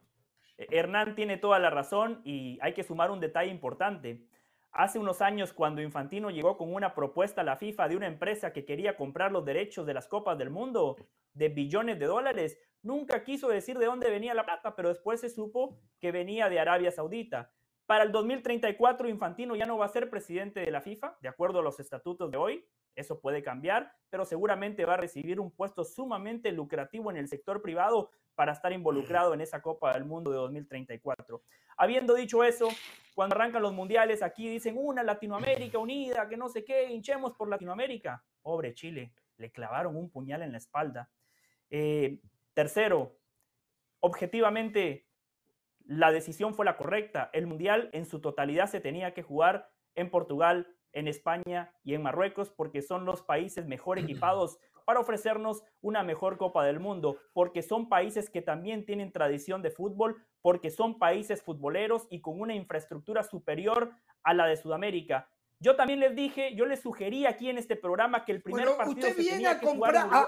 E, 0.59 0.67
Hernán 0.71 1.15
tiene 1.15 1.37
toda 1.37 1.59
la 1.59 1.71
razón 1.71 2.21
y 2.25 2.59
hay 2.61 2.75
que 2.75 2.85
sumar 2.85 3.11
un 3.11 3.21
detalle 3.21 3.51
importante. 3.51 4.27
Hace 4.73 4.99
unos 4.99 5.21
años, 5.21 5.53
cuando 5.53 5.83
Infantino 5.83 6.31
llegó 6.31 6.57
con 6.57 6.73
una 6.73 6.95
propuesta 6.95 7.41
a 7.41 7.45
la 7.45 7.57
FIFA 7.57 7.89
de 7.89 7.97
una 7.97 8.07
empresa 8.07 8.53
que 8.53 8.65
quería 8.65 8.97
comprar 8.97 9.33
los 9.33 9.45
derechos 9.45 9.85
de 9.85 9.95
las 9.95 10.07
Copas 10.07 10.39
del 10.39 10.51
Mundo 10.51 10.97
de 11.33 11.49
billones 11.49 11.99
de 11.99 12.07
dólares, 12.07 12.59
nunca 12.83 13.25
quiso 13.25 13.49
decir 13.49 13.79
de 13.79 13.87
dónde 13.87 14.11
venía 14.11 14.35
la 14.35 14.45
plata, 14.45 14.77
pero 14.77 14.89
después 14.89 15.21
se 15.21 15.29
supo 15.29 15.81
que 15.99 16.13
venía 16.13 16.49
de 16.49 16.61
Arabia 16.61 16.93
Saudita. 16.93 17.51
Para 17.91 18.05
el 18.05 18.13
2034, 18.13 19.09
Infantino 19.09 19.57
ya 19.57 19.67
no 19.67 19.77
va 19.77 19.87
a 19.87 19.89
ser 19.89 20.11
presidente 20.11 20.61
de 20.61 20.71
la 20.71 20.81
FIFA, 20.81 21.17
de 21.21 21.29
acuerdo 21.29 21.59
a 21.59 21.63
los 21.65 21.81
estatutos 21.81 22.31
de 22.31 22.37
hoy. 22.37 22.65
Eso 22.95 23.19
puede 23.19 23.43
cambiar, 23.43 23.93
pero 24.11 24.25
seguramente 24.25 24.85
va 24.85 24.95
a 24.95 24.97
recibir 24.97 25.41
un 25.41 25.51
puesto 25.51 25.83
sumamente 25.83 26.53
lucrativo 26.53 27.11
en 27.11 27.17
el 27.17 27.27
sector 27.27 27.61
privado 27.61 28.13
para 28.37 28.53
estar 28.53 28.73
involucrado 28.73 29.35
en 29.35 29.41
esa 29.41 29.61
Copa 29.61 29.93
del 29.93 30.05
Mundo 30.05 30.31
de 30.31 30.37
2034. 30.37 31.43
Habiendo 31.79 32.15
dicho 32.15 32.45
eso, 32.45 32.69
cuando 33.17 33.35
arrancan 33.35 33.61
los 33.61 33.73
mundiales, 33.73 34.23
aquí 34.23 34.49
dicen 34.49 34.77
una 34.79 35.03
Latinoamérica 35.03 35.79
unida, 35.79 36.29
que 36.29 36.37
no 36.37 36.49
sé 36.49 36.65
qué, 36.65 36.93
hinchemos 36.93 37.33
por 37.33 37.49
Latinoamérica. 37.49 38.23
Pobre 38.41 38.73
Chile, 38.73 39.13
le 39.37 39.51
clavaron 39.51 39.97
un 39.97 40.11
puñal 40.11 40.43
en 40.43 40.53
la 40.53 40.59
espalda. 40.59 41.11
Eh, 41.69 42.21
tercero, 42.55 43.17
objetivamente, 43.99 45.10
la 45.91 46.13
decisión 46.13 46.55
fue 46.55 46.65
la 46.65 46.77
correcta. 46.77 47.31
El 47.33 47.49
mundial 47.49 47.91
en 47.93 48.07
su 48.07 48.21
totalidad 48.21 48.71
se 48.71 48.79
tenía 48.79 49.13
que 49.13 49.25
jugar 49.25 49.73
en 49.97 50.09
Portugal, 50.09 50.69
en 50.93 51.09
España 51.09 51.75
y 51.83 51.95
en 51.95 52.03
Marruecos 52.03 52.49
porque 52.49 52.81
son 52.81 53.05
los 53.05 53.23
países 53.23 53.67
mejor 53.67 53.99
equipados 53.99 54.61
para 54.85 55.01
ofrecernos 55.01 55.65
una 55.81 56.05
mejor 56.05 56.39
Copa 56.39 56.65
del 56.65 56.79
Mundo, 56.79 57.19
porque 57.33 57.63
son 57.63 57.89
países 57.89 58.31
que 58.31 58.41
también 58.41 58.87
tienen 58.87 59.11
tradición 59.11 59.63
de 59.63 59.71
fútbol, 59.73 60.25
porque 60.43 60.71
son 60.71 60.97
países 60.97 61.43
futboleros 61.43 62.07
y 62.09 62.21
con 62.21 62.41
una 62.41 62.55
infraestructura 62.55 63.25
superior 63.25 63.91
a 64.23 64.33
la 64.33 64.47
de 64.47 64.57
Sudamérica. 64.57 65.29
Yo 65.59 65.75
también 65.75 65.99
les 65.99 66.15
dije, 66.15 66.55
yo 66.55 66.67
les 66.67 66.81
sugerí 66.81 67.27
aquí 67.27 67.51
en 67.51 67.59
este 67.59 67.75
programa 67.75 68.25
que 68.25 68.33
el 68.33 68.43
primer 68.43 68.77
partido 68.77 69.09
usted 69.09 69.17
viene 69.17 69.47
a, 69.49 69.59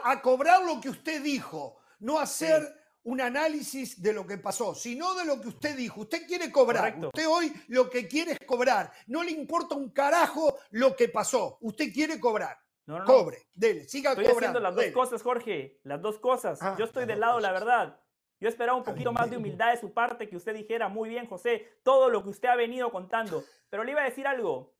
a, 0.04 0.22
cobrar 0.22 0.64
lo 0.64 0.80
que 0.80 0.90
usted 0.90 1.22
dijo, 1.22 1.78
no 2.00 2.18
hacer 2.18 2.62
un 3.05 3.20
análisis 3.20 4.00
de 4.00 4.12
lo 4.12 4.26
que 4.26 4.38
pasó, 4.38 4.74
sino 4.74 5.14
de 5.14 5.24
lo 5.24 5.40
que 5.40 5.48
usted 5.48 5.76
dijo. 5.76 6.03
Usted 6.03 6.26
quiere 6.26 6.50
cobrar. 6.50 6.96
Usted 6.98 7.26
hoy 7.28 7.53
lo 7.68 7.90
que 7.90 8.07
quiere 8.07 8.32
es 8.32 8.38
cobrar. 8.46 8.92
No 9.07 9.22
le 9.22 9.32
importa 9.32 9.74
un 9.74 9.90
carajo 9.90 10.57
lo 10.70 10.94
que 10.94 11.09
pasó. 11.09 11.59
Usted 11.61 11.92
quiere 11.92 12.20
cobrar. 12.20 12.59
Cobre, 13.07 13.46
dele, 13.55 13.88
siga 13.88 14.11
estoy 14.11 14.26
haciendo 14.26 14.61
las 14.61 14.74
dos 14.74 14.86
cosas, 14.86 15.22
Jorge. 15.22 15.78
Las 15.84 16.03
dos 16.03 16.18
cosas. 16.18 16.61
Ah, 16.61 16.74
Yo 16.78 16.84
estoy 16.84 17.07
del 17.07 17.20
lado 17.20 17.36
de 17.36 17.42
la 17.42 17.53
verdad. 17.53 17.98
Yo 18.40 18.48
esperaba 18.48 18.76
un 18.76 18.82
poquito 18.82 19.12
más 19.12 19.30
de 19.30 19.36
humildad 19.36 19.72
de 19.72 19.80
su 19.80 19.92
parte, 19.92 20.28
que 20.28 20.36
usted 20.36 20.53
dijera, 20.53 20.88
muy 20.88 21.09
bien, 21.09 21.26
José, 21.26 21.78
todo 21.84 22.11
lo 22.11 22.24
que 22.24 22.30
usted 22.30 22.48
ha 22.48 22.57
venido 22.57 22.90
contando. 22.90 23.44
Pero 23.70 23.84
le 23.84 23.92
iba 23.92 24.00
a 24.00 24.05
decir 24.05 24.26
algo. 24.26 24.74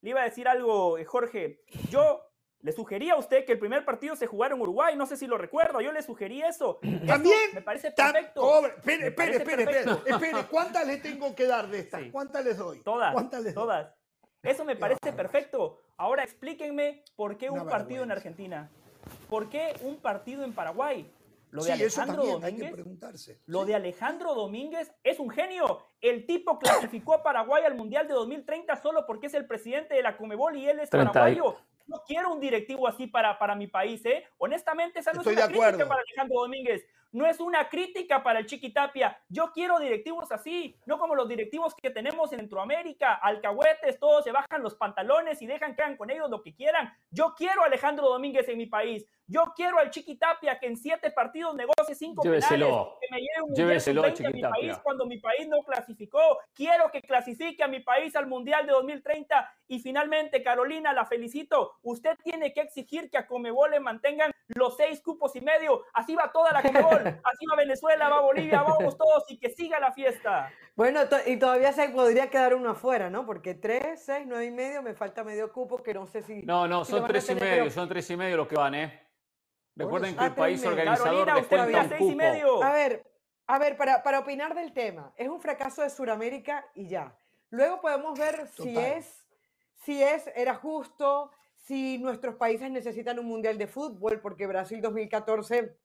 Le 0.00 0.10
iba 0.10 0.20
a 0.20 0.24
decir 0.24 0.48
algo, 0.48 0.98
eh, 0.98 1.04
Jorge. 1.04 1.62
Yo 1.90 2.20
le 2.64 2.72
sugería 2.72 3.12
a 3.12 3.16
usted 3.16 3.44
que 3.44 3.52
el 3.52 3.58
primer 3.58 3.84
partido 3.84 4.16
se 4.16 4.26
jugara 4.26 4.54
en 4.54 4.60
Uruguay, 4.62 4.96
no 4.96 5.04
sé 5.04 5.18
si 5.18 5.26
lo 5.26 5.36
recuerdo, 5.36 5.82
yo 5.82 5.92
le 5.92 6.00
sugerí 6.00 6.40
eso. 6.40 6.80
También. 7.06 7.36
me 7.52 7.60
parece 7.60 7.90
perfecto. 7.90 8.66
Espere, 8.66 9.08
espere, 9.08 9.36
espere, 9.36 9.80
espere, 10.06 10.44
¿Cuántas 10.50 10.86
le 10.86 10.96
tengo 10.96 11.34
que 11.34 11.46
dar 11.46 11.68
de 11.68 11.80
estas? 11.80 12.04
¿Cuántas 12.10 12.42
les 12.42 12.56
doy? 12.56 12.80
Todas. 12.80 13.12
¿Cuántas 13.12 13.42
les 13.42 13.52
todas. 13.52 13.92
Eso 14.42 14.64
me 14.64 14.76
parece 14.76 15.12
perfecto. 15.12 15.82
Ahora 15.98 16.24
explíquenme 16.24 17.04
por 17.16 17.36
qué 17.36 17.50
un 17.50 17.68
partido 17.68 18.02
en 18.02 18.10
Argentina. 18.10 18.70
¿Por 19.28 19.50
qué 19.50 19.76
un 19.82 19.96
partido 19.98 20.42
en 20.42 20.54
Paraguay? 20.54 21.12
Lo 21.50 21.62
de 21.64 21.72
Alejandro 21.72 22.24
Domínguez. 22.24 22.74
Lo 23.44 23.66
de 23.66 23.74
Alejandro 23.74 24.34
Domínguez 24.34 24.90
es 25.02 25.20
un 25.20 25.28
genio. 25.28 25.84
El 26.00 26.24
tipo 26.24 26.58
clasificó 26.58 27.12
a 27.12 27.22
Paraguay 27.22 27.62
al 27.64 27.74
Mundial 27.74 28.08
de 28.08 28.14
2030 28.14 28.74
solo 28.80 29.04
porque 29.06 29.26
es 29.26 29.34
el 29.34 29.46
presidente 29.46 29.94
de 29.94 30.02
la 30.02 30.16
Comebol 30.16 30.56
y 30.56 30.66
él 30.66 30.80
es 30.80 30.88
paraguayo. 30.88 31.58
No 31.86 32.02
quiero 32.06 32.32
un 32.32 32.40
directivo 32.40 32.88
así 32.88 33.06
para, 33.06 33.38
para 33.38 33.54
mi 33.54 33.66
país, 33.66 34.04
¿eh? 34.06 34.24
Honestamente, 34.38 35.00
esa 35.00 35.12
no 35.12 35.20
es 35.20 35.26
una 35.26 35.46
crítica 35.46 35.86
para 35.86 36.00
Alejandro 36.00 36.40
Domínguez. 36.40 36.86
No 37.14 37.26
es 37.28 37.38
una 37.38 37.68
crítica 37.68 38.24
para 38.24 38.40
el 38.40 38.46
Chiquitapia. 38.46 39.16
Yo 39.28 39.52
quiero 39.52 39.78
directivos 39.78 40.32
así, 40.32 40.76
no 40.84 40.98
como 40.98 41.14
los 41.14 41.28
directivos 41.28 41.72
que 41.80 41.90
tenemos 41.90 42.32
en 42.32 42.40
Centroamérica, 42.40 43.14
alcahuetes, 43.14 44.00
todos 44.00 44.24
se 44.24 44.32
bajan 44.32 44.64
los 44.64 44.74
pantalones 44.74 45.40
y 45.40 45.46
dejan 45.46 45.76
que 45.76 45.82
hagan 45.82 45.96
con 45.96 46.10
ellos 46.10 46.28
lo 46.28 46.42
que 46.42 46.56
quieran. 46.56 46.92
Yo 47.12 47.36
quiero 47.36 47.62
a 47.62 47.66
Alejandro 47.66 48.08
Domínguez 48.08 48.48
en 48.48 48.58
mi 48.58 48.66
país. 48.66 49.06
Yo 49.26 49.44
quiero 49.56 49.78
al 49.78 49.90
Chiquitapia 49.90 50.58
que 50.58 50.66
en 50.66 50.76
siete 50.76 51.10
partidos 51.10 51.54
negocie 51.54 51.94
cinco 51.94 52.22
Lléveselo. 52.22 52.66
penales, 52.66 52.98
que 53.00 53.14
me 53.14 53.20
lleve 53.20 53.42
un 53.42 53.48
Mundial 53.48 54.26
a 54.26 54.30
mi 54.30 54.42
país 54.42 54.78
cuando 54.82 55.06
mi 55.06 55.18
país 55.18 55.48
no 55.48 55.62
clasificó. 55.62 56.40
Quiero 56.52 56.90
que 56.90 57.00
clasifique 57.00 57.62
a 57.62 57.68
mi 57.68 57.80
país 57.80 58.14
al 58.16 58.26
Mundial 58.26 58.66
de 58.66 58.72
2030 58.72 59.50
y 59.68 59.78
finalmente, 59.78 60.42
Carolina, 60.42 60.92
la 60.92 61.06
felicito. 61.06 61.78
Usted 61.82 62.16
tiene 62.22 62.52
que 62.52 62.60
exigir 62.60 63.08
que 63.08 63.16
a 63.16 63.26
Comebol 63.26 63.70
le 63.70 63.80
mantengan 63.80 64.30
los 64.48 64.76
seis 64.76 65.00
cupos 65.00 65.34
y 65.36 65.40
medio. 65.40 65.84
Así 65.94 66.14
va 66.14 66.30
toda 66.30 66.52
la 66.52 66.60
Comebol. 66.60 67.03
Así 67.24 67.46
va 67.50 67.56
Venezuela, 67.56 68.08
va 68.08 68.20
Bolivia, 68.20 68.62
vamos 68.62 68.96
todos 68.96 69.24
y 69.28 69.38
que 69.38 69.50
siga 69.50 69.78
la 69.80 69.92
fiesta. 69.92 70.52
Bueno, 70.76 71.00
y 71.26 71.36
todavía 71.36 71.72
se 71.72 71.88
podría 71.90 72.30
quedar 72.30 72.54
uno 72.54 72.70
afuera, 72.70 73.10
¿no? 73.10 73.26
Porque 73.26 73.54
tres, 73.54 74.04
seis, 74.04 74.24
nueve 74.26 74.46
y 74.46 74.50
medio, 74.50 74.82
me 74.82 74.94
falta 74.94 75.24
medio 75.24 75.52
cupo 75.52 75.82
que 75.82 75.94
no 75.94 76.06
sé 76.06 76.22
si. 76.22 76.42
No, 76.42 76.66
no, 76.66 76.84
son 76.84 77.06
tres 77.06 77.28
y 77.30 77.34
medio, 77.34 77.70
son 77.70 77.88
tres 77.88 78.08
y 78.10 78.16
medio 78.16 78.36
los 78.36 78.48
que 78.48 78.56
van, 78.56 78.74
¿eh? 78.74 79.00
Recuerden 79.76 80.16
que 80.16 80.24
el 80.24 80.34
país 80.34 80.64
organizador 80.64 81.26
Carolina, 81.48 81.82
un 81.82 81.88
seis 81.88 82.12
y 82.12 82.14
medio. 82.14 82.62
A 82.62 82.72
ver, 82.72 83.04
a 83.46 83.58
ver, 83.58 83.76
para, 83.76 84.02
para 84.02 84.20
opinar 84.20 84.54
del 84.54 84.72
tema, 84.72 85.12
es 85.16 85.28
un 85.28 85.40
fracaso 85.40 85.82
de 85.82 85.90
Sudamérica 85.90 86.66
y 86.74 86.88
ya. 86.88 87.16
Luego 87.50 87.80
podemos 87.80 88.18
ver 88.18 88.48
si 88.48 88.76
es 88.76 89.24
si 89.84 90.02
es, 90.02 90.30
era 90.34 90.54
justo, 90.54 91.30
si 91.56 91.98
nuestros 91.98 92.36
países 92.36 92.70
necesitan 92.70 93.18
un 93.18 93.26
mundial 93.26 93.58
de 93.58 93.66
fútbol, 93.66 94.20
porque 94.20 94.46
Brasil 94.46 94.80
2014 94.80 95.76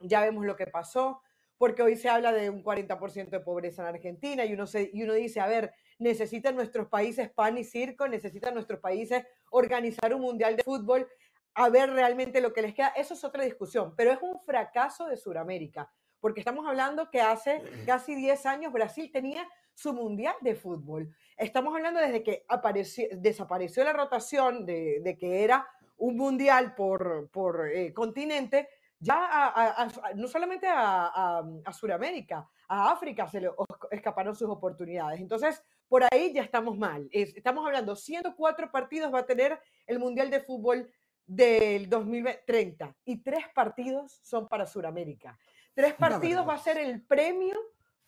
ya 0.00 0.20
vemos 0.20 0.44
lo 0.44 0.56
que 0.56 0.66
pasó, 0.66 1.20
porque 1.58 1.82
hoy 1.82 1.96
se 1.96 2.08
habla 2.08 2.32
de 2.32 2.50
un 2.50 2.62
40% 2.62 3.30
de 3.30 3.40
pobreza 3.40 3.82
en 3.82 3.88
Argentina 3.88 4.44
y 4.44 4.54
uno, 4.54 4.66
se, 4.66 4.90
y 4.92 5.02
uno 5.02 5.12
dice, 5.12 5.40
a 5.40 5.46
ver, 5.46 5.74
necesitan 5.98 6.54
nuestros 6.54 6.88
países 6.88 7.30
pan 7.30 7.58
y 7.58 7.64
circo, 7.64 8.06
necesitan 8.06 8.54
nuestros 8.54 8.80
países 8.80 9.24
organizar 9.50 10.14
un 10.14 10.20
mundial 10.20 10.56
de 10.56 10.62
fútbol, 10.62 11.08
a 11.54 11.68
ver 11.68 11.90
realmente 11.90 12.40
lo 12.40 12.52
que 12.52 12.62
les 12.62 12.74
queda. 12.74 12.92
Eso 12.96 13.14
es 13.14 13.24
otra 13.24 13.42
discusión, 13.42 13.94
pero 13.96 14.12
es 14.12 14.18
un 14.22 14.40
fracaso 14.40 15.06
de 15.06 15.16
Sudamérica, 15.16 15.90
porque 16.20 16.40
estamos 16.40 16.66
hablando 16.66 17.10
que 17.10 17.20
hace 17.20 17.60
casi 17.86 18.14
10 18.14 18.46
años 18.46 18.72
Brasil 18.72 19.10
tenía 19.12 19.46
su 19.74 19.92
mundial 19.92 20.34
de 20.40 20.54
fútbol. 20.54 21.12
Estamos 21.36 21.74
hablando 21.74 22.00
desde 22.00 22.22
que 22.22 22.44
apareció, 22.48 23.06
desapareció 23.12 23.84
la 23.84 23.92
rotación 23.92 24.64
de, 24.64 25.16
que 25.18 25.44
era 25.44 25.68
un 25.96 26.16
mundial 26.16 26.74
por, 26.74 27.28
por 27.30 27.68
eh, 27.68 27.92
continente, 27.92 28.68
ya 29.00 29.86
no 30.14 30.28
solamente 30.28 30.66
a, 30.66 31.42
a, 31.64 31.72
Sudamérica, 31.72 32.48
a 32.68 32.92
África 32.92 33.26
se 33.28 33.40
le 33.40 33.50
escaparon 33.90 34.34
sus 34.34 34.48
oportunidades. 34.48 35.20
Entonces, 35.20 35.62
por 35.88 36.04
ahí 36.10 36.32
ya 36.32 36.42
estamos 36.42 36.76
mal. 36.76 37.08
estamos 37.12 37.64
hablando, 37.64 37.96
104 37.96 38.70
partidos 38.70 39.12
va 39.12 39.20
a 39.20 39.26
tener 39.26 39.60
el 39.86 39.98
Mundial 39.98 40.30
de 40.30 40.40
Fútbol 40.40 40.90
del 41.26 41.88
2030 41.88 42.94
y 43.04 43.18
tres 43.18 43.44
partidos 43.54 44.20
son 44.22 44.48
para 44.48 44.66
Sudamérica. 44.66 45.38
Tres 45.74 45.94
partidos 45.94 46.48
va 46.48 46.54
a 46.54 46.58
ser 46.58 46.78
el 46.78 47.02
premio 47.02 47.56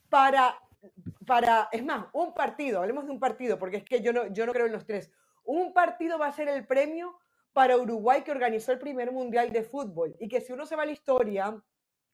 para 0.08 0.58
para, 1.26 1.68
es 1.72 1.84
más, 1.84 2.06
un 2.12 2.34
partido, 2.34 2.80
hablemos 2.80 3.04
de 3.04 3.12
un 3.12 3.20
partido, 3.20 3.58
porque 3.58 3.78
es 3.78 3.84
que 3.84 4.00
yo 4.00 4.12
no, 4.12 4.26
yo 4.28 4.46
no 4.46 4.52
creo 4.52 4.66
en 4.66 4.72
los 4.72 4.86
tres. 4.86 5.10
Un 5.44 5.72
partido 5.72 6.18
va 6.18 6.26
a 6.26 6.32
ser 6.32 6.48
el 6.48 6.66
premio 6.66 7.18
para 7.52 7.76
Uruguay 7.76 8.22
que 8.22 8.30
organizó 8.30 8.72
el 8.72 8.78
primer 8.78 9.12
mundial 9.12 9.52
de 9.52 9.62
fútbol. 9.62 10.16
Y 10.18 10.28
que 10.28 10.40
si 10.40 10.52
uno 10.52 10.66
se 10.66 10.76
va 10.76 10.82
a 10.82 10.86
la 10.86 10.92
historia, 10.92 11.62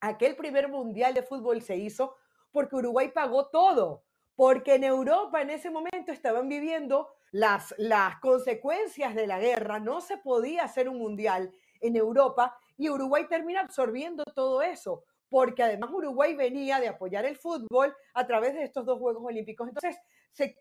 aquel 0.01 0.37
primer 0.37 0.69
mundial 0.69 1.15
de 1.15 1.23
fútbol 1.23 1.63
se 1.63 1.77
hizo 1.77 2.17
porque 2.51 2.77
Uruguay 2.77 3.11
pagó 3.13 3.49
todo. 3.49 4.05
Porque 4.35 4.75
en 4.75 4.85
Europa 4.85 5.41
en 5.41 5.51
ese 5.51 5.71
momento 5.71 6.13
estaban 6.13 6.49
viviendo 6.49 7.09
las, 7.31 7.75
las 7.79 8.21
consecuencias 8.21 9.15
de 9.15 9.27
la 9.27 9.39
guerra, 9.39 9.79
no 9.81 10.01
se 10.01 10.19
podía 10.19 10.65
hacer 10.65 10.89
un 10.89 10.99
mundial 10.99 11.53
en 11.81 11.97
Europa 11.97 12.57
Y 12.79 12.89
Uruguay 12.89 13.27
termina 13.29 13.61
absorbiendo 13.61 14.25
todo 14.35 14.63
eso, 14.63 15.05
porque 15.29 15.63
además 15.63 15.91
Uruguay 15.93 16.35
venía 16.35 16.81
de 16.81 16.89
apoyar 16.89 17.25
el 17.25 17.37
fútbol 17.37 17.95
a 18.15 18.27
través 18.27 18.55
de 18.55 18.65
estos 18.65 18.87
dos 18.87 18.99
Juegos 18.99 19.25
Olímpicos. 19.25 19.69
Entonces, 19.69 19.97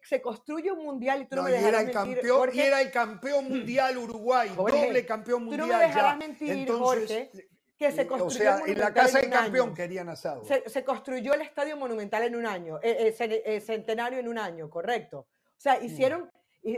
se, 0.02 0.22
construye 0.22 0.72
un 0.72 0.86
mundial 0.86 1.24
y 1.24 1.26
tú 1.28 1.36
no, 1.36 1.44
me 1.44 1.52
dejarás 1.52 1.82
era 1.82 1.90
el 1.90 1.92
campeón, 1.92 2.50
y 2.54 2.60
era 2.60 2.82
el 2.82 2.92
campeón 2.92 3.50
mundial 3.50 3.98
Uruguay, 3.98 4.50
doble 4.56 5.06
campeón 5.06 5.44
mundial. 5.44 5.62
Tú 5.62 5.68
no 5.68 5.78
me 5.78 5.86
dejarás 5.86 6.18
mentir, 6.18 6.72
Jorge, 6.72 7.30
que 7.78 7.92
se 7.92 8.08
construyó. 8.08 8.54
O 8.54 8.58
sea, 8.58 8.66
en 8.66 8.80
la 8.80 8.94
casa 8.94 9.20
del 9.20 9.30
campeón 9.30 9.74
querían 9.74 10.08
asado. 10.08 10.44
Se, 10.46 10.84
construyó 10.86 11.34
el 11.34 11.42
estadio 11.42 11.76
monumental 11.76 12.24
en 12.24 12.36
un 12.36 12.46
año, 12.46 12.80
eh, 12.82 13.14
eh, 13.20 13.44
eh, 13.46 13.60
centenario 13.60 14.20
en 14.20 14.28
un 14.30 14.38
año, 14.38 14.70
correcto. 14.70 15.20
O 15.20 15.60
sea, 15.60 15.80
mm. 15.80 15.86
hicieron, 15.86 16.32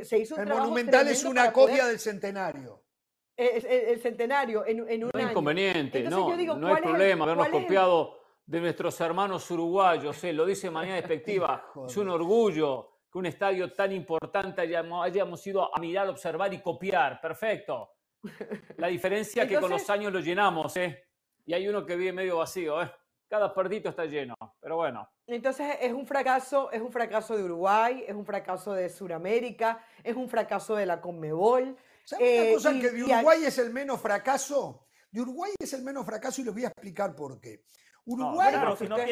se 0.04 0.18
hizo 0.18 0.36
un 0.36 0.42
El 0.42 0.50
monumental 0.50 1.08
es 1.08 1.24
una 1.24 1.54
copia 1.54 1.86
del 1.86 2.00
centenario. 2.00 2.84
El, 3.38 4.00
centenario 4.00 4.66
en, 4.66 4.90
en 4.90 5.04
un 5.04 5.12
no 5.14 5.20
año. 5.20 5.30
inconveniente, 5.30 6.02
no, 6.04 6.36
no 6.58 6.74
hay 6.74 6.82
problema 6.82 7.24
habernos 7.24 7.50
copiado 7.50 8.18
de 8.48 8.62
nuestros 8.62 9.00
hermanos 9.02 9.52
uruguayos, 9.52 10.24
lo 10.24 10.46
dice 10.46 10.68
de 10.68 10.72
manera 10.72 10.96
despectiva, 10.96 11.66
es 11.86 11.96
un 11.98 12.10
orgullo 12.10 12.90
que 13.12 13.18
un 13.18 13.26
estadio 13.28 13.72
tan 13.72 13.92
importante 13.92 14.62
hayamos, 14.62 15.06
hayamos 15.06 15.46
ido 15.46 15.76
a 15.76 15.80
mirar, 15.80 16.10
observar 16.10 16.54
y 16.54 16.62
copiar, 16.62 17.22
perfecto. 17.22 17.92
La 18.78 18.88
diferencia 18.88 19.44
es 19.44 19.50
que 19.50 19.60
con 19.60 19.70
los 19.70 19.90
años 19.90 20.12
lo 20.12 20.20
llenamos, 20.20 20.76
¿eh? 20.78 21.06
Y 21.46 21.54
hay 21.54 21.68
uno 21.68 21.86
que 21.86 21.96
vive 21.96 22.12
medio 22.12 22.38
vacío, 22.38 22.82
¿eh? 22.82 22.92
Cada 23.30 23.54
perdito 23.54 23.90
está 23.90 24.06
lleno, 24.06 24.36
pero 24.60 24.78
bueno. 24.78 25.10
Entonces 25.28 25.78
es 25.82 25.92
un 25.92 26.08
fracaso, 26.08 26.72
es 26.72 26.82
un 26.82 26.92
fracaso 26.92 27.36
de 27.36 27.44
Uruguay, 27.44 28.06
es 28.08 28.16
un 28.16 28.26
fracaso 28.26 28.74
de 28.74 28.90
Sudamérica, 28.90 29.84
es 30.02 30.16
un 30.16 30.30
fracaso 30.30 30.76
de 30.76 30.86
la 30.86 31.02
Conmebol. 31.02 31.76
¿Sabes 32.08 32.40
una 32.40 32.50
eh, 32.50 32.54
cosa 32.54 32.72
que 32.72 32.90
de 32.92 33.04
Uruguay 33.04 33.44
es 33.44 33.58
el 33.58 33.74
menos 33.74 34.00
fracaso? 34.00 34.88
De 35.12 35.20
Uruguay 35.20 35.52
es 35.60 35.74
el 35.74 35.84
menos 35.84 36.06
fracaso 36.06 36.40
y 36.40 36.46
les 36.46 36.54
voy 36.54 36.64
a 36.64 36.70
explicar 36.70 37.14
por 37.14 37.42
qué. 37.42 37.66
Uruguay, 38.06 38.54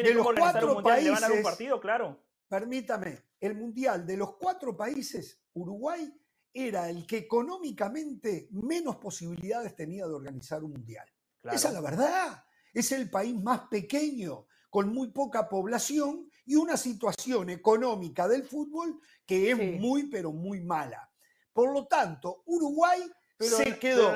de 0.02 0.14
los 0.14 0.26
cuatro 0.34 0.82
países, 0.82 1.28
un 1.28 1.42
partido, 1.42 1.78
claro. 1.78 2.18
Permítame, 2.48 3.18
el 3.38 3.54
mundial 3.54 4.06
de 4.06 4.16
los 4.16 4.36
cuatro 4.36 4.74
países, 4.74 5.42
Uruguay 5.52 6.10
era 6.54 6.88
el 6.88 7.06
que 7.06 7.18
económicamente 7.18 8.48
menos 8.52 8.96
posibilidades 8.96 9.76
tenía 9.76 10.06
de 10.06 10.14
organizar 10.14 10.64
un 10.64 10.72
mundial. 10.72 11.06
Esa 11.44 11.68
es 11.68 11.74
la 11.74 11.82
verdad. 11.82 12.44
Es 12.72 12.92
el 12.92 13.10
país 13.10 13.38
más 13.42 13.68
pequeño, 13.68 14.46
con 14.70 14.88
muy 14.88 15.10
poca 15.10 15.50
población 15.50 16.30
y 16.46 16.54
una 16.54 16.78
situación 16.78 17.50
económica 17.50 18.26
del 18.26 18.44
fútbol 18.44 18.98
que 19.26 19.50
es 19.50 19.78
muy, 19.78 20.04
pero 20.04 20.32
muy 20.32 20.62
mala. 20.62 21.10
Por 21.56 21.72
lo 21.72 21.86
tanto, 21.86 22.42
Uruguay 22.44 23.00
se 23.40 23.78
quedó. 23.78 24.12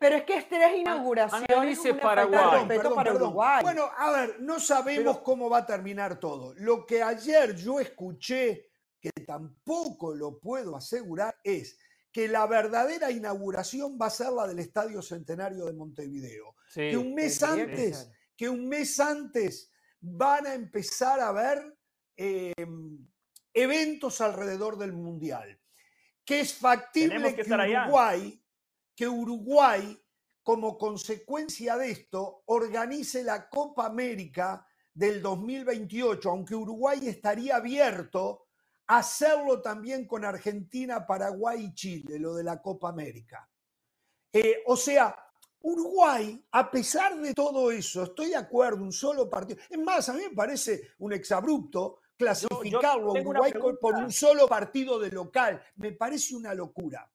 Pero, 0.00 0.16
es 0.16 0.24
que 0.24 0.36
es 0.36 0.48
tres 0.48 0.78
inauguraciones. 0.78 1.48
Analice 1.48 1.94
Paraguay. 1.94 2.66
para 2.92 3.14
Uruguay. 3.14 3.62
Bueno, 3.62 3.88
a 3.96 4.10
ver, 4.10 4.40
no 4.40 4.58
sabemos 4.58 5.20
cómo 5.20 5.48
va 5.48 5.58
a 5.58 5.66
terminar 5.66 6.18
todo. 6.18 6.54
Lo 6.54 6.84
que 6.84 7.04
ayer 7.04 7.54
yo 7.54 7.78
escuché, 7.78 8.72
que 8.98 9.12
tampoco 9.24 10.12
lo 10.12 10.40
puedo 10.40 10.74
asegurar, 10.74 11.36
es 11.44 11.78
que 12.10 12.26
la 12.26 12.44
verdadera 12.48 13.12
inauguración 13.12 13.96
va 13.96 14.06
a 14.06 14.10
ser 14.10 14.32
la 14.32 14.48
del 14.48 14.58
Estadio 14.58 15.02
Centenario 15.02 15.66
de 15.66 15.72
Montevideo. 15.72 16.56
que 16.74 16.96
un 16.96 17.14
mes 17.14 17.40
antes, 17.44 18.10
que 18.36 18.48
un 18.48 18.68
mes 18.68 18.98
antes 18.98 19.70
van 20.00 20.48
a 20.48 20.54
empezar 20.54 21.20
a 21.20 21.30
ver 21.30 21.78
em, 22.16 23.06
eventos 23.54 24.20
alrededor 24.20 24.76
del 24.78 24.92
Mundial 24.92 25.60
que 26.26 26.40
es 26.40 26.54
factible 26.54 27.36
que, 27.36 27.42
Uruguay, 27.54 28.42
que 28.96 29.08
Uruguay, 29.08 30.02
como 30.42 30.76
consecuencia 30.76 31.76
de 31.76 31.92
esto, 31.92 32.42
organice 32.46 33.22
la 33.22 33.48
Copa 33.48 33.86
América 33.86 34.66
del 34.92 35.22
2028, 35.22 36.28
aunque 36.28 36.56
Uruguay 36.56 37.06
estaría 37.06 37.56
abierto 37.56 38.48
a 38.88 38.98
hacerlo 38.98 39.62
también 39.62 40.06
con 40.06 40.24
Argentina, 40.24 41.06
Paraguay 41.06 41.66
y 41.66 41.74
Chile, 41.74 42.18
lo 42.18 42.34
de 42.34 42.42
la 42.42 42.60
Copa 42.60 42.88
América. 42.88 43.48
Eh, 44.32 44.64
o 44.66 44.76
sea, 44.76 45.14
Uruguay, 45.60 46.44
a 46.50 46.70
pesar 46.70 47.16
de 47.20 47.34
todo 47.34 47.70
eso, 47.70 48.02
estoy 48.02 48.30
de 48.30 48.36
acuerdo, 48.36 48.82
un 48.82 48.92
solo 48.92 49.30
partido. 49.30 49.60
Es 49.70 49.78
más, 49.78 50.08
a 50.08 50.14
mí 50.14 50.22
me 50.28 50.34
parece 50.34 50.90
un 50.98 51.12
exabrupto 51.12 52.00
clasificarlo 52.16 53.16
a 53.16 53.20
Uruguay 53.20 53.52
por 53.80 53.94
un 53.94 54.10
solo 54.10 54.48
partido 54.48 54.98
de 54.98 55.10
local. 55.10 55.62
Me 55.76 55.92
parece 55.92 56.34
una 56.34 56.54
locura. 56.54 57.10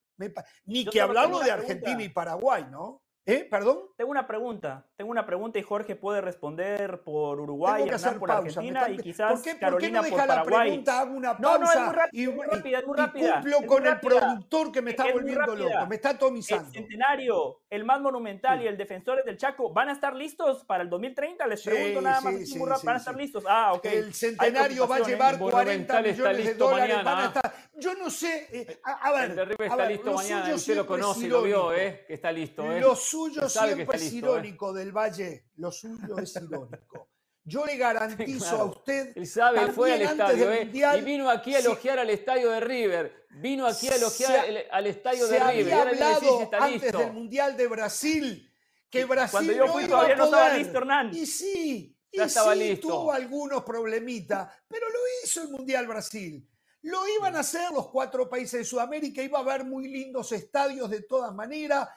ni 0.66 0.86
que 0.86 1.02
hablarlo 1.02 1.40
de 1.40 1.52
Argentina 1.52 2.04
y 2.04 2.10
Paraguay, 2.10 2.66
¿no? 2.70 3.02
¿Eh? 3.24 3.48
¿Perdón? 3.50 3.82
Tengo 3.96 4.10
una 4.10 4.26
pregunta, 4.26 4.88
tengo 4.96 5.12
una 5.12 5.28
pregunta 5.28 5.60
y 5.60 5.62
Jorge 5.62 5.96
puede 5.96 6.22
responder 6.22 7.04
por 7.04 7.40
Uruguay, 7.40 7.84
Hernán 7.88 8.18
por 8.18 8.32
Argentina 8.32 8.90
y 8.90 8.98
quizás 8.98 9.34
¿Por 9.34 9.44
qué, 9.44 9.60
Carolina 9.60 10.00
¿por 10.00 10.10
qué 10.10 10.16
no 10.16 10.18
deja 10.18 10.36
la 10.36 10.44
pregunta, 10.44 11.00
hago 11.00 11.14
una 11.16 11.38
pausa 11.38 11.60
no, 11.60 11.66
no, 11.66 11.72
es 11.72 11.86
muy 11.86 11.96
rápida, 11.96 12.24
y, 12.24 12.28
muy 12.28 12.46
rápida, 12.48 12.80
es 12.80 12.88
muy 12.88 12.98
rápida, 12.98 13.34
cumplo 13.34 13.68
con 13.68 13.86
el 13.86 14.00
productor 14.00 14.72
que 14.72 14.82
me 14.82 14.92
está 14.92 15.12
volviendo 15.12 15.56
loco, 15.56 15.86
me 15.88 15.96
está 15.96 16.10
atomizando. 16.10 16.68
El 16.70 16.74
Centenario, 16.74 17.62
el 17.70 17.86
más 17.86 18.02
monumental 18.02 18.64
y 18.64 18.68
el 18.68 18.76
Defensores 18.76 19.24
del 19.24 19.38
Chaco, 19.38 19.72
¿van 19.72 19.90
a 19.90 19.92
estar 19.92 20.16
listos 20.16 20.66
para 20.66 20.82
el 20.82 20.90
2030? 20.90 21.46
Les 21.46 21.62
pregunto 21.62 22.02
nada 22.02 22.22
más, 22.22 22.50
sí, 22.50 22.58
¿van 22.58 22.96
a 22.96 22.98
estar 22.98 23.16
listos? 23.16 23.44
Ah, 23.48 23.74
ok. 23.74 23.86
El 23.86 24.14
Centenario 24.16 24.88
va 24.88 24.96
a 24.96 25.00
llevar 25.02 25.38
40 25.38 26.02
millones 26.02 26.46
de 26.46 26.54
dólares, 26.56 27.04
van 27.04 27.18
a 27.20 27.26
estar... 27.28 27.54
Yo 27.76 27.94
no 27.96 28.10
sé, 28.10 28.48
eh, 28.52 28.80
a, 28.84 29.12
ver... 29.12 29.32
El 29.32 29.36
de 29.36 29.46
River 29.46 29.68
está 29.68 29.86
listo 29.86 30.14
mañana, 30.14 30.56
usted 30.56 30.76
lo 30.76 30.88
conoce 30.88 31.26
y 31.26 31.30
lo 31.30 31.44
vio, 31.44 31.72
¿eh? 31.74 32.04
Que 32.08 32.16
está 32.16 32.32
listo, 32.32 32.64
¿eh? 32.72 32.82
Suyo 33.12 33.50
siempre 33.50 33.98
es 33.98 34.14
¿eh? 34.14 34.16
irónico 34.16 34.74
del 34.74 34.92
Valle, 34.92 35.46
lo 35.58 35.72
suyo 35.72 36.18
es 36.18 36.36
irónico. 36.36 37.10
Yo 37.44 37.66
le 37.66 37.76
garantizo 37.76 38.56
a 38.62 38.66
usted. 38.66 39.14
Él 39.16 39.28
sabe, 39.28 39.72
fue 39.72 39.94
al 39.94 40.02
estadio, 40.04 40.52
¿eh? 40.52 40.70
y 40.72 41.02
vino 41.02 41.30
aquí 41.30 41.56
a 41.56 41.60
elogiar 41.60 42.00
al 42.00 42.10
estadio 42.10 42.52
de 42.52 42.60
River. 42.60 43.26
Vino 43.32 43.66
aquí 43.66 43.88
a 43.90 43.96
elogiar 43.96 44.46
al 44.72 44.88
estadio 44.88 45.28
de 45.28 45.40
River. 45.40 45.66
Se 45.66 45.74
había 45.74 45.82
hablado 45.82 46.50
antes 46.60 46.92
del 46.94 47.14
Mundial 47.14 47.58
de 47.58 47.68
Brasil 47.68 48.48
que 48.90 49.06
Brasil 49.06 49.32
Cuando 49.32 49.54
yo 49.54 49.68
fui, 49.72 49.84
no 49.84 49.90
todavía 49.90 50.16
no 50.18 50.26
estaba 50.26 50.58
listo, 50.58 50.78
Hernán. 50.78 51.12
Y 51.14 51.26
sí, 51.26 51.98
y 52.12 52.20
sí, 52.30 52.80
tuvo 52.82 53.14
algunos 53.14 53.64
problemitas, 53.64 54.54
pero 54.68 54.90
lo 54.90 55.00
hizo 55.24 55.44
el 55.44 55.50
Mundial 55.50 55.88
Brasil. 55.88 56.46
Lo 56.84 57.08
iban 57.08 57.36
a 57.36 57.40
hacer 57.42 57.72
los 57.72 57.90
cuatro 57.90 58.28
países 58.28 58.60
de 58.60 58.66
Sudamérica, 58.66 59.22
iba 59.22 59.38
a 59.38 59.42
haber 59.42 59.66
muy 59.66 59.88
lindos 59.88 60.32
estadios 60.32 60.90
de 60.90 61.04
todas 61.04 61.34
maneras. 61.34 61.88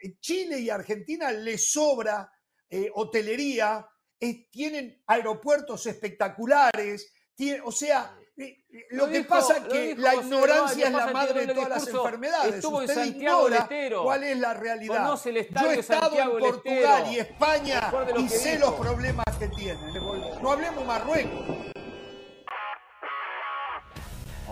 Eh, 0.00 0.16
Chile 0.20 0.58
y 0.60 0.70
Argentina 0.70 1.30
les 1.30 1.70
sobra 1.70 2.32
eh, 2.68 2.90
hotelería, 2.94 3.86
eh, 4.18 4.48
tienen 4.50 5.02
aeropuertos 5.06 5.86
espectalares, 5.86 7.12
o 7.64 7.72
sea, 7.72 8.14
lo, 8.90 9.08
que 9.08 9.24
pasa 9.24 9.58
es 9.58 9.64
que 9.64 9.94
la 9.96 10.14
ignorancia 10.14 10.86
es 10.86 10.92
la 10.92 11.06
madre 11.08 11.46
de 11.46 11.54
todas 11.54 11.68
las 11.68 11.88
enfermedades. 11.88 12.54
Estuvo 12.56 12.78
Usted 12.78 12.96
en 12.96 13.04
Santiago 13.04 13.48
ignora 13.48 13.68
cuál 14.02 14.24
es 14.24 14.38
la 14.38 14.54
realidad. 14.54 15.18
Yo 15.24 15.70
he 15.70 15.78
estado 15.78 16.18
en 16.18 16.38
Portugal 16.38 17.04
y 17.10 17.18
España 17.18 17.92
y 18.18 18.28
sé 18.28 18.58
los 18.58 18.74
problemas 18.74 19.26
que 19.38 19.48
tienen. 19.48 19.94
No 20.42 20.52
hablemos 20.52 20.86
Marruecos. 20.86 21.69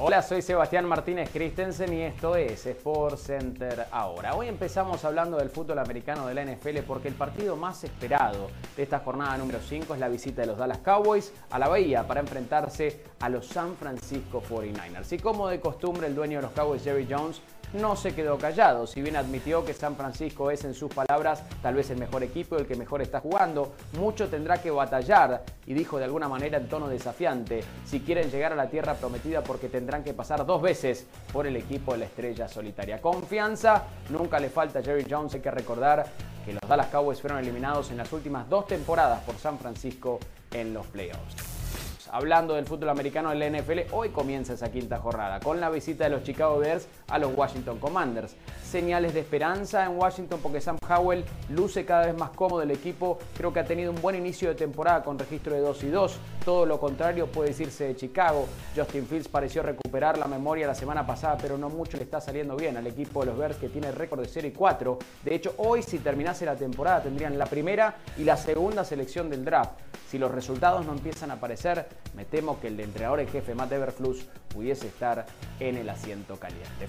Hola, 0.00 0.22
soy 0.22 0.42
Sebastián 0.42 0.84
Martínez 0.84 1.28
Christensen 1.32 1.92
y 1.92 2.02
esto 2.02 2.36
es 2.36 2.64
Sport 2.64 3.18
Center 3.18 3.86
ahora. 3.90 4.36
Hoy 4.36 4.46
empezamos 4.46 5.04
hablando 5.04 5.38
del 5.38 5.50
fútbol 5.50 5.80
americano 5.80 6.28
de 6.28 6.34
la 6.34 6.44
NFL 6.44 6.84
porque 6.86 7.08
el 7.08 7.14
partido 7.14 7.56
más 7.56 7.82
esperado 7.82 8.48
de 8.76 8.84
esta 8.84 9.00
jornada 9.00 9.36
número 9.36 9.58
5 9.58 9.94
es 9.94 9.98
la 9.98 10.08
visita 10.08 10.42
de 10.42 10.46
los 10.46 10.56
Dallas 10.56 10.78
Cowboys 10.78 11.32
a 11.50 11.58
la 11.58 11.66
Bahía 11.66 12.06
para 12.06 12.20
enfrentarse 12.20 13.02
a 13.18 13.28
los 13.28 13.48
San 13.48 13.74
Francisco 13.74 14.40
49ers. 14.40 15.12
Y 15.14 15.18
como 15.18 15.48
de 15.48 15.58
costumbre, 15.58 16.06
el 16.06 16.14
dueño 16.14 16.38
de 16.38 16.42
los 16.42 16.52
Cowboys, 16.52 16.84
Jerry 16.84 17.08
Jones, 17.10 17.42
no 17.72 17.96
se 17.96 18.14
quedó 18.14 18.38
callado, 18.38 18.86
si 18.86 19.02
bien 19.02 19.16
admitió 19.16 19.64
que 19.64 19.74
San 19.74 19.96
Francisco 19.96 20.50
es 20.50 20.64
en 20.64 20.74
sus 20.74 20.92
palabras 20.92 21.42
tal 21.62 21.74
vez 21.74 21.90
el 21.90 21.98
mejor 21.98 22.22
equipo, 22.22 22.56
el 22.56 22.66
que 22.66 22.76
mejor 22.76 23.02
está 23.02 23.20
jugando, 23.20 23.74
mucho 23.98 24.28
tendrá 24.28 24.60
que 24.60 24.70
batallar 24.70 25.42
y 25.66 25.74
dijo 25.74 25.98
de 25.98 26.04
alguna 26.04 26.28
manera 26.28 26.58
en 26.58 26.68
tono 26.68 26.88
desafiante, 26.88 27.62
si 27.84 28.00
quieren 28.00 28.30
llegar 28.30 28.52
a 28.52 28.56
la 28.56 28.68
tierra 28.68 28.94
prometida 28.94 29.42
porque 29.42 29.68
tendrán 29.68 30.04
que 30.04 30.14
pasar 30.14 30.46
dos 30.46 30.62
veces 30.62 31.06
por 31.32 31.46
el 31.46 31.56
equipo 31.56 31.92
de 31.92 31.98
la 31.98 32.04
estrella 32.06 32.48
solitaria. 32.48 33.00
Confianza, 33.00 33.84
nunca 34.10 34.38
le 34.38 34.48
falta 34.48 34.78
a 34.78 34.82
Jerry 34.82 35.06
Jones, 35.08 35.34
hay 35.34 35.40
que 35.40 35.50
recordar 35.50 36.06
que 36.44 36.54
los 36.54 36.62
Dallas 36.68 36.88
Cowboys 36.88 37.20
fueron 37.20 37.38
eliminados 37.38 37.90
en 37.90 37.98
las 37.98 38.12
últimas 38.12 38.48
dos 38.48 38.66
temporadas 38.66 39.22
por 39.24 39.36
San 39.36 39.58
Francisco 39.58 40.18
en 40.52 40.72
los 40.72 40.86
playoffs. 40.86 41.47
Hablando 42.10 42.54
del 42.54 42.64
fútbol 42.64 42.88
americano 42.88 43.30
en 43.32 43.38
la 43.38 43.50
NFL, 43.50 43.92
hoy 43.92 44.08
comienza 44.08 44.54
esa 44.54 44.70
quinta 44.70 44.98
jornada 44.98 45.40
con 45.40 45.60
la 45.60 45.68
visita 45.68 46.04
de 46.04 46.10
los 46.10 46.22
Chicago 46.22 46.58
Bears 46.58 46.86
a 47.08 47.18
los 47.18 47.36
Washington 47.36 47.78
Commanders. 47.78 48.34
señales 48.64 49.14
de 49.14 49.20
esperanza 49.20 49.84
en 49.84 49.96
Washington 49.96 50.40
porque 50.42 50.60
Sam 50.60 50.78
Howell 50.86 51.24
luce 51.50 51.86
cada 51.86 52.06
vez 52.06 52.16
más 52.16 52.30
cómodo 52.30 52.62
el 52.62 52.70
equipo. 52.70 53.18
Creo 53.36 53.52
que 53.52 53.60
ha 53.60 53.64
tenido 53.64 53.90
un 53.90 54.00
buen 54.00 54.14
inicio 54.14 54.48
de 54.48 54.54
temporada 54.54 55.02
con 55.02 55.18
registro 55.18 55.54
de 55.54 55.60
2 55.60 55.84
y 55.84 55.88
2. 55.88 56.18
Todo 56.44 56.66
lo 56.66 56.78
contrario 56.78 57.26
puede 57.26 57.50
decirse 57.50 57.84
de 57.84 57.96
Chicago. 57.96 58.46
Justin 58.76 59.06
Fields 59.06 59.28
pareció 59.28 59.62
recuperar 59.62 60.18
la 60.18 60.26
memoria 60.26 60.66
la 60.66 60.74
semana 60.74 61.06
pasada, 61.06 61.38
pero 61.40 61.56
no 61.56 61.70
mucho 61.70 61.96
le 61.96 62.04
está 62.04 62.20
saliendo 62.20 62.56
bien 62.56 62.76
al 62.76 62.86
equipo 62.86 63.20
de 63.20 63.26
los 63.26 63.38
Bears 63.38 63.56
que 63.56 63.68
tiene 63.68 63.90
récord 63.90 64.20
de 64.20 64.28
0 64.28 64.48
y 64.48 64.52
4. 64.52 64.98
De 65.24 65.34
hecho, 65.34 65.54
hoy 65.58 65.82
si 65.82 65.98
terminase 65.98 66.44
la 66.44 66.56
temporada 66.56 67.02
tendrían 67.02 67.38
la 67.38 67.46
primera 67.46 67.96
y 68.18 68.24
la 68.24 68.36
segunda 68.36 68.84
selección 68.84 69.30
del 69.30 69.44
draft. 69.44 69.72
Si 70.10 70.16
los 70.16 70.30
resultados 70.30 70.86
no 70.86 70.92
empiezan 70.92 71.30
a 71.30 71.34
aparecer, 71.34 71.86
me 72.14 72.24
temo 72.24 72.60
que 72.60 72.68
el 72.68 72.80
entrenador 72.80 73.20
en 73.20 73.28
jefe 73.28 73.54
Matt 73.54 73.72
Everflus 73.72 74.26
pudiese 74.48 74.88
estar 74.88 75.26
en 75.60 75.76
el 75.76 75.88
asiento 75.88 76.36
caliente. 76.36 76.88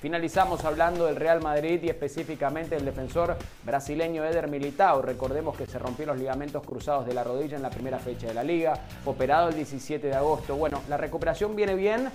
Finalizamos 0.00 0.64
hablando 0.64 1.06
del 1.06 1.14
Real 1.14 1.40
Madrid 1.40 1.80
y 1.82 1.88
específicamente 1.88 2.74
del 2.74 2.84
defensor 2.84 3.36
brasileño 3.64 4.24
Eder 4.24 4.48
Militao. 4.48 5.00
Recordemos 5.00 5.56
que 5.56 5.66
se 5.66 5.78
rompió 5.78 6.06
los 6.06 6.18
ligamentos 6.18 6.64
cruzados 6.64 7.06
de 7.06 7.14
la 7.14 7.22
rodilla 7.22 7.56
en 7.56 7.62
la 7.62 7.70
primera 7.70 8.00
fecha 8.00 8.26
de 8.26 8.34
la 8.34 8.42
liga, 8.42 8.74
operado 9.04 9.50
el 9.50 9.54
17 9.54 10.08
de 10.08 10.14
agosto. 10.14 10.56
Bueno, 10.56 10.82
la 10.88 10.96
recuperación 10.96 11.54
viene 11.54 11.76
bien, 11.76 12.10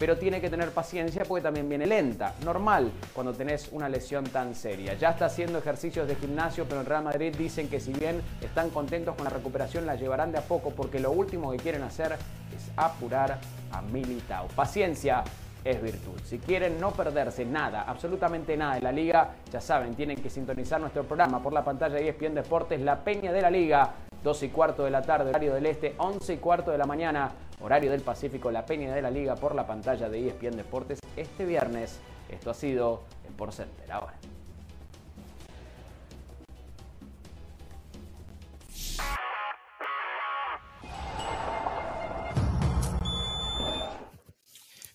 pero 0.00 0.16
tiene 0.16 0.40
que 0.40 0.48
tener 0.48 0.70
paciencia 0.70 1.24
porque 1.28 1.42
también 1.42 1.68
viene 1.68 1.86
lenta. 1.86 2.34
Normal 2.42 2.90
cuando 3.12 3.34
tenés 3.34 3.68
una 3.70 3.86
lesión 3.86 4.24
tan 4.24 4.54
seria. 4.54 4.94
Ya 4.94 5.10
está 5.10 5.26
haciendo 5.26 5.58
ejercicios 5.58 6.08
de 6.08 6.16
gimnasio, 6.16 6.64
pero 6.64 6.80
en 6.80 6.86
Real 6.86 7.04
Madrid 7.04 7.36
dicen 7.36 7.68
que 7.68 7.78
si 7.80 7.92
bien 7.92 8.22
están 8.40 8.70
contentos 8.70 9.14
con 9.14 9.24
la 9.24 9.30
recuperación, 9.30 9.84
la 9.84 9.96
llevarán 9.96 10.32
de 10.32 10.38
a 10.38 10.42
poco 10.42 10.70
porque 10.70 10.98
lo 10.98 11.12
último 11.12 11.52
que 11.52 11.58
quieren 11.58 11.82
hacer 11.82 12.12
es 12.12 12.70
apurar 12.76 13.38
a 13.70 13.82
Militao. 13.82 14.48
Paciencia, 14.48 15.22
es 15.62 15.82
virtud. 15.82 16.18
Si 16.24 16.38
quieren 16.38 16.80
no 16.80 16.92
perderse 16.92 17.44
nada, 17.44 17.82
absolutamente 17.82 18.56
nada 18.56 18.76
de 18.76 18.80
la 18.80 18.92
liga, 18.92 19.34
ya 19.52 19.60
saben, 19.60 19.94
tienen 19.94 20.16
que 20.16 20.30
sintonizar 20.30 20.80
nuestro 20.80 21.04
programa 21.04 21.42
por 21.42 21.52
la 21.52 21.62
pantalla 21.62 21.96
de 21.96 22.08
ESPN 22.08 22.34
Deportes, 22.34 22.80
La 22.80 23.04
Peña 23.04 23.30
de 23.30 23.42
la 23.42 23.50
Liga, 23.50 23.92
2 24.22 24.42
y 24.42 24.48
cuarto 24.50 24.84
de 24.84 24.90
la 24.90 25.02
tarde, 25.02 25.30
horario 25.30 25.54
del 25.54 25.66
Este, 25.66 25.94
11 25.96 26.34
y 26.34 26.36
cuarto 26.38 26.70
de 26.70 26.78
la 26.78 26.86
mañana, 26.86 27.32
horario 27.60 27.90
del 27.90 28.02
Pacífico, 28.02 28.50
La 28.50 28.66
Peña 28.66 28.94
de 28.94 29.00
la 29.00 29.10
Liga 29.10 29.34
por 29.34 29.54
la 29.54 29.66
pantalla 29.66 30.08
de 30.08 30.28
ESPN 30.28 30.56
Deportes 30.56 31.00
este 31.16 31.44
viernes. 31.46 31.98
Esto 32.28 32.50
ha 32.50 32.54
sido 32.54 33.02
Por 33.36 33.52
Center. 33.52 33.90
Ahora. 33.90 34.14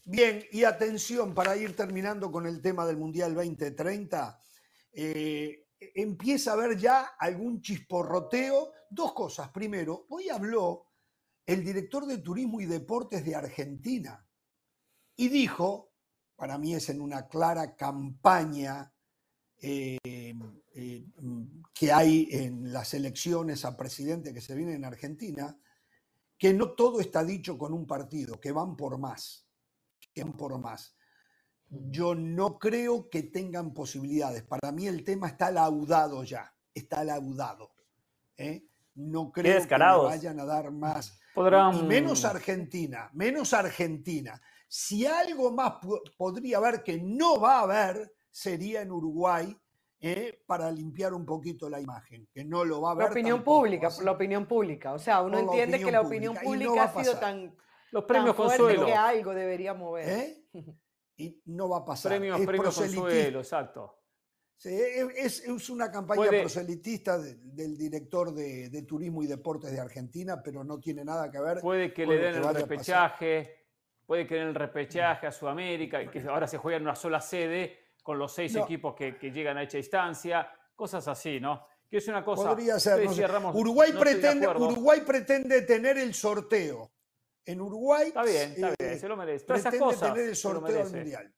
Bien, 0.08 0.46
y 0.52 0.64
atención 0.64 1.34
para 1.34 1.58
ir 1.58 1.76
terminando 1.76 2.32
con 2.32 2.46
el 2.46 2.62
tema 2.62 2.86
del 2.86 2.96
Mundial 2.96 3.34
2030. 3.34 4.40
Eh, 4.94 5.66
empieza 5.96 6.52
a 6.52 6.54
haber 6.54 6.78
ya 6.78 7.16
algún 7.20 7.62
chisporroteo. 7.62 8.72
Dos 8.90 9.14
cosas. 9.14 9.50
Primero, 9.50 10.06
hoy 10.10 10.30
habló 10.30 10.88
el 11.46 11.64
director 11.64 12.06
de 12.06 12.20
Turismo 12.20 12.62
y 12.62 12.66
Deportes 12.66 13.24
de 13.24 13.36
Argentina 13.36 14.26
y 15.16 15.30
dijo, 15.30 15.92
para 16.36 16.58
mí 16.58 16.74
es 16.74 16.90
en 16.90 17.02
una 17.02 17.28
clara 17.28 17.76
campaña 17.76 18.92
eh, 19.62 19.98
eh, 20.04 21.06
que 21.74 21.92
hay 21.92 22.28
en 22.32 22.72
las 22.74 22.94
elecciones 22.94 23.66
a 23.66 23.78
presidente 23.78 24.34
que 24.34 24.42
se 24.42 24.56
vienen 24.56 24.76
en 24.76 24.86
Argentina, 24.86 25.58
que 26.38 26.54
no 26.54 26.72
todo 26.72 27.00
está 27.00 27.24
dicho 27.24 27.58
con 27.58 27.74
un 27.74 27.88
partido, 27.88 28.40
que 28.40 28.52
van 28.52 28.76
por 28.76 28.98
más 28.98 29.46
por 30.24 30.58
más. 30.60 30.96
Yo 31.70 32.16
no 32.16 32.58
creo 32.58 33.10
que 33.10 33.24
tengan 33.24 33.74
posibilidades. 33.74 34.44
Para 34.44 34.72
mí 34.72 34.88
el 34.88 35.04
tema 35.04 35.28
está 35.28 35.52
laudado 35.52 36.24
ya, 36.24 36.54
está 36.74 37.04
laudado. 37.04 37.74
¿eh? 38.38 38.68
No 38.96 39.32
creo 39.32 39.68
que 39.68 39.76
vayan 39.76 40.40
a 40.40 40.46
dar 40.46 40.72
más. 40.72 41.20
menos 41.84 42.26
Argentina, 42.26 43.10
menos 43.14 43.54
Argentina. 43.54 44.42
Si 44.68 45.06
algo 45.06 45.52
más 45.52 45.76
podría 46.18 46.58
haber 46.58 46.82
que 46.82 47.00
no 47.02 47.40
va 47.40 47.60
a 47.60 47.64
haber, 47.64 48.14
sería 48.32 48.82
en 48.82 48.92
Uruguay, 48.92 49.56
¿eh? 50.00 50.44
para 50.46 50.72
limpiar 50.72 51.14
un 51.14 51.26
poquito 51.26 51.70
la 51.70 51.80
imagen, 51.80 52.28
que 52.34 52.44
no 52.44 52.64
lo 52.64 52.82
va 52.82 52.90
a 52.90 52.92
haber. 52.94 53.06
La 53.06 53.12
opinión 53.12 53.44
pública, 53.44 53.90
la 54.02 54.12
opinión 54.12 54.46
pública. 54.46 54.94
O 54.94 55.00
sea, 55.00 55.22
uno 55.22 55.40
entiende 55.40 55.80
que 55.80 55.92
la 55.92 56.02
opinión 56.02 56.36
pública, 56.36 56.84
ha 56.84 57.04
sido 57.04 57.18
tan 57.18 57.56
los 57.92 58.04
premios 58.04 58.36
Consuelo. 58.36 58.86
que 58.86 58.94
algo 58.94 59.34
debería 59.34 59.74
mover. 59.74 60.10
¿Eh? 60.10 60.46
Y 61.18 61.42
no 61.46 61.70
va 61.70 61.78
a 61.78 61.86
pasar. 61.86 62.12
Premios, 62.12 62.42
premios 62.42 62.78
Consuelo, 62.78 63.40
exacto. 63.40 63.95
Es, 64.64 65.70
una 65.70 65.92
campaña 65.92 66.30
proselitista 66.30 67.18
del 67.20 67.78
director 67.78 68.34
de, 68.34 68.82
Turismo 68.88 69.24
y 69.24 69.28
Deportes 69.28 69.72
de 69.72 69.80
Argentina, 69.80 70.42
pero 70.42 70.64
no 70.64 70.80
tiene 70.80 71.04
nada 71.04 71.30
que 71.30 71.40
ver. 71.40 71.60
Puede 71.60 71.94
que 71.94 72.06
le 72.06 72.18
den 72.18 72.36
el 72.36 72.54
repechaje, 72.54 73.66
puede 74.06 74.26
que 74.26 74.36
den 74.36 74.48
el 74.48 74.56
repechaje 74.56 75.28
a 75.28 75.32
Sudamérica, 75.32 76.10
que 76.10 76.20
ahora 76.22 76.48
se 76.48 76.58
juega 76.58 76.78
en 76.78 76.84
una 76.84 76.96
sola 76.96 77.22
sede 77.22 77.78
con 78.02 78.20
los 78.20 78.34
seis 78.34 78.56
equipos 78.56 78.96
que, 78.96 79.14
llegan 79.32 79.58
a 79.58 79.64
esa 79.64 79.78
instancia, 79.78 80.48
cosas 80.76 81.08
así, 81.08 81.40
¿no? 81.40 81.66
Que 81.90 81.98
es 81.98 82.08
una 82.08 82.24
cosa. 82.24 82.50
Podría 82.50 82.80
ser. 82.80 83.08
Uruguay, 83.54 83.94
pretende, 83.94 84.48
Uruguay 84.48 85.02
pretende 85.06 85.62
tener 85.62 85.98
el 85.98 86.14
sorteo 86.14 86.92
en 87.46 87.62
Uruguay. 87.62 88.08
Está 88.08 88.24
bien, 88.24 88.52
está 88.52 88.74
bien, 88.80 88.94
eh, 88.94 88.98
se 88.98 89.08
lo 89.08 89.16
merece. 89.16 89.46
Todas 89.46 89.62
esas 89.62 89.76
cosas. 89.76 90.14
tener 90.14 90.30
el 90.30 90.36
sorteo 90.36 90.86
mundial. 90.90 91.34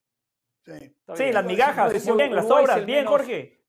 Sí, 1.15 1.31
las 1.31 1.45
migajas, 1.45 2.15
bien, 2.15 2.35
las 2.35 2.45
obras, 2.45 2.85
bien, 2.85 3.05
Jorge. 3.05 3.63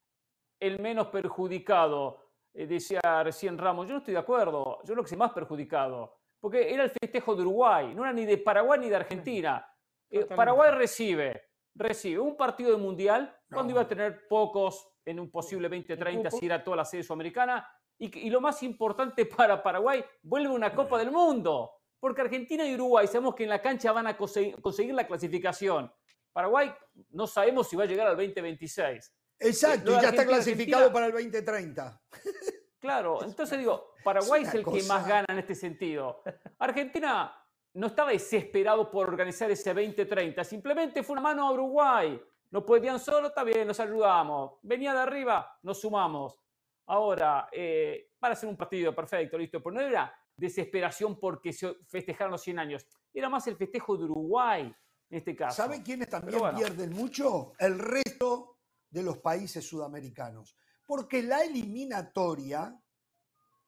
El 0.58 0.80
menos 0.80 1.08
perjudicado, 1.08 2.32
eh, 2.52 2.66
decía 2.66 3.00
recién 3.22 3.56
Ramos. 3.56 3.86
Yo 3.86 3.92
no 3.92 3.98
estoy 3.98 4.14
de 4.14 4.20
acuerdo. 4.20 4.78
Yo 4.84 4.94
creo 4.94 5.04
que 5.04 5.10
es 5.14 5.18
más 5.18 5.32
perjudicado. 5.32 6.18
Porque 6.40 6.72
era 6.72 6.84
el 6.84 6.90
festejo 6.90 7.34
de 7.34 7.42
Uruguay, 7.42 7.94
no 7.94 8.04
era 8.04 8.12
ni 8.12 8.24
de 8.24 8.38
Paraguay 8.38 8.80
ni 8.80 8.88
de 8.88 8.96
Argentina. 8.96 9.66
Eh, 10.10 10.24
Paraguay 10.24 10.70
recibe, 10.72 11.50
recibe 11.74 12.20
un 12.20 12.36
partido 12.36 12.70
de 12.70 12.76
mundial 12.76 13.36
cuando 13.50 13.72
iba 13.72 13.82
a 13.82 13.88
tener 13.88 14.26
pocos 14.28 14.88
en 15.04 15.18
un 15.20 15.30
posible 15.30 15.68
2030 15.68 16.30
si 16.30 16.46
era 16.46 16.62
toda 16.62 16.78
la 16.78 16.84
sede 16.84 17.02
sudamericana. 17.02 17.68
Y, 17.98 18.26
y 18.26 18.30
lo 18.30 18.40
más 18.40 18.62
importante 18.62 19.26
para 19.36 19.62
Paraguay, 19.62 20.04
vuelve 20.22 20.50
una 20.50 20.72
Copa 20.72 20.98
del 20.98 21.10
Mundo. 21.10 21.72
Porque 22.00 22.20
Argentina 22.20 22.64
y 22.64 22.74
Uruguay 22.74 23.06
sabemos 23.08 23.34
que 23.34 23.42
en 23.42 23.50
la 23.50 23.60
cancha 23.60 23.90
van 23.90 24.06
a 24.06 24.16
conseguir 24.16 24.94
la 24.94 25.06
clasificación. 25.06 25.92
Paraguay 26.38 26.72
no 27.10 27.26
sabemos 27.26 27.68
si 27.68 27.74
va 27.74 27.82
a 27.82 27.86
llegar 27.88 28.06
al 28.06 28.16
2026. 28.16 29.12
Exacto, 29.40 29.90
y 29.90 30.00
ya 30.00 30.10
está 30.10 30.24
clasificado 30.24 30.92
para 30.92 31.06
el 31.06 31.12
2030. 31.12 32.00
Claro, 32.80 33.24
entonces 33.24 33.58
digo, 33.58 33.94
Paraguay 34.04 34.44
es, 34.44 34.54
el 34.54 34.64
que 34.64 34.84
más 34.84 35.04
gana 35.04 35.26
en 35.28 35.40
este 35.40 35.56
sentido. 35.56 36.22
Argentina 36.60 37.44
no 37.74 37.88
estaba 37.88 38.12
desesperado 38.12 38.88
por 38.88 39.08
organizar 39.08 39.50
ese 39.50 39.74
2030, 39.74 40.44
simplemente 40.44 41.02
fue 41.02 41.14
una 41.14 41.22
mano 41.22 41.48
a 41.48 41.50
Uruguay. 41.50 42.22
No 42.52 42.64
podían 42.64 43.00
solo, 43.00 43.26
está 43.26 43.42
bien, 43.42 43.66
nos 43.66 43.80
ayudamos. 43.80 44.60
Venía 44.62 44.94
de 44.94 45.00
arriba, 45.00 45.58
nos 45.64 45.80
sumamos. 45.80 46.38
Ahora, 46.86 47.48
eh, 47.50 48.12
para 48.16 48.34
hacer 48.34 48.48
un 48.48 48.56
partido 48.56 48.94
perfecto, 48.94 49.36
listo, 49.36 49.60
pero 49.60 49.74
no 49.74 49.80
era 49.80 50.14
desesperación 50.36 51.18
porque 51.18 51.52
se 51.52 51.74
festejaron 51.88 52.30
los 52.30 52.42
100 52.42 52.60
años. 52.60 52.86
Era 53.12 53.28
más 53.28 53.44
el 53.48 53.56
festejo 53.56 53.96
de 53.96 54.04
Uruguay 54.04 54.72
en 55.10 55.18
este 55.18 55.34
caso. 55.34 55.56
¿Saben 55.56 55.82
quiénes 55.82 56.08
también 56.08 56.40
pierden 56.56 56.90
mucho? 56.92 57.52
El 57.58 57.78
resto 57.78 58.58
de 58.90 59.02
los 59.02 59.18
países 59.18 59.66
sudamericanos. 59.66 60.56
Porque 60.86 61.22
la 61.22 61.42
eliminatoria, 61.42 62.78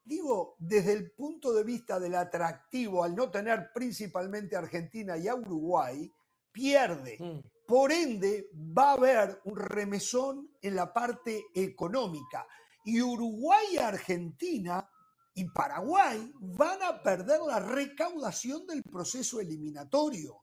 digo, 0.04 0.56
desde 0.58 0.92
el 0.92 1.12
punto 1.12 1.52
de 1.52 1.64
vista 1.64 2.00
del 2.00 2.14
atractivo, 2.14 3.04
al 3.04 3.14
no 3.14 3.30
tener 3.30 3.70
principalmente 3.74 4.56
a 4.56 4.60
Argentina 4.60 5.16
y 5.16 5.28
a 5.28 5.34
Uruguay, 5.34 6.10
pierde. 6.52 7.16
Mm. 7.18 7.40
Por 7.66 7.92
ende, 7.92 8.48
va 8.54 8.90
a 8.90 8.94
haber 8.94 9.40
un 9.44 9.56
remesón 9.56 10.50
en 10.60 10.74
la 10.74 10.92
parte 10.92 11.46
económica. 11.54 12.46
Y 12.84 13.00
Uruguay 13.00 13.64
y 13.72 13.78
Argentina 13.78 14.88
y 15.34 15.44
Paraguay 15.50 16.32
van 16.40 16.82
a 16.82 17.02
perder 17.02 17.40
la 17.40 17.60
recaudación 17.60 18.66
del 18.66 18.82
proceso 18.82 19.40
eliminatorio. 19.40 20.42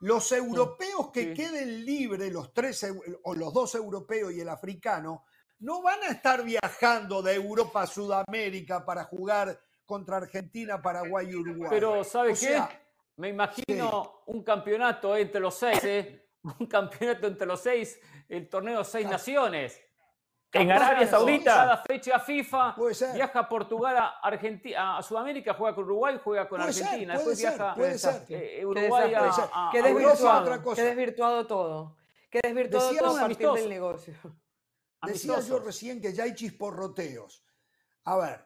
Los 0.00 0.32
europeos 0.32 1.10
que 1.12 1.34
queden 1.34 1.84
libres, 1.84 2.32
los 2.32 2.52
tres 2.52 2.86
o 3.22 3.34
los 3.34 3.52
dos 3.52 3.74
europeos 3.74 4.32
y 4.32 4.40
el 4.40 4.48
africano, 4.48 5.24
no 5.60 5.82
van 5.82 6.02
a 6.02 6.08
estar 6.08 6.42
viajando 6.42 7.22
de 7.22 7.34
Europa 7.34 7.82
a 7.82 7.86
Sudamérica 7.86 8.84
para 8.84 9.04
jugar 9.04 9.60
contra 9.84 10.16
Argentina, 10.16 10.80
Paraguay 10.80 11.28
y 11.30 11.34
Uruguay. 11.34 11.68
Pero 11.70 12.02
¿sabe 12.04 12.34
qué? 12.34 12.62
Me 13.16 13.28
imagino 13.28 14.22
un 14.26 14.42
campeonato 14.42 15.14
entre 15.14 15.40
los 15.40 15.54
seis, 15.54 15.84
¿eh? 15.84 16.28
un 16.58 16.66
campeonato 16.66 17.26
entre 17.26 17.46
los 17.46 17.60
seis, 17.60 18.00
el 18.28 18.48
torneo 18.48 18.82
Seis 18.84 19.06
Naciones 19.06 19.78
en 20.52 20.70
Arabia 20.70 21.06
Saudita. 21.06 21.54
Cada 21.54 21.76
fecha 21.78 22.18
FIFA 22.18 22.76
viaja 23.14 23.38
a 23.38 23.48
Portugal, 23.48 23.96
a, 23.96 24.08
Argentina, 24.22 24.98
a 24.98 25.02
Sudamérica, 25.02 25.54
juega 25.54 25.74
con 25.74 25.84
Uruguay, 25.84 26.20
juega 26.22 26.48
con 26.48 26.60
Argentina. 26.60 27.14
Después 27.14 27.38
viaja 27.38 27.74
Uruguay 28.64 29.14
a, 29.14 29.70
Qué 29.72 29.82
desvirtuado 30.82 31.46
todo. 31.46 31.96
Que 32.30 32.40
desvirtuó 32.42 32.80
todo 32.94 33.16
a 33.16 33.20
partir 33.20 33.50
del 33.50 33.68
negocio. 33.68 34.14
Decía 35.02 35.40
yo 35.40 35.58
recién 35.58 36.00
que 36.00 36.12
ya 36.12 36.24
hay 36.24 36.34
chisporroteos. 36.34 37.44
A 38.04 38.16
ver, 38.16 38.44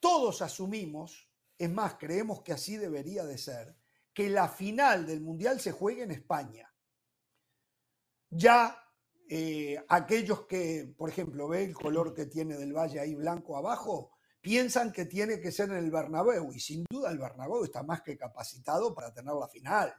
todos 0.00 0.42
asumimos, 0.42 1.28
es 1.56 1.70
más, 1.70 1.94
creemos 1.94 2.42
que 2.42 2.52
así 2.52 2.76
debería 2.76 3.24
de 3.24 3.38
ser, 3.38 3.76
que 4.12 4.28
la 4.28 4.48
final 4.48 5.06
del 5.06 5.20
Mundial 5.20 5.60
se 5.60 5.72
juegue 5.72 6.02
en 6.02 6.10
España. 6.10 6.72
Ya 8.30 8.87
eh, 9.28 9.84
aquellos 9.88 10.46
que, 10.46 10.92
por 10.96 11.10
ejemplo, 11.10 11.48
ve 11.48 11.64
el 11.64 11.74
color 11.74 12.14
que 12.14 12.26
tiene 12.26 12.56
del 12.56 12.72
valle 12.72 13.00
ahí 13.00 13.14
blanco 13.14 13.56
abajo, 13.56 14.12
piensan 14.40 14.92
que 14.92 15.04
tiene 15.04 15.40
que 15.40 15.52
ser 15.52 15.68
en 15.70 15.76
el 15.76 15.90
Bernabéu 15.90 16.52
y 16.52 16.60
sin 16.60 16.84
duda 16.88 17.10
el 17.10 17.18
Bernabéu 17.18 17.64
está 17.64 17.82
más 17.82 18.02
que 18.02 18.16
capacitado 18.16 18.94
para 18.94 19.12
tener 19.12 19.34
la 19.34 19.48
final. 19.48 19.94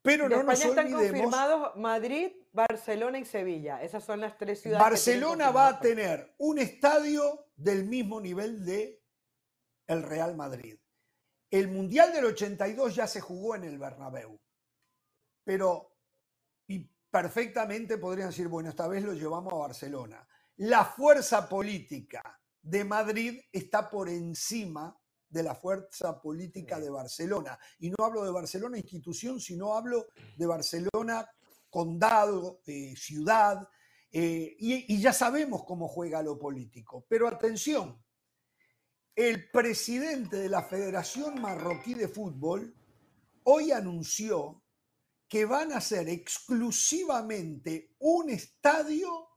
Pero 0.00 0.28
no 0.28 0.42
nos 0.42 0.64
están 0.64 0.90
confirmados 0.90 1.76
Madrid, 1.76 2.30
Barcelona 2.52 3.18
y 3.18 3.24
Sevilla. 3.24 3.82
Esas 3.82 4.04
son 4.04 4.20
las 4.20 4.38
tres 4.38 4.62
ciudades. 4.62 4.82
Barcelona 4.82 5.50
va 5.50 5.68
a 5.68 5.80
tener 5.80 6.34
un 6.38 6.58
estadio 6.58 7.48
del 7.56 7.84
mismo 7.84 8.20
nivel 8.20 8.64
de 8.64 9.02
el 9.88 10.02
Real 10.02 10.36
Madrid. 10.36 10.78
El 11.50 11.68
Mundial 11.68 12.12
del 12.12 12.26
82 12.26 12.94
ya 12.94 13.06
se 13.06 13.20
jugó 13.20 13.56
en 13.56 13.64
el 13.64 13.78
Bernabéu. 13.78 14.40
Pero 15.44 15.95
perfectamente 17.16 17.96
podrían 17.96 18.28
decir, 18.28 18.46
bueno, 18.46 18.68
esta 18.68 18.86
vez 18.88 19.02
lo 19.02 19.14
llevamos 19.14 19.50
a 19.54 19.56
Barcelona. 19.56 20.28
La 20.56 20.84
fuerza 20.84 21.48
política 21.48 22.38
de 22.60 22.84
Madrid 22.84 23.40
está 23.50 23.88
por 23.88 24.10
encima 24.10 24.94
de 25.26 25.42
la 25.42 25.54
fuerza 25.54 26.20
política 26.20 26.78
de 26.78 26.90
Barcelona. 26.90 27.58
Y 27.78 27.88
no 27.88 28.04
hablo 28.04 28.22
de 28.22 28.30
Barcelona 28.30 28.76
institución, 28.76 29.40
sino 29.40 29.72
hablo 29.72 30.08
de 30.36 30.44
Barcelona 30.44 31.26
condado, 31.70 32.60
eh, 32.66 32.94
ciudad, 32.94 33.66
eh, 34.12 34.54
y, 34.58 34.94
y 34.94 35.00
ya 35.00 35.14
sabemos 35.14 35.64
cómo 35.64 35.88
juega 35.88 36.22
lo 36.22 36.38
político. 36.38 37.06
Pero 37.08 37.28
atención, 37.28 37.98
el 39.14 39.50
presidente 39.50 40.36
de 40.36 40.50
la 40.50 40.62
Federación 40.62 41.40
Marroquí 41.40 41.94
de 41.94 42.08
Fútbol 42.08 42.76
hoy 43.44 43.72
anunció 43.72 44.65
que 45.28 45.44
van 45.44 45.72
a 45.72 45.80
ser 45.80 46.08
exclusivamente 46.08 47.94
un 47.98 48.30
estadio 48.30 49.28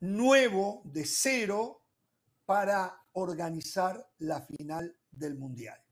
nuevo 0.00 0.82
de 0.84 1.06
cero 1.06 1.82
para 2.44 3.06
organizar 3.12 4.10
la 4.18 4.42
final 4.42 4.96
del 5.10 5.36
Mundial. 5.36 5.82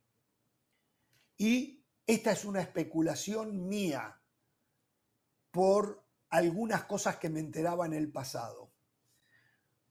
Y 1.38 1.82
esta 2.06 2.32
es 2.32 2.44
una 2.44 2.60
especulación 2.60 3.68
mía 3.68 4.20
por 5.50 6.04
algunas 6.28 6.84
cosas 6.84 7.16
que 7.16 7.30
me 7.30 7.40
enteraba 7.40 7.86
en 7.86 7.94
el 7.94 8.12
pasado. 8.12 8.70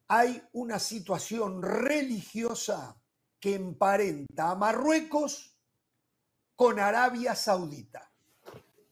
Hay 0.08 0.44
una 0.54 0.78
situación 0.78 1.64
religiosa 1.64 3.02
que 3.40 3.56
emparenta 3.56 4.52
a 4.52 4.56
Marruecos 4.56 5.58
con 6.56 6.80
Arabia 6.80 7.34
Saudita 7.34 8.11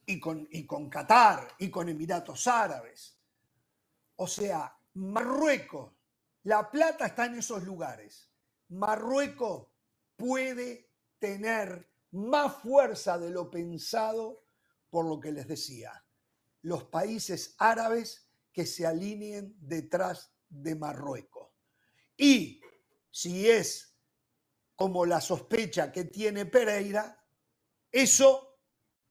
y 0.09 0.19
con, 0.19 0.47
y 0.49 0.65
con 0.65 0.89
Qatar 0.89 1.55
y 1.59 1.69
con 1.69 1.87
Emiratos 1.87 2.47
Árabes. 2.47 3.15
O 4.15 4.25
sea, 4.25 4.75
Marruecos, 4.95 5.93
la 6.43 6.71
plata 6.71 7.05
está 7.05 7.27
en 7.27 7.35
esos 7.35 7.63
lugares. 7.63 8.27
Marruecos 8.69 9.67
puede 10.15 10.89
tener 11.19 11.91
más 12.09 12.55
fuerza 12.55 13.19
de 13.19 13.29
lo 13.29 13.51
pensado 13.51 14.45
por 14.89 15.05
lo 15.05 15.19
que 15.19 15.31
les 15.31 15.47
decía. 15.47 16.03
Los 16.63 16.85
países 16.85 17.53
árabes 17.59 18.31
que 18.51 18.65
se 18.65 18.87
alineen 18.87 19.55
detrás 19.59 20.33
de 20.49 20.73
Marruecos. 20.73 21.51
Y 22.17 22.61
si 23.11 23.47
es 23.47 23.95
como 24.75 25.05
la 25.05 25.21
sospecha 25.21 25.91
que 25.91 26.05
tiene 26.05 26.47
Pereira, 26.47 27.23
eso, 27.91 28.48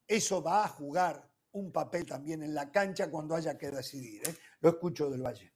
eso 0.09 0.43
va 0.43 0.65
a 0.65 0.69
jugar 0.69 1.23
un 1.53 1.71
papel 1.71 2.07
también 2.07 2.43
en 2.43 2.55
la 2.55 2.73
cancha 2.73 3.11
cuando 3.11 3.37
haya 3.37 3.57
que 3.57 3.71
decidir. 3.71 4.23
¿eh? 4.27 4.35
Lo 4.61 4.71
escucho 4.71 5.11
del 5.11 5.23
Valle. 5.23 5.53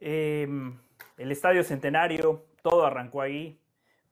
Em, 0.00 0.78
el 1.18 1.32
Estadio 1.32 1.62
Centenario, 1.62 2.46
todo 2.62 2.86
arrancó 2.86 3.20
ahí 3.20 3.62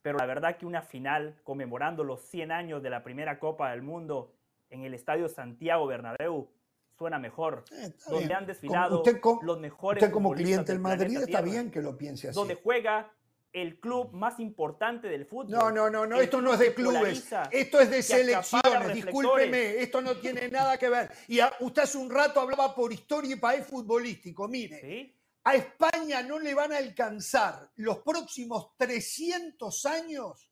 pero 0.01 0.17
la 0.17 0.25
verdad 0.25 0.57
que 0.57 0.65
una 0.65 0.81
final 0.81 1.35
conmemorando 1.43 2.03
los 2.03 2.21
100 2.21 2.51
años 2.51 2.83
de 2.83 2.89
la 2.89 3.03
primera 3.03 3.39
Copa 3.39 3.71
del 3.71 3.81
Mundo 3.81 4.33
en 4.69 4.83
el 4.83 4.93
Estadio 4.93 5.27
Santiago 5.29 5.85
Bernabéu 5.85 6.49
suena 6.97 7.19
mejor, 7.19 7.63
eh, 7.71 7.93
donde 8.07 8.33
han 8.33 8.45
desfilado 8.45 9.03
los 9.41 9.59
mejores 9.59 10.03
Usted 10.03 10.13
como 10.13 10.31
cliente 10.33 10.71
del 10.71 10.81
Madrid 10.81 11.17
está 11.17 11.41
bien 11.41 11.71
que 11.71 11.81
lo 11.81 11.97
piense 11.97 12.29
así. 12.29 12.35
Donde 12.35 12.55
juega 12.55 13.11
el 13.53 13.79
club 13.79 14.11
más 14.13 14.39
importante 14.39 15.07
del 15.07 15.25
fútbol. 15.25 15.49
No, 15.49 15.71
no, 15.71 15.89
no, 15.89 16.05
no 16.05 16.21
esto 16.21 16.41
no 16.41 16.53
es 16.53 16.59
de 16.59 16.73
clubes, 16.73 17.27
esto 17.51 17.79
es 17.79 17.89
de 17.89 18.03
selecciones, 18.03 18.93
discúlpeme, 18.93 19.81
esto 19.81 20.01
no 20.01 20.15
tiene 20.17 20.47
nada 20.49 20.77
que 20.77 20.89
ver. 20.89 21.11
Y 21.27 21.39
usted 21.59 21.83
hace 21.83 21.97
un 21.97 22.09
rato 22.09 22.39
hablaba 22.39 22.73
por 22.73 22.93
historia 22.93 23.35
y 23.35 23.39
país 23.39 23.65
futbolístico, 23.65 24.47
mire. 24.47 24.79
¿Sí? 24.81 25.17
A 25.43 25.55
España 25.55 26.21
no 26.21 26.37
le 26.37 26.53
van 26.53 26.71
a 26.71 26.77
alcanzar 26.77 27.71
los 27.77 27.99
próximos 27.99 28.77
300 28.77 29.85
años 29.87 30.51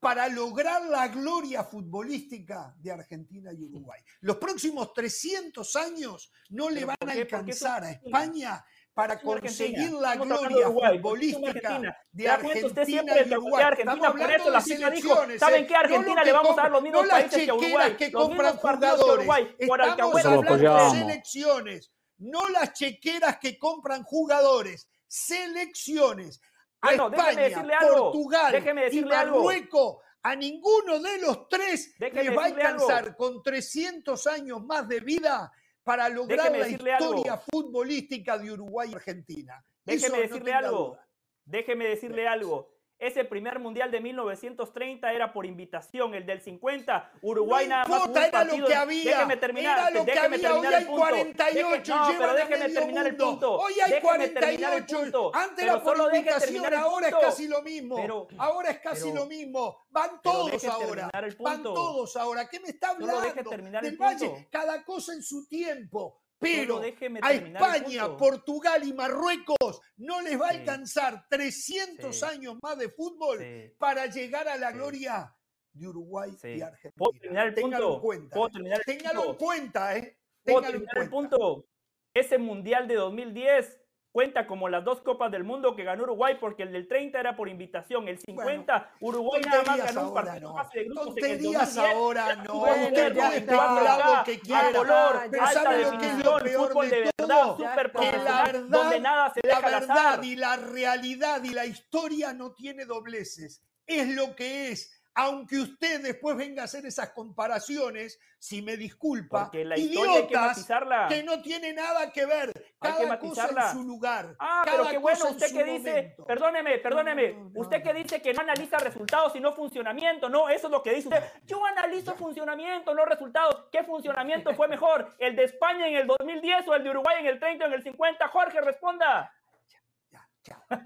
para 0.00 0.28
lograr 0.28 0.84
la 0.86 1.08
gloria 1.08 1.64
futbolística 1.64 2.74
de 2.78 2.92
Argentina 2.92 3.52
y 3.52 3.64
Uruguay. 3.64 4.00
Los 4.20 4.36
próximos 4.36 4.92
300 4.92 5.76
años 5.76 6.30
no 6.50 6.70
le 6.70 6.84
van 6.84 6.96
a 7.00 7.12
alcanzar 7.12 7.82
a 7.82 7.90
España 7.90 8.64
para 8.98 9.16
conseguir 9.20 9.92
la 9.92 10.16
gloria 10.16 10.66
futbolística 10.66 11.96
de 12.10 12.28
Argentina 12.28 13.14
y 13.24 13.32
Uruguay. 13.32 13.64
Estamos 13.78 14.04
hablando 14.04 14.50
de 14.50 14.60
selecciones. 14.60 15.38
¿Saben 15.38 15.66
qué? 15.68 15.76
Argentina 15.76 16.24
le 16.24 16.32
vamos 16.32 16.58
a 16.58 16.62
dar 16.62 16.70
los 16.72 16.82
mismos 16.82 17.06
países 17.06 17.44
que 17.44 17.52
Uruguay. 17.52 17.96
que 17.96 18.10
compran 18.10 18.56
jugadores. 18.56 19.28
Estamos 19.56 20.24
hablando 20.24 20.56
de 20.56 20.90
selecciones 20.90 21.92
no 22.18 22.48
las 22.48 22.72
chequeras 22.72 23.38
que 23.38 23.56
compran 23.56 24.02
jugadores, 24.02 24.88
selecciones. 25.06 26.40
A 26.80 26.94
España, 26.94 27.64
Portugal 27.88 28.88
y 28.92 29.04
Marruecos, 29.04 29.98
a 30.22 30.34
ninguno 30.34 30.98
de 30.98 31.18
los 31.18 31.48
tres 31.48 31.94
les 31.98 32.36
va 32.36 32.42
a 32.42 32.46
alcanzar 32.46 33.16
con 33.16 33.42
300 33.42 34.26
años 34.26 34.64
más 34.64 34.88
de 34.88 34.98
vida 34.98 35.52
para 35.88 36.10
lograr 36.10 36.52
la 36.52 36.68
historia 36.68 37.38
futbolística 37.38 38.36
de 38.36 38.52
Uruguay 38.52 38.90
y 38.92 38.94
Argentina. 38.94 39.64
Déjeme 39.86 40.18
decirle 40.18 40.52
algo. 40.52 40.98
Déjeme 41.46 41.88
decirle 41.88 42.28
algo. 42.28 42.77
Ese 42.98 43.24
primer 43.24 43.60
mundial 43.60 43.92
de 43.92 44.00
1930 44.00 45.12
era 45.12 45.32
por 45.32 45.46
invitación, 45.46 46.14
el 46.14 46.26
del 46.26 46.40
50, 46.40 47.12
Uruguay 47.22 47.68
nada 47.68 47.84
más. 47.84 48.00
Importa, 48.00 48.26
era 48.26 48.44
lo 48.44 48.66
que 48.66 48.74
había. 48.74 49.14
Déjeme 49.14 49.36
terminar. 49.36 49.78
Era 49.78 49.90
lo 49.90 50.04
que 50.04 50.18
había. 50.18 50.54
Hoy 50.56 50.66
hay 50.66 50.84
48. 50.84 51.94
no, 51.94 52.18
pero 52.18 52.34
déjeme 52.34 52.68
terminar 52.70 53.06
el 53.06 53.16
punto. 53.16 53.52
Hoy 53.58 53.74
hay 53.80 54.00
48. 54.00 55.30
Antes 55.34 55.64
era 55.64 55.82
por 55.82 55.96
invitación, 56.14 56.74
ahora 56.74 57.08
es 57.08 57.14
casi 57.14 57.46
lo 57.48 57.62
mismo. 57.62 58.28
ahora 58.38 58.70
es 58.70 58.78
casi 58.80 59.12
lo 59.12 59.26
mismo. 59.26 59.86
Van 59.90 60.20
todos 60.20 60.64
ahora. 60.64 61.10
Van 61.38 61.62
todos 61.62 62.16
ahora. 62.16 62.48
¿Qué 62.48 62.58
me 62.58 62.68
está 62.70 62.90
hablando? 62.90 63.50
Del 63.80 63.96
Valle, 63.96 64.48
cada 64.50 64.84
cosa 64.84 65.12
en 65.12 65.22
su 65.22 65.46
tiempo. 65.46 66.20
Pero 66.38 66.80
a 66.80 67.32
España, 67.32 68.16
Portugal 68.16 68.86
y 68.86 68.92
Marruecos 68.92 69.80
no 69.96 70.20
les 70.20 70.40
va 70.40 70.48
a 70.48 70.50
alcanzar 70.50 71.26
300 71.28 72.22
años 72.22 72.56
más 72.62 72.78
de 72.78 72.88
fútbol 72.88 73.44
para 73.78 74.06
llegar 74.06 74.46
a 74.48 74.56
la 74.56 74.70
gloria 74.70 75.34
de 75.72 75.88
Uruguay 75.88 76.30
y 76.44 76.60
Argentina. 76.60 76.94
¿Puedo 76.96 77.12
terminar 77.18 77.48
el 77.48 77.54
Téngalo 77.54 77.94
en 77.94 78.00
cuenta. 78.00 78.38
Téngalo 78.86 79.30
en 79.30 79.36
cuenta, 79.36 79.96
¿eh? 79.96 80.18
Téngalo 80.44 80.76
en 80.76 80.84
cuenta. 80.84 81.00
el 81.00 81.10
punto. 81.10 81.66
Ese 82.14 82.38
Mundial 82.38 82.88
de 82.88 82.94
2010 82.94 83.80
cuenta 84.12 84.46
como 84.46 84.68
las 84.68 84.84
dos 84.84 85.00
Copas 85.00 85.30
del 85.30 85.44
Mundo 85.44 85.76
que 85.76 85.84
ganó 85.84 86.04
Uruguay, 86.04 86.36
porque 86.40 86.62
el 86.62 86.72
del 86.72 86.88
30 86.88 87.20
era 87.20 87.36
por 87.36 87.48
invitación, 87.48 88.08
el 88.08 88.18
50 88.18 88.92
Uruguay 89.00 89.42
nada 89.46 89.62
más 89.64 89.78
ganó 89.78 90.08
un 90.08 90.14
partido 90.14 90.54
no. 90.54 90.64
de 90.72 90.84
grupos 90.84 91.04
tonterías 91.06 91.76
en 91.76 91.84
el 91.84 91.90
ahora 91.90 92.36
no, 92.36 92.54
usted 92.54 93.14
puede 93.14 93.36
especular 93.36 94.18
lo 94.18 94.24
que 94.24 94.40
quiera, 94.40 94.72
color, 94.72 95.28
pero 95.30 95.46
¿sabe 95.46 95.82
lo 95.82 95.98
que 95.98 96.06
es 96.08 96.24
lo 96.24 96.38
peor 96.38 96.74
de, 96.74 96.96
de 96.96 97.10
verdad, 97.18 97.56
super 97.56 97.92
la 97.94 98.44
verdad, 98.44 98.64
donde 98.68 99.00
nada 99.00 99.32
se 99.34 99.46
la 99.46 99.60
verdad 99.60 100.22
y 100.22 100.36
la 100.36 100.56
realidad 100.56 101.42
y 101.44 101.50
la 101.50 101.66
historia 101.66 102.32
no 102.32 102.52
tiene 102.54 102.84
dobleces, 102.84 103.62
es 103.86 104.08
lo 104.08 104.34
que 104.34 104.70
es. 104.70 104.97
Aunque 105.18 105.56
usted 105.56 106.00
después 106.00 106.36
venga 106.36 106.62
a 106.62 106.66
hacer 106.66 106.86
esas 106.86 107.10
comparaciones, 107.10 108.20
si 108.38 108.62
me 108.62 108.76
disculpa, 108.76 109.46
Porque 109.46 109.64
la 109.64 109.76
idiotas 109.76 110.64
que, 111.08 111.24
no 111.24 111.42
tiene 111.42 111.72
nada 111.72 112.12
que 112.12 112.24
ver. 112.24 112.52
Cada 112.80 113.18
cosa 113.18 113.48
en 113.48 113.76
su 113.76 113.82
lugar. 113.82 114.36
Ah, 114.38 114.62
pero 114.64 114.88
qué 114.88 114.98
bueno, 114.98 115.30
usted 115.30 115.52
que 115.52 115.64
dice, 115.64 116.14
perdóneme, 116.24 116.78
perdóneme, 116.78 117.50
usted 117.56 117.82
que 117.82 117.92
dice 117.94 118.22
que 118.22 118.32
no 118.32 118.42
analiza 118.42 118.78
resultados 118.78 119.32
sino 119.32 119.52
funcionamiento, 119.52 120.28
no, 120.28 120.48
eso 120.48 120.68
es 120.68 120.70
lo 120.70 120.84
que 120.84 120.94
dice 120.94 121.08
usted. 121.08 121.24
Yo 121.46 121.66
analizo 121.66 122.14
funcionamiento, 122.14 122.94
no 122.94 123.04
resultados. 123.04 123.64
¿Qué 123.72 123.82
funcionamiento 123.82 124.54
fue 124.54 124.68
mejor? 124.68 125.16
¿El 125.18 125.34
de 125.34 125.42
España 125.42 125.88
en 125.88 125.96
el 125.96 126.06
2010 126.06 126.68
o 126.68 126.76
el 126.76 126.84
de 126.84 126.90
Uruguay 126.90 127.16
en 127.18 127.26
el 127.26 127.40
30 127.40 127.64
o 127.64 127.66
en 127.66 127.74
el 127.74 127.82
50? 127.82 128.28
Jorge, 128.28 128.60
responda. 128.60 129.32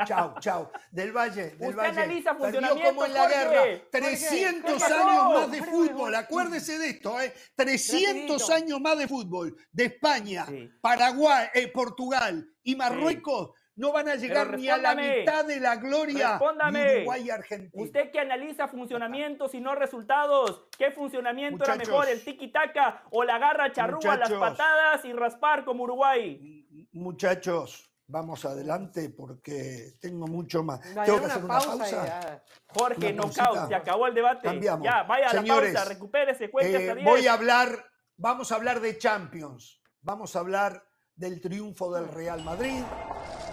Chao, 0.07 0.35
chao. 0.41 0.71
Del 0.91 1.13
Valle, 1.13 1.51
del 1.51 1.71
Usted 1.71 1.77
Valle. 1.77 2.01
analiza 2.01 2.35
funcionamiento, 2.35 2.89
como 2.89 3.07
en 3.07 3.15
la 3.15 3.29
guerra. 3.29 3.63
300 3.91 4.83
años 4.83 5.35
más 5.35 5.51
de 5.51 5.63
fútbol. 5.63 6.15
Acuérdese 6.15 6.79
de 6.79 6.91
esto, 6.91 7.21
¿eh? 7.21 7.33
300 7.55 8.51
años 8.51 8.81
más 8.81 8.99
de 8.99 9.09
fútbol. 9.09 9.57
De 9.71 9.85
España, 9.85 10.47
Paraguay, 10.81 11.49
eh, 11.55 11.69
Portugal 11.69 12.49
y 12.63 12.77
Marruecos. 12.77 13.51
No 13.75 13.91
van 13.91 14.07
a 14.09 14.17
llegar 14.17 14.59
ni 14.59 14.69
a 14.69 14.77
la 14.77 14.95
mitad 14.95 15.47
de 15.47 15.59
la 15.59 15.77
gloria 15.77 16.39
de 16.71 16.97
Uruguay 16.97 17.23
y 17.25 17.31
Argentina. 17.31 17.83
Usted 17.83 18.11
que 18.11 18.21
analiza 18.21 18.69
funcionamientos 18.69 19.55
y 19.55 19.61
no 19.61 19.75
resultados, 19.75 20.69
¿qué 20.77 20.91
funcionamiento 20.91 21.65
era 21.65 21.77
mejor, 21.77 22.07
el 22.09 22.23
tiki-taka 22.23 23.05
o 23.11 23.25
la 23.25 23.39
garra 23.39 23.73
charrúa, 23.73 24.17
las 24.17 24.31
patadas 24.31 25.05
y 25.07 25.13
raspar 25.15 25.65
como 25.65 25.85
Uruguay? 25.85 26.67
Muchachos, 26.93 27.91
vamos 28.13 28.45
adelante 28.45 29.09
porque 29.09 29.95
tengo 30.01 30.27
mucho 30.27 30.63
más. 30.63 30.81
Tengo 30.81 31.19
que 31.19 31.27
hacer 31.27 31.45
una 31.45 31.59
pausa. 31.59 32.43
Jorge, 32.67 33.13
no 33.13 33.33
se 33.33 33.75
acabó 33.75 34.07
el 34.07 34.15
debate. 34.15 34.43
Cambiamos. 34.43 34.85
Ya, 34.85 35.03
vaya 35.05 35.31
a 35.31 35.35
la 35.35 35.43
pausa, 35.43 35.85
recupérese, 35.87 36.51
cuente 36.51 36.91
eh, 36.91 37.05
Voy 37.05 37.27
a 37.27 37.33
hablar, 37.33 37.85
vamos 38.17 38.53
a 38.53 38.57
hablar 38.57 38.81
de 38.81 38.99
Champions. 38.99 39.81
Vamos 40.03 40.37
a 40.37 40.41
hablar 40.41 40.85
del 41.15 41.41
triunfo 41.41 41.93
del 41.93 42.09
Real 42.09 42.45
Madrid, 42.45 42.83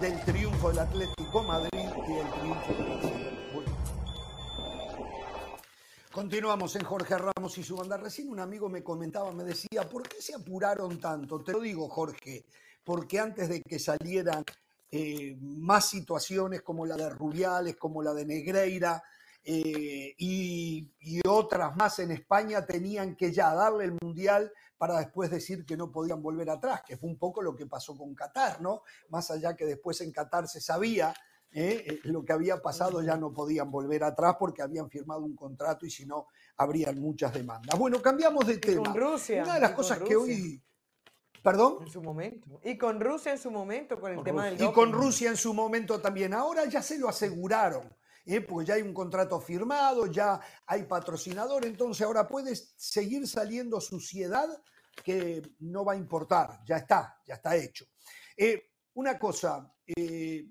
del 0.02 0.20
triunfo 0.26 0.70
del 0.70 0.80
Atlético 0.80 1.44
Madrid 1.44 1.70
y 1.74 2.14
del 2.14 2.30
triunfo 2.32 2.74
del 2.74 2.90
Barcelona. 2.90 3.30
Continuamos 6.12 6.76
en 6.76 6.84
Jorge 6.84 7.18
Ramos 7.18 7.58
y 7.60 7.64
su 7.64 7.78
banda. 7.78 7.96
Recién 7.96 8.30
un 8.30 8.40
amigo 8.40 8.68
me 8.68 8.84
comentaba, 8.84 9.32
me 9.32 9.44
decía, 9.44 9.88
¿por 9.88 10.04
qué 10.10 10.22
se 10.22 10.36
apuraron 10.36 11.00
tanto? 11.00 11.42
Te 11.44 11.54
lo 11.54 11.62
digo, 11.62 11.88
Jorge 11.88 12.46
porque 12.84 13.20
antes 13.20 13.50
de 13.50 13.62
que 13.62 13.80
salieran 13.80 14.44
eh, 14.92 15.38
más 15.40 15.88
situaciones 15.88 16.64
como 16.64 16.86
la 16.86 16.96
de 16.96 17.10
Rubiales, 17.10 17.76
como 17.78 18.02
la 18.02 18.14
de 18.14 18.26
Negreira 18.26 19.04
eh, 19.44 20.16
y, 20.18 20.90
otras 21.28 21.76
más 21.76 22.00
en 22.00 22.12
España, 22.12 22.66
tenían 22.66 23.16
que 23.16 23.32
ya 23.32 23.54
darle 23.54 23.86
el 23.86 23.98
Mundial 24.02 24.52
para 24.78 24.98
después 24.98 25.30
decir 25.30 25.66
que 25.66 25.78
no 25.78 25.92
podían 25.92 26.22
volver 26.22 26.50
atrás, 26.50 26.82
que 26.86 26.98
fue 26.98 27.10
un 27.10 27.18
poco 27.18 27.42
lo 27.42 27.56
que 27.56 27.66
pasó 27.68 27.96
con 27.98 28.16
Qatar, 28.16 28.62
¿no? 28.62 28.82
Más 29.10 29.30
allá 29.30 29.56
que 29.56 29.66
después 29.66 30.02
en 30.02 30.12
Qatar 30.12 30.48
se 30.48 30.62
sabía 30.62 31.14
¿eh? 31.52 32.00
lo 32.04 32.24
que 32.24 32.34
había 32.34 32.62
pasado, 32.62 33.02
ya 33.02 33.18
no 33.18 33.34
podían 33.34 33.70
volver 33.70 34.04
atrás 34.04 34.36
porque 34.40 34.62
habían 34.62 34.90
firmado 34.90 35.22
un 35.22 35.36
contrato 35.36 35.86
y 35.86 35.92
si 35.92 36.06
no, 36.06 36.28
habrían 36.58 37.00
muchas 37.00 37.34
demandas. 37.34 37.78
Bueno, 37.78 38.02
cambiamos 38.02 38.48
de 38.48 38.58
tema. 38.58 38.92
Una 38.92 39.54
de 39.56 39.60
las 39.60 39.72
cosas 39.72 40.00
que 40.00 40.16
hoy 40.16 40.62
¿Perdón? 41.44 41.78
En 41.82 41.90
su 41.90 42.02
momento. 42.02 42.60
Y 42.64 42.78
con 42.78 43.00
Rusia 43.00 43.32
en 43.32 43.38
su 43.38 43.52
momento, 43.52 44.00
con 44.00 44.12
el 44.12 44.24
tema 44.24 44.46
del 44.46 44.62
Y 44.62 44.72
con 44.72 44.92
Rusia 44.92 45.30
en 45.30 45.38
su 45.38 45.54
momento 45.54 46.00
también. 46.00 46.34
Ahora 46.34 46.66
ya 46.66 46.82
se 46.82 46.98
lo 46.98 47.10
aseguraron, 47.10 47.96
¿eh? 48.26 48.42
porque 48.42 48.68
ya 48.68 48.74
hay 48.76 48.82
un 48.82 48.94
contrato 48.94 49.40
firmado, 49.40 50.08
ya 50.08 50.40
hay 50.66 50.84
patrocinador, 50.84 51.66
entonces 51.66 52.06
ahora 52.06 52.28
puede 52.28 52.56
seguir 52.56 53.28
saliendo 53.28 53.80
suciedad 53.80 54.48
que 55.04 55.42
no 55.60 55.86
va 55.86 55.94
a 55.94 55.98
importar, 55.98 56.60
ya 56.66 56.78
está, 56.78 57.22
ya 57.26 57.36
está 57.36 57.56
hecho. 57.56 57.86
Eh, 58.36 58.72
una 58.94 59.18
cosa, 59.18 59.74
eh, 59.86 60.46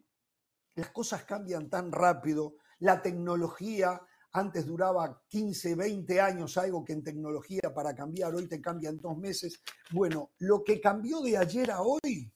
las 0.74 0.90
cosas 0.90 1.24
cambian 1.24 1.68
tan 1.68 1.92
rápido, 1.92 2.54
la 2.78 3.02
tecnología 3.02 4.00
antes 4.32 4.66
duraba 4.66 5.22
15, 5.28 5.74
20 5.74 6.20
años 6.20 6.56
algo 6.58 6.84
que 6.84 6.92
en 6.92 7.02
tecnología 7.02 7.72
para 7.74 7.94
cambiar, 7.94 8.34
hoy 8.34 8.46
te 8.46 8.60
cambia 8.60 8.90
en 8.90 8.98
dos 8.98 9.16
meses. 9.16 9.62
Bueno, 9.90 10.32
lo 10.38 10.62
que 10.62 10.80
cambió 10.80 11.20
de 11.20 11.36
ayer 11.36 11.70
a 11.70 11.82
hoy 11.82 12.32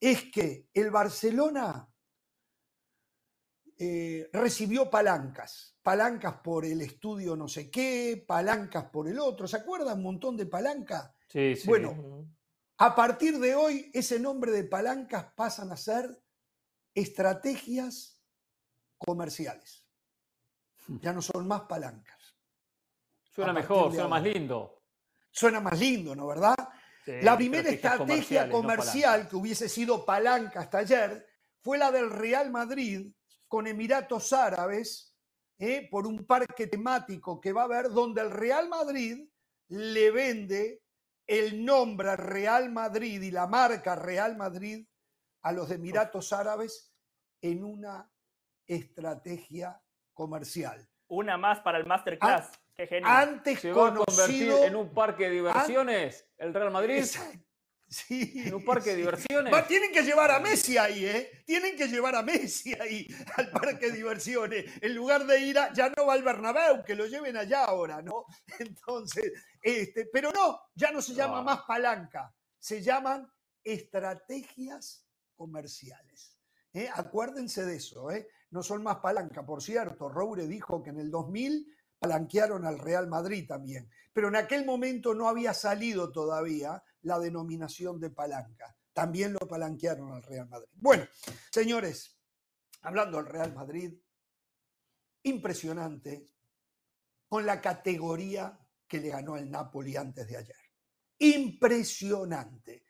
es 0.00 0.30
que 0.32 0.68
el 0.74 0.90
Barcelona 0.90 1.88
eh, 3.80 4.28
recibió 4.32 4.90
palancas, 4.90 5.76
palancas 5.82 6.40
por 6.42 6.64
el 6.64 6.80
estudio 6.80 7.36
no 7.36 7.46
sé 7.46 7.70
qué, 7.70 8.24
palancas 8.26 8.86
por 8.86 9.08
el 9.08 9.20
otro, 9.20 9.46
¿se 9.46 9.56
acuerdan? 9.56 9.98
Un 9.98 10.02
montón 10.02 10.36
de 10.36 10.46
palancas. 10.46 11.12
Sí, 11.28 11.54
sí. 11.54 11.68
Bueno, 11.68 12.26
a 12.78 12.94
partir 12.96 13.38
de 13.38 13.54
hoy 13.54 13.90
ese 13.94 14.18
nombre 14.18 14.50
de 14.50 14.64
palancas 14.64 15.26
pasan 15.36 15.70
a 15.70 15.76
ser 15.76 16.20
estrategias 16.92 18.20
comerciales. 18.96 19.77
Ya 21.00 21.12
no 21.12 21.20
son 21.20 21.46
más 21.46 21.62
palancas. 21.62 22.34
Suena 23.30 23.52
mejor, 23.52 23.92
suena 23.92 24.08
más 24.08 24.22
lindo. 24.22 24.82
Suena 25.30 25.60
más 25.60 25.78
lindo, 25.78 26.16
¿no 26.16 26.26
verdad? 26.26 26.56
la 27.22 27.36
primera 27.36 27.70
estrategia 27.70 28.50
comercial 28.50 29.28
que 29.28 29.36
hubiese 29.36 29.68
sido 29.68 30.04
palanca 30.04 30.60
hasta 30.60 30.78
ayer 30.78 31.26
fue 31.62 31.78
la 31.78 31.90
del 31.90 32.10
Real 32.10 32.50
Madrid 32.50 33.10
con 33.46 33.66
Emiratos 33.66 34.32
Árabes 34.34 35.16
¿eh? 35.58 35.88
por 35.90 36.06
un 36.06 36.26
parque 36.26 36.66
temático 36.66 37.40
que 37.40 37.52
va 37.52 37.62
a 37.62 37.64
haber 37.64 37.90
donde 37.90 38.20
el 38.20 38.30
Real 38.30 38.68
Madrid 38.68 39.26
le 39.68 40.10
vende 40.10 40.82
el 41.26 41.64
nombre 41.64 42.14
Real 42.16 42.70
Madrid 42.70 43.22
y 43.22 43.30
la 43.30 43.46
marca 43.46 43.96
Real 43.96 44.36
Madrid 44.36 44.86
a 45.42 45.52
los 45.52 45.70
Emiratos 45.70 46.32
Árabes 46.32 46.92
en 47.40 47.64
una 47.64 48.10
estrategia 48.66 49.80
comercial. 50.18 50.84
Una 51.06 51.38
más 51.38 51.60
para 51.60 51.78
el 51.78 51.86
Masterclass. 51.86 52.50
Qué 52.74 52.88
genial. 52.88 53.28
Antes 53.28 53.60
Se 53.60 53.72
va 53.72 53.88
a 53.88 53.94
convertir 53.94 54.50
en 54.50 54.74
un 54.74 54.92
parque 54.92 55.28
de 55.28 55.30
diversiones 55.36 56.26
el 56.36 56.52
Real 56.52 56.72
Madrid. 56.72 57.04
Sí, 57.90 58.42
en 58.44 58.52
un 58.52 58.64
parque 58.64 58.90
de 58.90 58.96
diversiones. 58.96 59.66
tienen 59.66 59.90
que 59.92 60.02
llevar 60.02 60.30
a 60.30 60.40
Messi 60.40 60.76
ahí, 60.76 61.06
¿eh? 61.06 61.42
Tienen 61.46 61.74
que 61.74 61.86
llevar 61.86 62.16
a 62.16 62.22
Messi 62.22 62.74
ahí 62.74 63.06
al 63.36 63.50
parque 63.50 63.86
de 63.86 63.92
diversiones. 63.92 64.64
En 64.82 64.94
lugar 64.94 65.24
de 65.24 65.40
ir 65.40 65.58
a, 65.58 65.72
ya 65.72 65.88
no 65.96 66.04
va 66.04 66.12
al 66.14 66.22
Bernabéu, 66.22 66.84
que 66.84 66.94
lo 66.94 67.06
lleven 67.06 67.36
allá 67.36 67.64
ahora, 67.64 68.02
¿no? 68.02 68.26
Entonces, 68.58 69.32
este, 69.62 70.04
pero 70.12 70.30
no, 70.32 70.60
ya 70.74 70.90
no 70.90 71.00
se 71.00 71.14
llama 71.14 71.42
más 71.42 71.62
palanca, 71.62 72.34
se 72.58 72.82
llaman 72.82 73.26
estrategias 73.64 75.06
comerciales. 75.34 76.36
¿eh? 76.74 76.90
Acuérdense 76.92 77.64
de 77.64 77.76
eso, 77.76 78.10
¿eh? 78.10 78.28
No 78.50 78.62
son 78.62 78.82
más 78.82 78.96
palanca. 78.96 79.44
Por 79.44 79.62
cierto, 79.62 80.08
Roure 80.08 80.46
dijo 80.46 80.82
que 80.82 80.90
en 80.90 80.98
el 80.98 81.10
2000 81.10 81.66
palanquearon 81.98 82.64
al 82.64 82.78
Real 82.78 83.08
Madrid 83.08 83.46
también, 83.46 83.90
pero 84.12 84.28
en 84.28 84.36
aquel 84.36 84.64
momento 84.64 85.14
no 85.14 85.28
había 85.28 85.52
salido 85.52 86.12
todavía 86.12 86.82
la 87.02 87.18
denominación 87.18 88.00
de 88.00 88.10
palanca. 88.10 88.74
También 88.92 89.32
lo 89.32 89.40
palanquearon 89.40 90.12
al 90.12 90.22
Real 90.22 90.48
Madrid. 90.48 90.68
Bueno, 90.74 91.04
señores, 91.50 92.18
hablando 92.82 93.18
del 93.18 93.26
Real 93.26 93.54
Madrid, 93.54 93.94
impresionante 95.22 96.28
con 97.28 97.44
la 97.44 97.60
categoría 97.60 98.58
que 98.86 98.98
le 98.98 99.10
ganó 99.10 99.36
el 99.36 99.50
Napoli 99.50 99.96
antes 99.96 100.26
de 100.26 100.36
ayer. 100.36 100.56
Impresionante. 101.18 102.84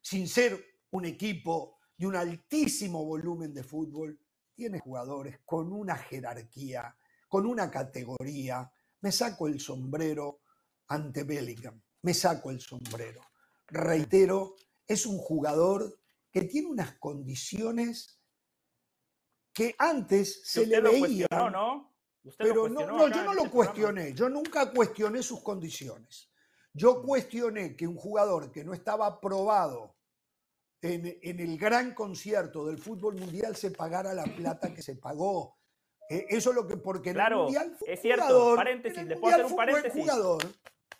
Sin 0.00 0.26
ser 0.26 0.80
un 0.90 1.04
equipo 1.04 1.78
de 1.96 2.06
un 2.06 2.16
altísimo 2.16 3.04
volumen 3.04 3.54
de 3.54 3.62
fútbol, 3.62 4.18
tiene 4.58 4.80
jugadores 4.80 5.38
con 5.44 5.72
una 5.72 5.96
jerarquía, 5.96 6.92
con 7.28 7.46
una 7.46 7.70
categoría. 7.70 8.68
Me 9.00 9.12
saco 9.12 9.46
el 9.46 9.60
sombrero 9.60 10.40
ante 10.88 11.22
Bellingham, 11.22 11.80
me 12.02 12.12
saco 12.12 12.50
el 12.50 12.60
sombrero. 12.60 13.20
Reitero, 13.68 14.56
es 14.84 15.06
un 15.06 15.18
jugador 15.18 16.00
que 16.32 16.42
tiene 16.42 16.66
unas 16.66 16.98
condiciones 16.98 18.20
que 19.52 19.76
antes 19.78 20.40
se 20.44 20.66
le 20.66 20.80
veía. 20.80 21.28
¿no? 21.30 21.94
pero 22.36 22.68
no, 22.68 22.84
no 22.84 23.08
yo 23.08 23.22
no 23.22 23.34
lo 23.34 23.48
cuestioné, 23.48 24.12
yo 24.12 24.28
nunca 24.28 24.72
cuestioné 24.72 25.22
sus 25.22 25.40
condiciones. 25.40 26.32
Yo 26.72 27.00
cuestioné 27.00 27.76
que 27.76 27.86
un 27.86 27.96
jugador 27.96 28.50
que 28.50 28.64
no 28.64 28.74
estaba 28.74 29.20
probado 29.20 29.94
en, 30.82 31.40
el 31.40 31.58
gran 31.58 31.94
concierto 31.94 32.66
del 32.66 32.78
fútbol 32.78 33.16
mundial 33.16 33.56
se 33.56 33.70
pagara 33.70 34.14
la 34.14 34.24
plata 34.24 34.72
que 34.74 34.82
se 34.82 34.96
pagó. 34.96 35.56
Eh, 36.08 36.26
eso 36.30 36.50
es 36.50 36.56
lo 36.56 36.66
que, 36.66 36.76
porque 36.76 37.12
claro, 37.12 37.44
mundial 37.44 37.76
es 37.86 38.00
cierto, 38.00 38.54
paréntesis, 38.56 39.04
le 39.04 39.16
puedo 39.16 39.34
hacer 39.34 39.46
un 39.46 39.56
paréntesis. 39.56 40.06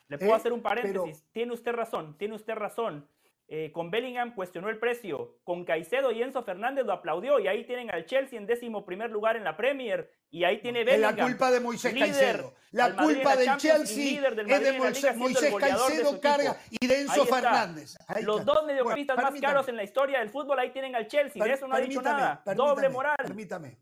le 0.09 0.19
puedo 0.19 0.35
hacer 0.35 0.53
un 0.53 0.63
paréntesis. 0.63 1.25
tiene 1.33 1.53
usted 1.53 1.73
razón, 1.73 2.17
tiene 2.19 2.35
usted 2.35 2.55
razón. 2.55 3.09
Eh, 3.51 3.73
con 3.73 3.91
Bellingham 3.91 4.35
cuestionó 4.35 4.69
el 4.69 4.79
precio, 4.79 5.39
con 5.43 5.65
Caicedo 5.65 6.13
y 6.13 6.23
Enzo 6.23 6.43
Fernández 6.43 6.85
lo 6.85 6.93
aplaudió 6.93 7.41
y 7.41 7.49
ahí 7.49 7.65
tienen 7.65 7.91
al 7.91 8.05
Chelsea 8.05 8.39
en 8.39 8.47
décimo 8.47 8.85
primer 8.85 9.11
lugar 9.11 9.37
en 9.37 9.45
la 9.45 9.57
Premier 9.57 10.13
y 10.31 10.45
ahí 10.45 10.61
tiene 10.61 10.85
Bellingham. 10.85 11.13
Es 11.13 11.17
la 11.17 11.25
culpa 11.25 11.51
de 11.51 11.61
Moisés 11.61 11.95
Caicedo. 11.99 12.55
La 12.73 12.95
culpa 12.95 13.37
del 13.37 13.57
Chelsea 13.57 14.21
es 14.29 14.37
de 14.37 14.73
Moisés, 14.75 15.17
Moisés 15.17 15.55
Caicedo 15.59 16.21
carga 16.21 16.59
y 16.69 16.87
de 16.87 17.01
Enzo 17.01 17.25
Fernández. 17.25 17.97
Los 18.21 18.45
dos 18.45 18.67
mediocampistas 18.67 19.17
más 19.17 19.41
caros 19.41 19.67
en 19.69 19.77
la 19.77 19.85
historia 19.85 20.19
del 20.19 20.29
fútbol 20.29 20.59
ahí 20.59 20.71
tienen 20.71 20.95
al 20.95 21.07
Chelsea, 21.07 21.43
de 21.43 21.51
eso 21.51 21.67
no 21.67 21.75
ha 21.75 21.81
dicho 21.81 22.03
nada. 22.03 22.43
Doble 22.55 22.91
moral. 22.91 23.17
Permítame. 23.17 23.79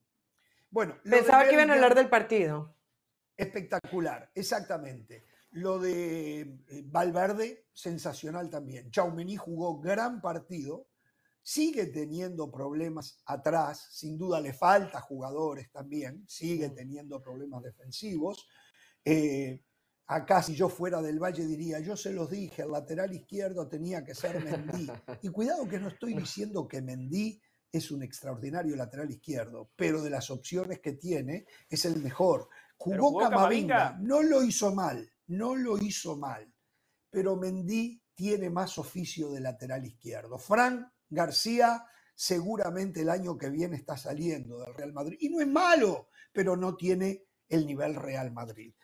Bueno, 0.70 0.96
pensaba 1.02 1.44
que 1.44 1.54
iban 1.54 1.70
a 1.70 1.74
hablar 1.74 1.96
del 1.96 2.08
partido. 2.08 2.72
Espectacular, 3.36 4.30
exactamente. 4.32 5.24
Lo 5.56 5.78
de 5.78 6.40
eh, 6.40 6.82
Valverde, 6.84 7.68
sensacional 7.72 8.50
también. 8.50 8.90
Chaumení 8.90 9.36
jugó 9.38 9.80
gran 9.80 10.20
partido, 10.20 10.88
sigue 11.40 11.86
teniendo 11.86 12.50
problemas 12.50 13.22
atrás, 13.24 13.88
sin 13.90 14.18
duda 14.18 14.38
le 14.38 14.52
falta 14.52 15.00
jugadores 15.00 15.72
también, 15.72 16.26
sigue 16.28 16.68
teniendo 16.68 17.22
problemas 17.22 17.62
defensivos. 17.62 18.46
Eh, 19.02 19.62
acá 20.08 20.42
si 20.42 20.54
yo 20.54 20.68
fuera 20.68 21.00
del 21.00 21.18
Valle 21.18 21.46
diría, 21.46 21.80
yo 21.80 21.96
se 21.96 22.12
los 22.12 22.28
dije, 22.28 22.60
el 22.60 22.72
lateral 22.72 23.14
izquierdo 23.14 23.66
tenía 23.66 24.04
que 24.04 24.14
ser 24.14 24.44
Mendí. 24.44 24.90
Y 25.22 25.30
cuidado 25.30 25.66
que 25.66 25.78
no 25.78 25.88
estoy 25.88 26.12
diciendo 26.12 26.68
que 26.68 26.82
Mendí 26.82 27.40
es 27.72 27.90
un 27.90 28.02
extraordinario 28.02 28.76
lateral 28.76 29.10
izquierdo, 29.10 29.70
pero 29.74 30.02
de 30.02 30.10
las 30.10 30.30
opciones 30.30 30.80
que 30.80 30.92
tiene 30.92 31.46
es 31.70 31.86
el 31.86 32.02
mejor. 32.02 32.50
Jugó, 32.76 33.18
Camavinga, 33.18 33.96
no 34.02 34.22
lo 34.22 34.42
hizo 34.42 34.74
mal, 34.74 35.10
no 35.28 35.56
lo 35.56 35.78
hizo 35.78 36.16
mal, 36.16 36.52
pero 37.10 37.36
Mendy 37.36 38.02
tiene 38.14 38.50
más 38.50 38.78
oficio 38.78 39.30
de 39.30 39.40
lateral 39.40 39.84
izquierdo. 39.84 40.38
Fran 40.38 40.90
García 41.08 41.84
seguramente 42.14 43.02
el 43.02 43.10
año 43.10 43.36
que 43.36 43.50
viene 43.50 43.76
está 43.76 43.96
saliendo 43.96 44.58
del 44.58 44.74
Real 44.74 44.92
Madrid. 44.92 45.18
Y 45.20 45.28
no 45.28 45.40
es 45.40 45.46
malo, 45.46 46.08
pero 46.32 46.56
no 46.56 46.74
tiene 46.74 47.24
el 47.48 47.66
nivel 47.66 47.94
Real 47.94 48.32
Madrid. 48.32 48.74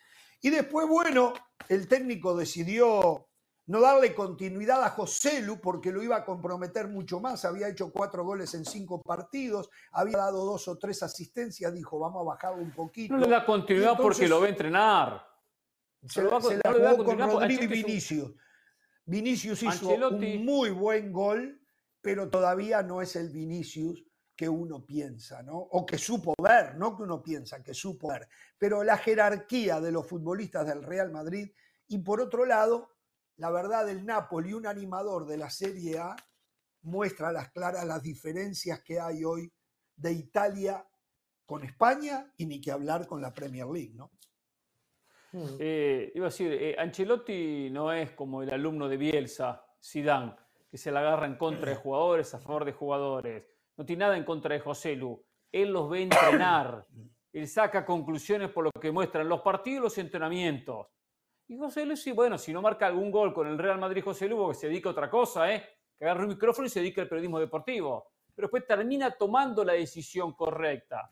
Y 0.41 0.51
después, 0.51 0.87
bueno, 0.87 1.33
el 1.69 1.89
técnico 1.89 2.37
decidió 2.37 3.29
no 3.67 3.81
darle 3.81 4.15
continuidad 4.15 4.83
a 4.83 4.91
José 4.91 5.41
Lu 5.41 5.61
porque 5.61 5.93
lo 5.93 6.03
iba 6.03 6.17
a 6.17 6.25
comprometer 6.25 6.89
mucho 6.89 7.21
más. 7.21 7.45
Había 7.45 7.69
hecho 7.69 7.91
cuatro 7.91 8.25
goles 8.25 8.53
en 8.55 8.65
cinco 8.65 9.01
partidos, 9.01 9.71
había 9.93 10.19
dado 10.19 10.45
dos 10.45 10.69
o 10.69 10.77
tres 10.77 11.03
asistencias, 11.03 11.73
dijo, 11.73 11.99
vamos 11.99 12.23
a 12.23 12.25
bajarlo 12.25 12.63
un 12.63 12.73
poquito. 12.73 13.15
No 13.15 13.21
le 13.21 13.29
da 13.29 13.47
continuidad 13.47 13.97
porque 13.97 14.29
lo 14.29 14.41
va 14.41 14.47
a 14.47 14.51
entrenar. 14.51 15.32
Se, 16.07 16.23
la 16.23 16.41
jugó 16.41 17.05
con 17.05 17.19
Rodrigo 17.19 17.63
y 17.63 17.67
Vinicius. 17.67 18.33
Vinicius 19.05 19.63
hizo 19.63 19.89
un 19.89 20.45
muy 20.45 20.71
buen 20.71 21.13
gol, 21.13 21.61
pero 22.01 22.29
todavía 22.29 22.83
no 22.83 23.03
es 23.03 23.17
el 23.17 23.31
Vinicius 23.31 24.05
que 24.35 24.49
uno 24.49 24.85
piensa, 24.85 25.43
¿no? 25.43 25.57
O 25.57 25.87
que 25.87 25.99
supo 25.99 26.35
ver, 26.43 26.77
no 26.77 26.97
que 26.97 27.03
uno 27.03 27.23
piensa, 27.23 27.63
que 27.63 27.75
supo 27.75 28.09
ver. 28.09 28.29
Pero 28.59 28.83
la 28.83 28.97
jerarquía 28.97 29.81
de 29.81 29.93
los 29.93 30.07
futbolistas 30.07 30.67
del 30.67 30.83
Real 30.83 31.11
Madrid 31.11 31.51
y 31.87 31.99
por 31.99 32.21
otro 32.21 32.45
lado, 32.47 32.97
la 33.37 33.51
verdad 33.51 33.87
del 33.87 34.05
Napoli, 34.05 34.53
un 34.55 34.67
animador 34.67 35.27
de 35.27 35.37
la 35.37 35.51
Serie 35.51 35.99
A, 35.99 36.17
muestra 36.83 37.29
a 37.29 37.33
las 37.33 37.51
claras 37.53 37.85
las 37.85 38.03
diferencias 38.03 38.83
que 38.83 38.99
hay 38.99 39.25
hoy 39.25 39.53
de 39.95 40.13
Italia 40.13 40.85
con 41.47 41.65
España 41.65 42.33
y 42.37 42.47
ni 42.47 42.61
que 42.61 42.73
hablar 42.73 43.07
con 43.07 43.21
la 43.21 43.33
Premier 43.33 43.67
League, 43.67 43.95
¿no? 43.95 44.11
Mm. 45.33 45.57
Eh, 45.59 46.13
iba 46.15 46.27
a 46.27 46.29
decir, 46.29 46.53
eh, 46.53 46.77
Ancelotti 46.79 47.71
no 47.71 47.93
es 47.93 48.13
como 48.13 48.43
el 48.43 48.53
alumno 48.53 48.89
de 48.89 48.97
Bielsa, 48.99 49.65
Zidane, 49.83 50.35
que 50.71 50.77
se 50.77 50.93
la 50.93 51.01
agarra 51.01 51.27
en 51.27 51.37
contra 51.37 51.71
de 51.71 51.77
jugadores, 51.77 52.35
a 52.35 52.39
favor 52.39 52.65
de 52.65 52.73
jugadores. 52.73 53.45
No 53.77 53.85
tiene 53.85 54.01
nada 54.01 54.17
en 54.17 54.25
contra 54.25 54.55
de 54.55 54.61
José 54.61 54.95
Lu. 54.95 55.25
Él 55.51 55.73
los 55.73 55.89
ve 55.89 56.03
entrenar. 56.03 56.87
Él 57.33 57.49
saca 57.49 57.85
conclusiones 57.85 58.51
por 58.51 58.65
lo 58.65 58.71
que 58.81 58.93
muestran 58.93 59.29
los 59.29 59.41
partidos 59.41 59.79
y 59.79 59.83
los 59.83 59.99
entrenamientos. 59.99 60.87
Y 61.49 61.57
José 61.57 61.87
Lu, 61.87 61.97
sí, 61.97 62.13
bueno, 62.13 62.37
si 62.37 62.53
no 62.53 62.63
marca 62.63 62.87
algún 62.87 63.11
gol 63.11 63.33
con 63.33 63.47
el 63.47 63.59
Real 63.59 63.79
Madrid 63.79 64.05
José 64.05 64.29
Lu, 64.29 64.49
que 64.49 64.55
se 64.55 64.69
dedica 64.69 64.91
a 64.91 64.93
otra 64.93 65.11
cosa, 65.11 65.53
¿eh? 65.53 65.65
que 65.99 66.05
agarra 66.05 66.23
un 66.23 66.29
micrófono 66.29 66.67
y 66.67 66.71
se 66.71 66.81
dedica 66.81 67.03
al 67.03 67.09
periodismo 67.09 67.41
deportivo. 67.41 68.13
Pero 68.35 68.47
después 68.47 68.67
termina 68.67 69.11
tomando 69.11 69.65
la 69.65 69.75
decisión 69.75 70.33
correcta. 70.35 71.11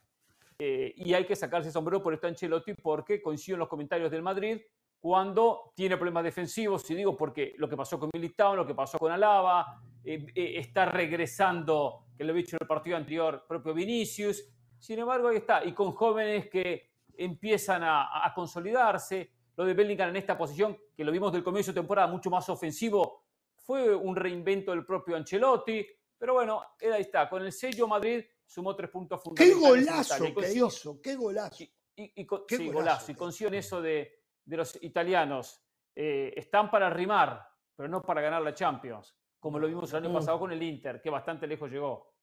Eh, 0.62 0.92
y 0.94 1.14
hay 1.14 1.24
que 1.24 1.34
sacarse 1.34 1.72
sombrero 1.72 2.02
por 2.02 2.12
esto 2.12 2.26
Ancelotti 2.26 2.74
porque 2.74 3.22
coincido 3.22 3.54
en 3.54 3.60
los 3.60 3.68
comentarios 3.68 4.10
del 4.10 4.20
Madrid 4.20 4.60
cuando 4.98 5.72
tiene 5.74 5.96
problemas 5.96 6.22
defensivos, 6.22 6.88
y 6.90 6.94
digo 6.94 7.16
porque 7.16 7.54
lo 7.56 7.66
que 7.66 7.78
pasó 7.78 7.98
con 7.98 8.10
Militao, 8.12 8.54
lo 8.54 8.66
que 8.66 8.74
pasó 8.74 8.98
con 8.98 9.10
Alaba, 9.10 9.80
eh, 10.04 10.26
eh, 10.34 10.52
está 10.58 10.84
regresando, 10.84 12.08
que 12.14 12.24
lo 12.24 12.34
he 12.34 12.36
dicho 12.36 12.56
en 12.56 12.58
el 12.60 12.68
partido 12.68 12.98
anterior, 12.98 13.46
propio 13.48 13.72
Vinicius, 13.72 14.44
sin 14.78 14.98
embargo 14.98 15.28
ahí 15.28 15.38
está, 15.38 15.64
y 15.64 15.72
con 15.72 15.92
jóvenes 15.92 16.50
que 16.50 16.90
empiezan 17.16 17.82
a, 17.82 18.26
a 18.26 18.34
consolidarse, 18.34 19.30
lo 19.56 19.64
de 19.64 19.72
Bellingham 19.72 20.10
en 20.10 20.16
esta 20.16 20.36
posición, 20.36 20.76
que 20.94 21.04
lo 21.04 21.10
vimos 21.10 21.32
del 21.32 21.42
comienzo 21.42 21.72
de 21.72 21.80
temporada 21.80 22.06
mucho 22.06 22.28
más 22.28 22.46
ofensivo, 22.50 23.24
fue 23.54 23.94
un 23.94 24.14
reinvento 24.14 24.72
del 24.72 24.84
propio 24.84 25.16
Ancelotti, 25.16 25.86
pero 26.18 26.34
bueno, 26.34 26.62
ahí 26.82 27.00
está, 27.00 27.30
con 27.30 27.42
el 27.42 27.52
sello 27.52 27.88
Madrid 27.88 28.22
sumó 28.50 28.74
tres 28.74 28.90
puntos 28.90 29.22
fundamentales. 29.22 29.62
¡Qué 29.62 29.68
golazo 29.68 30.34
que 30.34 30.52
hizo! 30.52 31.00
¡Qué 31.00 31.14
golazo! 31.14 31.64
Y, 31.94 32.26
sí, 32.48 32.68
golazo. 32.68 33.12
Y 33.12 33.14
consigo 33.14 33.50
eso 33.52 33.80
de, 33.80 34.24
los 34.46 34.82
italianos. 34.82 35.62
Eh, 35.94 36.32
están 36.36 36.70
para 36.70 36.90
rimar, 36.90 37.46
pero 37.76 37.88
no 37.88 38.02
para 38.02 38.20
ganar 38.20 38.42
la 38.42 38.54
Champions, 38.54 39.16
como 39.38 39.58
lo 39.58 39.66
vimos 39.66 39.92
el 39.92 40.04
año 40.04 40.12
pasado 40.12 40.38
con 40.38 40.50
el 40.50 40.62
Inter, 40.62 41.00
que 41.00 41.10
bastante 41.10 41.46
lejos 41.46 41.70
llegó. 41.70 42.14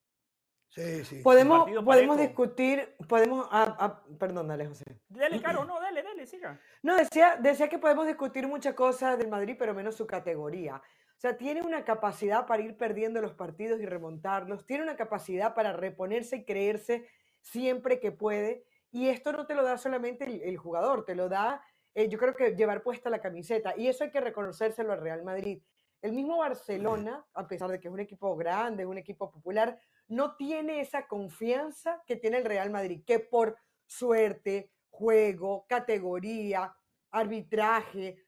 Sí, 0.69 1.05
sí. 1.05 1.21
Podemos, 1.21 1.69
podemos 1.83 2.17
discutir, 2.17 2.95
podemos, 3.07 3.47
ah, 3.51 3.75
ah, 3.79 4.03
perdón, 4.19 4.49
dale, 4.49 4.67
José. 4.67 4.83
Dale, 5.07 5.41
Caro, 5.41 5.63
no, 5.63 5.79
dale, 5.79 6.03
dale, 6.03 6.25
siga. 6.25 6.59
No, 6.81 6.97
decía, 6.97 7.37
decía 7.41 7.69
que 7.69 7.79
podemos 7.79 8.05
discutir 8.05 8.47
muchas 8.47 8.73
cosas 8.73 9.17
del 9.17 9.29
Madrid, 9.29 9.55
pero 9.57 9.73
menos 9.73 9.95
su 9.95 10.05
categoría. 10.05 10.81
O 11.17 11.19
sea, 11.19 11.35
tiene 11.35 11.63
una 11.63 11.83
capacidad 11.83 12.45
para 12.45 12.61
ir 12.61 12.77
perdiendo 12.77 13.21
los 13.21 13.33
partidos 13.33 13.81
y 13.81 13.87
remontarlos, 13.87 14.67
tiene 14.67 14.83
una 14.83 14.95
capacidad 14.95 15.55
para 15.55 15.73
reponerse 15.73 16.37
y 16.37 16.45
creerse 16.45 17.07
siempre 17.41 17.99
que 17.99 18.11
puede. 18.11 18.65
Y 18.91 19.09
esto 19.09 19.31
no 19.31 19.47
te 19.47 19.55
lo 19.55 19.63
da 19.63 19.79
solamente 19.79 20.25
el, 20.47 20.57
jugador, 20.57 21.05
te 21.05 21.15
lo 21.15 21.27
da, 21.27 21.63
eh, 21.95 22.07
yo 22.07 22.19
creo 22.19 22.35
que 22.35 22.55
llevar 22.55 22.83
puesta 22.83 23.09
la 23.09 23.19
camiseta. 23.19 23.73
Y 23.75 23.87
eso 23.87 24.03
hay 24.03 24.11
que 24.11 24.21
reconocérselo 24.21 24.93
al 24.93 25.01
Real 25.01 25.23
Madrid. 25.23 25.59
El 26.03 26.13
mismo 26.13 26.37
Barcelona, 26.37 27.25
a 27.33 27.47
pesar 27.47 27.71
de 27.71 27.79
que 27.79 27.87
es 27.87 27.93
un 27.93 27.99
equipo 27.99 28.35
grande, 28.35 28.83
es 28.83 28.89
un 28.89 28.99
equipo 28.99 29.31
popular, 29.31 29.79
no 30.07 30.35
tiene 30.35 30.81
esa 30.81 31.07
confianza 31.07 32.03
que 32.05 32.15
tiene 32.15 32.37
el 32.37 32.45
Real 32.45 32.69
Madrid, 32.69 33.01
que 33.03 33.19
por 33.19 33.57
suerte, 33.87 34.69
juego, 34.91 35.65
categoría, 35.67 36.75
arbitraje, 37.09 38.26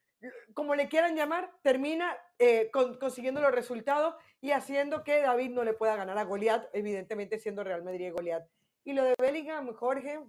como 0.54 0.76
le 0.76 0.90
quieran 0.90 1.16
llamar, 1.16 1.52
termina 1.62 2.18
eh, 2.38 2.70
consiguiendo 2.72 3.42
los 3.42 3.52
resultados 3.52 4.16
y 4.42 4.52
haciendo 4.52 5.04
que 5.04 5.22
David 5.22 5.52
no 5.52 5.64
le 5.64 5.74
pueda 5.74 5.96
ganar 5.96 6.18
a 6.18 6.24
Goliat, 6.24 6.68
evidentemente 6.74 7.40
siendo 7.40 7.64
Real 7.64 7.84
Madrid 7.84 8.08
y 8.08 8.10
Goliat. 8.10 8.48
Y 8.84 8.94
lo 8.94 9.04
de 9.04 9.16
Bellingham, 9.20 9.74
Jorge 9.74 10.20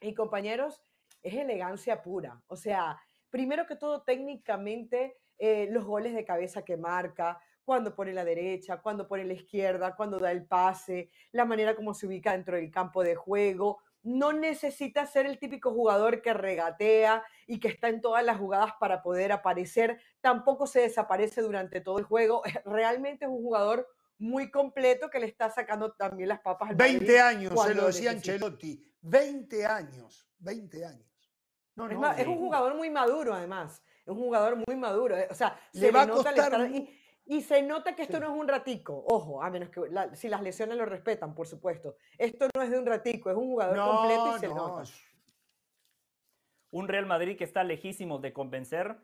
y 0.00 0.14
compañeros, 0.14 0.82
es 1.22 1.34
elegancia 1.34 2.02
pura. 2.02 2.42
O 2.46 2.56
sea, 2.56 3.00
primero 3.30 3.66
que 3.66 3.76
todo, 3.76 4.02
técnicamente, 4.02 5.16
eh, 5.38 5.68
los 5.70 5.84
goles 5.84 6.14
de 6.14 6.24
cabeza 6.24 6.64
que 6.64 6.76
marca, 6.76 7.40
cuando 7.64 7.94
pone 7.94 8.12
la 8.12 8.24
derecha, 8.24 8.80
cuando 8.82 9.06
pone 9.06 9.24
la 9.24 9.34
izquierda, 9.34 9.94
cuando 9.94 10.18
da 10.18 10.32
el 10.32 10.44
pase, 10.44 11.10
la 11.30 11.44
manera 11.44 11.76
como 11.76 11.94
se 11.94 12.06
ubica 12.06 12.32
dentro 12.32 12.56
del 12.56 12.70
campo 12.70 13.02
de 13.04 13.14
juego, 13.14 13.80
no 14.02 14.32
necesita 14.32 15.06
ser 15.06 15.26
el 15.26 15.38
típico 15.38 15.72
jugador 15.72 16.22
que 16.22 16.34
regatea 16.34 17.22
y 17.46 17.60
que 17.60 17.68
está 17.68 17.88
en 17.88 18.00
todas 18.00 18.24
las 18.24 18.38
jugadas 18.38 18.72
para 18.80 19.02
poder 19.02 19.32
aparecer. 19.32 20.00
Tampoco 20.20 20.66
se 20.66 20.80
desaparece 20.80 21.40
durante 21.40 21.80
todo 21.80 21.98
el 21.98 22.04
juego. 22.04 22.42
Realmente 22.64 23.24
es 23.24 23.30
un 23.30 23.42
jugador 23.42 23.88
muy 24.18 24.50
completo 24.50 25.10
que 25.10 25.18
le 25.18 25.26
está 25.26 25.50
sacando 25.50 25.92
también 25.92 26.28
las 26.28 26.40
papas 26.40 26.70
al 26.70 26.76
20 26.76 27.20
años, 27.20 27.62
se 27.64 27.74
lo 27.74 27.86
decía 27.86 28.12
Ancelotti. 28.12 28.84
20 29.00 29.66
años, 29.66 30.28
20 30.38 30.84
años. 30.84 31.08
es, 32.16 32.26
un 32.26 32.38
jugador 32.38 32.74
muy 32.76 32.88
maduro, 32.88 33.34
además. 33.34 33.82
Es 34.04 34.08
un 34.08 34.18
jugador 34.18 34.56
muy 34.66 34.76
maduro. 34.76 35.16
O 35.28 35.34
sea, 35.34 35.58
le 35.72 35.90
va 35.90 36.02
a 36.02 36.08
costar... 36.08 36.70
Y 37.24 37.42
se 37.42 37.62
nota 37.62 37.94
que 37.94 38.02
esto 38.02 38.18
no 38.18 38.26
es 38.26 38.40
un 38.40 38.48
ratico, 38.48 39.04
ojo, 39.06 39.42
a 39.42 39.50
menos 39.50 39.70
que 39.70 39.80
si 40.14 40.28
las 40.28 40.42
lesiones 40.42 40.76
lo 40.76 40.84
respetan, 40.84 41.34
por 41.34 41.46
supuesto. 41.46 41.96
Esto 42.18 42.48
no 42.54 42.62
es 42.62 42.70
de 42.70 42.78
un 42.78 42.86
ratico, 42.86 43.30
es 43.30 43.36
un 43.36 43.44
jugador 43.44 43.78
completo 43.78 44.36
y 44.36 44.40
se 44.40 44.48
nota. 44.48 44.82
Un 46.70 46.88
Real 46.88 47.06
Madrid 47.06 47.36
que 47.36 47.44
está 47.44 47.62
lejísimo 47.62 48.18
de 48.18 48.32
convencer. 48.32 48.96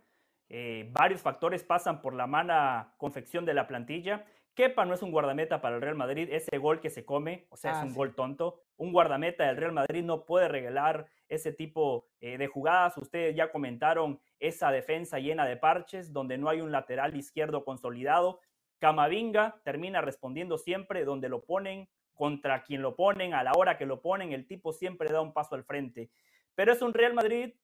Eh, 0.49 0.89
varios 0.93 1.21
factores 1.21 1.63
pasan 1.63 2.01
por 2.01 2.15
la 2.15 2.27
mala 2.27 2.95
confección 2.97 3.45
de 3.45 3.55
la 3.55 3.69
plantilla. 3.69 4.25
Kepa 4.55 4.85
no 4.85 4.95
es 4.95 5.03
un 5.03 5.13
guardameta 5.13 5.61
para 5.61 5.77
el 5.77 5.83
Real 5.83 5.95
Madrid, 5.95 6.29
ese 6.33 6.59
gol 6.59 6.81
que 6.81 6.91
se 6.91 7.05
come, 7.05 7.47
o 7.51 7.57
sea, 7.57 7.71
es 7.71 7.77
ah, 7.79 7.85
un 7.85 7.95
gol 7.95 8.17
tonto. 8.17 8.63
Un 8.77 8.93
guardameta 8.93 9.47
del 9.47 9.57
Real 9.57 9.73
Madrid 9.73 10.03
no 10.03 10.25
puede 10.25 10.49
regalar 10.49 11.07
ese 11.29 11.53
tipo 11.53 12.09
eh, 12.21 12.39
de 12.39 12.49
jugadas. 12.49 12.97
Ustedes 12.99 13.37
ya 13.37 13.53
comentaron 13.53 14.19
esa 14.41 14.71
defensa 14.71 15.19
llena 15.19 15.47
de 15.47 15.57
parches, 15.57 16.13
donde 16.13 16.39
no 16.39 16.49
hay 16.49 16.61
un 16.61 16.73
lateral 16.73 17.17
izquierdo 17.17 17.65
consolidado. 17.65 18.41
Camavinga 18.79 19.61
termina 19.65 20.01
respondiendo 20.01 20.59
siempre 20.59 21.05
donde 21.05 21.29
lo 21.29 21.45
ponen, 21.45 21.89
contra 22.15 22.65
quien 22.65 22.83
lo 22.83 22.97
ponen, 22.97 23.33
a 23.33 23.43
la 23.45 23.53
hora 23.53 23.79
que 23.79 23.87
lo 23.87 24.03
ponen, 24.03 24.33
el 24.33 24.47
tipo 24.47 24.73
siempre 24.73 25.09
da 25.09 25.21
un 25.21 25.33
paso 25.33 25.55
al 25.55 25.65
frente. 25.65 26.11
Pero 26.55 26.73
es 26.73 26.83
un 26.83 26.93
Real 26.93 27.15
Madrid, 27.15 27.55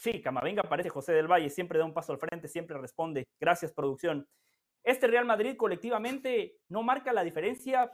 sí, 0.00 0.22
Camavinga 0.22 0.62
parece 0.62 0.88
José 0.88 1.12
del 1.12 1.30
Valle, 1.30 1.50
siempre 1.50 1.78
da 1.78 1.84
un 1.84 1.92
paso 1.92 2.12
al 2.12 2.18
frente, 2.18 2.48
siempre 2.48 2.78
responde. 2.78 3.26
Gracias, 3.38 3.72
producción. 3.72 4.26
Este 4.82 5.06
Real 5.06 5.26
Madrid 5.26 5.56
colectivamente 5.56 6.56
no 6.68 6.82
marca 6.82 7.12
la 7.12 7.22
diferencia 7.22 7.92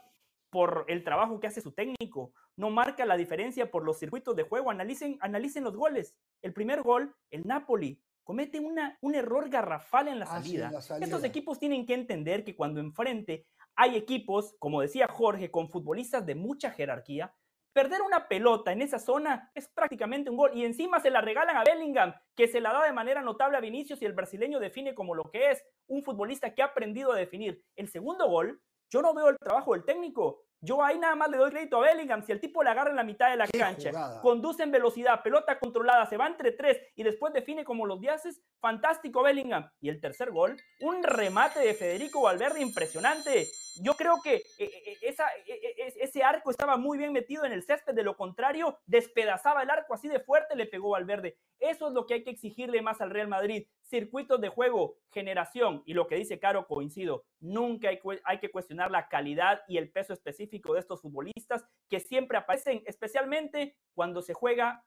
por 0.51 0.85
el 0.89 1.05
trabajo 1.05 1.41
que 1.41 1.49
hace 1.49 1.61
su 1.61 1.73
técnico, 1.73 2.33
no 2.57 2.71
marca 2.71 3.05
la 3.05 3.17
diferencia 3.17 3.71
por 3.71 3.85
los 3.85 3.99
circuitos 3.99 4.35
de 4.35 4.45
juego. 4.45 4.71
Analicen, 4.71 5.19
analicen 5.21 5.65
los 5.65 5.77
goles. 5.77 6.17
El 6.43 6.53
primer 6.53 6.83
gol, 6.83 7.15
el 7.31 7.47
Napoli, 7.47 8.01
comete 8.29 8.61
una, 8.61 8.99
un 9.01 9.15
error 9.15 9.49
garrafal 9.49 10.07
en 10.07 10.19
la, 10.19 10.27
ah, 10.27 10.43
salida. 10.43 10.71
Estos 11.01 11.25
equipos 11.25 11.59
tienen 11.59 11.87
que 11.87 11.95
entender 11.95 12.45
que 12.45 12.55
cuando 12.55 12.79
enfrente 12.79 13.47
hay 13.75 13.97
equipos, 13.97 14.55
como 14.59 14.83
decía 14.83 15.09
Jorge, 15.09 15.51
con 15.51 15.71
futbolistas 15.71 16.27
de 16.27 16.35
mucha 16.35 16.71
jerarquía. 16.71 17.35
Perder 17.73 18.03
una 18.03 18.29
pelota 18.29 18.71
en 18.71 18.83
esa 18.83 18.99
zona 18.99 19.51
es 19.55 19.71
prácticamente 19.71 20.29
un 20.29 20.37
gol 20.37 20.51
y 20.53 20.67
encima 20.67 21.01
se 21.01 21.09
la 21.09 21.23
regalan 21.23 21.57
a 21.57 21.65
Bellingham, 21.65 22.13
que 22.37 22.49
se 22.49 22.61
la 22.61 22.75
da 22.75 22.85
de 22.85 22.93
manera 22.93 23.23
notable 23.23 23.57
a 23.57 23.61
Vinicius 23.61 24.03
y 24.03 24.05
el 24.05 24.13
brasileño 24.13 24.61
define 24.61 24.95
como 24.95 25.15
lo 25.15 25.31
que 25.31 25.51
es 25.53 25.65
un 25.87 26.03
futbolista 26.03 26.55
que 26.55 26.61
ha 26.61 26.67
aprendido 26.67 27.13
a 27.13 27.17
definir. 27.17 27.65
El 27.77 27.89
segundo 27.89 28.29
gol, 28.29 28.61
yo 28.91 29.01
no 29.01 29.15
veo 29.15 29.31
el 29.31 29.39
trabajo 29.39 29.73
del 29.73 29.87
técnico, 29.87 30.45
yo 30.61 30.83
ahí 30.83 30.99
nada 30.99 31.15
más 31.15 31.31
le 31.31 31.37
doy 31.37 31.51
crédito 31.51 31.77
a 31.77 31.81
Bellingham. 31.81 32.23
Si 32.23 32.33
el 32.33 32.41
tipo 32.41 32.63
le 32.63 32.71
agarra 32.71 32.91
en 32.91 32.97
la 32.97 33.05
mitad 33.05 33.31
de 33.31 33.37
la 33.37 33.47
cancha, 33.47 34.21
conduce 34.21 34.63
en 34.63 34.71
velocidad, 34.71 35.23
pelota 35.23 35.59
controlada, 35.59 36.07
se 36.07 36.17
va 36.17 36.27
entre 36.27 36.53
tres 36.53 36.81
y 36.97 37.03
después 37.05 37.33
define 37.33 37.65
como 37.65 37.87
los 37.87 38.01
diaces, 38.01 38.43
fantástico 38.61 39.23
Bellingham. 39.23 39.71
Y 39.81 39.89
el 39.89 40.01
tercer 40.01 40.31
gol, 40.31 40.57
un 40.81 41.03
remate 41.03 41.61
de 41.61 41.75
Federico 41.75 42.23
Valverde 42.23 42.61
impresionante. 42.61 43.47
Yo 43.77 43.95
creo 43.95 44.21
que 44.23 44.37
eh, 44.37 44.43
eh, 44.59 44.99
esa, 45.03 45.27
eh, 45.47 45.93
ese 46.01 46.23
arco 46.23 46.51
estaba 46.51 46.77
muy 46.77 46.99
bien 46.99 47.13
metido 47.13 47.45
en 47.45 47.53
el 47.53 47.63
césped, 47.63 47.95
de 47.95 48.03
lo 48.03 48.17
contrario, 48.17 48.79
despedazaba 48.87 49.63
el 49.63 49.71
arco 49.71 49.95
así 49.95 50.09
de 50.09 50.21
fuerte, 50.21 50.57
le 50.57 50.67
pegó 50.67 50.91
Valverde. 50.91 51.39
Eso 51.59 51.89
es 51.89 51.95
lo 51.95 52.07
que 52.07 52.15
hay 52.15 52.25
que 52.25 52.31
exigirle 52.31 52.83
más 52.83 53.01
al 53.01 53.11
Real 53.11 53.29
Madrid. 53.29 53.67
Circuitos 53.83 54.41
de 54.41 54.49
juego, 54.49 54.99
generación, 55.11 55.83
y 55.87 55.95
lo 55.95 56.07
que 56.07 56.17
dice 56.17 56.39
Caro, 56.39 56.67
coincido, 56.67 57.25
nunca 57.41 57.89
hay, 57.89 58.01
hay 58.25 58.39
que 58.39 58.51
cuestionar 58.51 58.91
la 58.91 59.09
calidad 59.09 59.63
y 59.69 59.79
el 59.79 59.91
peso 59.91 60.13
específico 60.13 60.75
de 60.75 60.81
estos 60.81 61.01
futbolistas 61.01 61.65
que 61.89 62.01
siempre 62.01 62.39
aparecen, 62.39 62.83
especialmente 62.87 63.77
cuando 63.95 64.23
se 64.23 64.35
juega 64.35 64.85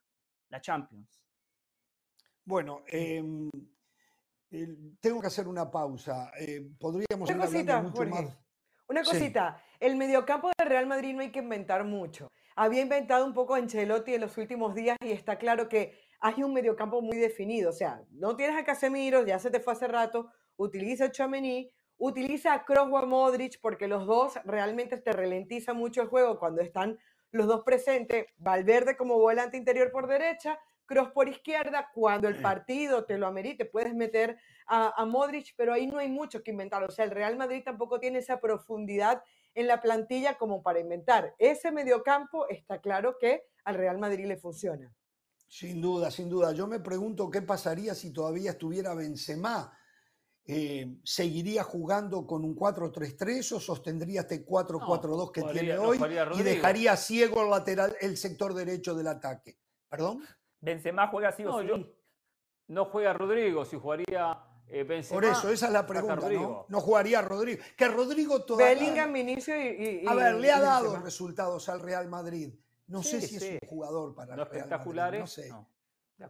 la 0.50 0.62
Champions. 0.62 1.22
Bueno, 2.44 2.84
em, 2.88 3.50
tengo 5.00 5.22
que 5.22 5.28
hacer 5.28 5.48
una 5.48 5.70
pausa. 5.70 6.32
podríamos 6.80 7.32
cosita, 7.32 7.82
mucho 7.82 8.06
más. 8.06 8.41
Una 8.92 9.04
cosita, 9.04 9.64
el 9.80 9.96
mediocampo 9.96 10.52
del 10.58 10.68
Real 10.68 10.86
Madrid 10.86 11.16
no 11.16 11.22
hay 11.22 11.32
que 11.32 11.40
inventar 11.40 11.86
mucho. 11.86 12.28
Había 12.58 12.82
inventado 12.82 13.26
un 13.26 13.34
poco 13.34 13.56
Ancelotti 13.56 14.16
en 14.16 14.20
los 14.20 14.38
últimos 14.38 14.76
días 14.76 14.98
y 15.00 15.14
está 15.14 15.38
claro 15.38 15.70
que 15.70 15.98
hay 16.20 16.44
un 16.44 16.52
mediocampo 16.52 17.02
muy 17.02 17.16
definido. 17.16 17.70
O 17.70 17.74
sea, 17.74 18.04
no 18.12 18.36
tienes 18.36 18.58
a 18.58 18.66
Casemiro, 18.66 19.26
ya 19.26 19.40
se 19.40 19.50
te 19.50 19.62
fue 19.62 19.72
hace 19.72 19.88
rato, 19.88 20.30
utiliza 20.58 21.06
a 21.06 21.12
Chamení, 21.12 21.72
utiliza 21.96 22.54
a 22.54 22.66
Kroos 22.66 22.90
o 22.92 22.98
a 22.98 23.06
Modric 23.06 23.62
porque 23.62 23.88
los 23.88 24.06
dos 24.06 24.34
realmente 24.44 24.98
te 24.98 25.14
ralentiza 25.14 25.74
mucho 25.74 26.02
el 26.02 26.10
juego 26.10 26.38
cuando 26.38 26.62
están 26.62 27.00
los 27.32 27.48
dos 27.48 27.64
presentes. 27.64 28.26
Valverde 28.40 28.98
como 28.98 29.18
volante 29.18 29.56
interior 29.56 29.90
por 29.94 30.08
derecha, 30.08 30.60
Kroos 30.86 31.12
por 31.12 31.30
izquierda. 31.30 31.90
Cuando 31.94 32.28
el 32.28 32.42
partido 32.42 33.06
te 33.06 33.18
lo 33.18 33.28
amerite, 33.28 33.66
puedes 33.66 33.94
meter 33.94 34.38
a, 34.68 35.02
a 35.02 35.06
Modric, 35.06 35.54
pero 35.56 35.74
ahí 35.74 35.88
no 35.88 36.00
hay 36.00 36.10
mucho 36.10 36.44
que 36.44 36.52
inventar. 36.52 36.84
O 36.84 36.92
sea, 36.92 37.06
el 37.06 37.12
Real 37.12 37.38
Madrid 37.38 37.64
tampoco 37.64 38.00
tiene 38.00 38.20
esa 38.20 38.40
profundidad 38.40 39.24
en 39.54 39.68
la 39.68 39.82
plantilla 39.82 40.38
como 40.38 40.64
para 40.64 40.80
inventar. 40.80 41.36
Ese 41.38 41.72
mediocampo 41.72 42.48
está 42.50 42.80
claro 42.80 43.18
que 43.20 43.44
al 43.64 43.76
Real 43.76 43.98
Madrid 43.98 44.26
le 44.26 44.38
funciona. 44.38 44.94
Sin 45.48 45.82
duda, 45.82 46.10
sin 46.10 46.30
duda. 46.30 46.54
Yo 46.54 46.66
me 46.66 46.80
pregunto 46.80 47.30
qué 47.30 47.42
pasaría 47.42 47.94
si 47.94 48.14
todavía 48.14 48.52
estuviera 48.52 48.94
Benzema. 48.94 49.78
Eh, 50.46 50.98
¿Seguiría 51.04 51.64
jugando 51.64 52.26
con 52.26 52.44
un 52.44 52.56
4-3-3 52.56 53.58
o 53.58 53.60
sostendría 53.60 54.22
este 54.22 54.46
4-4-2 54.46 55.32
que 55.32 55.44
tiene 55.44 55.78
hoy 55.78 56.00
y 56.38 56.42
dejaría 56.42 56.96
ciego 56.98 57.44
el 57.44 57.50
lateral, 57.50 57.96
el 58.00 58.18
sector 58.18 58.54
derecho 58.54 58.96
del 58.96 59.08
ataque? 59.08 59.58
¿Perdón? 59.90 60.24
Benzema 60.62 61.08
juega 61.08 61.30
así 61.30 61.44
o 61.44 61.64
no, 61.64 61.88
no 62.68 62.86
juega 62.86 63.14
Rodrigo, 63.14 63.66
si 63.66 63.78
jugaría 63.78 64.38
eh, 64.68 64.84
Benzema, 64.84 65.20
Por 65.20 65.26
eso, 65.26 65.50
esa 65.50 65.66
es 65.66 65.74
la 65.74 65.86
pregunta, 65.86 66.30
¿no? 66.30 66.66
No 66.70 66.80
jugaría 66.80 67.22
Rodrigo. 67.22 67.62
Que 67.76 67.88
Rodrigo 67.88 68.44
todavía... 68.44 68.74
Bellingham, 68.74 69.16
Inicio 69.16 69.60
y, 69.60 70.06
A 70.08 70.14
ver, 70.14 70.36
le 70.36 70.52
ha 70.52 70.62
dado 70.62 70.98
resultados 70.98 71.68
al 71.68 71.82
Real 71.82 72.08
Madrid. 72.08 72.54
No 72.88 73.04
sé 73.04 73.22
si 73.22 73.36
es 73.38 73.60
un 73.62 73.68
jugador 73.68 74.16
para 74.16 74.36
los 74.36 74.48
espectaculares. 74.48 75.20
no 75.20 75.28
sé. 75.28 75.52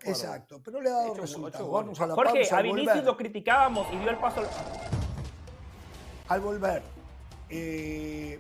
Exacto, 0.04 0.62
pero 0.64 0.82
le 0.82 0.90
ha 0.90 0.94
dado 0.94 1.14
resultados. 1.16 1.70
Vamos 1.70 2.00
a 2.00 2.08
la 2.08 2.16
Jorge, 2.16 2.48
a 2.50 2.62
Vinicius 2.62 3.04
lo 3.04 3.18
criticábamos 3.18 3.88
y 3.94 3.98
dio 3.98 4.10
el 4.10 4.18
paso. 4.18 4.42
Al, 6.30 6.40
volver, 6.40 6.82
eh, 7.50 8.40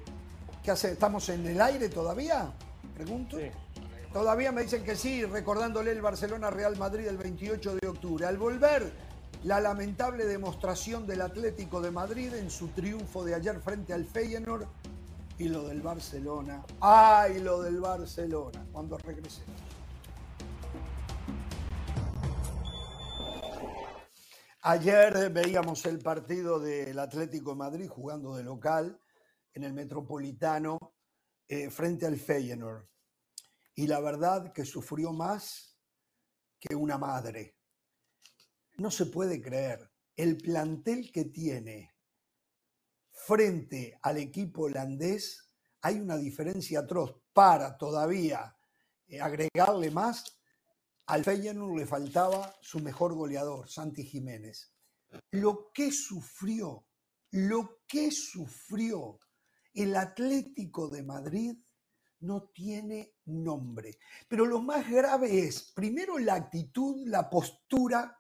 ¿qué 0.64 0.72
hace? 0.72 0.94
¿Estamos 0.94 1.28
en 1.30 1.46
el 1.46 1.60
aire 1.60 1.90
todavía? 1.90 2.54
Pregunto. 2.94 3.38
Todavía 4.14 4.52
me 4.52 4.64
dicen 4.64 4.84
que 4.84 4.98
sí, 4.98 5.24
recordándole 5.24 5.92
el 5.92 6.02
Barcelona 6.02 6.50
Real 6.50 6.78
Madrid 6.78 7.08
el 7.08 7.18
28 7.18 7.76
de 7.76 7.88
octubre. 7.88 8.26
Al 8.26 8.38
volver, 8.38 8.92
la 9.44 9.62
lamentable 9.62 10.26
demostración 10.26 11.08
del 11.08 11.22
Atlético 11.22 11.80
de 11.80 11.92
Madrid 11.92 12.34
en 12.34 12.52
su 12.52 12.68
triunfo 12.70 13.24
de 13.24 13.36
ayer 13.36 13.62
frente 13.62 13.94
al 13.94 14.04
Feyenoord 14.04 14.68
y 15.38 15.48
lo 15.48 15.64
del 15.64 15.82
Barcelona. 15.82 16.62
¡Ay, 16.82 17.40
lo 17.40 17.62
del 17.62 17.80
Barcelona! 17.80 18.68
Cuando 18.74 18.98
regresemos. 18.98 19.62
Ayer 24.64 25.30
veíamos 25.32 25.86
el 25.86 26.00
partido 26.00 26.60
del 26.60 27.00
Atlético 27.00 27.52
de 27.52 27.56
Madrid 27.56 27.88
jugando 27.88 28.36
de 28.36 28.44
local 28.44 29.00
en 29.54 29.64
el 29.64 29.72
Metropolitano 29.72 30.78
eh, 31.48 31.70
frente 31.70 32.06
al 32.06 32.18
Feyenoord. 32.18 32.92
Y 33.76 33.88
la 33.88 34.00
verdad 34.00 34.52
que 34.54 34.66
sufrió 34.66 35.14
más 35.14 35.78
que 36.60 36.76
una 36.76 36.98
madre. 36.98 37.58
No 38.78 38.92
se 38.92 39.06
puede 39.08 39.42
creer 39.42 39.92
el 40.16 40.38
plantel 40.38 41.12
que 41.12 41.26
tiene 41.26 41.96
frente 43.12 43.98
al 44.02 44.18
equipo 44.18 44.64
holandés, 44.64 45.52
hay 45.82 46.00
una 46.00 46.18
diferencia 46.18 46.80
atroz 46.82 47.16
para 47.34 47.78
todavía 47.78 48.56
eh, 49.08 49.22
agregarle 49.22 49.92
más. 49.92 50.40
Al 51.08 51.24
Feyenoord 51.24 51.78
le 51.78 51.86
faltaba 51.86 52.56
su 52.62 52.80
mejor 52.80 53.14
goleador, 53.16 53.70
Santi 53.70 54.04
Jiménez. 54.04 54.74
Lo 55.32 55.72
que 55.74 55.92
sufrió, 55.92 56.86
lo 57.32 57.82
que 57.88 58.12
sufrió 58.12 59.20
el 59.74 59.96
Atlético 59.96 60.90
de 60.90 61.04
Madrid 61.04 61.58
no 62.22 62.50
tiene 62.50 63.16
nombre. 63.26 64.00
Pero 64.28 64.46
lo 64.46 64.62
más 64.62 64.90
grave 64.90 65.46
es, 65.46 65.72
primero, 65.74 66.18
la 66.18 66.36
actitud, 66.36 67.08
la 67.08 67.30
postura, 67.30 68.18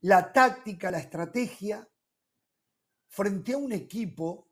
la 0.00 0.32
táctica, 0.32 0.90
la 0.90 0.98
estrategia 0.98 1.88
frente 3.08 3.52
a 3.52 3.58
un 3.58 3.72
equipo 3.72 4.50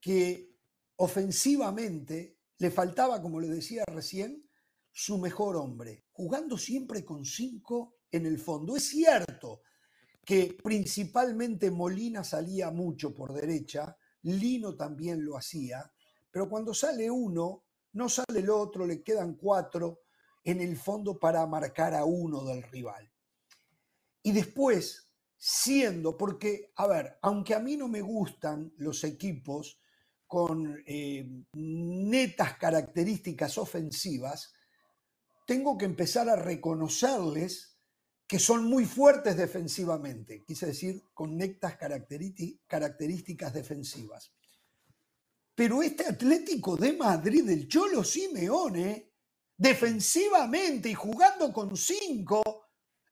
que 0.00 0.56
ofensivamente 0.96 2.38
le 2.58 2.70
faltaba, 2.70 3.20
como 3.20 3.38
le 3.40 3.48
decía 3.48 3.84
recién, 3.86 4.48
su 4.90 5.18
mejor 5.18 5.56
hombre, 5.56 6.06
jugando 6.12 6.56
siempre 6.56 7.04
con 7.04 7.24
cinco 7.24 7.96
en 8.10 8.24
el 8.24 8.38
fondo. 8.38 8.76
Es 8.76 8.88
cierto 8.88 9.60
que 10.24 10.56
principalmente 10.62 11.70
Molina 11.70 12.24
salía 12.24 12.70
mucho 12.70 13.14
por 13.14 13.34
derecha, 13.34 13.96
Lino 14.22 14.74
también 14.74 15.22
lo 15.24 15.36
hacía, 15.36 15.92
pero 16.30 16.48
cuando 16.48 16.72
sale 16.72 17.10
uno, 17.10 17.65
no 17.96 18.08
sale 18.08 18.40
el 18.40 18.50
otro, 18.50 18.86
le 18.86 19.02
quedan 19.02 19.34
cuatro 19.34 20.02
en 20.44 20.60
el 20.60 20.76
fondo 20.76 21.18
para 21.18 21.44
marcar 21.46 21.94
a 21.94 22.04
uno 22.04 22.44
del 22.44 22.62
rival. 22.62 23.10
Y 24.22 24.32
después 24.32 25.06
siendo, 25.36 26.16
porque, 26.16 26.72
a 26.76 26.86
ver, 26.86 27.18
aunque 27.22 27.54
a 27.54 27.60
mí 27.60 27.76
no 27.76 27.88
me 27.88 28.00
gustan 28.00 28.72
los 28.78 29.04
equipos 29.04 29.80
con 30.26 30.82
eh, 30.86 31.26
netas 31.54 32.58
características 32.58 33.58
ofensivas, 33.58 34.52
tengo 35.46 35.78
que 35.78 35.84
empezar 35.84 36.28
a 36.28 36.36
reconocerles 36.36 37.78
que 38.26 38.38
son 38.38 38.64
muy 38.64 38.84
fuertes 38.84 39.36
defensivamente, 39.36 40.44
quise 40.44 40.66
decir, 40.66 41.04
con 41.14 41.36
netas 41.36 41.76
características 41.76 43.54
defensivas. 43.54 44.35
Pero 45.56 45.82
este 45.82 46.06
Atlético 46.06 46.76
de 46.76 46.92
Madrid, 46.92 47.44
del 47.44 47.66
Cholo 47.66 48.04
Simeone, 48.04 49.14
defensivamente 49.56 50.88
y 50.88 50.94
jugando 50.94 51.52
con 51.52 51.76
cinco, 51.76 52.42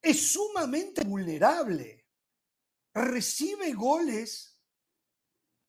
es 0.01 0.33
sumamente 0.33 1.03
vulnerable 1.03 2.05
recibe 2.95 3.73
goles 3.73 4.57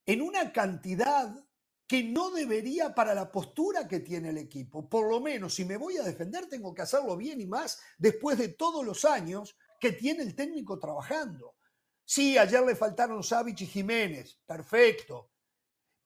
en 0.06 0.22
una 0.22 0.54
cantidad 0.54 1.44
que 1.88 2.04
no 2.04 2.32
debería 2.32 2.94
para 2.94 3.14
la 3.14 3.32
postura 3.32 3.88
que 3.88 4.00
tiene 4.00 4.30
el 4.30 4.38
equipo. 4.38 4.88
Por 4.88 5.10
lo 5.10 5.20
menos, 5.20 5.56
si 5.56 5.66
me 5.66 5.78
voy 5.78 5.98
a 5.98 6.04
defender, 6.04 6.48
tengo 6.48 6.74
que 6.74 6.84
hacerlo 6.84 7.18
bien 7.18 7.42
y 7.42 7.46
más 7.46 7.80
después 7.98 8.38
de 8.38 8.50
todos 8.50 8.86
los 8.86 9.06
años 9.06 9.56
que 9.80 9.92
tiene 9.92 10.24
el 10.24 10.36
técnico 10.36 10.80
trabajando. 10.80 11.56
Sí, 12.04 12.38
ayer 12.38 12.64
le 12.64 12.76
faltaron 12.76 13.24
Savich 13.24 13.62
y 13.62 13.66
Jiménez, 13.66 14.40
perfecto. 14.46 15.32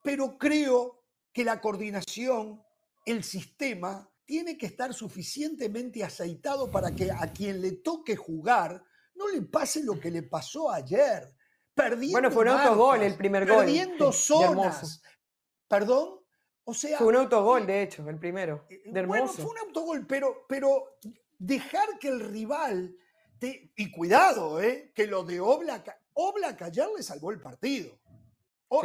Pero 0.02 0.38
creo 0.38 1.04
que 1.32 1.44
la 1.44 1.60
coordinación, 1.60 2.62
el 3.04 3.22
sistema, 3.24 4.10
tiene 4.24 4.56
que 4.56 4.66
estar 4.66 4.94
suficientemente 4.94 6.04
aceitado 6.04 6.70
para 6.70 6.94
que 6.94 7.10
a 7.10 7.32
quien 7.32 7.60
le 7.60 7.72
toque 7.72 8.14
jugar 8.14 8.84
no 9.14 9.28
le 9.28 9.42
pase 9.42 9.82
lo 9.82 9.98
que 9.98 10.10
le 10.10 10.22
pasó 10.22 10.70
ayer. 10.70 11.34
Perdiendo 11.74 12.12
bueno, 12.12 12.30
fue 12.30 12.44
un 12.44 12.48
autogol 12.50 13.02
el 13.02 13.16
primer 13.16 13.46
gol. 13.46 13.64
Perdiendo 13.64 14.12
zonas. 14.12 15.02
Perdón. 15.68 16.20
O 16.64 16.74
sea, 16.74 16.98
fue 16.98 17.08
un 17.08 17.16
autogol, 17.16 17.66
de 17.66 17.82
hecho, 17.82 18.08
el 18.08 18.18
primero. 18.18 18.66
Eh, 18.70 18.82
de 18.86 19.06
Bueno, 19.06 19.26
fue 19.28 19.46
un 19.46 19.58
autogol, 19.58 20.06
pero, 20.06 20.44
pero 20.48 20.98
dejar 21.38 21.98
que 21.98 22.08
el 22.08 22.20
rival. 22.20 22.96
y 23.40 23.90
cuidado, 23.90 24.60
¿eh? 24.60 24.92
que 24.94 25.06
lo 25.06 25.24
de 25.24 25.40
Oblak. 25.40 25.98
Oblak 26.12 26.62
ayer 26.62 26.86
le 26.96 27.02
salvó 27.02 27.30
el 27.30 27.40
partido. 27.40 27.98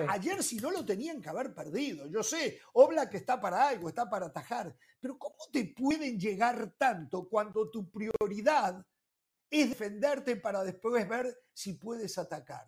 Ayer 0.10 0.44
si 0.44 0.57
no 0.57 0.72
lo 0.72 0.84
tenían 0.84 1.22
que 1.22 1.30
haber 1.30 1.53
perdido. 1.53 2.07
Yo 2.07 2.24
sé, 2.24 2.60
Oblak 2.74 3.14
está 3.14 3.40
para 3.40 3.68
algo, 3.68 3.88
está 3.88 4.10
para 4.10 4.28
atajar. 4.28 4.76
Pero 4.99 5.18
¿cómo 5.18 5.38
te 5.52 5.66
pueden 5.66 6.20
llegar 6.20 6.74
tanto 6.78 7.30
cuando 7.30 7.70
tu 7.70 7.91
prioridad 7.91 8.84
es 9.49 9.70
defenderte 9.70 10.38
para 10.38 10.64
después 10.64 11.07
ver 11.07 11.38
si 11.53 11.74
puedes 11.74 12.18
atacar? 12.18 12.68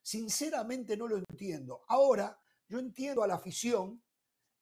Sinceramente 0.00 0.96
no 0.96 1.06
lo 1.06 1.18
entiendo. 1.18 1.82
Ahora, 1.88 2.40
yo 2.66 2.78
entiendo 2.78 3.22
a 3.22 3.26
la 3.26 3.34
afición 3.34 4.02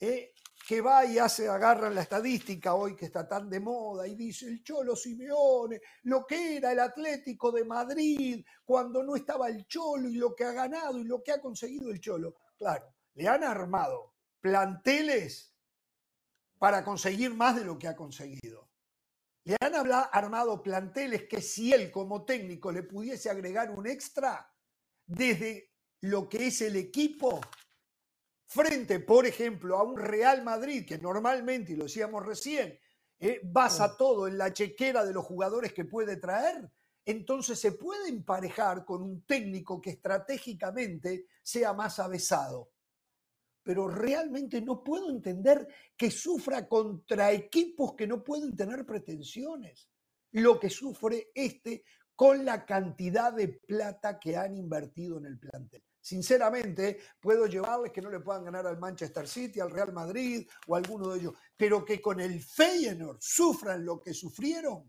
eh, 0.00 0.34
que 0.66 0.80
va 0.80 1.04
y 1.04 1.16
hace, 1.16 1.48
agarran 1.48 1.94
la 1.94 2.02
estadística 2.02 2.74
hoy 2.74 2.96
que 2.96 3.04
está 3.04 3.28
tan 3.28 3.48
de 3.48 3.60
moda 3.60 4.04
y 4.08 4.16
dice 4.16 4.48
el 4.48 4.64
Cholo 4.64 4.96
Simeone, 4.96 5.80
lo 6.02 6.26
que 6.26 6.56
era 6.56 6.72
el 6.72 6.80
Atlético 6.80 7.52
de 7.52 7.64
Madrid 7.64 8.44
cuando 8.64 9.04
no 9.04 9.14
estaba 9.14 9.48
el 9.48 9.64
Cholo 9.68 10.08
y 10.08 10.16
lo 10.16 10.34
que 10.34 10.42
ha 10.42 10.50
ganado 10.50 10.98
y 10.98 11.04
lo 11.04 11.22
que 11.22 11.30
ha 11.30 11.40
conseguido 11.40 11.88
el 11.92 12.00
Cholo. 12.00 12.34
Claro, 12.58 12.92
le 13.14 13.28
han 13.28 13.44
armado 13.44 14.14
planteles 14.40 15.54
para 16.58 16.82
conseguir 16.82 17.32
más 17.32 17.54
de 17.54 17.64
lo 17.64 17.78
que 17.78 17.86
ha 17.86 17.94
conseguido. 17.94 18.68
Le 19.44 19.56
han 19.60 19.72
armado 20.10 20.64
planteles 20.64 21.28
que 21.28 21.40
si 21.40 21.72
él 21.72 21.92
como 21.92 22.24
técnico 22.24 22.72
le 22.72 22.82
pudiese 22.82 23.30
agregar 23.30 23.70
un 23.70 23.86
extra 23.86 24.52
desde 25.06 25.70
lo 26.00 26.28
que 26.28 26.48
es 26.48 26.60
el 26.62 26.74
equipo, 26.74 27.40
frente, 28.46 29.00
por 29.00 29.26
ejemplo, 29.26 29.76
a 29.76 29.82
un 29.82 29.96
Real 29.96 30.42
Madrid 30.42 30.86
que 30.86 30.98
normalmente, 30.98 31.72
y 31.72 31.76
lo 31.76 31.84
decíamos 31.84 32.24
recién, 32.24 32.78
eh, 33.18 33.40
basa 33.44 33.96
todo 33.96 34.28
en 34.28 34.38
la 34.38 34.52
chequera 34.52 35.04
de 35.04 35.12
los 35.12 35.24
jugadores 35.24 35.72
que 35.72 35.84
puede 35.84 36.16
traer, 36.16 36.70
entonces 37.04 37.58
se 37.58 37.72
puede 37.72 38.08
emparejar 38.08 38.84
con 38.84 39.02
un 39.02 39.22
técnico 39.24 39.80
que 39.80 39.90
estratégicamente 39.90 41.26
sea 41.42 41.72
más 41.72 41.98
avesado. 41.98 42.72
Pero 43.62 43.88
realmente 43.88 44.60
no 44.60 44.82
puedo 44.82 45.10
entender 45.10 45.66
que 45.96 46.10
sufra 46.10 46.68
contra 46.68 47.32
equipos 47.32 47.94
que 47.94 48.06
no 48.06 48.22
pueden 48.22 48.56
tener 48.56 48.84
pretensiones. 48.84 49.88
Lo 50.32 50.58
que 50.58 50.68
sufre 50.68 51.30
este 51.34 51.84
con 52.14 52.44
la 52.44 52.64
cantidad 52.64 53.32
de 53.32 53.48
plata 53.48 54.18
que 54.18 54.36
han 54.36 54.56
invertido 54.56 55.18
en 55.18 55.26
el 55.26 55.38
plantel. 55.38 55.85
Sinceramente, 56.06 57.00
puedo 57.18 57.48
llevarles 57.48 57.90
que 57.90 58.00
no 58.00 58.08
le 58.08 58.20
puedan 58.20 58.44
ganar 58.44 58.64
al 58.64 58.78
Manchester 58.78 59.26
City, 59.26 59.58
al 59.58 59.72
Real 59.72 59.92
Madrid 59.92 60.48
o 60.68 60.76
alguno 60.76 61.08
de 61.08 61.18
ellos, 61.18 61.34
pero 61.56 61.84
que 61.84 62.00
con 62.00 62.20
el 62.20 62.40
Feyenoord 62.40 63.18
sufran 63.20 63.84
lo 63.84 64.00
que 64.00 64.14
sufrieron 64.14 64.88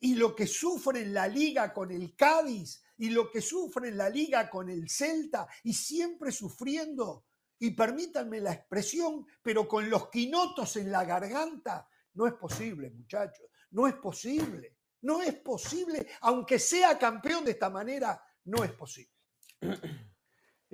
y 0.00 0.14
lo 0.14 0.34
que 0.34 0.46
sufren 0.46 1.12
la 1.12 1.28
liga 1.28 1.70
con 1.70 1.90
el 1.90 2.16
Cádiz 2.16 2.82
y 2.96 3.10
lo 3.10 3.30
que 3.30 3.42
sufren 3.42 3.94
la 3.94 4.08
liga 4.08 4.48
con 4.48 4.70
el 4.70 4.88
Celta 4.88 5.46
y 5.64 5.74
siempre 5.74 6.32
sufriendo, 6.32 7.26
y 7.58 7.72
permítanme 7.72 8.40
la 8.40 8.54
expresión, 8.54 9.26
pero 9.42 9.68
con 9.68 9.90
los 9.90 10.08
quinotos 10.08 10.76
en 10.76 10.90
la 10.90 11.04
garganta, 11.04 11.86
no 12.14 12.26
es 12.26 12.32
posible, 12.32 12.88
muchachos, 12.88 13.50
no 13.72 13.86
es 13.86 13.96
posible, 13.96 14.78
no 15.02 15.20
es 15.20 15.34
posible, 15.34 16.06
aunque 16.22 16.58
sea 16.58 16.98
campeón 16.98 17.44
de 17.44 17.50
esta 17.50 17.68
manera, 17.68 18.18
no 18.44 18.64
es 18.64 18.72
posible. 18.72 19.12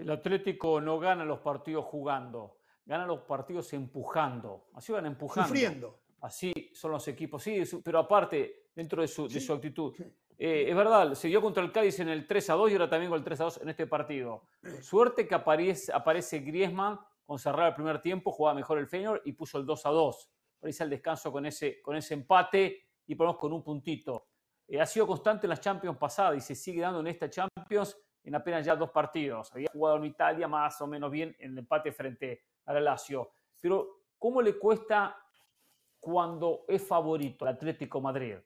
El 0.00 0.10
Atlético 0.10 0.80
no 0.80 0.98
gana 0.98 1.24
los 1.24 1.40
partidos 1.40 1.84
jugando, 1.84 2.58
gana 2.86 3.06
los 3.06 3.20
partidos 3.20 3.72
empujando. 3.74 4.68
Así 4.72 4.92
van 4.92 5.06
empujando. 5.06 5.48
Sufriendo. 5.48 6.00
Así 6.22 6.70
son 6.74 6.92
los 6.92 7.06
equipos, 7.08 7.42
sí, 7.42 7.62
pero 7.82 7.98
aparte, 7.98 8.68
dentro 8.74 9.02
de 9.02 9.08
su, 9.08 9.24
actitud. 9.52 9.94
Eh, 10.38 10.66
es 10.68 10.76
verdad, 10.76 11.14
se 11.14 11.28
dio 11.28 11.40
contra 11.40 11.62
el 11.62 11.70
Cádiz 11.70 12.00
en 12.00 12.08
el 12.08 12.26
3 12.26 12.50
a 12.50 12.54
2 12.54 12.70
y 12.70 12.72
ahora 12.74 12.88
también 12.88 13.10
con 13.10 13.18
el 13.18 13.24
3 13.24 13.40
a 13.40 13.44
2 13.44 13.60
en 13.62 13.68
este 13.68 13.86
partido. 13.86 14.44
Suerte 14.80 15.26
que 15.26 15.34
aparece, 15.34 15.92
aparece 15.92 16.40
Griezmann 16.40 16.98
con 17.24 17.38
cerrar 17.38 17.68
el 17.68 17.74
primer 17.74 18.02
tiempo, 18.02 18.32
jugaba 18.32 18.54
mejor 18.54 18.78
el 18.78 18.86
Feyenoord 18.86 19.22
y 19.24 19.32
puso 19.32 19.58
el 19.58 19.66
2 19.66 19.86
a 19.86 19.90
2. 19.90 20.30
Parece 20.60 20.84
el 20.84 20.90
descanso 20.90 21.30
con 21.30 21.46
ese, 21.46 21.80
con 21.80 21.96
ese 21.96 22.14
empate 22.14 22.86
y 23.06 23.14
ponemos 23.14 23.38
con 23.38 23.52
un 23.52 23.62
puntito. 23.62 24.28
Eh, 24.66 24.80
ha 24.80 24.86
sido 24.86 25.06
constante 25.06 25.46
en 25.46 25.50
las 25.50 25.60
Champions 25.60 25.96
pasadas 25.98 26.36
y 26.36 26.40
se 26.40 26.54
sigue 26.54 26.80
dando 26.80 27.00
en 27.00 27.06
esta 27.06 27.28
Champions 27.28 27.96
en 28.22 28.34
apenas 28.34 28.64
ya 28.64 28.76
dos 28.76 28.90
partidos. 28.90 29.50
Había 29.52 29.70
jugado 29.72 29.96
en 29.96 30.04
Italia 30.04 30.48
más 30.48 30.80
o 30.80 30.86
menos 30.86 31.10
bien 31.10 31.34
en 31.38 31.52
el 31.52 31.58
empate 31.58 31.92
frente 31.92 32.42
al 32.66 32.84
Lazio. 32.84 33.32
Pero, 33.60 34.02
¿cómo 34.18 34.42
le 34.42 34.58
cuesta 34.58 35.16
cuando 35.98 36.64
es 36.68 36.86
favorito 36.86 37.44
el 37.44 37.54
Atlético 37.54 38.00
Madrid? 38.00 38.36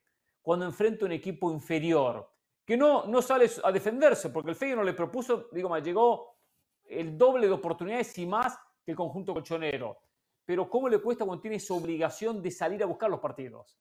Cuando 0.42 0.66
enfrenta 0.66 1.04
un 1.06 1.12
equipo 1.12 1.50
inferior, 1.50 2.30
que 2.64 2.76
no, 2.76 3.04
no 3.06 3.20
sale 3.20 3.50
a 3.62 3.70
defenderse, 3.70 4.30
porque 4.30 4.50
el 4.50 4.56
Feyenoord 4.56 4.86
le 4.86 4.94
propuso, 4.94 5.48
digo, 5.52 5.68
me 5.68 5.82
llegó 5.82 6.38
el 6.84 7.16
doble 7.16 7.46
de 7.46 7.52
oportunidades 7.52 8.16
y 8.18 8.26
más 8.26 8.58
que 8.84 8.92
el 8.92 8.96
conjunto 8.96 9.34
colchonero. 9.34 9.98
Pero 10.44 10.68
¿cómo 10.68 10.88
le 10.88 10.98
cuesta 10.98 11.24
cuando 11.24 11.40
tiene 11.40 11.56
esa 11.56 11.74
obligación 11.74 12.42
de 12.42 12.50
salir 12.50 12.82
a 12.82 12.86
buscar 12.86 13.10
los 13.10 13.20
partidos? 13.20 13.78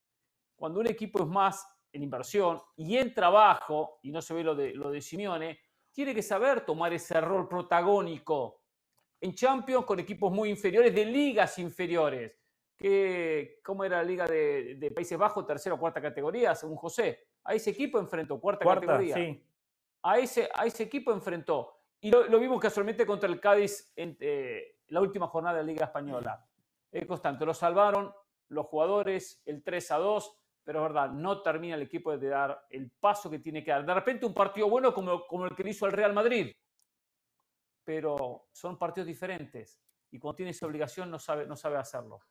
Cuando 0.55 0.79
un 0.79 0.87
equipo 0.87 1.19
es 1.19 1.27
más 1.27 1.67
en 1.91 2.03
inversión 2.03 2.61
y 2.75 2.97
en 2.97 3.13
trabajo, 3.13 3.99
y 4.01 4.11
no 4.11 4.21
se 4.21 4.33
ve 4.33 4.43
lo 4.43 4.55
de, 4.55 4.73
lo 4.73 4.89
de 4.89 5.01
Simeone, 5.01 5.59
tiene 5.93 6.13
que 6.13 6.23
saber 6.23 6.61
tomar 6.61 6.91
ese 6.91 7.21
rol 7.21 7.47
protagónico 7.47 8.61
en 9.21 9.33
Champions 9.33 9.85
con 9.85 9.99
equipos 9.99 10.31
muy 10.31 10.49
inferiores, 10.49 10.93
de 10.93 11.05
ligas 11.05 11.57
inferiores. 11.59 12.37
Que, 12.75 13.61
¿Cómo 13.63 13.85
era 13.85 13.97
la 13.97 14.03
liga 14.03 14.25
de, 14.25 14.91
Países 14.93 15.17
Bajos, 15.17 15.45
tercera 15.45 15.75
o 15.75 15.79
cuarta 15.79 16.01
categoría, 16.01 16.55
según 16.55 16.75
José? 16.75 17.27
A 17.45 17.53
ese 17.53 17.69
equipo 17.69 17.99
enfrentó, 17.99 18.39
cuarta, 18.41 18.65
categoría. 18.65 19.15
A, 20.01 20.17
ese, 20.17 20.49
a 20.53 20.65
ese 20.65 20.83
equipo 20.83 21.13
enfrentó. 21.13 21.77
Y 22.01 22.11
lo, 22.11 22.37
vimos 22.39 22.59
casualmente 22.59 23.05
contra 23.05 23.29
el 23.29 23.39
Cádiz 23.39 23.93
en 23.95 24.17
eh, 24.19 24.79
la 24.87 24.99
última 24.99 25.27
jornada 25.27 25.57
de 25.57 25.63
la 25.63 25.71
Liga 25.71 25.85
Española. 25.85 26.45
Es 26.91 27.05
constante, 27.05 27.45
lo 27.45 27.53
salvaron 27.53 28.13
los 28.49 28.65
jugadores, 28.65 29.41
el 29.45 29.63
3 29.63 29.91
a 29.91 29.97
2 29.99 30.42
pero 30.63 30.79
es 30.79 30.93
verdad, 30.93 31.11
no 31.11 31.41
termina 31.41 31.75
el 31.75 31.81
equipo 31.81 32.15
de 32.17 32.29
dar 32.29 32.65
el 32.69 32.89
paso 32.89 33.29
que 33.29 33.39
tiene 33.39 33.63
que 33.63 33.71
dar. 33.71 33.85
De 33.85 33.93
repente 33.93 34.25
un 34.25 34.33
partido 34.33 34.69
bueno 34.69 34.93
como, 34.93 35.25
como 35.27 35.45
el 35.45 35.55
que 35.55 35.69
hizo 35.69 35.85
el 35.85 35.91
Real 35.91 36.13
Madrid, 36.13 36.51
pero 37.83 38.47
son 38.51 38.77
partidos 38.77 39.07
diferentes 39.07 39.81
y 40.11 40.19
cuando 40.19 40.37
tiene 40.37 40.51
esa 40.51 40.65
obligación 40.65 41.09
no 41.11 41.19
sabe, 41.19 41.45
no 41.45 41.55
sabe 41.55 41.77
hacerlo. 41.77 42.21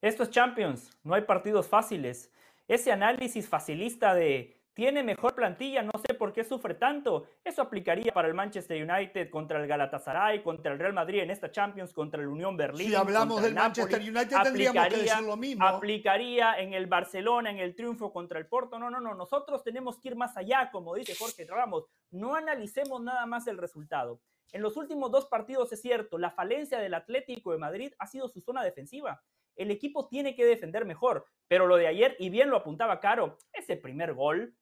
Esto 0.00 0.24
es 0.24 0.30
Champions, 0.30 0.90
no 1.02 1.14
hay 1.14 1.22
partidos 1.22 1.68
fáciles. 1.68 2.32
Ese 2.68 2.92
análisis 2.92 3.48
facilista 3.48 4.14
de 4.14 4.61
tiene 4.74 5.02
mejor 5.02 5.34
plantilla, 5.34 5.82
no 5.82 5.92
sé 6.06 6.14
por 6.14 6.32
qué 6.32 6.44
sufre 6.44 6.74
tanto. 6.74 7.26
Eso 7.44 7.62
aplicaría 7.62 8.12
para 8.12 8.28
el 8.28 8.34
Manchester 8.34 8.82
United 8.82 9.30
contra 9.30 9.60
el 9.60 9.66
Galatasaray, 9.66 10.42
contra 10.42 10.72
el 10.72 10.78
Real 10.78 10.92
Madrid 10.92 11.20
en 11.20 11.30
esta 11.30 11.50
Champions, 11.50 11.92
contra 11.92 12.22
el 12.22 12.28
Unión 12.28 12.56
Berlín. 12.56 12.88
Si 12.88 12.94
hablamos 12.94 13.42
del 13.42 13.54
Manchester 13.54 14.00
United 14.00 14.36
tendríamos 14.42 14.88
que 14.88 14.96
decir 14.96 15.22
lo 15.22 15.36
mismo. 15.36 15.66
Aplicaría 15.66 16.58
en 16.58 16.72
el 16.72 16.86
Barcelona, 16.86 17.50
en 17.50 17.58
el 17.58 17.74
triunfo 17.74 18.12
contra 18.12 18.38
el 18.38 18.46
Porto. 18.46 18.78
No, 18.78 18.90
no, 18.90 19.00
no. 19.00 19.14
Nosotros 19.14 19.62
tenemos 19.62 19.98
que 19.98 20.08
ir 20.08 20.16
más 20.16 20.36
allá, 20.36 20.70
como 20.70 20.94
dice 20.94 21.14
Jorge 21.14 21.44
Ramos. 21.44 21.86
No 22.10 22.34
analicemos 22.34 23.02
nada 23.02 23.26
más 23.26 23.46
el 23.46 23.58
resultado. 23.58 24.20
En 24.52 24.62
los 24.62 24.76
últimos 24.76 25.10
dos 25.10 25.26
partidos 25.26 25.72
es 25.72 25.80
cierto, 25.80 26.18
la 26.18 26.30
falencia 26.30 26.78
del 26.78 26.94
Atlético 26.94 27.52
de 27.52 27.58
Madrid 27.58 27.92
ha 27.98 28.06
sido 28.06 28.28
su 28.28 28.40
zona 28.42 28.62
defensiva. 28.62 29.22
El 29.56 29.70
equipo 29.70 30.08
tiene 30.08 30.34
que 30.34 30.44
defender 30.44 30.84
mejor, 30.84 31.26
pero 31.48 31.66
lo 31.66 31.76
de 31.76 31.86
ayer, 31.86 32.16
y 32.18 32.30
bien 32.30 32.50
lo 32.50 32.56
apuntaba 32.56 33.00
Caro, 33.00 33.38
ese 33.52 33.76
primer 33.76 34.14
gol 34.14 34.54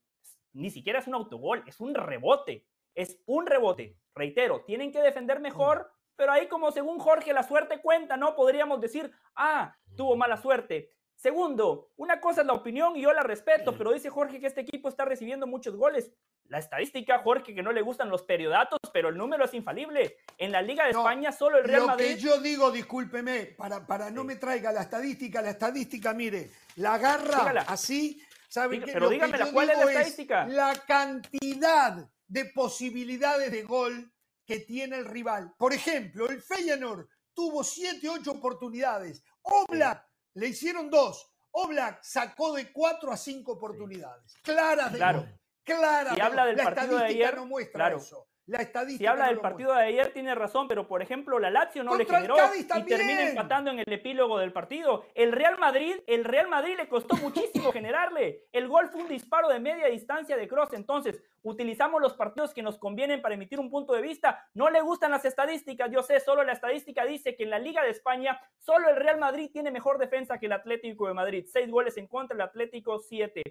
ni 0.52 0.70
siquiera 0.70 0.98
es 0.98 1.06
un 1.06 1.14
autogol, 1.14 1.62
es 1.66 1.80
un 1.80 1.94
rebote. 1.94 2.66
Es 2.94 3.18
un 3.26 3.46
rebote. 3.46 3.96
Reitero, 4.14 4.62
tienen 4.62 4.92
que 4.92 5.00
defender 5.00 5.40
mejor, 5.40 5.90
pero 6.16 6.32
ahí 6.32 6.48
como 6.48 6.72
según 6.72 6.98
Jorge 6.98 7.32
la 7.32 7.42
suerte 7.42 7.80
cuenta, 7.80 8.16
¿no? 8.16 8.34
Podríamos 8.34 8.80
decir, 8.80 9.10
ah, 9.36 9.74
tuvo 9.96 10.16
mala 10.16 10.36
suerte. 10.36 10.90
Segundo, 11.14 11.92
una 11.96 12.18
cosa 12.18 12.40
es 12.40 12.46
la 12.46 12.54
opinión 12.54 12.96
y 12.96 13.02
yo 13.02 13.12
la 13.12 13.22
respeto, 13.22 13.76
pero 13.76 13.92
dice 13.92 14.08
Jorge 14.08 14.40
que 14.40 14.46
este 14.46 14.62
equipo 14.62 14.88
está 14.88 15.04
recibiendo 15.04 15.46
muchos 15.46 15.76
goles. 15.76 16.10
la 16.44 16.58
estadística, 16.58 17.18
Jorge, 17.20 17.54
que 17.54 17.62
no 17.62 17.72
le 17.72 17.82
gustan 17.82 18.08
los 18.08 18.22
periodatos, 18.22 18.78
pero 18.92 19.10
el 19.10 19.16
número 19.16 19.44
es 19.44 19.54
infalible. 19.54 20.16
En 20.36 20.50
la 20.50 20.62
Liga 20.62 20.84
de 20.84 20.90
España 20.90 21.30
solo 21.30 21.58
el 21.58 21.64
Real 21.64 21.86
Madrid. 21.86 22.10
Lo 22.10 22.16
que 22.16 22.20
yo 22.20 22.40
digo, 22.40 22.70
discúlpeme, 22.72 23.54
para, 23.56 23.86
para 23.86 24.10
no 24.10 24.24
me 24.24 24.36
traiga 24.36 24.72
la 24.72 24.80
estadística, 24.80 25.42
la 25.42 25.50
estadística, 25.50 26.12
mire, 26.12 26.50
la 26.76 26.94
agarra 26.94 27.64
así, 27.68 28.20
¿sabe 28.50 28.80
qué? 28.80 28.92
Pero 28.92 29.08
dígame, 29.08 29.38
¿cuál 29.52 29.70
es 29.70 29.78
la 29.78 29.84
estadística? 29.84 30.46
la 30.46 30.74
cantidad 30.86 32.10
de 32.26 32.44
posibilidades 32.46 33.50
de 33.50 33.62
gol 33.62 34.12
que 34.44 34.60
tiene 34.60 34.96
el 34.96 35.06
rival. 35.06 35.54
Por 35.56 35.72
ejemplo, 35.72 36.28
el 36.28 36.42
Feyenoord 36.42 37.06
tuvo 37.32 37.64
7, 37.64 38.08
8 38.08 38.30
oportunidades. 38.30 39.22
Oblak 39.42 40.06
le 40.34 40.48
hicieron 40.48 40.90
dos. 40.90 41.32
Oblak 41.52 42.02
sacó 42.02 42.54
de 42.54 42.72
4 42.72 43.12
a 43.12 43.16
5 43.16 43.52
oportunidades. 43.52 44.34
Claras 44.42 44.92
de 44.92 44.98
claro. 44.98 45.20
gol. 45.20 45.40
Claras. 45.62 46.16
Y 46.16 46.20
habla 46.20 46.46
del 46.46 46.56
partido 46.56 46.98
de 46.98 47.06
ayer. 47.06 47.36
No 47.36 47.46
muestra 47.46 47.94
eso. 47.94 48.29
La 48.46 48.58
estadística 48.62 48.98
si 48.98 49.06
habla 49.06 49.28
del 49.28 49.38
partido 49.38 49.72
de 49.72 49.82
ayer, 49.82 50.12
tiene 50.12 50.34
razón, 50.34 50.66
pero 50.66 50.88
por 50.88 51.02
ejemplo, 51.02 51.38
la 51.38 51.50
Lazio 51.50 51.84
no 51.84 51.96
le 51.96 52.04
generó 52.04 52.36
y 52.56 52.64
termina 52.64 53.28
empatando 53.28 53.70
en 53.70 53.78
el 53.78 53.92
epílogo 53.92 54.38
del 54.38 54.52
partido. 54.52 55.04
El 55.14 55.30
Real 55.30 55.56
Madrid, 55.58 55.94
el 56.08 56.24
Real 56.24 56.48
Madrid 56.48 56.74
le 56.76 56.88
costó 56.88 57.16
muchísimo 57.16 57.70
generarle. 57.72 58.46
El 58.50 58.66
gol 58.66 58.88
fue 58.88 59.02
un 59.02 59.08
disparo 59.08 59.48
de 59.48 59.60
media 59.60 59.86
distancia 59.86 60.36
de 60.36 60.48
Cross. 60.48 60.72
Entonces, 60.72 61.22
utilizamos 61.42 62.00
los 62.00 62.14
partidos 62.14 62.52
que 62.52 62.62
nos 62.62 62.76
convienen 62.78 63.22
para 63.22 63.36
emitir 63.36 63.60
un 63.60 63.70
punto 63.70 63.92
de 63.92 64.02
vista. 64.02 64.44
No 64.54 64.68
le 64.68 64.80
gustan 64.80 65.12
las 65.12 65.24
estadísticas, 65.24 65.90
yo 65.92 66.02
sé, 66.02 66.18
solo 66.18 66.42
la 66.42 66.52
estadística 66.52 67.04
dice 67.04 67.36
que 67.36 67.44
en 67.44 67.50
la 67.50 67.60
Liga 67.60 67.84
de 67.84 67.90
España 67.90 68.40
solo 68.58 68.88
el 68.88 68.96
Real 68.96 69.18
Madrid 69.18 69.50
tiene 69.52 69.70
mejor 69.70 69.98
defensa 69.98 70.38
que 70.38 70.46
el 70.46 70.52
Atlético 70.52 71.06
de 71.06 71.14
Madrid. 71.14 71.46
Seis 71.46 71.70
goles 71.70 71.96
en 71.96 72.08
contra, 72.08 72.34
el 72.34 72.40
Atlético 72.40 72.98
siete. 72.98 73.42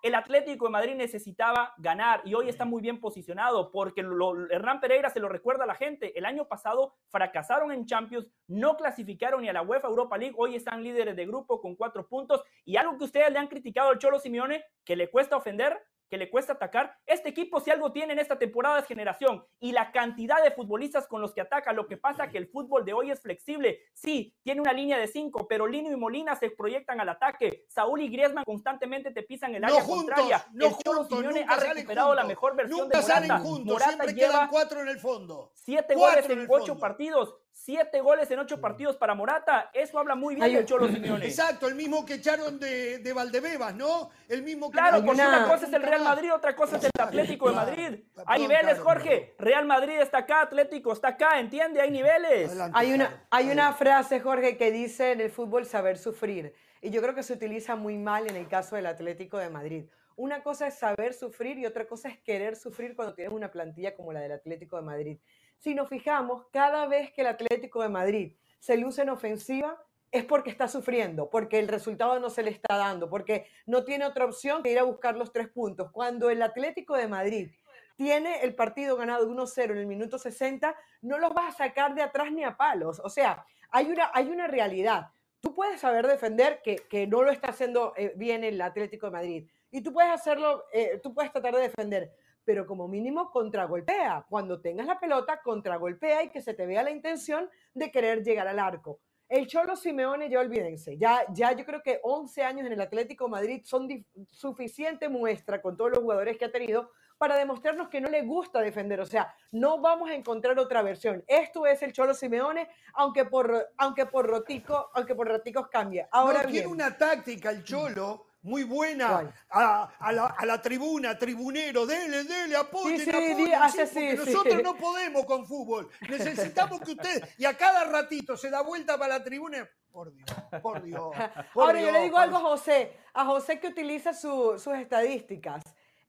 El 0.00 0.14
Atlético 0.14 0.66
de 0.66 0.70
Madrid 0.70 0.94
necesitaba 0.94 1.74
ganar 1.76 2.22
y 2.24 2.34
hoy 2.34 2.48
está 2.48 2.64
muy 2.64 2.80
bien 2.80 3.00
posicionado 3.00 3.72
porque 3.72 4.02
Hernán 4.02 4.80
Pereira 4.80 5.10
se 5.10 5.18
lo 5.18 5.28
recuerda 5.28 5.64
a 5.64 5.66
la 5.66 5.74
gente. 5.74 6.16
El 6.16 6.24
año 6.24 6.46
pasado 6.46 6.94
fracasaron 7.08 7.72
en 7.72 7.84
Champions, 7.84 8.28
no 8.46 8.76
clasificaron 8.76 9.42
ni 9.42 9.48
a 9.48 9.52
la 9.52 9.62
UEFA 9.62 9.88
Europa 9.88 10.16
League. 10.16 10.36
Hoy 10.38 10.54
están 10.54 10.84
líderes 10.84 11.16
de 11.16 11.26
grupo 11.26 11.60
con 11.60 11.74
cuatro 11.74 12.06
puntos. 12.06 12.44
Y 12.64 12.76
algo 12.76 12.96
que 12.96 13.04
ustedes 13.04 13.32
le 13.32 13.40
han 13.40 13.48
criticado 13.48 13.90
al 13.90 13.98
Cholo 13.98 14.20
Simeone, 14.20 14.64
que 14.84 14.94
le 14.94 15.10
cuesta 15.10 15.36
ofender, 15.36 15.76
que 16.08 16.16
le 16.16 16.30
cuesta 16.30 16.54
atacar. 16.54 16.96
Este 17.06 17.28
equipo, 17.28 17.60
si 17.60 17.70
algo 17.70 17.92
tiene 17.92 18.12
en 18.12 18.18
esta 18.18 18.38
temporada, 18.38 18.78
es 18.78 18.86
generación. 18.86 19.44
Y 19.60 19.72
la 19.72 19.92
cantidad 19.92 20.42
de 20.42 20.50
futbolistas 20.50 21.06
con 21.06 21.20
los 21.20 21.32
que 21.32 21.40
ataca. 21.40 21.72
Lo 21.72 21.86
que 21.86 21.96
pasa 21.96 22.24
es 22.24 22.32
que 22.32 22.38
el 22.38 22.48
fútbol 22.48 22.84
de 22.84 22.92
hoy 22.92 23.10
es 23.10 23.20
flexible. 23.20 23.80
Sí, 23.94 24.34
tiene 24.42 24.60
una 24.60 24.72
línea 24.72 24.98
de 24.98 25.06
cinco, 25.06 25.46
pero 25.48 25.66
Lino 25.66 25.90
y 25.90 25.96
Molina 25.96 26.36
se 26.36 26.50
proyectan 26.50 27.00
al 27.00 27.08
ataque. 27.08 27.64
Saúl 27.68 28.02
y 28.02 28.08
Griezmann 28.08 28.44
constantemente 28.44 29.10
te 29.10 29.22
pisan 29.22 29.54
el 29.54 29.64
área 29.64 29.84
contraria. 29.84 30.44
No 30.52 30.66
el 30.66 31.08
Simeone 31.08 31.44
ha 31.48 31.56
recuperado 31.56 32.14
la 32.14 32.24
mejor 32.24 32.56
versión 32.56 32.88
de 32.88 32.96
Morata. 32.96 33.02
Salen 33.02 33.42
juntos, 33.42 33.72
Morata 33.72 34.06
lleva 34.06 34.48
cuatro 34.48 34.80
en 34.80 34.88
el 34.88 34.98
fondo. 34.98 35.52
Siete 35.54 35.94
goles 35.94 36.28
en, 36.28 36.46
ocho 36.48 36.78
partidos. 36.78 37.34
Siete 37.60 38.00
goles 38.00 38.30
en 38.30 38.38
ocho 38.38 38.60
partidos 38.60 38.96
para 38.96 39.14
Morata. 39.14 39.68
Eso 39.74 39.98
habla 39.98 40.14
muy 40.14 40.36
bien 40.36 40.52
del 40.54 40.64
Cholo 40.64 40.86
Simeone. 40.92 41.26
Exacto, 41.26 41.66
el 41.66 41.74
mismo 41.74 42.06
que 42.06 42.14
echaron 42.14 42.58
de, 42.60 42.98
de 42.98 43.12
Valdebebas, 43.12 43.74
¿no? 43.74 44.10
El 44.28 44.42
mismo 44.42 44.70
que 44.70 44.78
Claro, 44.78 45.04
porque 45.04 45.20
una 45.20 45.48
cosa 45.48 45.66
es 45.66 45.72
el 45.72 45.82
Real 45.82 46.04
Madrid, 46.04 46.32
otra 46.32 46.54
cosa 46.54 46.76
es 46.76 46.84
el 46.84 46.90
Atlético 46.98 47.48
de 47.50 47.56
Madrid. 47.56 48.00
Hay 48.26 48.42
niveles, 48.42 48.78
Jorge. 48.78 49.34
Real 49.38 49.66
Madrid 49.66 49.98
está 50.00 50.18
acá, 50.18 50.42
Atlético 50.42 50.92
está 50.92 51.08
acá, 51.08 51.40
¿entiende? 51.40 51.80
Hay 51.80 51.90
niveles. 51.90 52.56
hay 52.72 52.92
una, 52.92 53.26
hay 53.28 53.50
una 53.50 53.72
frase, 53.72 54.20
Jorge, 54.20 54.56
que 54.56 54.70
dice 54.70 55.12
en 55.12 55.20
el 55.20 55.30
fútbol 55.30 55.66
saber 55.66 55.98
sufrir. 55.98 56.54
Y 56.80 56.90
yo 56.90 57.02
creo 57.02 57.14
que 57.16 57.24
se 57.24 57.32
utiliza 57.32 57.74
muy 57.74 57.98
mal 57.98 58.30
en 58.30 58.36
el 58.36 58.46
caso 58.46 58.76
del 58.76 58.86
Atlético 58.86 59.36
de 59.36 59.50
Madrid. 59.50 59.84
Una 60.14 60.42
cosa 60.42 60.66
es 60.66 60.74
saber 60.74 61.12
sufrir 61.12 61.58
y 61.58 61.66
otra 61.66 61.86
cosa 61.86 62.08
es 62.08 62.18
querer 62.18 62.56
sufrir 62.56 62.96
cuando 62.96 63.14
tienes 63.14 63.32
una 63.32 63.50
plantilla 63.50 63.94
como 63.94 64.12
la 64.12 64.20
del 64.20 64.32
Atlético 64.32 64.76
de 64.76 64.82
Madrid. 64.82 65.18
Si 65.58 65.74
nos 65.74 65.88
fijamos, 65.88 66.46
cada 66.52 66.86
vez 66.86 67.12
que 67.12 67.22
el 67.22 67.26
Atlético 67.26 67.82
de 67.82 67.88
Madrid 67.88 68.32
se 68.58 68.76
luce 68.76 69.02
en 69.02 69.10
ofensiva, 69.10 69.82
es 70.10 70.24
porque 70.24 70.50
está 70.50 70.68
sufriendo, 70.68 71.28
porque 71.28 71.58
el 71.58 71.68
resultado 71.68 72.18
no 72.18 72.30
se 72.30 72.42
le 72.42 72.50
está 72.50 72.76
dando, 72.76 73.10
porque 73.10 73.46
no 73.66 73.84
tiene 73.84 74.06
otra 74.06 74.24
opción 74.24 74.62
que 74.62 74.72
ir 74.72 74.78
a 74.78 74.84
buscar 74.84 75.16
los 75.16 75.32
tres 75.32 75.48
puntos. 75.48 75.90
Cuando 75.92 76.30
el 76.30 76.40
Atlético 76.42 76.96
de 76.96 77.08
Madrid 77.08 77.50
tiene 77.96 78.40
el 78.42 78.54
partido 78.54 78.96
ganado 78.96 79.28
1-0 79.28 79.72
en 79.72 79.78
el 79.78 79.86
minuto 79.86 80.18
60, 80.18 80.74
no 81.02 81.18
los 81.18 81.34
vas 81.34 81.54
a 81.54 81.64
sacar 81.66 81.94
de 81.94 82.02
atrás 82.02 82.32
ni 82.32 82.44
a 82.44 82.56
palos. 82.56 83.00
O 83.04 83.10
sea, 83.10 83.44
hay 83.70 83.90
una, 83.90 84.10
hay 84.14 84.28
una 84.28 84.46
realidad. 84.46 85.08
Tú 85.40 85.54
puedes 85.54 85.80
saber 85.80 86.06
defender 86.06 86.60
que, 86.62 86.76
que 86.88 87.06
no 87.06 87.22
lo 87.22 87.30
está 87.30 87.48
haciendo 87.48 87.92
eh, 87.96 88.12
bien 88.16 88.44
el 88.44 88.60
Atlético 88.60 89.06
de 89.06 89.12
Madrid. 89.12 89.48
Y 89.70 89.82
tú 89.82 89.92
puedes 89.92 90.10
hacerlo, 90.10 90.64
eh, 90.72 91.00
tú 91.02 91.12
puedes 91.12 91.30
tratar 91.32 91.54
de 91.54 91.62
defender, 91.62 92.12
pero 92.48 92.66
como 92.66 92.88
mínimo 92.88 93.30
contragolpea. 93.30 94.24
Cuando 94.26 94.58
tengas 94.58 94.86
la 94.86 94.98
pelota, 94.98 95.42
contragolpea 95.42 96.22
y 96.22 96.30
que 96.30 96.40
se 96.40 96.54
te 96.54 96.64
vea 96.64 96.82
la 96.82 96.90
intención 96.90 97.46
de 97.74 97.90
querer 97.90 98.24
llegar 98.24 98.48
al 98.48 98.58
arco. 98.58 99.00
El 99.28 99.46
Cholo 99.46 99.76
Simeone, 99.76 100.30
ya 100.30 100.40
olvídense, 100.40 100.96
ya, 100.96 101.26
ya 101.34 101.52
yo 101.52 101.66
creo 101.66 101.82
que 101.82 102.00
11 102.02 102.42
años 102.42 102.66
en 102.66 102.72
el 102.72 102.80
Atlético 102.80 103.28
Madrid 103.28 103.60
son 103.66 103.86
suficiente 104.30 105.10
muestra 105.10 105.60
con 105.60 105.76
todos 105.76 105.90
los 105.90 106.00
jugadores 106.00 106.38
que 106.38 106.46
ha 106.46 106.50
tenido 106.50 106.90
para 107.18 107.36
demostrarnos 107.36 107.90
que 107.90 108.00
no 108.00 108.08
le 108.08 108.22
gusta 108.22 108.62
defender. 108.62 108.98
O 109.02 109.04
sea, 109.04 109.34
no 109.52 109.82
vamos 109.82 110.08
a 110.08 110.14
encontrar 110.14 110.58
otra 110.58 110.80
versión. 110.80 111.22
Esto 111.26 111.66
es 111.66 111.82
el 111.82 111.92
Cholo 111.92 112.14
Simeone, 112.14 112.66
aunque 112.94 113.26
por, 113.26 113.68
aunque 113.76 114.06
por 114.06 114.26
rotico, 114.26 114.88
aunque 114.94 115.14
por 115.14 115.28
raticos 115.28 115.68
cambie. 115.68 116.08
Ahora 116.12 116.46
tiene 116.46 116.66
una 116.66 116.96
táctica 116.96 117.50
el 117.50 117.62
Cholo 117.62 118.27
muy 118.42 118.64
buena 118.64 119.32
a, 119.50 120.12
la, 120.46 120.62
tribuna, 120.62 121.18
tribunero, 121.18 121.86
dele, 121.86 122.24
dele, 122.24 122.56
apoyen, 122.56 123.00
sí, 123.00 123.10
porque 123.10 124.14
nosotros 124.16 124.62
no 124.62 124.76
podemos 124.76 125.24
con 125.24 125.46
fútbol. 125.46 125.88
Necesitamos 126.08 126.80
que 126.80 126.92
usted, 126.92 127.28
y 127.36 127.44
a 127.44 127.56
cada 127.56 127.84
ratito 127.84 128.36
se 128.36 128.50
da 128.50 128.62
vuelta 128.62 128.96
para 128.98 129.18
la 129.18 129.24
tribuna. 129.24 129.68
Por 129.90 130.12
Dios, 130.12 130.30
por 130.62 130.82
Dios. 130.82 131.10
Ahora 131.54 131.80
yo 131.80 131.90
le 131.90 132.02
digo 132.02 132.18
algo 132.18 132.36
a 132.36 132.40
José, 132.40 132.96
a 133.14 133.24
José 133.24 133.58
que 133.58 133.68
utiliza 133.68 134.12
sus 134.12 134.66
estadísticas 134.66 135.64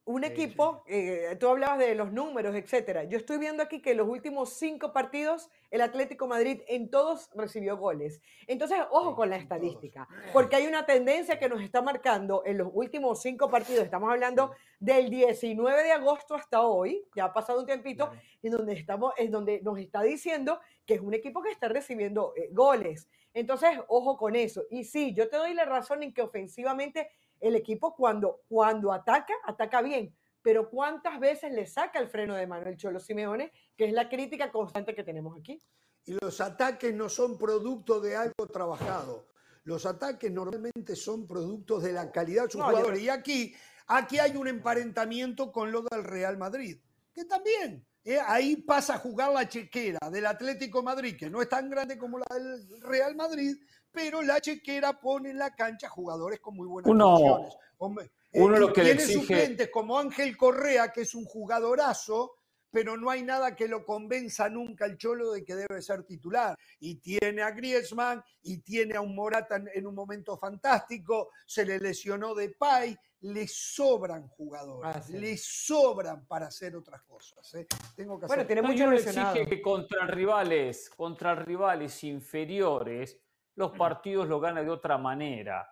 un 0.09 0.23
equipo, 0.23 0.83
eh, 0.87 1.37
tú 1.39 1.49
hablabas 1.49 1.77
de 1.77 1.93
los 1.93 2.11
números, 2.11 2.55
etcétera. 2.55 3.03
Yo 3.03 3.19
estoy 3.19 3.37
viendo 3.37 3.61
aquí 3.61 3.79
que 3.79 3.91
en 3.91 3.97
los 3.97 4.09
últimos 4.09 4.53
cinco 4.53 4.91
partidos 4.91 5.51
el 5.69 5.81
Atlético 5.81 6.27
Madrid 6.27 6.61
en 6.67 6.89
todos 6.89 7.29
recibió 7.35 7.77
goles. 7.77 8.19
Entonces, 8.47 8.79
ojo 8.89 9.15
con 9.15 9.29
la 9.29 9.35
estadística, 9.35 10.07
porque 10.33 10.55
hay 10.55 10.65
una 10.65 10.87
tendencia 10.87 11.37
que 11.37 11.47
nos 11.47 11.61
está 11.61 11.83
marcando 11.83 12.41
en 12.43 12.57
los 12.57 12.69
últimos 12.73 13.21
cinco 13.21 13.51
partidos. 13.51 13.83
Estamos 13.83 14.11
hablando 14.11 14.51
del 14.79 15.11
19 15.11 15.83
de 15.83 15.91
agosto 15.91 16.33
hasta 16.33 16.63
hoy, 16.63 17.05
ya 17.15 17.25
ha 17.25 17.33
pasado 17.33 17.59
un 17.59 17.67
tiempito, 17.67 18.09
en 18.41 18.51
donde 18.51 18.73
estamos, 18.73 19.13
es 19.15 19.29
donde 19.29 19.61
nos 19.61 19.77
está 19.77 20.01
diciendo 20.01 20.59
que 20.87 20.95
es 20.95 21.01
un 21.01 21.13
equipo 21.13 21.43
que 21.43 21.51
está 21.51 21.67
recibiendo 21.67 22.33
eh, 22.35 22.49
goles. 22.51 23.07
Entonces, 23.31 23.77
ojo 23.87 24.17
con 24.17 24.35
eso. 24.35 24.63
Y 24.71 24.85
sí, 24.85 25.13
yo 25.13 25.29
te 25.29 25.37
doy 25.37 25.53
la 25.53 25.65
razón 25.65 26.01
en 26.01 26.15
que 26.15 26.23
ofensivamente 26.23 27.11
el 27.39 27.55
equipo 27.55 27.95
cuando, 27.95 28.41
cuando 28.47 28.91
ataca, 28.91 29.33
ataca 29.45 29.81
bien. 29.81 30.15
Pero 30.41 30.69
¿cuántas 30.69 31.19
veces 31.19 31.51
le 31.51 31.65
saca 31.65 31.99
el 31.99 32.07
freno 32.07 32.35
de 32.35 32.47
mano 32.47 32.69
el 32.69 32.77
Cholo 32.77 32.99
Simeone? 32.99 33.51
Que 33.75 33.85
es 33.85 33.93
la 33.93 34.07
crítica 34.07 34.51
constante 34.51 34.95
que 34.95 35.03
tenemos 35.03 35.37
aquí. 35.37 35.61
Y 36.05 36.13
los 36.21 36.39
ataques 36.41 36.93
no 36.93 37.09
son 37.09 37.37
producto 37.37 37.99
de 37.99 38.15
algo 38.15 38.47
trabajado. 38.51 39.27
Los 39.63 39.85
ataques 39.85 40.31
normalmente 40.31 40.95
son 40.95 41.27
productos 41.27 41.83
de 41.83 41.93
la 41.93 42.11
calidad 42.11 42.45
de 42.45 42.51
sus 42.51 42.61
jugadores. 42.61 43.01
Y 43.01 43.09
aquí, 43.09 43.53
aquí 43.87 44.17
hay 44.17 44.35
un 44.35 44.47
emparentamiento 44.47 45.51
con 45.51 45.71
lo 45.71 45.81
del 45.83 46.03
Real 46.03 46.37
Madrid, 46.37 46.79
que 47.13 47.25
también 47.25 47.85
eh, 48.03 48.17
ahí 48.25 48.55
pasa 48.55 48.95
a 48.95 48.99
jugar 48.99 49.31
la 49.33 49.47
chequera 49.47 49.99
del 50.09 50.25
Atlético 50.25 50.81
Madrid, 50.81 51.17
que 51.17 51.29
no 51.29 51.41
es 51.41 51.49
tan 51.49 51.69
grande 51.69 51.97
como 51.97 52.17
la 52.17 52.25
del 52.33 52.81
Real 52.81 53.15
Madrid, 53.15 53.57
pero 53.91 54.21
la 54.21 54.39
chequera 54.39 54.99
pone 54.99 55.31
en 55.31 55.39
la 55.39 55.55
cancha 55.55 55.89
jugadores 55.89 56.39
con 56.39 56.55
muy 56.55 56.67
buenas 56.67 56.91
uno, 56.91 57.49
uno 57.79 58.55
eh, 58.55 58.59
lo 58.59 58.73
que 58.73 58.81
tiene 58.81 59.01
exige... 59.01 59.21
suplentes 59.21 59.69
como 59.69 59.97
Ángel 59.97 60.37
Correa, 60.37 60.91
que 60.91 61.01
es 61.01 61.15
un 61.15 61.25
jugadorazo, 61.25 62.35
pero 62.71 62.97
no 62.97 63.09
hay 63.09 63.23
nada 63.23 63.55
que 63.55 63.67
lo 63.67 63.83
convenza 63.83 64.49
nunca 64.49 64.85
el 64.85 64.97
Cholo 64.97 65.31
de 65.31 65.43
que 65.43 65.55
debe 65.55 65.81
ser 65.81 66.03
titular. 66.03 66.55
Y 66.79 66.95
tiene 66.95 67.41
a 67.41 67.51
Griezmann, 67.51 68.23
y 68.43 68.59
tiene 68.59 68.95
a 68.95 69.01
un 69.01 69.15
Morata 69.15 69.61
en, 69.73 69.87
un 69.87 69.95
momento 69.95 70.37
fantástico, 70.37 71.31
se 71.45 71.65
le 71.65 71.79
lesionó 71.79 72.35
de 72.35 72.49
Pay, 72.49 72.95
le 73.21 73.47
sobran 73.47 74.27
jugadores, 74.27 74.95
ah, 74.95 75.03
le 75.09 75.35
sobran 75.37 76.25
para 76.25 76.47
hacer 76.47 76.75
otras 76.75 77.01
cosas. 77.01 77.53
¿eh? 77.55 77.67
Tengo 77.95 78.19
que 78.19 78.27
bueno, 78.27 78.45
tiene 78.45 78.61
mucho 78.61 78.91
exige 78.91 79.45
que 79.47 79.61
contra 79.61 80.05
rivales, 80.05 80.89
contra 80.89 81.35
rivales 81.35 82.03
inferiores, 82.03 83.17
los 83.59 83.71
partidos 83.71 84.25
lo 84.29 84.39
gana 84.39 84.63
de 84.63 84.69
otra 84.69 84.97
manera. 84.97 85.69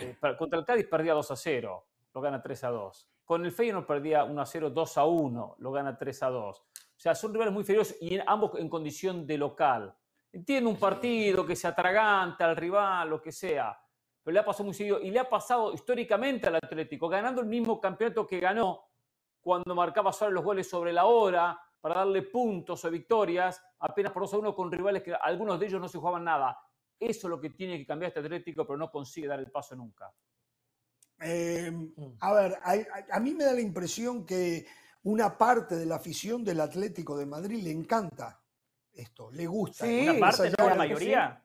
Eh, 0.00 0.16
contra 0.36 0.58
el 0.58 0.64
Cádiz 0.64 0.88
perdía 0.88 1.14
2 1.14 1.30
a 1.30 1.36
0, 1.36 1.86
lo 2.12 2.20
gana 2.20 2.42
3 2.42 2.64
a 2.64 2.70
2. 2.70 3.08
Con 3.24 3.44
el 3.44 3.52
Feyenoord 3.52 3.86
perdía 3.86 4.24
1 4.24 4.40
a 4.42 4.44
0, 4.44 4.70
2 4.70 4.98
a 4.98 5.04
1, 5.04 5.56
lo 5.58 5.70
gana 5.70 5.96
3 5.96 6.22
a 6.24 6.30
2. 6.30 6.58
O 6.58 6.64
sea, 6.96 7.14
son 7.14 7.32
rivales 7.32 7.54
muy 7.54 7.60
inferiores 7.60 7.96
y 8.00 8.18
ambos 8.26 8.58
en 8.58 8.68
condición 8.68 9.24
de 9.24 9.38
local. 9.38 9.94
Entiende 10.32 10.68
un 10.68 10.80
partido 10.80 11.46
que 11.46 11.54
se 11.54 11.68
atraganta 11.68 12.44
al 12.44 12.56
rival, 12.56 13.08
lo 13.08 13.22
que 13.22 13.30
sea, 13.30 13.80
pero 14.24 14.32
le 14.32 14.40
ha 14.40 14.44
pasado 14.44 14.64
muy 14.64 14.74
seguido 14.74 15.00
y 15.00 15.12
le 15.12 15.20
ha 15.20 15.28
pasado 15.28 15.72
históricamente 15.72 16.48
al 16.48 16.56
Atlético, 16.56 17.08
ganando 17.08 17.40
el 17.40 17.46
mismo 17.46 17.80
campeonato 17.80 18.26
que 18.26 18.40
ganó, 18.40 18.82
cuando 19.40 19.76
marcaba 19.76 20.12
solo 20.12 20.32
los 20.32 20.44
goles 20.44 20.68
sobre 20.68 20.92
la 20.92 21.04
hora 21.04 21.56
para 21.80 21.94
darle 21.94 22.22
puntos 22.22 22.84
o 22.84 22.90
victorias, 22.90 23.64
apenas 23.78 24.10
por 24.10 24.22
2 24.22 24.34
a 24.34 24.38
1 24.38 24.54
con 24.56 24.72
rivales 24.72 25.04
que 25.04 25.14
algunos 25.14 25.60
de 25.60 25.66
ellos 25.66 25.80
no 25.80 25.86
se 25.86 25.98
jugaban 25.98 26.24
nada. 26.24 26.58
Eso 27.00 27.26
es 27.26 27.30
lo 27.30 27.40
que 27.40 27.50
tiene 27.50 27.78
que 27.78 27.86
cambiar 27.86 28.08
este 28.08 28.20
Atlético, 28.20 28.66
pero 28.66 28.76
no 28.76 28.90
consigue 28.90 29.28
dar 29.28 29.38
el 29.38 29.50
paso 29.50 29.76
nunca. 29.76 30.12
Em, 31.20 31.92
mm. 31.96 32.16
a 32.20 32.32
ver, 32.32 32.58
a, 33.10 33.20
mí 33.20 33.34
me 33.34 33.44
da 33.44 33.52
la 33.52 33.60
impresión 33.60 34.24
que 34.24 34.66
una 35.04 35.36
parte 35.36 35.76
de 35.76 35.86
la 35.86 35.96
afición 35.96 36.44
del 36.44 36.60
Atlético 36.60 37.16
de 37.16 37.26
Madrid 37.26 37.62
le 37.62 37.70
encanta 37.70 38.40
esto, 38.92 39.30
le 39.30 39.46
gusta. 39.46 39.86
Sí, 39.86 40.08
una 40.08 40.18
parte, 40.18 40.52
la 40.56 40.74
mayoría. 40.74 41.42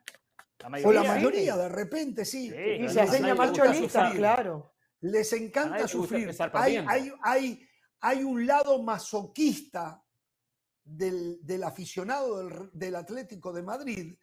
o 0.84 0.92
la 0.92 1.04
mayoría, 1.04 1.56
de 1.56 1.70
repente, 1.70 2.26
sí. 2.26 2.52
y 2.80 2.90
se 2.90 3.02
hacen 3.02 3.24
llamar 3.24 3.52
cholistas, 3.52 4.14
claro. 4.14 4.74
Les 5.02 5.34
encanta 5.34 5.88
sufrir. 5.88 6.34
Hay, 6.54 6.84
hay, 7.22 7.68
hay, 8.00 8.24
un 8.24 8.48
lado 8.48 8.82
masoquista 8.82 10.02
del, 10.84 11.64
aficionado 11.64 12.40
del, 12.40 12.70
del 12.72 12.96
Atlético 12.96 13.52
de 13.52 13.64
Madrid 13.64 14.16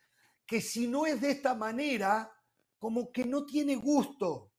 que 0.50 0.60
si 0.60 0.86
no 0.86 1.06
es 1.06 1.22
de 1.22 1.30
esta 1.30 1.54
manera, 1.54 2.30
como 2.78 3.10
que 3.10 3.24
no 3.24 3.46
tiene 3.46 3.76
gusto 3.76 4.50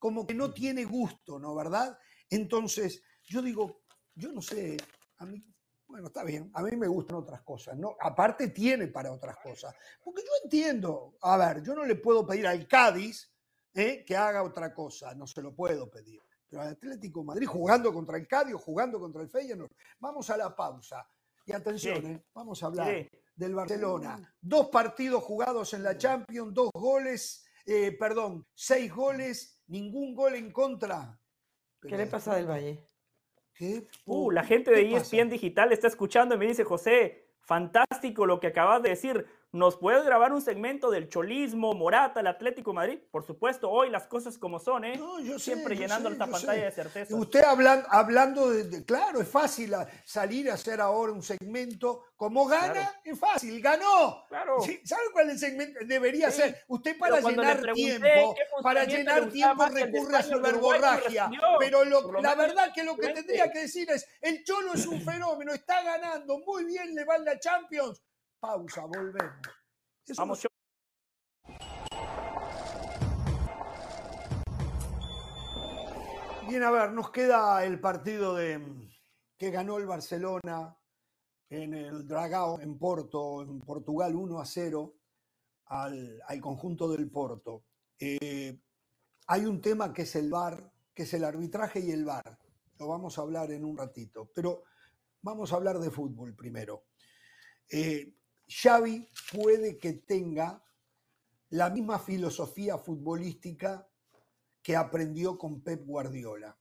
como 0.00 0.26
que 0.26 0.34
no 0.34 0.52
tiene 0.52 0.84
gusto, 0.84 1.38
¿no? 1.38 1.54
¿Verdad? 1.54 1.96
Entonces, 2.30 3.04
yo 3.22 3.42
digo, 3.42 3.82
yo 4.14 4.32
no 4.32 4.40
sé, 4.40 4.78
a 5.18 5.26
mí, 5.26 5.44
bueno, 5.86 6.06
está 6.06 6.24
bien, 6.24 6.50
a 6.54 6.62
mí 6.62 6.74
me 6.74 6.88
gustan 6.88 7.18
otras 7.18 7.42
cosas, 7.42 7.76
¿no? 7.76 7.96
Aparte 8.00 8.48
tiene 8.48 8.88
para 8.88 9.12
otras 9.12 9.36
cosas. 9.36 9.74
Porque 10.02 10.22
yo 10.22 10.30
entiendo, 10.42 11.16
a 11.20 11.36
ver, 11.36 11.62
yo 11.62 11.74
no 11.74 11.84
le 11.84 11.96
puedo 11.96 12.26
pedir 12.26 12.46
al 12.46 12.66
Cádiz 12.66 13.30
¿eh? 13.74 14.02
que 14.06 14.16
haga 14.16 14.42
otra 14.42 14.72
cosa, 14.72 15.14
no 15.14 15.26
se 15.26 15.42
lo 15.42 15.54
puedo 15.54 15.90
pedir. 15.90 16.22
Pero 16.48 16.62
al 16.62 16.68
Atlético 16.68 17.22
Madrid 17.22 17.46
jugando 17.46 17.92
contra 17.92 18.16
el 18.16 18.26
Cádiz 18.26 18.54
jugando 18.54 18.98
contra 18.98 19.20
el 19.20 19.28
Feyenoord, 19.28 19.70
vamos 19.98 20.30
a 20.30 20.36
la 20.38 20.56
pausa. 20.56 21.06
Y 21.44 21.52
atención, 21.52 22.06
¿eh? 22.06 22.24
vamos 22.32 22.62
a 22.62 22.66
hablar 22.66 23.06
del 23.40 23.54
Barcelona. 23.54 24.20
Dos 24.40 24.68
partidos 24.68 25.24
jugados 25.24 25.72
en 25.72 25.82
la 25.82 25.96
Champions, 25.96 26.52
dos 26.52 26.70
goles, 26.74 27.46
eh, 27.64 27.96
perdón, 27.98 28.46
seis 28.54 28.94
goles 28.94 29.62
ningún 29.66 30.14
gol 30.14 30.34
en 30.34 30.52
contra. 30.52 31.18
¿Qué 31.80 31.96
le 31.96 32.06
pasa 32.06 32.36
del 32.36 32.46
Valle? 32.46 32.84
¿Qué? 33.54 33.88
Uh, 34.04 34.30
la 34.30 34.44
gente 34.44 34.70
de 34.70 34.94
ESPN 34.94 35.30
Digital 35.30 35.72
está 35.72 35.86
escuchando 35.86 36.34
y 36.34 36.38
me 36.38 36.46
dice, 36.46 36.64
José, 36.64 37.30
fantástico 37.40 38.26
lo 38.26 38.38
que 38.40 38.48
acabas 38.48 38.82
de 38.82 38.90
decir. 38.90 39.26
¿Nos 39.52 39.76
puedes 39.78 40.04
grabar 40.04 40.32
un 40.32 40.40
segmento 40.40 40.92
del 40.92 41.08
cholismo, 41.08 41.74
Morata, 41.74 42.20
el 42.20 42.28
Atlético 42.28 42.72
Madrid? 42.72 43.00
Por 43.10 43.26
supuesto, 43.26 43.68
hoy 43.68 43.90
las 43.90 44.06
cosas 44.06 44.38
como 44.38 44.60
son, 44.60 44.84
¿eh? 44.84 44.96
No, 44.96 45.18
yo 45.18 45.40
Siempre 45.40 45.74
llenando 45.74 46.08
esta 46.08 46.28
pantalla 46.28 46.66
de 46.66 46.70
certeza. 46.70 47.16
Usted 47.16 47.42
hablando, 47.42 47.84
hablando 47.90 48.48
de, 48.48 48.84
Claro, 48.84 49.20
es 49.20 49.26
fácil 49.26 49.74
salir 50.04 50.48
a 50.52 50.54
hacer 50.54 50.80
ahora 50.80 51.10
un 51.10 51.22
segmento. 51.24 52.04
Como 52.14 52.46
gana, 52.46 53.00
es 53.02 53.18
fácil, 53.18 53.60
ganó. 53.60 54.24
Claro. 54.28 54.58
¿Sabe 54.84 55.02
cuál 55.12 55.26
es 55.26 55.32
el 55.32 55.38
segmento? 55.40 55.80
Debería 55.84 56.30
ser. 56.30 56.62
Usted 56.68 56.96
para 56.96 57.20
llenar 57.20 57.72
tiempo, 57.72 58.36
para 58.62 58.84
llenar 58.84 59.30
tiempo 59.30 59.66
recurre 59.66 60.16
a 60.16 60.22
su 60.22 60.40
verborragia. 60.40 61.28
Pero 61.58 61.82
la 62.20 62.36
verdad 62.36 62.70
que 62.72 62.84
lo 62.84 62.96
que 62.96 63.08
tendría 63.08 63.50
que 63.50 63.60
decir 63.60 63.90
es, 63.90 64.06
el 64.20 64.44
Cholo 64.44 64.74
es 64.74 64.86
un 64.86 65.00
fenómeno, 65.04 65.52
está 65.52 65.82
ganando, 65.82 66.38
muy 66.38 66.66
bien 66.66 66.94
le 66.94 67.04
va 67.04 67.16
en 67.16 67.24
la 67.24 67.36
Champions 67.40 68.00
Pausa, 68.40 68.86
volvemos. 68.86 69.36
Vamos. 70.16 70.46
Bien, 76.48 76.62
a 76.62 76.70
ver, 76.70 76.92
nos 76.92 77.10
queda 77.10 77.64
el 77.64 77.78
partido 77.78 78.34
de 78.34 78.60
que 79.36 79.50
ganó 79.50 79.76
el 79.76 79.86
Barcelona 79.86 80.74
en 81.50 81.74
el 81.74 82.08
Dragao, 82.08 82.60
en 82.60 82.78
Porto, 82.78 83.42
en 83.42 83.60
Portugal, 83.60 84.16
1 84.16 84.40
a 84.40 84.46
0 84.46 84.94
al, 85.66 86.40
conjunto 86.40 86.90
del 86.90 87.10
Porto. 87.10 87.64
Eh, 87.98 88.58
hay 89.26 89.44
un 89.44 89.60
tema 89.60 89.92
que 89.92 90.02
es 90.02 90.16
el 90.16 90.30
VAR, 90.30 90.72
que 90.94 91.02
es 91.02 91.14
el 91.14 91.24
arbitraje 91.24 91.80
y 91.80 91.90
el 91.90 92.04
VAR. 92.06 92.38
Lo 92.78 92.88
vamos 92.88 93.18
a 93.18 93.22
hablar 93.22 93.52
en 93.52 93.64
un 93.64 93.76
ratito, 93.76 94.30
pero 94.34 94.64
vamos 95.20 95.52
a 95.52 95.56
hablar 95.56 95.78
de 95.78 95.90
fútbol 95.90 96.34
primero. 96.34 96.86
Eh, 97.70 98.19
Xavi 98.50 99.08
puede 99.32 99.78
que 99.78 99.92
tenga 99.92 100.64
la 101.50 101.70
misma 101.70 102.00
filosofía 102.00 102.78
futbolística 102.78 103.88
que 104.60 104.74
aprendió 104.74 105.38
con 105.38 105.62
Pep 105.62 105.86
Guardiola. 105.86 106.58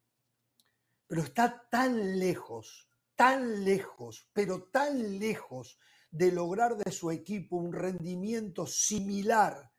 Pero 1.07 1.23
está 1.23 1.67
tan 1.69 2.19
lejos, 2.19 2.87
tan 3.15 3.65
lejos, 3.65 4.29
pero 4.33 4.65
tan 4.65 5.17
lejos 5.17 5.79
de 6.11 6.31
lograr 6.31 6.77
de 6.77 6.91
su 6.91 7.09
equipo 7.09 7.57
un 7.57 7.73
rendimiento 7.73 8.67
similar 8.67 9.71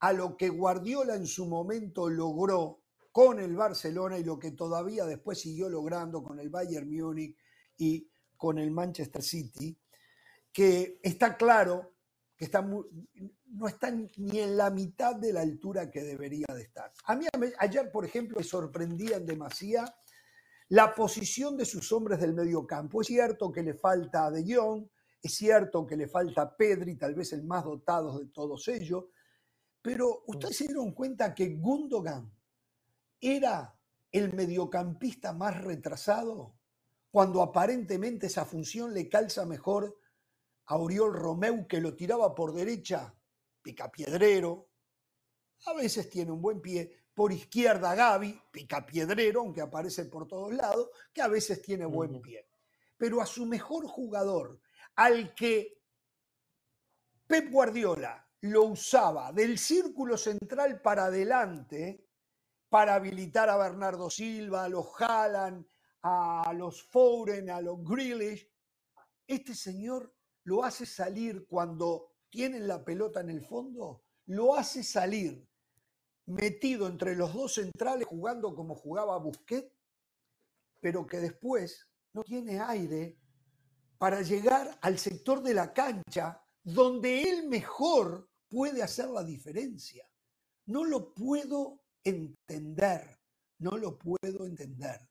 a 0.00 0.12
lo 0.12 0.36
que 0.36 0.48
Guardiola 0.48 1.16
en 1.16 1.26
su 1.26 1.46
momento 1.46 2.08
logró 2.08 2.80
con 3.12 3.40
el 3.40 3.56
Barcelona 3.56 4.18
y 4.18 4.24
lo 4.24 4.38
que 4.38 4.52
todavía 4.52 5.04
después 5.04 5.40
siguió 5.40 5.68
logrando 5.68 6.22
con 6.22 6.40
el 6.40 6.48
Bayern 6.48 6.90
Múnich 6.90 7.36
y 7.76 8.08
con 8.36 8.58
el 8.58 8.70
Manchester 8.70 9.22
City, 9.22 9.76
que 10.52 11.00
está 11.02 11.36
claro 11.36 11.94
que 12.36 12.44
está 12.44 12.62
no 12.62 13.66
está 13.66 13.90
ni 13.90 14.38
en 14.38 14.56
la 14.56 14.70
mitad 14.70 15.16
de 15.16 15.32
la 15.32 15.40
altura 15.40 15.90
que 15.90 16.02
debería 16.02 16.46
de 16.54 16.62
estar. 16.62 16.92
A 17.04 17.16
mí 17.16 17.26
ayer, 17.58 17.90
por 17.90 18.04
ejemplo, 18.04 18.38
me 18.38 18.44
sorprendía 18.44 19.16
en 19.16 19.26
demasía 19.26 19.84
la 20.68 20.94
posición 20.94 21.56
de 21.56 21.64
sus 21.64 21.90
hombres 21.92 22.20
del 22.20 22.34
medio 22.34 22.66
campo. 22.66 23.00
Es 23.00 23.08
cierto 23.08 23.50
que 23.50 23.62
le 23.62 23.74
falta 23.74 24.30
De 24.30 24.44
Jong, 24.46 24.86
es 25.22 25.34
cierto 25.34 25.86
que 25.86 25.96
le 25.96 26.06
falta 26.06 26.56
Pedri, 26.56 26.96
tal 26.96 27.14
vez 27.14 27.32
el 27.32 27.44
más 27.44 27.64
dotado 27.64 28.18
de 28.18 28.26
todos 28.26 28.68
ellos, 28.68 29.06
pero 29.82 30.22
ustedes 30.26 30.58
se 30.58 30.64
dieron 30.66 30.92
cuenta 30.92 31.34
que 31.34 31.56
Gundogan 31.56 32.30
era 33.20 33.74
el 34.12 34.32
mediocampista 34.32 35.32
más 35.32 35.60
retrasado 35.62 36.54
cuando 37.10 37.42
aparentemente 37.42 38.26
esa 38.26 38.44
función 38.44 38.92
le 38.92 39.08
calza 39.08 39.44
mejor 39.46 39.97
a 40.68 40.76
Oriol 40.76 41.14
Romeu 41.14 41.66
que 41.66 41.80
lo 41.80 41.94
tiraba 41.94 42.34
por 42.34 42.52
derecha, 42.52 43.14
picapiedrero, 43.62 44.68
a 45.66 45.72
veces 45.72 46.10
tiene 46.10 46.30
un 46.30 46.42
buen 46.42 46.60
pie, 46.60 47.04
por 47.14 47.32
izquierda 47.32 47.94
Gaby, 47.94 48.40
picapiedrero, 48.50 49.40
aunque 49.40 49.62
aparece 49.62 50.04
por 50.04 50.28
todos 50.28 50.52
lados, 50.52 50.90
que 51.12 51.22
a 51.22 51.28
veces 51.28 51.62
tiene 51.62 51.86
buen 51.86 52.20
pie. 52.20 52.48
Pero 52.96 53.20
a 53.20 53.26
su 53.26 53.46
mejor 53.46 53.86
jugador, 53.86 54.60
al 54.96 55.34
que 55.34 55.82
Pep 57.26 57.50
Guardiola 57.50 58.28
lo 58.42 58.64
usaba 58.64 59.32
del 59.32 59.58
círculo 59.58 60.16
central 60.16 60.80
para 60.82 61.06
adelante, 61.06 62.06
para 62.68 62.94
habilitar 62.94 63.48
a 63.48 63.56
Bernardo 63.56 64.10
Silva, 64.10 64.64
a 64.64 64.68
los 64.68 64.86
Haaland, 64.98 65.66
a 66.02 66.52
los 66.54 66.82
Foren, 66.82 67.50
a 67.50 67.60
los 67.60 67.82
Grealish, 67.82 68.48
este 69.26 69.54
señor 69.54 70.14
lo 70.48 70.64
hace 70.64 70.86
salir 70.86 71.46
cuando 71.46 72.14
tienen 72.30 72.66
la 72.66 72.82
pelota 72.82 73.20
en 73.20 73.28
el 73.28 73.44
fondo, 73.44 74.06
lo 74.28 74.56
hace 74.56 74.82
salir 74.82 75.46
metido 76.24 76.86
entre 76.86 77.14
los 77.14 77.34
dos 77.34 77.54
centrales 77.54 78.08
jugando 78.08 78.54
como 78.54 78.74
jugaba 78.74 79.18
Busquet, 79.18 79.70
pero 80.80 81.06
que 81.06 81.20
después 81.20 81.86
no 82.14 82.22
tiene 82.22 82.60
aire 82.60 83.18
para 83.98 84.22
llegar 84.22 84.78
al 84.80 84.98
sector 84.98 85.42
de 85.42 85.52
la 85.52 85.74
cancha 85.74 86.42
donde 86.62 87.24
él 87.24 87.46
mejor 87.46 88.30
puede 88.48 88.82
hacer 88.82 89.10
la 89.10 89.24
diferencia. 89.24 90.10
No 90.64 90.82
lo 90.82 91.12
puedo 91.12 91.82
entender, 92.02 93.20
no 93.58 93.76
lo 93.76 93.98
puedo 93.98 94.46
entender. 94.46 95.06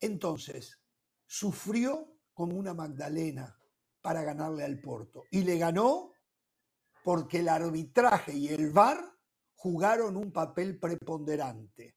Entonces, 0.00 0.76
sufrió 1.24 2.16
como 2.34 2.56
una 2.56 2.74
Magdalena, 2.74 3.59
para 4.00 4.22
ganarle 4.22 4.64
al 4.64 4.80
Porto. 4.80 5.24
Y 5.30 5.42
le 5.42 5.58
ganó 5.58 6.12
porque 7.02 7.38
el 7.38 7.48
arbitraje 7.48 8.32
y 8.32 8.48
el 8.48 8.70
VAR 8.70 8.98
jugaron 9.54 10.16
un 10.16 10.32
papel 10.32 10.78
preponderante. 10.78 11.96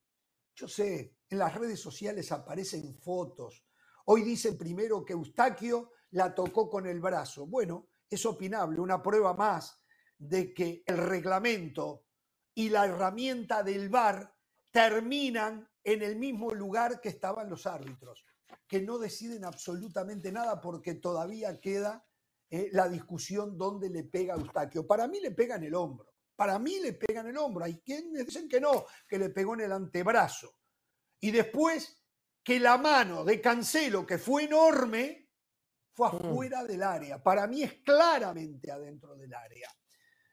Yo 0.56 0.68
sé, 0.68 1.18
en 1.30 1.38
las 1.38 1.56
redes 1.56 1.80
sociales 1.80 2.32
aparecen 2.32 2.96
fotos. 3.00 3.66
Hoy 4.06 4.24
dicen 4.24 4.58
primero 4.58 5.04
que 5.04 5.14
Eustaquio 5.14 5.92
la 6.12 6.34
tocó 6.34 6.70
con 6.70 6.86
el 6.86 7.00
brazo. 7.00 7.48
Bueno, 7.48 7.90
es 8.10 8.26
opinable, 8.26 8.80
una 8.80 9.02
prueba 9.02 9.34
más 9.34 9.82
de 10.18 10.54
que 10.54 10.84
el 10.86 10.98
reglamento 10.98 12.06
y 12.54 12.70
la 12.70 12.86
herramienta 12.86 13.64
del 13.64 13.90
VAR 13.90 14.32
terminan 14.72 15.68
en 15.84 16.02
el 16.02 16.18
mismo 16.18 16.54
lugar 16.54 17.02
que 17.02 17.10
estaban 17.10 17.50
los 17.50 17.66
árbitros 17.66 18.24
que 18.68 18.82
no 18.82 18.98
deciden 18.98 19.46
absolutamente 19.46 20.32
nada 20.32 20.62
porque 20.62 20.96
todavía 20.96 21.60
queda 21.60 22.06
eh, 22.50 22.70
la 22.72 22.88
discusión 22.88 23.58
dónde 23.58 23.90
le 23.90 24.04
pega 24.04 24.34
a 24.34 24.38
Eustaquio. 24.38 24.86
Para 24.86 25.08
mí 25.08 25.20
le 25.20 25.32
pega 25.32 25.56
en 25.56 25.64
el 25.64 25.76
hombro. 25.76 26.14
Para 26.36 26.60
mí 26.60 26.80
le 26.80 26.94
pega 26.94 27.22
en 27.22 27.28
el 27.28 27.38
hombro. 27.38 27.66
Hay 27.66 27.80
quienes 27.80 28.26
dicen 28.26 28.48
que 28.48 28.60
no, 28.60 28.86
que 29.08 29.18
le 29.18 29.30
pegó 29.30 29.54
en 29.54 29.62
el 29.62 29.72
antebrazo. 29.72 30.56
Y 31.20 31.32
después 31.32 32.04
que 32.44 32.60
la 32.60 32.78
mano 32.78 33.24
de 33.24 33.40
Cancelo, 33.40 34.06
que 34.06 34.18
fue 34.18 34.44
enorme, 34.44 35.30
fue 35.94 36.12
mm. 36.12 36.16
afuera 36.16 36.64
del 36.64 36.84
área. 36.84 37.24
Para 37.24 37.48
mí 37.48 37.64
es 37.64 37.82
claramente 37.84 38.72
adentro 38.72 39.16
del 39.16 39.34
área. 39.34 39.70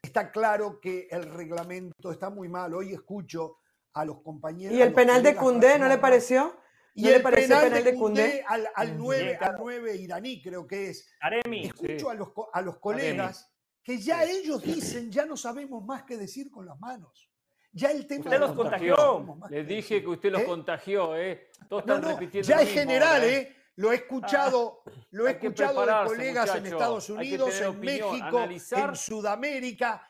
Está 0.02 0.30
claro 0.30 0.80
que 0.80 1.06
el 1.10 1.24
reglamento 1.24 2.10
está 2.10 2.30
muy 2.30 2.48
mal. 2.48 2.74
Hoy 2.74 2.92
escucho 2.92 3.58
a 3.94 4.04
los 4.04 4.22
compañeros. 4.22 4.76
¿Y 4.76 4.82
el 4.82 4.92
penal 4.92 5.22
de 5.22 5.36
Cundé 5.36 5.78
no 5.78 5.88
le 5.88 5.98
pareció? 5.98 6.58
Y 6.94 7.08
el, 7.08 7.22
penal, 7.22 7.84
de 7.84 7.94
Cundé 7.94 8.44
al, 8.46 8.68
al, 8.74 8.96
9, 8.96 9.38
al 9.40 9.56
9 9.58 9.96
iraní, 9.96 10.42
creo 10.42 10.66
que 10.66 10.90
es. 10.90 11.08
Escucho 11.52 12.10
a, 12.10 12.14
los, 12.14 12.28
a 12.52 12.62
los 12.62 12.78
colegas 12.78 13.50
que 13.82 13.98
ya 13.98 14.24
ellos 14.24 14.62
dicen, 14.62 15.10
ya 15.10 15.24
no 15.24 15.36
sabemos 15.36 15.84
más 15.84 16.04
qué 16.04 16.16
decir 16.16 16.50
con 16.50 16.66
las 16.66 16.78
manos. 16.78 17.30
Ya 17.72 17.90
el 17.90 18.06
tema 18.06 18.24
usted 18.24 18.40
los 18.40 18.52
contagió. 18.52 19.38
Le 19.48 19.64
dije 19.64 20.02
que 20.02 20.08
usted 20.08 20.32
los 20.32 20.42
¿Eh? 20.42 20.46
contagió, 20.46 21.16
¿eh? 21.16 21.50
Todos 21.68 21.82
están 21.82 22.02
repitiendo. 22.02 22.48
Ya 22.48 22.62
es 22.62 22.70
general, 22.70 23.22
¿eh? 23.22 23.36
¿eh? 23.36 23.56
Lo 23.76 23.92
he 23.92 23.94
escuchado, 23.94 24.82
ah, 24.84 24.90
lo 25.12 25.26
he 25.26 25.30
escuchado 25.32 25.86
de 25.86 26.08
colegas 26.08 26.54
en 26.56 26.66
Estados 26.66 27.08
Unidos, 27.08 27.60
en 27.60 27.80
México, 27.80 28.42
en 28.42 28.96
Sudamérica. 28.96 30.06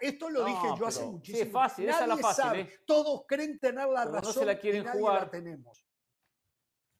esto 0.00 0.30
lo 0.30 0.44
dije 0.44 0.68
yo 0.78 0.86
hace 0.86 1.04
muchísimo. 1.04 1.42
Sí, 1.42 1.46
es 1.46 1.52
fácil, 1.52 1.86
Nadie 1.86 1.96
esa 1.96 2.04
es 2.04 2.08
la 2.08 2.16
fácil. 2.16 2.44
Sabe. 2.44 2.60
¿eh? 2.60 2.80
Todos 2.86 3.24
creen 3.26 3.58
tener 3.58 3.88
la 3.88 4.04
razón. 4.04 4.22
No 4.22 4.32
se 4.32 4.44
la 4.44 4.58
quieren 4.58 4.86
jugar. 4.86 5.22
La 5.22 5.30
tenemos. 5.30 5.87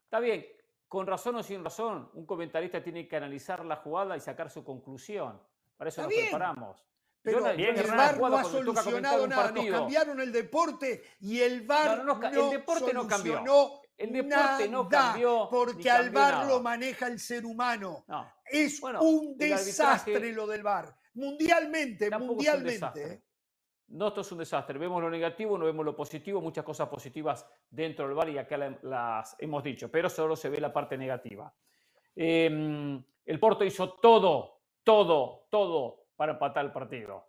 Está 0.08 0.20
bien, 0.20 0.46
con 0.88 1.06
razón 1.06 1.36
o 1.36 1.42
sin 1.42 1.62
razón, 1.62 2.10
un 2.14 2.24
comentarista 2.24 2.82
tiene 2.82 3.06
que 3.06 3.14
analizar 3.14 3.62
la 3.62 3.76
jugada 3.76 4.16
y 4.16 4.20
sacar 4.20 4.48
su 4.48 4.64
conclusión. 4.64 5.38
Para 5.76 5.90
eso 5.90 6.00
nos 6.00 6.10
preparamos. 6.10 6.82
Pero 7.20 7.46
el 7.46 7.86
VAR 7.90 8.18
no 8.18 8.36
ha 8.38 8.44
solucionado 8.44 9.26
nada. 9.26 9.52
Nos 9.52 9.66
cambiaron 9.66 10.18
el 10.20 10.32
deporte 10.32 11.02
y 11.20 11.40
el 11.40 11.66
VAR 11.66 12.06
no, 12.06 12.18
el 12.22 12.50
deporte 12.50 12.94
no 12.94 13.06
cambió. 13.06 13.82
El 13.98 14.12
deporte 14.14 14.68
no 14.70 14.88
cambió. 14.88 15.46
Porque 15.50 15.90
al 15.90 16.08
VAR 16.08 16.46
lo 16.46 16.62
maneja 16.62 17.06
el 17.06 17.20
ser 17.20 17.44
humano. 17.44 18.06
Es 18.46 18.80
un 18.82 19.36
desastre 19.36 20.32
lo 20.32 20.46
del 20.46 20.62
VAR. 20.62 20.96
Mundialmente, 21.12 22.10
mundialmente. 22.18 23.24
No, 23.88 24.08
esto 24.08 24.20
es 24.20 24.32
un 24.32 24.38
desastre. 24.38 24.78
Vemos 24.78 25.00
lo 25.00 25.08
negativo, 25.08 25.56
no 25.56 25.64
vemos 25.64 25.84
lo 25.84 25.96
positivo, 25.96 26.40
muchas 26.40 26.64
cosas 26.64 26.88
positivas 26.88 27.48
dentro 27.70 28.06
del 28.06 28.14
VAR 28.14 28.28
y 28.28 28.38
acá 28.38 28.58
las 28.82 29.34
hemos 29.38 29.62
dicho, 29.62 29.90
pero 29.90 30.10
solo 30.10 30.36
se 30.36 30.50
ve 30.50 30.60
la 30.60 30.72
parte 30.72 30.98
negativa. 30.98 31.52
Em, 32.14 33.02
el 33.24 33.40
Porto 33.40 33.64
hizo 33.64 33.94
todo, 33.94 34.60
todo, 34.82 35.46
todo 35.50 36.08
para 36.16 36.32
empatar 36.32 36.66
el 36.66 36.72
partido. 36.72 37.28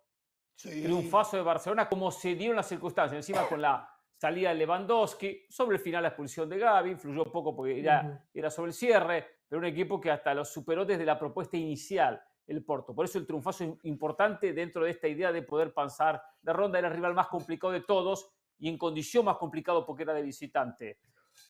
Sí. 0.54 0.82
Triunfazo 0.82 1.38
de 1.38 1.42
Barcelona, 1.42 1.88
como 1.88 2.10
se 2.10 2.34
dieron 2.34 2.56
las 2.56 2.68
circunstancias, 2.68 3.16
encima 3.16 3.48
con 3.48 3.62
la 3.62 3.88
salida 4.16 4.50
de 4.50 4.56
Lewandowski, 4.56 5.46
sobre 5.48 5.78
el 5.78 5.82
final 5.82 6.02
la 6.02 6.08
expulsión 6.08 6.46
de 6.50 6.58
Gaby, 6.58 6.90
influyó 6.90 7.32
poco 7.32 7.56
porque 7.56 7.80
era, 7.80 8.22
era 8.34 8.50
sobre 8.50 8.68
el 8.68 8.74
cierre, 8.74 9.26
pero 9.48 9.60
un 9.60 9.64
equipo 9.64 9.98
que 9.98 10.10
hasta 10.10 10.34
lo 10.34 10.44
superó 10.44 10.84
desde 10.84 11.06
la 11.06 11.18
propuesta 11.18 11.56
inicial 11.56 12.22
el 12.50 12.64
Porto. 12.64 12.94
Por 12.94 13.04
eso 13.04 13.18
el 13.18 13.26
triunfazo 13.26 13.64
es 13.64 13.70
importante 13.84 14.52
dentro 14.52 14.84
de 14.84 14.90
esta 14.90 15.08
idea 15.08 15.32
de 15.32 15.42
poder 15.42 15.72
pasar 15.72 16.22
la 16.42 16.52
ronda. 16.52 16.78
Era 16.78 16.88
el 16.88 16.94
rival 16.94 17.14
más 17.14 17.28
complicado 17.28 17.72
de 17.72 17.82
todos 17.82 18.28
y 18.58 18.68
en 18.68 18.76
condición 18.76 19.24
más 19.24 19.36
complicado 19.36 19.86
porque 19.86 20.02
era 20.02 20.12
de 20.12 20.22
visitante. 20.22 20.98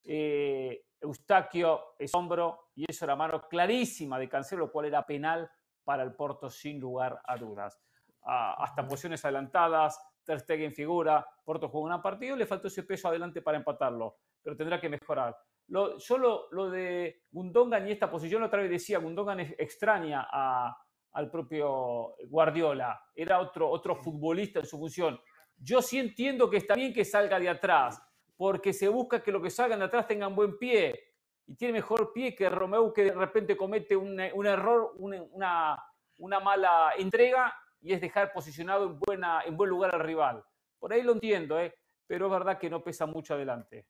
Eh, 0.05 0.85
Eustaquio 1.01 1.95
es 1.99 2.15
hombro 2.15 2.71
y 2.75 2.85
eso 2.89 3.05
era 3.05 3.17
mano 3.17 3.49
clarísima 3.49 4.19
de 4.19 4.29
Cancelo, 4.29 4.67
lo 4.67 4.73
cual 4.73 4.87
era 4.87 5.07
penal 5.07 5.51
para 5.83 6.03
el 6.03 6.15
Porto 6.15 6.51
sin 6.51 6.79
lugar 6.79 7.21
a 7.25 7.37
dudas. 7.37 7.81
Ah, 8.23 8.55
hasta 8.59 8.87
posiciones 8.87 9.25
adelantadas, 9.25 9.99
Ter 10.23 10.41
Stegen 10.41 10.73
figura, 10.73 11.27
Porto 11.43 11.69
jugó 11.69 11.89
un 11.89 12.03
partido, 12.03 12.37
le 12.37 12.45
faltó 12.45 12.69
ese 12.69 12.83
peso 12.83 13.09
adelante 13.09 13.41
para 13.41 13.57
empatarlo, 13.57 14.19
pero 14.43 14.55
tendrá 14.55 14.79
que 14.79 14.91
mejorar. 14.91 15.35
Lo, 15.69 15.97
yo 15.99 16.19
lo, 16.51 16.71
de 16.71 17.23
Gundogan 17.31 17.89
y 17.89 17.93
esta 17.93 18.11
posición, 18.11 18.43
otra 18.43 18.61
vez 18.61 18.71
decía, 18.71 18.99
Gundogan 18.99 19.41
extraña 19.41 20.27
a, 20.31 20.77
al 21.13 21.31
propio 21.31 22.15
Guardiola, 22.29 23.01
era 23.15 23.41
otro, 23.41 23.69
otro 23.69 23.97
futbolista 23.97 24.61
en 24.61 24.67
su 24.67 24.79
función. 24.79 25.21
Yo 25.57 25.83
sí 25.83 25.99
entiendo 25.99 26.49
que 26.49 26.59
está 26.59 26.75
bien 26.75 26.93
que 26.93 27.05
salga 27.05 27.39
de 27.39 27.49
atrás, 27.49 28.01
porque 28.37 28.73
se 28.73 28.89
busca 28.89 29.23
que 29.23 29.33
los 29.33 29.43
que 29.43 29.51
salgan 29.51 29.81
de 29.81 29.85
atrás 29.87 30.07
tengan 30.07 30.35
buen 30.35 30.57
pie, 30.59 30.99
y 31.47 31.55
tiene 31.57 31.75
mejor 31.75 32.13
pie 32.13 32.35
que 32.35 32.49
Romeu 32.49 32.93
que 32.93 33.05
de 33.05 33.13
repente 33.13 33.57
comete 33.57 33.97
un, 33.97 34.21
error, 34.21 34.93
una, 34.97 35.83
una, 36.17 36.41
mala 36.41 36.93
entrega, 36.97 37.53
y 37.81 37.93
es 37.93 38.01
dejar 38.01 38.33
posicionado 38.33 38.87
en, 38.87 38.99
buena, 38.99 39.43
en 39.45 39.57
buen 39.57 39.69
lugar 39.69 39.95
al 39.95 40.01
rival. 40.01 40.45
Por 40.79 40.93
ahí 40.93 41.03
lo 41.03 41.13
entiendo, 41.13 41.59
¿eh? 41.59 41.75
pero 42.07 42.27
es 42.27 42.33
verdad 42.33 42.59
que 42.59 42.71
no 42.71 42.83
pesa 42.83 43.07
mucho 43.07 43.35
adelante. 43.35 43.87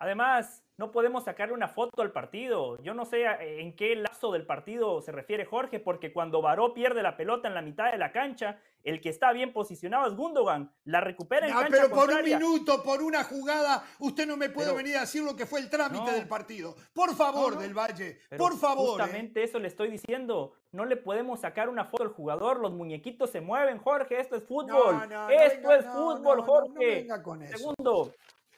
Además, 0.00 0.64
no 0.78 0.92
podemos 0.92 1.24
sacarle 1.24 1.52
una 1.52 1.68
foto 1.68 2.00
al 2.00 2.10
partido. 2.10 2.82
Yo 2.82 2.94
no 2.94 3.04
sé 3.04 3.24
eh, 3.24 3.60
en 3.60 3.76
qué 3.76 3.94
lazo 3.94 4.32
del 4.32 4.46
partido 4.46 5.02
se 5.02 5.12
refiere 5.12 5.44
Jorge, 5.44 5.78
porque 5.78 6.10
cuando 6.10 6.40
Baró 6.40 6.72
pierde 6.72 7.02
la 7.02 7.18
pelota 7.18 7.48
en 7.48 7.54
la 7.54 7.60
mitad 7.60 7.92
de 7.92 7.98
la 7.98 8.10
cancha, 8.10 8.58
el 8.82 9.02
que 9.02 9.10
está 9.10 9.30
bien 9.32 9.52
posicionado 9.52 10.08
es 10.08 10.16
Gundogan. 10.16 10.72
La 10.84 11.02
recupera 11.02 11.46
en 11.46 11.52
ah, 11.52 11.60
cancha 11.60 11.82
Pero 11.82 11.90
por 11.90 12.10
un 12.10 12.24
minuto, 12.24 12.82
por 12.82 13.02
una 13.02 13.24
jugada, 13.24 13.84
usted 13.98 14.26
no 14.26 14.38
me 14.38 14.48
puede 14.48 14.74
venir 14.74 14.96
a 14.96 15.00
decir 15.00 15.22
lo 15.22 15.36
que 15.36 15.44
fue 15.44 15.60
el 15.60 15.68
trámite 15.68 16.12
del 16.12 16.26
partido. 16.26 16.74
Por 16.94 17.14
favor, 17.14 17.58
del 17.58 17.74
Valle, 17.74 18.20
por 18.38 18.56
favor. 18.56 19.00
¿eh? 19.00 19.02
Justamente 19.02 19.42
eso 19.42 19.58
le 19.58 19.68
estoy 19.68 19.90
diciendo. 19.90 20.54
No 20.72 20.86
le 20.86 20.96
podemos 20.96 21.40
sacar 21.40 21.68
una 21.68 21.84
foto 21.84 22.04
al 22.04 22.08
jugador. 22.08 22.58
Los 22.58 22.72
muñequitos 22.72 23.28
se 23.28 23.42
mueven, 23.42 23.76
Jorge. 23.76 24.18
Esto 24.18 24.36
es 24.36 24.44
fútbol. 24.44 24.96
esto 25.30 25.74
es 25.74 25.84
fútbol, 25.84 26.40
Jorge. 26.40 27.06
Segundo, 27.48 28.14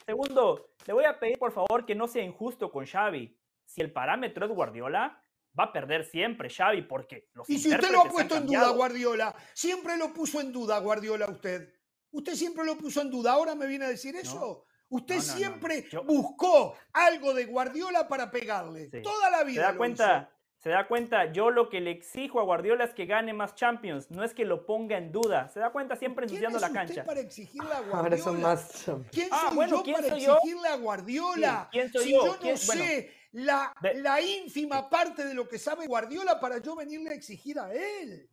Segundo, 0.07 0.70
le 0.87 0.93
voy 0.93 1.05
a 1.05 1.19
pedir 1.19 1.39
por 1.39 1.53
favor 1.53 1.87
que 1.87 1.95
no 1.95 2.09
sea 2.09 2.23
injusto 2.23 2.70
con 2.70 2.87
Xavi. 2.87 3.39
Si 3.65 3.81
el 3.81 3.93
parámetro 3.93 4.47
es 4.47 4.53
Guardiola, 4.53 5.23
va 5.59 5.65
a 5.65 5.73
perder 5.73 6.05
siempre 6.05 6.51
Xavi 6.51 6.83
porque 6.83 7.29
los 7.35 7.49
Y 7.49 7.59
si 7.59 7.70
usted 7.73 7.91
lo 7.91 8.03
ha 8.03 8.09
puesto 8.09 8.37
en 8.37 8.47
duda 8.47 8.70
Guardiola, 8.70 9.35
siempre 9.55 9.97
lo 9.97 10.12
puso 10.12 10.41
en 10.41 10.53
duda 10.53 10.79
Guardiola 10.79 11.29
usted. 11.29 11.73
Usted 12.11 12.35
siempre 12.35 12.65
lo 12.65 12.77
puso 12.77 13.01
en 13.01 13.11
duda, 13.11 13.33
ahora 13.33 13.55
me 13.55 13.66
viene 13.66 13.87
a 13.87 13.89
decir 13.89 14.15
eso. 14.16 14.66
Usted 14.89 15.20
siempre 15.20 15.87
buscó 16.05 16.77
algo 16.93 17.33
de 17.33 17.47
Guardiola 17.47 18.07
para 18.07 18.31
pegarle. 18.31 18.89
Toda 19.03 19.31
la 19.31 19.43
vida. 19.43 19.62
¿Se 19.62 19.73
da 19.73 19.77
cuenta? 19.77 20.32
Se 20.63 20.71
da 20.71 20.87
cuenta, 20.87 21.33
yo 21.33 21.51
lo 21.51 21.69
que 21.69 21.81
le 21.81 21.91
exijo 21.91 22.39
a 22.39 22.45
Guardiola 22.45 22.85
es 22.85 22.95
que 22.95 23.07
gane 23.07 23.33
más 23.33 23.57
Champions, 23.57 24.11
no 24.11 24.23
es 24.23 24.33
que 24.33 24.45
lo 24.45 24.65
ponga 24.65 24.97
en 24.97 25.11
duda. 25.11 25.49
Se 25.49 25.59
da 25.59 25.71
cuenta 25.71 25.97
siempre 25.97 26.25
ensuciando 26.25 26.61
la 26.61 26.71
cancha. 26.71 27.05
para 27.05 27.21
exigirle 27.21 27.73
a 27.73 27.81
Guardiola? 27.81 28.19
son 28.19 28.41
más 28.41 28.85
¿Quién 29.11 29.29
ah, 29.33 29.51
soy 29.53 29.69
yo 29.69 29.83
para 29.83 30.07
exigirle 30.07 30.69
a 30.69 30.77
Guardiola? 30.77 31.69
¿Quién 31.73 31.91
soy 31.93 32.05
si 32.05 32.13
yo, 32.13 32.37
no 32.41 32.57
sé 32.57 33.11
la, 33.33 33.73
la 33.95 34.21
ínfima 34.21 34.89
parte 34.89 35.25
de 35.25 35.35
lo 35.35 35.49
que 35.49 35.59
sabe 35.59 35.87
Guardiola 35.87 36.39
para 36.39 36.59
yo 36.59 36.77
venirle 36.77 37.11
a 37.11 37.15
exigir 37.15 37.59
a 37.59 37.73
él. 37.73 38.29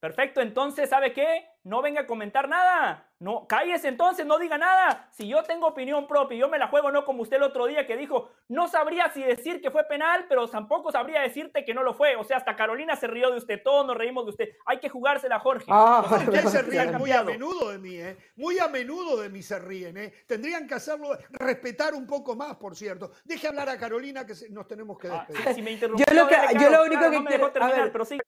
Perfecto, 0.00 0.40
entonces, 0.40 0.88
¿sabe 0.88 1.12
qué? 1.12 1.44
No 1.62 1.82
venga 1.82 2.02
a 2.02 2.06
comentar 2.06 2.48
nada. 2.48 3.09
No, 3.20 3.46
cállese 3.46 3.88
entonces, 3.88 4.24
no 4.24 4.38
diga 4.38 4.56
nada. 4.56 5.06
Si 5.12 5.28
yo 5.28 5.42
tengo 5.42 5.66
opinión 5.66 6.08
propia 6.08 6.36
y 6.36 6.40
yo 6.40 6.48
me 6.48 6.58
la 6.58 6.68
juego, 6.68 6.90
no 6.90 7.04
como 7.04 7.20
usted 7.20 7.36
el 7.36 7.42
otro 7.42 7.66
día 7.66 7.86
que 7.86 7.94
dijo, 7.98 8.30
no 8.48 8.66
sabría 8.66 9.10
si 9.10 9.22
decir 9.22 9.60
que 9.60 9.70
fue 9.70 9.84
penal, 9.84 10.24
pero 10.26 10.48
tampoco 10.48 10.90
sabría 10.90 11.20
decirte 11.20 11.62
que 11.66 11.74
no 11.74 11.82
lo 11.82 11.92
fue. 11.92 12.16
O 12.16 12.24
sea, 12.24 12.38
hasta 12.38 12.56
Carolina 12.56 12.96
se 12.96 13.08
rió 13.08 13.30
de 13.30 13.36
usted, 13.36 13.62
todos 13.62 13.86
nos 13.86 13.94
reímos 13.94 14.24
de 14.24 14.30
usted. 14.30 14.48
Hay 14.64 14.80
que 14.80 14.88
jugársela, 14.88 15.38
Jorge. 15.38 15.66
Ah, 15.68 16.02
se 16.50 16.62
ríen 16.62 16.96
muy 16.96 17.12
a 17.12 17.22
menudo 17.22 17.68
de 17.70 17.78
mí, 17.78 17.96
¿eh? 17.96 18.16
Muy 18.36 18.58
a 18.58 18.68
menudo 18.68 19.20
de 19.20 19.28
mí 19.28 19.42
se 19.42 19.58
ríen, 19.58 19.98
¿eh? 19.98 20.14
Tendrían 20.26 20.66
que 20.66 20.76
hacerlo, 20.76 21.10
respetar 21.28 21.92
un 21.92 22.06
poco 22.06 22.34
más, 22.34 22.56
por 22.56 22.74
cierto. 22.74 23.12
Deje 23.24 23.48
hablar 23.48 23.68
a 23.68 23.76
Carolina 23.76 24.24
que 24.24 24.32
nos 24.48 24.66
tenemos 24.66 24.98
que 24.98 25.08
ah, 25.08 25.26
despedir. 25.28 25.56
si 25.56 25.62
me 25.62 25.76
yo, 25.76 25.88
lo 26.14 26.26
que, 26.26 26.36
yo 26.58 26.70
lo 26.70 26.84
único 26.84 27.10
que 27.10 27.24
quiero... 27.26 27.52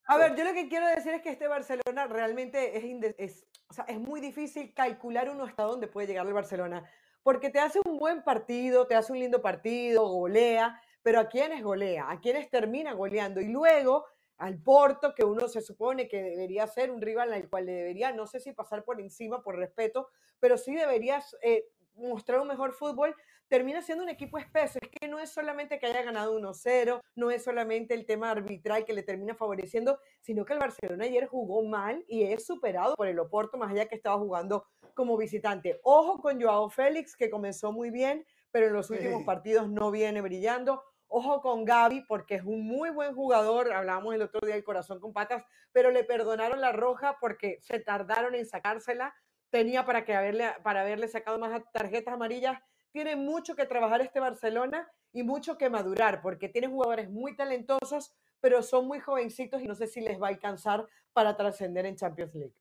a 0.06 0.18
ver, 0.18 0.36
yo 0.36 0.44
lo 0.44 0.52
que 0.52 0.68
quiero 0.68 0.86
decir 0.88 1.14
es 1.14 1.22
que 1.22 1.30
este 1.30 1.48
Barcelona 1.48 2.06
realmente 2.08 2.76
es, 2.76 3.14
es, 3.16 3.46
o 3.70 3.72
sea, 3.72 3.84
es 3.88 3.98
muy 3.98 4.20
difícil 4.20 4.74
calcular 4.82 5.30
uno 5.30 5.44
hasta 5.44 5.62
dónde 5.62 5.86
puede 5.86 6.08
llegar 6.08 6.26
el 6.26 6.32
Barcelona, 6.32 6.88
porque 7.22 7.50
te 7.50 7.60
hace 7.60 7.80
un 7.84 7.98
buen 7.98 8.22
partido, 8.24 8.86
te 8.86 8.96
hace 8.96 9.12
un 9.12 9.20
lindo 9.20 9.40
partido, 9.40 10.08
golea, 10.08 10.80
pero 11.02 11.20
¿a 11.20 11.28
quiénes 11.28 11.62
golea? 11.62 12.10
¿A 12.10 12.20
quiénes 12.20 12.50
termina 12.50 12.92
goleando? 12.92 13.40
Y 13.40 13.48
luego 13.48 14.06
al 14.38 14.60
Porto, 14.60 15.14
que 15.14 15.24
uno 15.24 15.46
se 15.46 15.60
supone 15.60 16.08
que 16.08 16.20
debería 16.20 16.66
ser 16.66 16.90
un 16.90 17.00
rival 17.00 17.32
al 17.32 17.48
cual 17.48 17.66
le 17.66 17.72
debería, 17.72 18.12
no 18.12 18.26
sé 18.26 18.40
si 18.40 18.52
pasar 18.52 18.82
por 18.82 19.00
encima 19.00 19.42
por 19.42 19.56
respeto, 19.56 20.08
pero 20.40 20.56
sí 20.56 20.74
deberías 20.74 21.36
eh, 21.42 21.64
mostrar 21.94 22.40
un 22.40 22.48
mejor 22.48 22.72
fútbol, 22.72 23.14
termina 23.48 23.82
siendo 23.82 24.04
un 24.04 24.10
equipo 24.10 24.38
espeso. 24.38 24.78
Es 24.80 24.88
que 24.88 25.08
no 25.08 25.18
es 25.18 25.30
solamente 25.30 25.78
que 25.78 25.86
haya 25.86 26.02
ganado 26.02 26.38
1-0, 26.38 27.00
no 27.16 27.30
es 27.30 27.44
solamente 27.44 27.94
el 27.94 28.06
tema 28.06 28.30
arbitral 28.30 28.84
que 28.84 28.94
le 28.94 29.02
termina 29.02 29.34
favoreciendo, 29.34 29.98
sino 30.20 30.44
que 30.44 30.54
el 30.54 30.58
Barcelona 30.58 31.04
ayer 31.04 31.26
jugó 31.26 31.62
mal 31.62 32.04
y 32.08 32.22
es 32.24 32.46
superado 32.46 32.94
por 32.94 33.08
el 33.08 33.18
Oporto, 33.18 33.58
más 33.58 33.70
allá 33.70 33.86
que 33.86 33.94
estaba 33.94 34.18
jugando 34.18 34.66
como 34.94 35.16
visitante. 35.16 35.80
Ojo 35.82 36.20
con 36.20 36.40
Joao 36.40 36.70
Félix, 36.70 37.16
que 37.16 37.30
comenzó 37.30 37.72
muy 37.72 37.90
bien, 37.90 38.24
pero 38.50 38.66
en 38.66 38.72
los 38.72 38.90
últimos 38.90 39.24
partidos 39.24 39.68
no 39.68 39.90
viene 39.90 40.20
brillando. 40.20 40.82
Ojo 41.08 41.42
con 41.42 41.66
Gaby, 41.66 42.06
porque 42.08 42.36
es 42.36 42.42
un 42.42 42.66
muy 42.66 42.88
buen 42.88 43.14
jugador. 43.14 43.70
Hablábamos 43.70 44.14
el 44.14 44.22
otro 44.22 44.40
día 44.46 44.54
del 44.54 44.64
corazón 44.64 44.98
con 44.98 45.12
patas, 45.12 45.44
pero 45.70 45.90
le 45.90 46.04
perdonaron 46.04 46.62
la 46.62 46.72
roja 46.72 47.18
porque 47.20 47.58
se 47.60 47.80
tardaron 47.80 48.34
en 48.34 48.46
sacársela 48.46 49.14
tenía 49.52 49.84
para, 49.84 50.04
que 50.04 50.14
haberle, 50.14 50.50
para 50.64 50.80
haberle 50.80 51.06
sacado 51.06 51.38
más 51.38 51.62
tarjetas 51.72 52.14
amarillas, 52.14 52.58
tiene 52.90 53.16
mucho 53.16 53.54
que 53.54 53.66
trabajar 53.66 54.00
este 54.00 54.18
Barcelona 54.18 54.90
y 55.12 55.22
mucho 55.22 55.58
que 55.58 55.68
madurar, 55.68 56.22
porque 56.22 56.48
tiene 56.48 56.68
jugadores 56.68 57.10
muy 57.10 57.36
talentosos, 57.36 58.14
pero 58.40 58.62
son 58.62 58.88
muy 58.88 58.98
jovencitos 58.98 59.62
y 59.62 59.66
no 59.66 59.74
sé 59.74 59.86
si 59.86 60.00
les 60.00 60.20
va 60.20 60.28
a 60.28 60.30
alcanzar 60.30 60.88
para 61.12 61.36
trascender 61.36 61.84
en 61.84 61.96
Champions 61.96 62.34
League. 62.34 62.54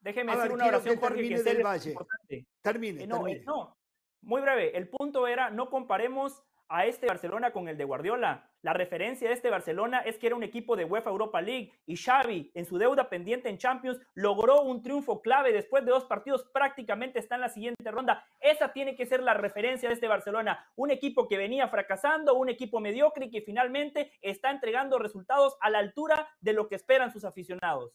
Déjeme 0.00 0.32
hacer 0.32 0.52
una 0.52 0.66
oración, 0.66 0.98
Jorge, 0.98 1.28
que 1.28 1.42
del 1.42 1.64
Valle. 1.64 1.90
Importante. 1.90 2.46
Termine, 2.60 3.04
eh, 3.04 3.06
no, 3.06 3.26
eh, 3.28 3.42
no, 3.46 3.78
muy 4.22 4.42
breve. 4.42 4.76
El 4.76 4.88
punto 4.88 5.28
era, 5.28 5.50
no 5.50 5.70
comparemos 5.70 6.42
a 6.74 6.86
este 6.86 7.06
Barcelona 7.06 7.52
con 7.52 7.68
el 7.68 7.76
de 7.76 7.84
Guardiola. 7.84 8.50
La 8.60 8.72
referencia 8.72 9.28
de 9.28 9.34
este 9.34 9.48
Barcelona 9.48 10.00
es 10.00 10.18
que 10.18 10.26
era 10.26 10.34
un 10.34 10.42
equipo 10.42 10.74
de 10.74 10.84
UEFA 10.84 11.10
Europa 11.10 11.40
League 11.40 11.72
y 11.86 11.96
Xavi, 11.96 12.50
en 12.52 12.64
su 12.64 12.78
deuda 12.78 13.08
pendiente 13.08 13.48
en 13.48 13.58
Champions, 13.58 14.00
logró 14.14 14.62
un 14.62 14.82
triunfo 14.82 15.22
clave 15.22 15.52
después 15.52 15.84
de 15.84 15.92
dos 15.92 16.04
partidos, 16.06 16.50
prácticamente 16.52 17.20
está 17.20 17.36
en 17.36 17.42
la 17.42 17.48
siguiente 17.48 17.90
ronda. 17.92 18.26
Esa 18.40 18.72
tiene 18.72 18.96
que 18.96 19.06
ser 19.06 19.22
la 19.22 19.34
referencia 19.34 19.88
de 19.88 19.94
este 19.94 20.08
Barcelona, 20.08 20.66
un 20.74 20.90
equipo 20.90 21.28
que 21.28 21.36
venía 21.36 21.68
fracasando, 21.68 22.34
un 22.34 22.48
equipo 22.48 22.80
mediocre 22.80 23.26
y 23.26 23.30
que 23.30 23.42
finalmente 23.42 24.10
está 24.20 24.50
entregando 24.50 24.98
resultados 24.98 25.56
a 25.60 25.70
la 25.70 25.78
altura 25.78 26.28
de 26.40 26.54
lo 26.54 26.66
que 26.66 26.74
esperan 26.74 27.12
sus 27.12 27.24
aficionados. 27.24 27.92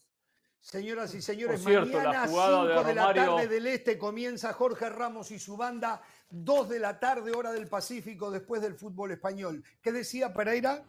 Señoras 0.60 1.14
y 1.14 1.22
señores, 1.22 1.64
mañana 1.64 2.28
5 2.28 2.66
de, 2.66 2.84
de, 2.84 2.94
la 2.94 3.14
tarde 3.14 3.48
del 3.48 3.66
Este 3.66 3.96
comienza 3.96 4.52
Jorge 4.52 4.90
Ramos 4.90 5.30
y 5.30 5.38
su 5.38 5.56
banda, 5.56 6.02
2 6.30 6.68
de 6.68 6.78
la 6.78 6.98
tarde 6.98 7.32
hora 7.32 7.52
del 7.52 7.66
Pacífico 7.66 8.30
después 8.30 8.62
del 8.62 8.74
fútbol 8.74 9.10
español. 9.10 9.62
¿Qué 9.82 9.92
decía 9.92 10.32
Pereira? 10.32 10.82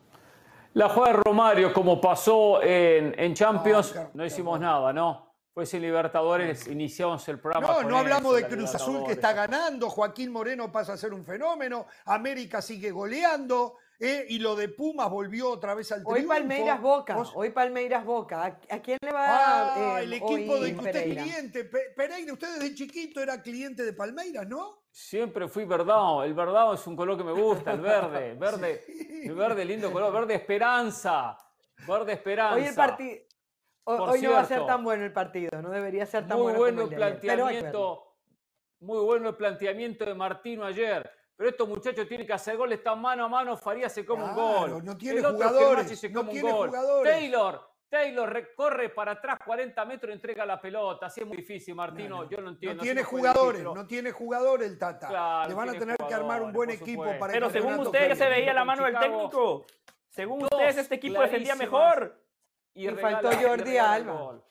La 0.74 0.88
juega 0.88 1.14
Romario, 1.14 1.74
como 1.74 2.00
pasó 2.00 2.62
en, 2.64 3.34
Champions, 3.34 3.94
ah, 3.98 4.10
no 4.14 4.26
hicimos 4.26 4.60
nada, 4.60 4.94
¿no? 4.94 5.34
Fue 5.54 5.66
sin 5.66 5.82
Libertadores, 5.82 6.68
iniciamos 6.68 7.28
el 7.28 7.40
programa. 7.40 7.68
No, 7.68 7.90
no 7.90 7.98
hablamos 7.98 8.36
de 8.36 8.48
Cruz 8.48 8.74
Azul 8.74 9.04
que 9.06 9.14
está 9.14 9.34
ganando, 9.34 9.90
Joaquín 9.90 10.32
Moreno 10.32 10.72
pasa 10.72 10.94
a 10.94 10.98
ser 10.98 11.14
un 11.14 11.26
fenómeno, 11.26 11.88
América 12.06 12.62
sigue 12.62 12.90
goleando, 12.92 13.76
eh, 14.04 14.26
y 14.30 14.40
lo 14.40 14.56
de 14.56 14.68
Pumas 14.68 15.12
volvió 15.12 15.52
otra 15.52 15.76
vez 15.76 15.92
al 15.92 16.00
triunfo. 16.00 16.20
Hoy 16.20 16.28
Palmeiras 16.28 16.82
Boca, 16.82 17.24
hoy 17.36 17.52
Palmeiras 17.52 18.04
Boca. 18.04 18.60
¿A, 18.68 18.80
quién 18.80 18.98
le 19.00 19.12
va 19.12 19.26
a 19.26 19.96
ah, 19.98 20.02
el 20.02 20.12
equipo 20.12 20.60
de 20.60 20.74
que 20.74 20.80
usted 20.80 20.96
es 20.96 21.22
cliente. 21.22 21.66
Pereira, 21.96 22.34
usted 22.34 22.52
desde 22.58 22.74
chiquito 22.74 23.22
era 23.22 23.40
cliente 23.44 23.84
de 23.84 23.94
Palmeiras, 23.94 24.48
¿no? 24.48 24.86
Siempre 24.90 25.48
fui 25.48 25.66
verdad. 25.66 26.26
El 26.26 26.34
verdad 26.34 26.74
es 26.74 26.88
un 26.88 26.96
color 26.96 27.16
que 27.16 27.24
me 27.24 27.32
gusta, 27.32 27.74
el 27.74 27.82
verde. 27.82 28.34
Verde, 28.40 28.84
el 29.24 29.36
verde, 29.36 29.66
lindo 29.66 29.92
color. 29.92 30.12
Verde 30.12 30.34
esperanza. 30.34 31.38
Verde 31.88 32.14
esperanza. 32.14 32.56
Hoy 32.56 32.64
el 32.64 32.76
partido. 32.76 33.20
Hoy 33.84 34.22
no 34.24 34.32
va 34.32 34.40
a 34.40 34.46
ser 34.46 34.66
tan 34.66 34.84
bueno 34.84 35.06
el 35.06 35.14
partido, 35.14 35.62
no 35.62 35.70
debería 35.70 36.08
ser 36.08 36.28
tan 36.28 36.40
muy 36.40 36.54
bueno. 36.54 36.84
el 36.84 36.90
planteamiento, 36.90 38.16
muy 38.80 39.00
bueno 39.04 39.30
el 39.30 39.36
planteamiento 39.36 40.06
de 40.06 40.14
Martino 40.16 40.66
ayer 40.66 41.21
pero 41.42 41.50
estos 41.50 41.68
muchachos 41.68 42.08
tienen 42.08 42.28
que 42.28 42.34
hacer 42.34 42.56
goles, 42.56 42.78
están 42.78 43.02
mano 43.02 43.26
a 43.26 43.28
mano, 43.28 43.58
Farías 43.58 43.92
se 43.92 44.06
come 44.06 44.26
un 44.26 44.36
gol. 44.36 44.86
No 44.86 44.96
tiene 44.96 45.24
jugadores. 45.24 46.00
Se 46.00 46.14
come 46.14 46.34
un 46.34 46.40
gol. 46.40 46.72
Taylor, 47.04 47.68
Taylor 47.90 48.32
recorre 48.32 48.90
para 48.90 49.14
atrás 49.14 49.40
40 49.44 49.84
metros 49.86 50.12
y 50.12 50.14
entrega 50.14 50.46
la 50.46 50.62
pelota. 50.62 51.08
Así 51.08 51.22
es 51.22 51.26
muy 51.26 51.38
difícil, 51.38 51.74
Martino. 51.74 52.30
Yo 52.30 52.42
no 52.42 52.50
entiendo. 52.50 52.78
No 52.78 52.84
tiene 52.84 53.02
jugadores, 53.02 53.64
no 53.64 53.88
tiene 53.88 54.12
jugadores 54.12 54.70
el 54.70 54.78
Tata. 54.78 55.48
Le 55.48 55.56
van 55.56 55.70
a 55.70 55.74
tener 55.74 55.98
que 55.98 56.14
armar 56.14 56.44
un 56.44 56.54
buen 56.54 56.70
equipo 56.70 57.06
para 57.18 57.34
Pero 57.34 57.50
según 57.50 57.80
ustedes 57.80 58.10
ya 58.10 58.16
se 58.24 58.30
veía 58.30 58.54
la 58.54 58.64
mano 58.64 58.86
del 58.86 59.00
técnico. 59.00 59.66
Según 60.10 60.44
ustedes, 60.44 60.78
este 60.78 60.94
equipo 60.94 61.24
defendía 61.24 61.56
mejor. 61.56 62.24
Y, 62.76 62.88
faltó 62.90 63.32
Jordi 63.32 63.78
Alba. 63.80 64.44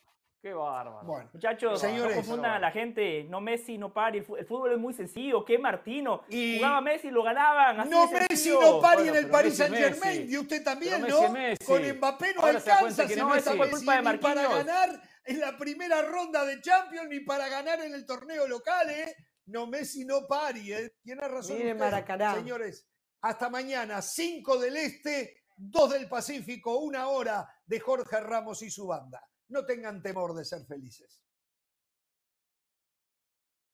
Qué 0.43 0.55
bárbaro. 0.55 1.07
Bueno, 1.07 1.29
muchachos, 1.35 1.79
Señores, 1.79 2.17
no 2.17 2.23
confundan 2.23 2.53
a 2.53 2.59
la 2.59 2.71
gente. 2.71 3.25
No 3.25 3.43
Messi, 3.43 3.77
no 3.77 3.93
Pari. 3.93 4.19
El 4.19 4.47
fútbol 4.47 4.73
es 4.73 4.79
muy 4.79 4.95
sencillo. 4.95 5.45
¿Qué 5.45 5.59
Martino? 5.59 6.23
Y... 6.31 6.57
Jugaba 6.57 6.81
Messi, 6.81 7.11
lo 7.11 7.23
ganaban. 7.23 7.91
no 7.91 8.11
Messi, 8.11 8.49
no 8.51 8.81
Pari 8.81 9.09
en 9.09 9.17
el 9.17 9.29
Paris 9.29 9.57
Saint 9.59 9.75
Germain. 9.75 10.31
Y 10.31 10.39
usted 10.39 10.65
también, 10.65 11.03
¿no? 11.03 11.19
Con 11.67 11.83
Mbappé 11.83 12.35
no 12.35 12.47
alcanza. 12.47 13.07
Que 13.07 13.17
no, 13.17 13.35
esa 13.35 13.55
fue 13.55 13.71
culpa 13.71 13.97
de 13.97 14.03
Marquinhos. 14.03 14.37
Ni 14.37 14.43
para 14.43 14.65
ganar 14.65 15.03
en 15.25 15.41
la 15.41 15.59
primera 15.59 16.03
ronda 16.03 16.45
de 16.47 16.61
Champions, 16.63 17.09
ni 17.11 17.21
para 17.21 17.49
ganar 17.49 17.81
en 17.81 17.93
el 17.93 18.07
torneo 18.07 18.49
local, 18.49 18.89
¿eh? 18.89 19.15
No 19.45 19.67
Messi, 19.67 20.07
no 20.07 20.27
Pari, 20.27 20.73
¿eh? 20.73 20.95
Tiene 21.03 21.29
razón. 21.29 21.59
Mire 21.59 21.75
Maracaná. 21.75 22.37
Señores, 22.37 22.89
hasta 23.21 23.51
mañana, 23.51 24.01
5 24.01 24.59
del 24.59 24.79
Este, 24.79 25.43
2 25.57 25.91
del 25.93 26.09
Pacífico, 26.09 26.79
una 26.79 27.09
hora 27.09 27.47
de 27.67 27.79
Jorge 27.79 28.21
Ramos 28.21 28.63
y 28.63 28.71
su 28.71 28.87
banda. 28.87 29.23
No 29.51 29.67
tengan 29.67 30.03
temor 30.03 30.35
de 30.35 30.45
ser 30.45 30.65
felices. 30.65 31.23